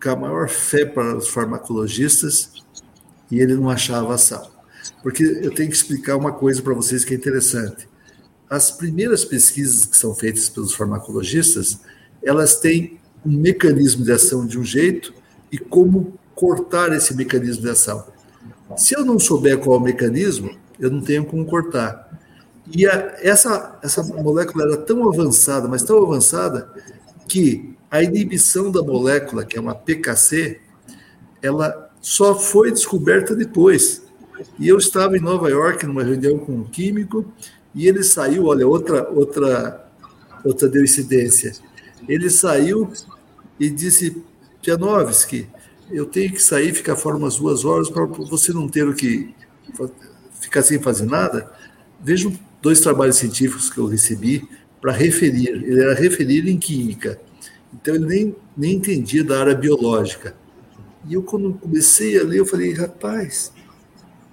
com 0.00 0.10
a 0.10 0.14
maior 0.14 0.48
fé 0.48 0.86
para 0.86 1.16
os 1.16 1.26
farmacologistas 1.26 2.52
e 3.28 3.40
ele 3.40 3.56
não 3.56 3.68
achava 3.68 4.14
ação. 4.14 4.48
Porque 5.02 5.24
eu 5.24 5.52
tenho 5.52 5.68
que 5.68 5.76
explicar 5.76 6.16
uma 6.16 6.30
coisa 6.30 6.62
para 6.62 6.72
vocês 6.72 7.04
que 7.04 7.14
é 7.14 7.16
interessante. 7.16 7.89
As 8.50 8.72
primeiras 8.72 9.24
pesquisas 9.24 9.86
que 9.86 9.96
são 9.96 10.12
feitas 10.12 10.48
pelos 10.48 10.74
farmacologistas, 10.74 11.78
elas 12.20 12.56
têm 12.56 12.98
um 13.24 13.30
mecanismo 13.30 14.04
de 14.04 14.10
ação 14.10 14.44
de 14.44 14.58
um 14.58 14.64
jeito 14.64 15.14
e 15.52 15.56
como 15.56 16.18
cortar 16.34 16.92
esse 16.92 17.14
mecanismo 17.14 17.62
de 17.62 17.70
ação. 17.70 18.04
Se 18.76 18.96
eu 18.96 19.04
não 19.04 19.20
souber 19.20 19.58
qual 19.58 19.76
é 19.76 19.78
o 19.78 19.82
mecanismo, 19.82 20.50
eu 20.80 20.90
não 20.90 21.00
tenho 21.00 21.24
como 21.24 21.44
cortar. 21.44 22.10
E 22.66 22.86
a, 22.86 23.16
essa, 23.20 23.78
essa 23.82 24.02
molécula 24.02 24.64
era 24.64 24.76
tão 24.78 25.08
avançada, 25.08 25.68
mas 25.68 25.84
tão 25.84 26.02
avançada, 26.02 26.72
que 27.28 27.76
a 27.88 28.02
inibição 28.02 28.70
da 28.72 28.82
molécula, 28.82 29.44
que 29.44 29.56
é 29.56 29.60
uma 29.60 29.76
PKC, 29.76 30.60
ela 31.40 31.88
só 32.00 32.34
foi 32.34 32.72
descoberta 32.72 33.36
depois. 33.36 34.02
E 34.58 34.66
eu 34.66 34.78
estava 34.78 35.16
em 35.16 35.20
Nova 35.20 35.48
York 35.50 35.86
numa 35.86 36.02
reunião 36.02 36.38
com 36.38 36.52
um 36.52 36.64
químico 36.64 37.30
e 37.74 37.86
ele 37.86 38.02
saiu, 38.02 38.46
olha, 38.46 38.66
outra 38.66 39.08
outra 39.10 39.86
outra 40.44 40.68
coincidência. 40.68 41.52
Ele 42.08 42.30
saiu 42.30 42.92
e 43.58 43.68
disse: 43.68 44.22
Pianovski, 44.62 45.48
eu 45.90 46.06
tenho 46.06 46.32
que 46.32 46.42
sair, 46.42 46.72
ficar 46.72 46.96
fora 46.96 47.16
umas 47.16 47.36
duas 47.36 47.64
horas 47.64 47.88
para 47.88 48.04
você 48.04 48.52
não 48.52 48.68
ter 48.68 48.88
o 48.88 48.94
que 48.94 49.34
ficar 50.40 50.62
sem 50.62 50.80
fazer 50.80 51.06
nada. 51.06 51.52
Vejam 52.02 52.32
dois 52.62 52.80
trabalhos 52.80 53.16
científicos 53.16 53.70
que 53.70 53.78
eu 53.78 53.86
recebi 53.86 54.48
para 54.80 54.92
referir. 54.92 55.48
Ele 55.48 55.80
era 55.80 55.94
referir 55.94 56.48
em 56.48 56.58
química, 56.58 57.20
então 57.72 57.94
ele 57.94 58.06
nem, 58.06 58.36
nem 58.56 58.74
entendia 58.74 59.22
da 59.22 59.40
área 59.40 59.54
biológica. 59.54 60.34
E 61.08 61.14
eu, 61.14 61.22
quando 61.22 61.54
comecei 61.54 62.18
a 62.18 62.24
ler, 62.24 62.38
eu 62.38 62.46
falei: 62.46 62.72
rapaz, 62.72 63.52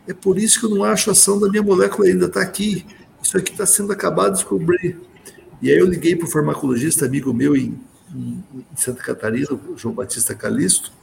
é 0.08 0.14
por 0.14 0.38
isso 0.38 0.60
que 0.60 0.66
eu 0.66 0.70
não 0.70 0.84
acho 0.84 1.10
a 1.10 1.14
ação 1.14 1.40
da 1.40 1.50
minha 1.50 1.64
molécula 1.64 2.08
ainda, 2.08 2.26
está 2.26 2.42
aqui. 2.42 2.86
Isso 3.28 3.38
aqui 3.38 3.52
está 3.52 3.66
sendo 3.66 3.92
acabado 3.92 4.32
de 4.32 4.40
descobrir. 4.40 4.98
E 5.62 5.70
aí 5.70 5.78
eu 5.78 5.86
liguei 5.86 6.16
para 6.16 6.26
o 6.26 6.32
farmacologista, 6.32 7.06
amigo 7.06 7.34
meu 7.34 7.58
em 7.58 7.78
em, 8.16 8.42
Santa 8.74 9.04
Catarina, 9.04 9.48
João 9.76 9.94
Batista 9.94 10.34
Calisto, 10.34 10.94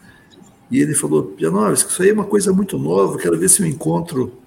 e 0.70 0.80
ele 0.80 0.94
falou, 0.94 1.24
Pianovski, 1.24 1.90
isso 1.90 2.02
aí 2.02 2.08
é 2.08 2.12
uma 2.14 2.24
coisa 2.24 2.50
muito 2.50 2.78
nova, 2.78 3.18
quero 3.18 3.38
ver 3.38 3.50
se 3.50 3.62
eu 3.62 3.66
encontro 3.66 4.38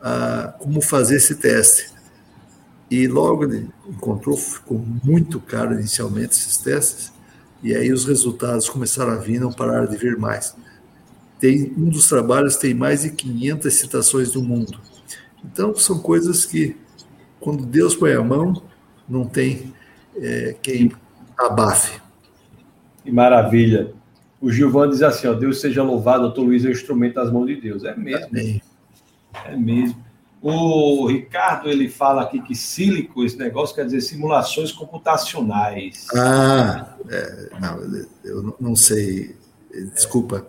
ah, 0.00 0.54
como 0.58 0.80
fazer 0.80 1.16
esse 1.16 1.34
teste. 1.34 1.94
E 2.90 3.06
logo 3.06 3.44
ele 3.44 3.68
encontrou, 3.86 4.34
ficou 4.34 4.82
muito 5.04 5.38
caro 5.38 5.74
inicialmente 5.74 6.32
esses 6.32 6.56
testes, 6.56 7.12
e 7.62 7.74
aí 7.74 7.92
os 7.92 8.06
resultados 8.06 8.66
começaram 8.66 9.12
a 9.12 9.16
vir, 9.16 9.38
não 9.38 9.52
pararam 9.52 9.86
de 9.86 9.96
vir 9.98 10.16
mais. 10.16 10.54
Tem, 11.38 11.70
um 11.76 11.90
dos 11.90 12.08
trabalhos 12.08 12.56
tem 12.56 12.72
mais 12.72 13.02
de 13.02 13.10
500 13.10 13.74
citações 13.74 14.32
do 14.32 14.42
mundo. 14.42 14.80
Então, 15.44 15.74
são 15.74 15.98
coisas 15.98 16.46
que, 16.46 16.74
quando 17.40 17.64
Deus 17.64 17.94
põe 17.94 18.12
a 18.12 18.22
mão, 18.22 18.62
não 19.08 19.24
tem 19.24 19.72
é, 20.16 20.56
quem 20.62 20.92
abafe. 21.38 22.00
Que 23.04 23.10
maravilha. 23.10 23.92
O 24.40 24.50
Gilvan 24.50 24.90
diz 24.90 25.02
assim: 25.02 25.26
ó, 25.26 25.34
Deus 25.34 25.60
seja 25.60 25.82
louvado, 25.82 26.22
doutor 26.22 26.42
Luiz 26.42 26.64
é 26.64 26.68
o 26.68 26.72
instrumento 26.72 27.14
das 27.14 27.32
mãos 27.32 27.46
de 27.46 27.60
Deus. 27.60 27.84
É 27.84 27.94
mesmo. 27.96 28.26
Amém. 28.26 28.62
É 29.44 29.56
mesmo. 29.56 30.04
O 30.42 31.06
Ricardo 31.06 31.68
ele 31.68 31.88
fala 31.88 32.22
aqui 32.22 32.40
que 32.40 32.54
sílico, 32.54 33.24
esse 33.24 33.36
negócio 33.36 33.74
quer 33.74 33.84
dizer 33.84 34.00
simulações 34.00 34.70
computacionais. 34.70 36.06
Ah, 36.14 36.94
é, 37.08 37.48
não, 37.60 38.04
eu 38.24 38.56
não 38.60 38.76
sei. 38.76 39.34
Desculpa. 39.94 40.46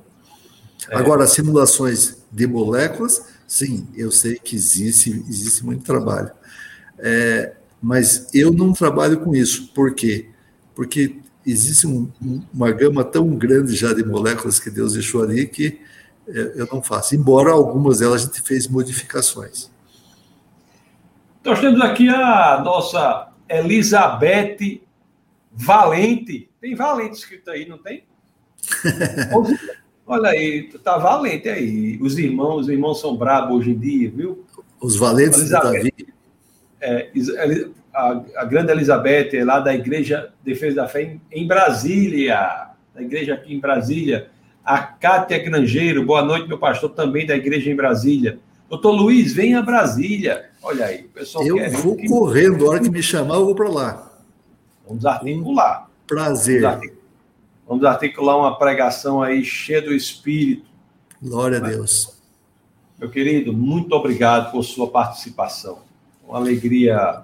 É. 0.89 0.95
Agora, 0.95 1.26
simulações 1.26 2.18
de 2.31 2.45
moléculas, 2.45 3.26
sim, 3.47 3.88
eu 3.95 4.11
sei 4.11 4.35
que 4.35 4.55
existe, 4.55 5.09
existe 5.27 5.65
muito 5.65 5.84
trabalho. 5.84 6.31
É, 6.99 7.53
mas 7.82 8.34
eu 8.34 8.52
não 8.52 8.74
trabalho 8.74 9.19
com 9.19 9.36
isso. 9.36 9.72
Por 9.74 9.94
quê? 9.94 10.30
Porque 10.76 11.18
existe 11.45 11.88
um, 11.88 12.10
uma 12.53 12.72
gama 12.72 13.03
tão 13.03 13.30
grande 13.30 13.76
já 13.76 13.94
de 13.94 14.03
moléculas 14.03 14.60
que 14.60 14.69
Deus 14.69 14.94
deixou 14.94 15.24
ali 15.24 15.48
que 15.48 15.80
eu 16.28 16.68
não 16.72 16.82
faço. 16.82 17.15
Embora 17.15 17.52
algumas 17.52 17.99
delas 17.99 18.24
a 18.24 18.26
gente 18.26 18.41
fez 18.41 18.68
modificações. 18.68 19.72
Nós 21.44 21.60
temos 21.61 21.80
aqui 21.80 22.10
a 22.10 22.61
nossa 22.64 23.30
Elizabeth 23.49 24.82
Valente. 25.53 26.49
Tem 26.60 26.76
Valente 26.76 27.18
escrito 27.18 27.49
aí, 27.49 27.68
não 27.68 27.78
tem? 27.78 28.03
Olha 30.06 30.30
aí, 30.30 30.69
tá 30.84 30.98
valente 30.98 31.49
aí. 31.49 31.99
Os 32.02 32.18
irmãos, 32.18 32.61
os 32.61 32.69
irmãos 32.69 33.02
são 33.02 33.18
brabos 33.18 33.57
hoje 33.57 33.72
em 33.72 33.78
dia, 33.78 34.10
viu? 34.10 34.45
Os 34.80 34.95
valentes 34.95 35.44
de 35.44 35.52
Davi. 35.52 35.94
É, 36.80 37.10
a, 37.94 38.22
a, 38.38 38.45
grande 38.45 38.72
Elizabeth 38.72 39.30
é 39.34 39.44
lá 39.44 39.60
da 39.60 39.74
Igreja 39.74 40.32
Defesa 40.44 40.76
da 40.78 40.88
Fé 40.88 41.04
em, 41.04 41.22
em 41.32 41.48
Brasília, 41.48 42.70
da 42.94 43.02
igreja 43.02 43.34
aqui 43.34 43.54
em 43.54 43.60
Brasília. 43.60 44.30
A 44.64 44.80
Cátia 44.80 45.40
Grangeiro, 45.40 46.06
boa 46.06 46.22
noite, 46.22 46.48
meu 46.48 46.58
pastor, 46.58 46.90
também 46.90 47.26
da 47.26 47.36
igreja 47.36 47.72
em 47.72 47.76
Brasília. 47.76 48.40
Doutor 48.70 48.91
Luiz, 48.91 49.34
venha 49.34 49.60
a 49.60 49.62
Brasília. 49.62 50.49
Olha 50.62 50.86
aí, 50.86 51.06
o 51.06 51.10
pessoal 51.10 51.45
Eu 51.45 51.72
vou 51.72 51.95
que... 51.95 52.08
correndo, 52.08 52.66
a 52.66 52.70
hora 52.72 52.80
que 52.82 52.90
me 52.90 53.02
chamar, 53.02 53.36
eu 53.36 53.45
vou 53.45 53.56
para 53.56 53.70
lá. 53.70 54.12
Vamos 54.86 55.06
articular. 55.06 55.90
Prazer. 56.06 56.62
Vamos 56.62 56.76
articular. 56.76 56.98
Vamos 57.68 57.86
articular 57.86 58.38
uma 58.38 58.58
pregação 58.58 59.22
aí 59.22 59.44
cheia 59.44 59.82
do 59.82 59.94
Espírito. 59.94 60.66
Glória 61.22 61.58
a 61.58 61.62
Deus. 61.62 62.18
Meu 62.99 63.10
querido, 63.10 63.54
muito 63.54 63.94
obrigado 63.94 64.52
por 64.52 64.64
sua 64.64 64.90
participação. 64.90 65.86
Uma 66.28 66.38
alegria 66.38 67.24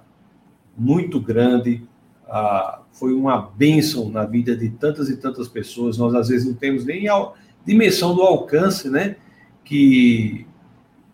muito 0.78 1.20
grande. 1.20 1.84
Ah, 2.28 2.82
foi 2.94 3.14
uma 3.14 3.38
bênção 3.38 4.10
na 4.10 4.26
vida 4.26 4.56
de 4.56 4.70
tantas 4.70 5.10
e 5.10 5.18
tantas 5.18 5.48
pessoas. 5.48 5.98
Nós, 5.98 6.16
às 6.16 6.30
vezes, 6.30 6.48
não 6.48 6.54
temos 6.54 6.86
nem 6.86 7.08
a 7.10 7.32
dimensão 7.66 8.16
do 8.16 8.22
alcance 8.22 8.90
né, 8.90 9.18
que 9.64 10.48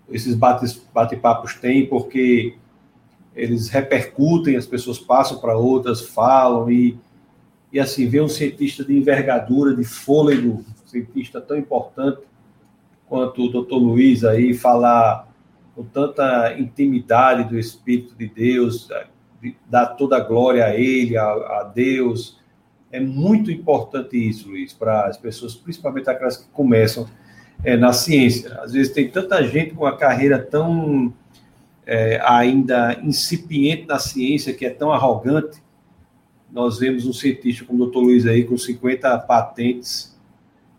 esses 0.09 0.35
bate-papos 0.35 1.55
têm, 1.55 1.85
porque 1.85 2.55
eles 3.35 3.69
repercutem, 3.69 4.55
as 4.55 4.65
pessoas 4.65 4.99
passam 4.99 5.39
para 5.39 5.57
outras, 5.57 6.01
falam 6.01 6.69
e 6.71 6.97
e 7.71 7.79
assim, 7.79 8.07
ver 8.07 8.21
um 8.21 8.27
cientista 8.27 8.83
de 8.83 8.97
envergadura, 8.97 9.75
de 9.75 9.83
fôlego, 9.83 10.65
um 10.65 10.87
cientista 10.87 11.39
tão 11.39 11.57
importante 11.57 12.21
quanto 13.07 13.45
o 13.45 13.49
doutor 13.49 13.77
Luiz 13.77 14.23
aí, 14.23 14.53
falar 14.53 15.28
com 15.79 15.85
tanta 15.85 16.59
intimidade 16.59 17.45
do 17.45 17.57
Espírito 17.57 18.13
de 18.13 18.27
Deus, 18.27 18.89
de 19.41 19.55
dar 19.65 19.85
toda 19.85 20.17
a 20.17 20.19
glória 20.19 20.65
a 20.65 20.75
Ele, 20.75 21.15
a, 21.15 21.23
a 21.23 21.71
Deus. 21.73 22.37
É 22.91 22.99
muito 22.99 23.49
importante 23.49 24.17
isso, 24.17 24.49
Luiz, 24.49 24.73
para 24.73 25.07
as 25.07 25.15
pessoas, 25.15 25.55
principalmente 25.55 26.09
aquelas 26.09 26.35
que 26.35 26.49
começam 26.49 27.07
é, 27.63 27.77
na 27.77 27.93
ciência. 27.93 28.59
Às 28.61 28.73
vezes 28.73 28.91
tem 28.91 29.09
tanta 29.09 29.41
gente 29.47 29.73
com 29.73 29.85
uma 29.85 29.95
carreira 29.95 30.37
tão 30.37 31.13
é, 31.85 32.19
ainda 32.25 32.99
incipiente 33.01 33.87
na 33.87 33.99
ciência, 33.99 34.53
que 34.53 34.65
é 34.65 34.69
tão 34.69 34.91
arrogante, 34.91 35.63
nós 36.51 36.79
vemos 36.79 37.05
um 37.05 37.13
cientista 37.13 37.63
como 37.63 37.83
o 37.83 37.85
doutor 37.85 38.01
Luiz 38.01 38.27
aí, 38.27 38.43
com 38.43 38.57
50 38.57 39.17
patentes, 39.19 40.13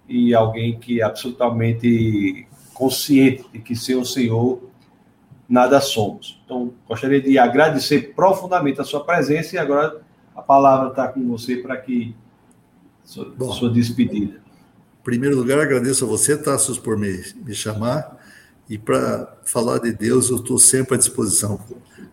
e 0.07 0.35
alguém 0.35 0.79
que 0.79 1.01
é 1.01 1.05
absolutamente 1.05 2.47
consciente 2.75 3.47
de 3.51 3.61
que 3.61 3.75
sem 3.75 3.97
o 3.97 4.05
Senhor 4.05 4.69
nada 5.51 5.81
somos. 5.81 6.41
Então, 6.45 6.73
gostaria 6.89 7.21
de 7.21 7.37
agradecer 7.37 8.15
profundamente 8.15 8.81
a 8.81 8.85
sua 8.85 9.05
presença 9.05 9.57
e 9.57 9.59
agora 9.59 10.01
a 10.35 10.41
palavra 10.41 10.91
está 10.91 11.09
com 11.09 11.27
você 11.27 11.57
para 11.57 11.77
que 11.77 12.15
sua, 13.05 13.25
Bom, 13.37 13.53
sua 13.53 13.69
despedida. 13.69 14.35
Em 15.01 15.03
primeiro 15.03 15.37
lugar, 15.37 15.59
agradeço 15.59 16.05
a 16.05 16.09
você, 16.09 16.37
Tassos, 16.37 16.79
por 16.79 16.97
me, 16.97 17.21
me 17.45 17.53
chamar. 17.53 18.17
E 18.69 18.79
para 18.79 19.37
falar 19.45 19.79
de 19.79 19.93
Deus, 19.93 20.31
eu 20.31 20.37
estou 20.37 20.57
sempre 20.57 20.95
à 20.95 20.99
disposição. 20.99 21.59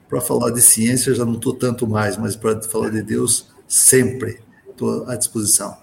Para 0.10 0.20
falar 0.20 0.50
de 0.50 0.62
ciência, 0.62 1.14
já 1.14 1.24
não 1.24 1.36
estou 1.36 1.54
tanto 1.54 1.86
mais, 1.86 2.18
mas 2.18 2.36
para 2.36 2.60
falar 2.64 2.90
de 2.90 3.04
Deus, 3.04 3.50
sempre 3.68 4.40
estou 4.68 5.08
à 5.08 5.16
disposição. 5.16 5.78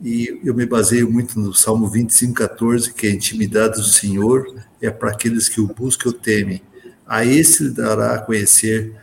E 0.00 0.40
eu 0.42 0.54
me 0.54 0.64
baseio 0.64 1.10
muito 1.10 1.38
no 1.38 1.52
Salmo 1.52 1.86
25, 1.88 2.32
14, 2.32 2.94
que 2.94 3.06
a 3.06 3.10
intimidade 3.10 3.74
do 3.74 3.84
Senhor 3.84 4.46
é 4.80 4.90
para 4.90 5.10
aqueles 5.10 5.48
que 5.48 5.60
o 5.60 5.66
buscam 5.66 6.08
e 6.08 6.12
o 6.12 6.14
temem. 6.14 6.62
A 7.06 7.24
esse 7.24 7.70
dará 7.70 8.14
a 8.14 8.18
conhecer 8.18 8.94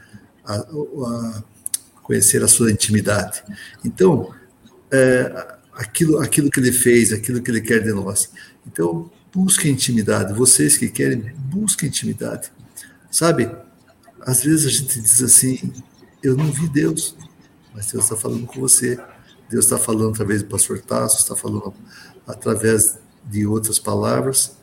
a, 0.46 0.56
a, 0.56 1.44
conhecer 2.02 2.44
a 2.44 2.48
sua 2.48 2.72
intimidade. 2.72 3.44
Então, 3.86 4.34
é, 4.92 5.58
aquilo, 5.74 6.20
aquilo 6.20 6.50
que 6.50 6.60
ele 6.60 6.72
fez, 6.72 7.14
aquilo 7.14 7.42
que 7.42 7.50
ele 7.50 7.62
quer 7.62 7.82
de 7.82 7.94
nós. 7.94 8.30
Então, 8.66 9.10
busque 9.34 9.70
intimidade. 9.70 10.34
Vocês 10.34 10.78
que 10.78 10.90
querem, 10.90 11.34
busquem 11.38 11.90
intimidade. 11.90 12.52
Sabe, 13.10 13.50
às 14.22 14.44
vezes 14.44 14.66
a 14.66 14.70
gente 14.70 15.00
diz 15.00 15.22
assim: 15.22 15.72
eu 16.22 16.36
não 16.36 16.52
vi 16.52 16.68
Deus, 16.68 17.16
mas 17.74 17.92
Deus 17.92 18.04
está 18.04 18.16
falando 18.16 18.46
com 18.46 18.60
você. 18.60 19.00
Deus 19.50 19.66
está 19.66 19.78
falando 19.78 20.12
através 20.12 20.42
do 20.42 20.48
pastor 20.48 20.80
Tasso, 20.82 21.18
está 21.18 21.36
falando 21.36 21.74
através 22.26 22.98
de 23.26 23.46
outras 23.46 23.80
palavras. 23.80 24.56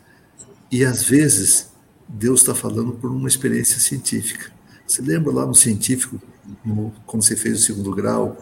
E 0.71 0.85
às 0.85 1.03
vezes 1.03 1.71
Deus 2.09 2.41
está 2.41 2.55
falando 2.55 2.93
por 2.93 3.11
uma 3.11 3.29
experiência 3.29 3.79
científica. 3.79 4.51
Você 4.87 5.03
lembra 5.03 5.33
lá 5.33 5.45
no 5.45 5.55
científico, 5.55 6.19
no, 6.65 6.91
quando 7.07 7.23
você 7.23 7.37
fez 7.37 7.61
o 7.61 7.63
segundo 7.63 7.95
grau, 7.95 8.37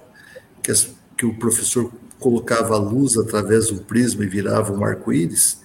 que, 0.62 0.70
as, 0.70 0.88
que 1.18 1.26
o 1.26 1.34
professor 1.34 1.90
colocava 2.20 2.74
a 2.74 2.78
luz 2.78 3.18
através 3.18 3.66
do 3.66 3.82
prisma 3.82 4.24
e 4.24 4.28
virava 4.28 4.72
um 4.72 4.84
arco-íris? 4.84 5.60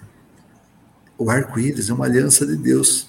O 1.18 1.30
arco-íris 1.30 1.90
é 1.90 1.94
uma 1.94 2.06
aliança 2.06 2.46
de 2.46 2.56
Deus. 2.56 3.08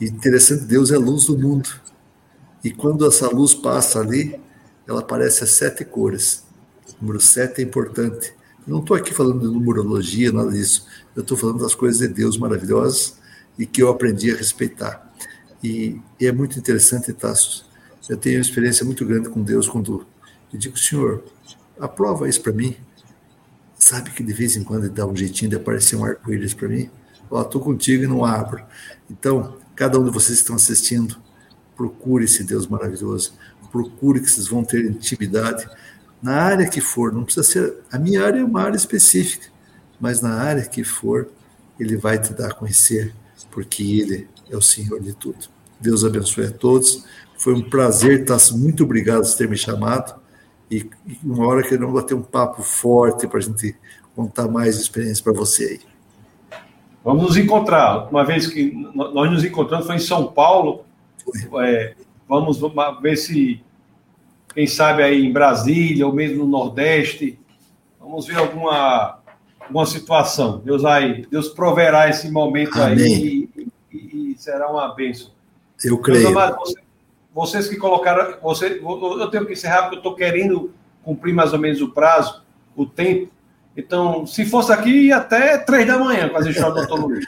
E 0.00 0.06
interessante, 0.06 0.64
Deus 0.64 0.90
é 0.90 0.96
a 0.96 0.98
luz 0.98 1.26
do 1.26 1.38
mundo. 1.38 1.68
E 2.64 2.72
quando 2.72 3.06
essa 3.06 3.28
luz 3.28 3.54
passa 3.54 4.00
ali, 4.00 4.38
ela 4.86 5.00
aparece 5.00 5.44
a 5.44 5.46
sete 5.46 5.84
cores. 5.84 6.44
O 6.88 7.02
número 7.02 7.20
sete 7.20 7.60
é 7.60 7.64
importante. 7.64 8.34
Eu 8.66 8.72
não 8.74 8.80
estou 8.80 8.96
aqui 8.96 9.14
falando 9.14 9.40
de 9.40 9.46
numerologia, 9.46 10.32
nada 10.32 10.50
disso. 10.50 10.84
Eu 11.14 11.22
estou 11.22 11.36
falando 11.36 11.60
das 11.62 11.76
coisas 11.76 12.00
de 12.00 12.08
Deus 12.08 12.36
maravilhosas 12.36 13.18
e 13.58 13.66
que 13.66 13.82
eu 13.82 13.88
aprendi 13.88 14.30
a 14.30 14.36
respeitar. 14.36 15.12
E, 15.62 16.00
e 16.20 16.26
é 16.26 16.32
muito 16.32 16.58
interessante, 16.58 17.12
Tassos. 17.12 17.66
Eu 18.08 18.16
tenho 18.16 18.36
uma 18.36 18.42
experiência 18.42 18.86
muito 18.86 19.04
grande 19.04 19.28
com 19.28 19.42
Deus 19.42 19.68
quando 19.68 20.06
eu 20.52 20.58
digo, 20.58 20.78
Senhor, 20.78 21.24
aprova 21.78 22.28
isso 22.28 22.40
para 22.40 22.52
mim. 22.52 22.76
Sabe 23.76 24.10
que 24.10 24.22
de 24.22 24.32
vez 24.32 24.56
em 24.56 24.64
quando 24.64 24.84
ele 24.84 24.94
dá 24.94 25.06
um 25.06 25.14
jeitinho 25.14 25.50
de 25.50 25.56
aparecer 25.56 25.96
um 25.96 26.04
arco-íris 26.04 26.54
para 26.54 26.68
mim? 26.68 26.90
Ó, 27.30 27.42
estou 27.42 27.60
contigo 27.60 28.04
e 28.04 28.06
não 28.06 28.24
abro. 28.24 28.64
Então, 29.10 29.58
Cada 29.78 29.96
um 29.96 30.02
de 30.02 30.10
vocês 30.10 30.38
que 30.38 30.42
estão 30.42 30.56
assistindo, 30.56 31.16
procure 31.76 32.24
esse 32.24 32.42
Deus 32.42 32.66
maravilhoso. 32.66 33.32
Procure 33.70 34.18
que 34.18 34.28
vocês 34.28 34.48
vão 34.48 34.64
ter 34.64 34.84
intimidade 34.84 35.68
na 36.20 36.34
área 36.34 36.68
que 36.68 36.80
for. 36.80 37.12
Não 37.12 37.22
precisa 37.22 37.46
ser. 37.46 37.76
A 37.88 37.96
minha 37.96 38.24
área 38.24 38.40
é 38.40 38.44
uma 38.44 38.60
área 38.60 38.76
específica, 38.76 39.46
mas 40.00 40.20
na 40.20 40.34
área 40.34 40.64
que 40.66 40.82
for, 40.82 41.28
Ele 41.78 41.96
vai 41.96 42.20
te 42.20 42.34
dar 42.34 42.48
a 42.48 42.54
conhecer, 42.54 43.14
porque 43.58 43.82
Ele 43.82 44.28
é 44.48 44.56
o 44.56 44.62
Senhor 44.62 45.00
de 45.00 45.12
tudo. 45.12 45.48
Deus 45.80 46.04
abençoe 46.04 46.46
a 46.46 46.50
todos. 46.52 47.04
Foi 47.36 47.52
um 47.52 47.68
prazer, 47.68 48.24
Tassi. 48.24 48.56
Muito 48.56 48.84
obrigado 48.84 49.24
por 49.24 49.36
ter 49.36 49.48
me 49.48 49.56
chamado. 49.56 50.14
E 50.70 50.88
uma 51.24 51.44
hora 51.44 51.64
que 51.64 51.76
não 51.76 51.92
bater 51.92 52.14
um 52.14 52.22
papo 52.22 52.62
forte 52.62 53.26
para 53.26 53.38
a 53.38 53.42
gente 53.42 53.74
contar 54.14 54.46
mais 54.46 54.76
experiências 54.76 55.20
para 55.20 55.32
você 55.32 55.64
aí. 55.64 55.80
Vamos 57.02 57.24
nos 57.24 57.36
encontrar. 57.36 58.08
Uma 58.08 58.24
vez 58.24 58.46
que 58.46 58.70
nós 58.94 59.28
nos 59.28 59.42
encontramos 59.42 59.86
foi 59.86 59.96
em 59.96 60.00
São 60.00 60.28
Paulo. 60.28 60.84
É, 61.60 61.96
vamos 62.28 62.60
ver 63.02 63.16
se, 63.16 63.60
quem 64.54 64.68
sabe 64.68 65.02
aí 65.02 65.26
em 65.26 65.32
Brasília 65.32 66.06
ou 66.06 66.12
mesmo 66.12 66.44
no 66.44 66.46
Nordeste, 66.46 67.36
vamos 67.98 68.24
ver 68.24 68.36
alguma, 68.36 69.18
alguma 69.68 69.86
situação. 69.86 70.60
Deus 70.64 70.82
vai, 70.82 71.24
Deus 71.30 71.48
proverá 71.48 72.08
esse 72.08 72.30
momento 72.30 72.80
Amém. 72.80 72.98
aí 72.98 73.48
e, 73.56 73.68
e, 73.92 74.32
e, 74.32 74.38
será 74.38 74.70
uma 74.70 74.94
bênção. 74.94 75.30
Eu 75.84 75.98
creio. 75.98 76.32
Vocês, 76.32 76.74
vocês 77.32 77.68
que 77.68 77.76
colocaram, 77.76 78.36
você, 78.42 78.80
eu 78.82 79.30
tenho 79.30 79.46
que 79.46 79.52
encerrar 79.52 79.82
porque 79.82 79.96
eu 79.96 80.00
estou 80.00 80.14
querendo 80.14 80.72
cumprir 81.02 81.34
mais 81.34 81.52
ou 81.52 81.58
menos 81.58 81.80
o 81.80 81.90
prazo, 81.90 82.42
o 82.74 82.84
tempo. 82.84 83.30
Então, 83.76 84.26
se 84.26 84.44
fosse 84.44 84.72
aqui, 84.72 85.12
até 85.12 85.56
três 85.56 85.86
da 85.86 85.98
manhã 85.98 86.28
fazer 86.30 86.52
show 86.52 86.70
do 86.70 86.74
doutor 86.74 87.00
Luiz. 87.06 87.24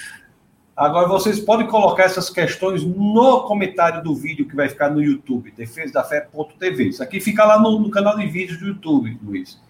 Agora, 0.77 1.07
vocês 1.07 1.39
podem 1.39 1.67
colocar 1.67 2.05
essas 2.05 2.31
questões 2.31 2.83
no 2.83 3.43
comentário 3.43 4.03
do 4.03 4.15
vídeo 4.15 4.49
que 4.49 4.57
vai 4.57 4.69
ficar 4.69 4.91
no 4.91 5.03
YouTube, 5.03 5.53
defesadafé.tv. 5.55 6.89
Isso 6.89 7.03
aqui 7.03 7.21
fica 7.21 7.45
lá 7.45 7.61
no, 7.61 7.79
no, 7.79 7.91
canal 7.91 8.17
de 8.17 8.27
vídeos 8.27 8.59
do 8.59 8.69
YouTube, 8.69 9.19
Luiz. 9.23 9.61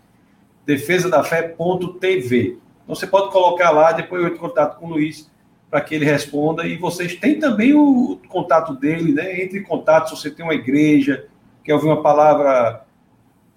defesadafé.tv. 0.67 2.59
Então, 2.85 2.95
você 2.95 3.07
pode 3.07 3.31
colocar 3.31 3.71
lá, 3.71 3.93
depois 3.93 4.21
eu 4.21 4.29
entro 4.29 4.39
em 4.39 4.41
contato 4.41 4.79
com 4.79 4.87
o 4.87 4.91
Luiz 4.91 5.31
para 5.71 5.81
que 5.81 5.95
ele 5.95 6.05
responda. 6.05 6.67
E 6.67 6.77
vocês 6.77 7.15
têm 7.15 7.39
também 7.39 7.73
o 7.75 8.21
contato 8.29 8.75
dele, 8.75 9.13
né? 9.13 9.43
Entre 9.43 9.59
em 9.61 9.63
contato 9.63 10.09
se 10.11 10.17
você 10.17 10.31
tem 10.31 10.45
uma 10.45 10.55
igreja, 10.55 11.27
quer 11.63 11.75
ouvir 11.75 11.87
uma 11.87 12.03
palavra 12.03 12.85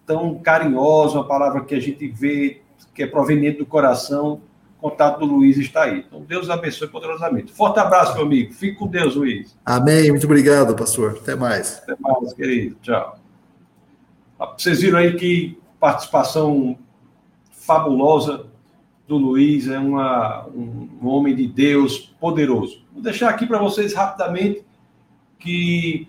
tão 0.05 0.35
carinhosa, 0.35 1.15
uma 1.15 1.27
palavra 1.27 1.63
que 1.63 1.73
a 1.73 1.79
gente 1.79 2.07
vê 2.07 2.61
que 2.93 3.01
é 3.01 3.07
proveniente 3.07 3.57
do 3.57 3.65
coração, 3.65 4.41
contato 4.79 5.19
do 5.19 5.25
Luiz 5.25 5.57
está 5.57 5.83
aí. 5.83 6.03
Então, 6.05 6.21
Deus 6.21 6.49
abençoe 6.49 6.89
poderosamente. 6.89 7.53
Forte 7.53 7.79
abraço, 7.79 8.13
meu 8.15 8.25
amigo. 8.25 8.53
Fique 8.53 8.77
com 8.77 8.85
Deus, 8.85 9.15
Luiz. 9.15 9.57
Amém. 9.65 10.11
Muito 10.11 10.25
obrigado, 10.25 10.75
pastor. 10.75 11.17
Até 11.21 11.35
mais. 11.35 11.81
Até 11.81 11.95
mais, 11.99 12.33
querido. 12.33 12.75
Tchau. 12.81 13.17
Vocês 14.57 14.81
viram 14.81 14.99
aí 14.99 15.15
que 15.15 15.57
participação 15.79 16.77
fabulosa 17.65 18.45
do 19.07 19.17
Luiz, 19.17 19.67
é 19.67 19.79
uma, 19.79 20.45
um, 20.47 20.87
um 21.01 21.07
homem 21.07 21.35
de 21.35 21.47
Deus 21.47 22.13
poderoso. 22.19 22.83
Vou 22.93 23.01
deixar 23.01 23.29
aqui 23.29 23.45
para 23.45 23.57
vocês 23.57 23.93
rapidamente 23.93 24.63
que, 25.39 26.07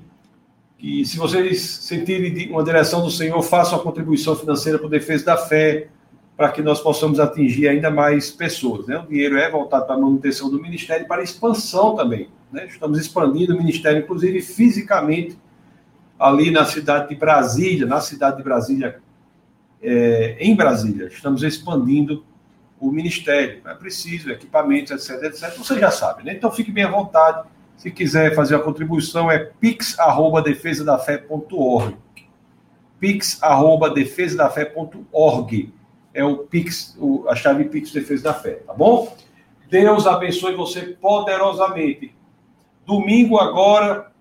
que, 0.78 1.05
se 1.05 1.16
vocês 1.16 1.60
sentirem 1.60 2.51
uma 2.51 2.62
direção 2.62 3.02
do 3.02 3.10
Senhor, 3.10 3.40
façam 3.43 3.78
a 3.78 3.82
contribuição 3.82 4.36
financeira 4.36 4.78
para 4.78 4.89
defesa 4.89 5.24
da 5.24 5.36
fé, 5.36 5.89
para 6.36 6.51
que 6.51 6.62
nós 6.62 6.81
possamos 6.81 7.20
atingir 7.20 7.68
ainda 7.68 7.90
mais 7.90 8.31
pessoas. 8.31 8.86
Né? 8.86 8.98
O 8.98 9.06
dinheiro 9.06 9.36
é 9.36 9.48
voltado 9.51 9.86
para 9.86 9.94
a 9.94 9.98
manutenção 9.98 10.51
do 10.51 10.60
ministério 10.60 11.05
e 11.05 11.09
para 11.09 11.20
a 11.20 11.24
expansão 11.24 11.94
também. 11.94 12.28
Né? 12.52 12.66
Estamos 12.66 12.98
expandindo 12.98 13.55
o 13.55 13.59
ministério, 13.59 14.01
inclusive 14.02 14.40
fisicamente, 14.43 15.39
ali 16.18 16.51
na 16.51 16.64
cidade 16.64 17.09
de 17.09 17.14
Brasília, 17.14 17.86
na 17.86 18.01
cidade 18.01 18.39
de 18.39 18.43
Brasília, 18.43 19.01
é, 19.85 20.36
em 20.40 20.56
Brasília. 20.56 21.09
Estamos 21.09 21.43
expandindo 21.43 22.24
o 22.81 22.90
ministério. 22.90 23.61
É 23.66 23.74
preciso, 23.74 24.31
equipamentos, 24.31 24.90
etc, 24.90 25.23
etc. 25.24 25.55
Você 25.56 25.78
já 25.78 25.90
sabe, 25.90 26.24
né? 26.24 26.32
Então 26.32 26.51
fique 26.51 26.73
bem 26.73 26.85
à 26.85 26.90
vontade. 26.90 27.47
Se 27.77 27.90
quiser 27.90 28.35
fazer 28.35 28.56
a 28.56 28.61
contribuição, 28.61 29.31
é 29.31 29.39
pix.defesadafé.org. 29.39 31.98
pix.defesadafé.org 32.98 35.74
é 36.15 36.24
o 36.24 36.39
Pix, 36.39 36.97
o, 36.98 37.27
a 37.28 37.35
chave 37.35 37.65
Pix 37.65 37.90
Defesa 37.90 38.23
da 38.23 38.32
Fé, 38.32 38.61
tá 38.65 38.73
bom? 38.73 39.15
Deus 39.69 40.06
abençoe 40.06 40.55
você 40.55 40.82
poderosamente. 40.82 42.15
Domingo 42.86 43.39
agora 43.39 44.12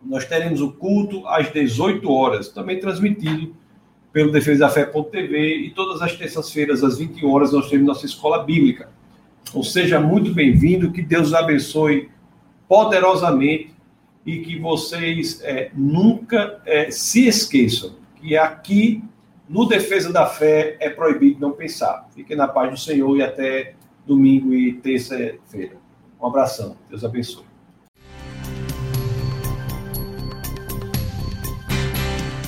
nós 0.00 0.24
teremos 0.24 0.60
o 0.60 0.72
culto 0.72 1.26
às 1.26 1.52
18 1.52 2.08
horas, 2.10 2.48
também 2.48 2.78
transmitido 2.78 3.56
pelo 4.12 4.32
Defesa 4.32 4.60
da 4.60 4.70
Fé.tv 4.70 5.56
e 5.56 5.70
todas 5.70 6.02
as 6.02 6.16
terças-feiras 6.16 6.82
às 6.82 6.98
21 6.98 7.30
horas 7.30 7.52
nós 7.52 7.68
temos 7.68 7.86
nossa 7.86 8.06
escola 8.06 8.42
bíblica. 8.42 8.88
Então 9.48 9.62
seja 9.62 10.00
muito 10.00 10.32
bem-vindo, 10.32 10.92
que 10.92 11.02
Deus 11.02 11.32
abençoe 11.32 12.10
poderosamente 12.68 13.74
e 14.24 14.38
que 14.40 14.58
vocês 14.58 15.40
é, 15.42 15.70
nunca 15.74 16.60
é, 16.66 16.90
se 16.90 17.26
esqueçam 17.26 18.00
que 18.20 18.36
aqui 18.36 19.02
no 19.48 19.66
Defesa 19.66 20.12
da 20.12 20.26
Fé 20.26 20.76
é 20.78 20.90
proibido 20.90 21.40
não 21.40 21.52
pensar. 21.52 22.08
Fiquem 22.14 22.36
na 22.36 22.46
paz 22.46 22.70
do 22.70 22.76
Senhor 22.76 23.16
e 23.16 23.22
até 23.22 23.74
domingo 24.06 24.54
e 24.54 24.74
terça-feira. 24.74 25.76
Um 26.20 26.26
abração. 26.26 26.76
Deus 26.88 27.04
abençoe. 27.04 27.49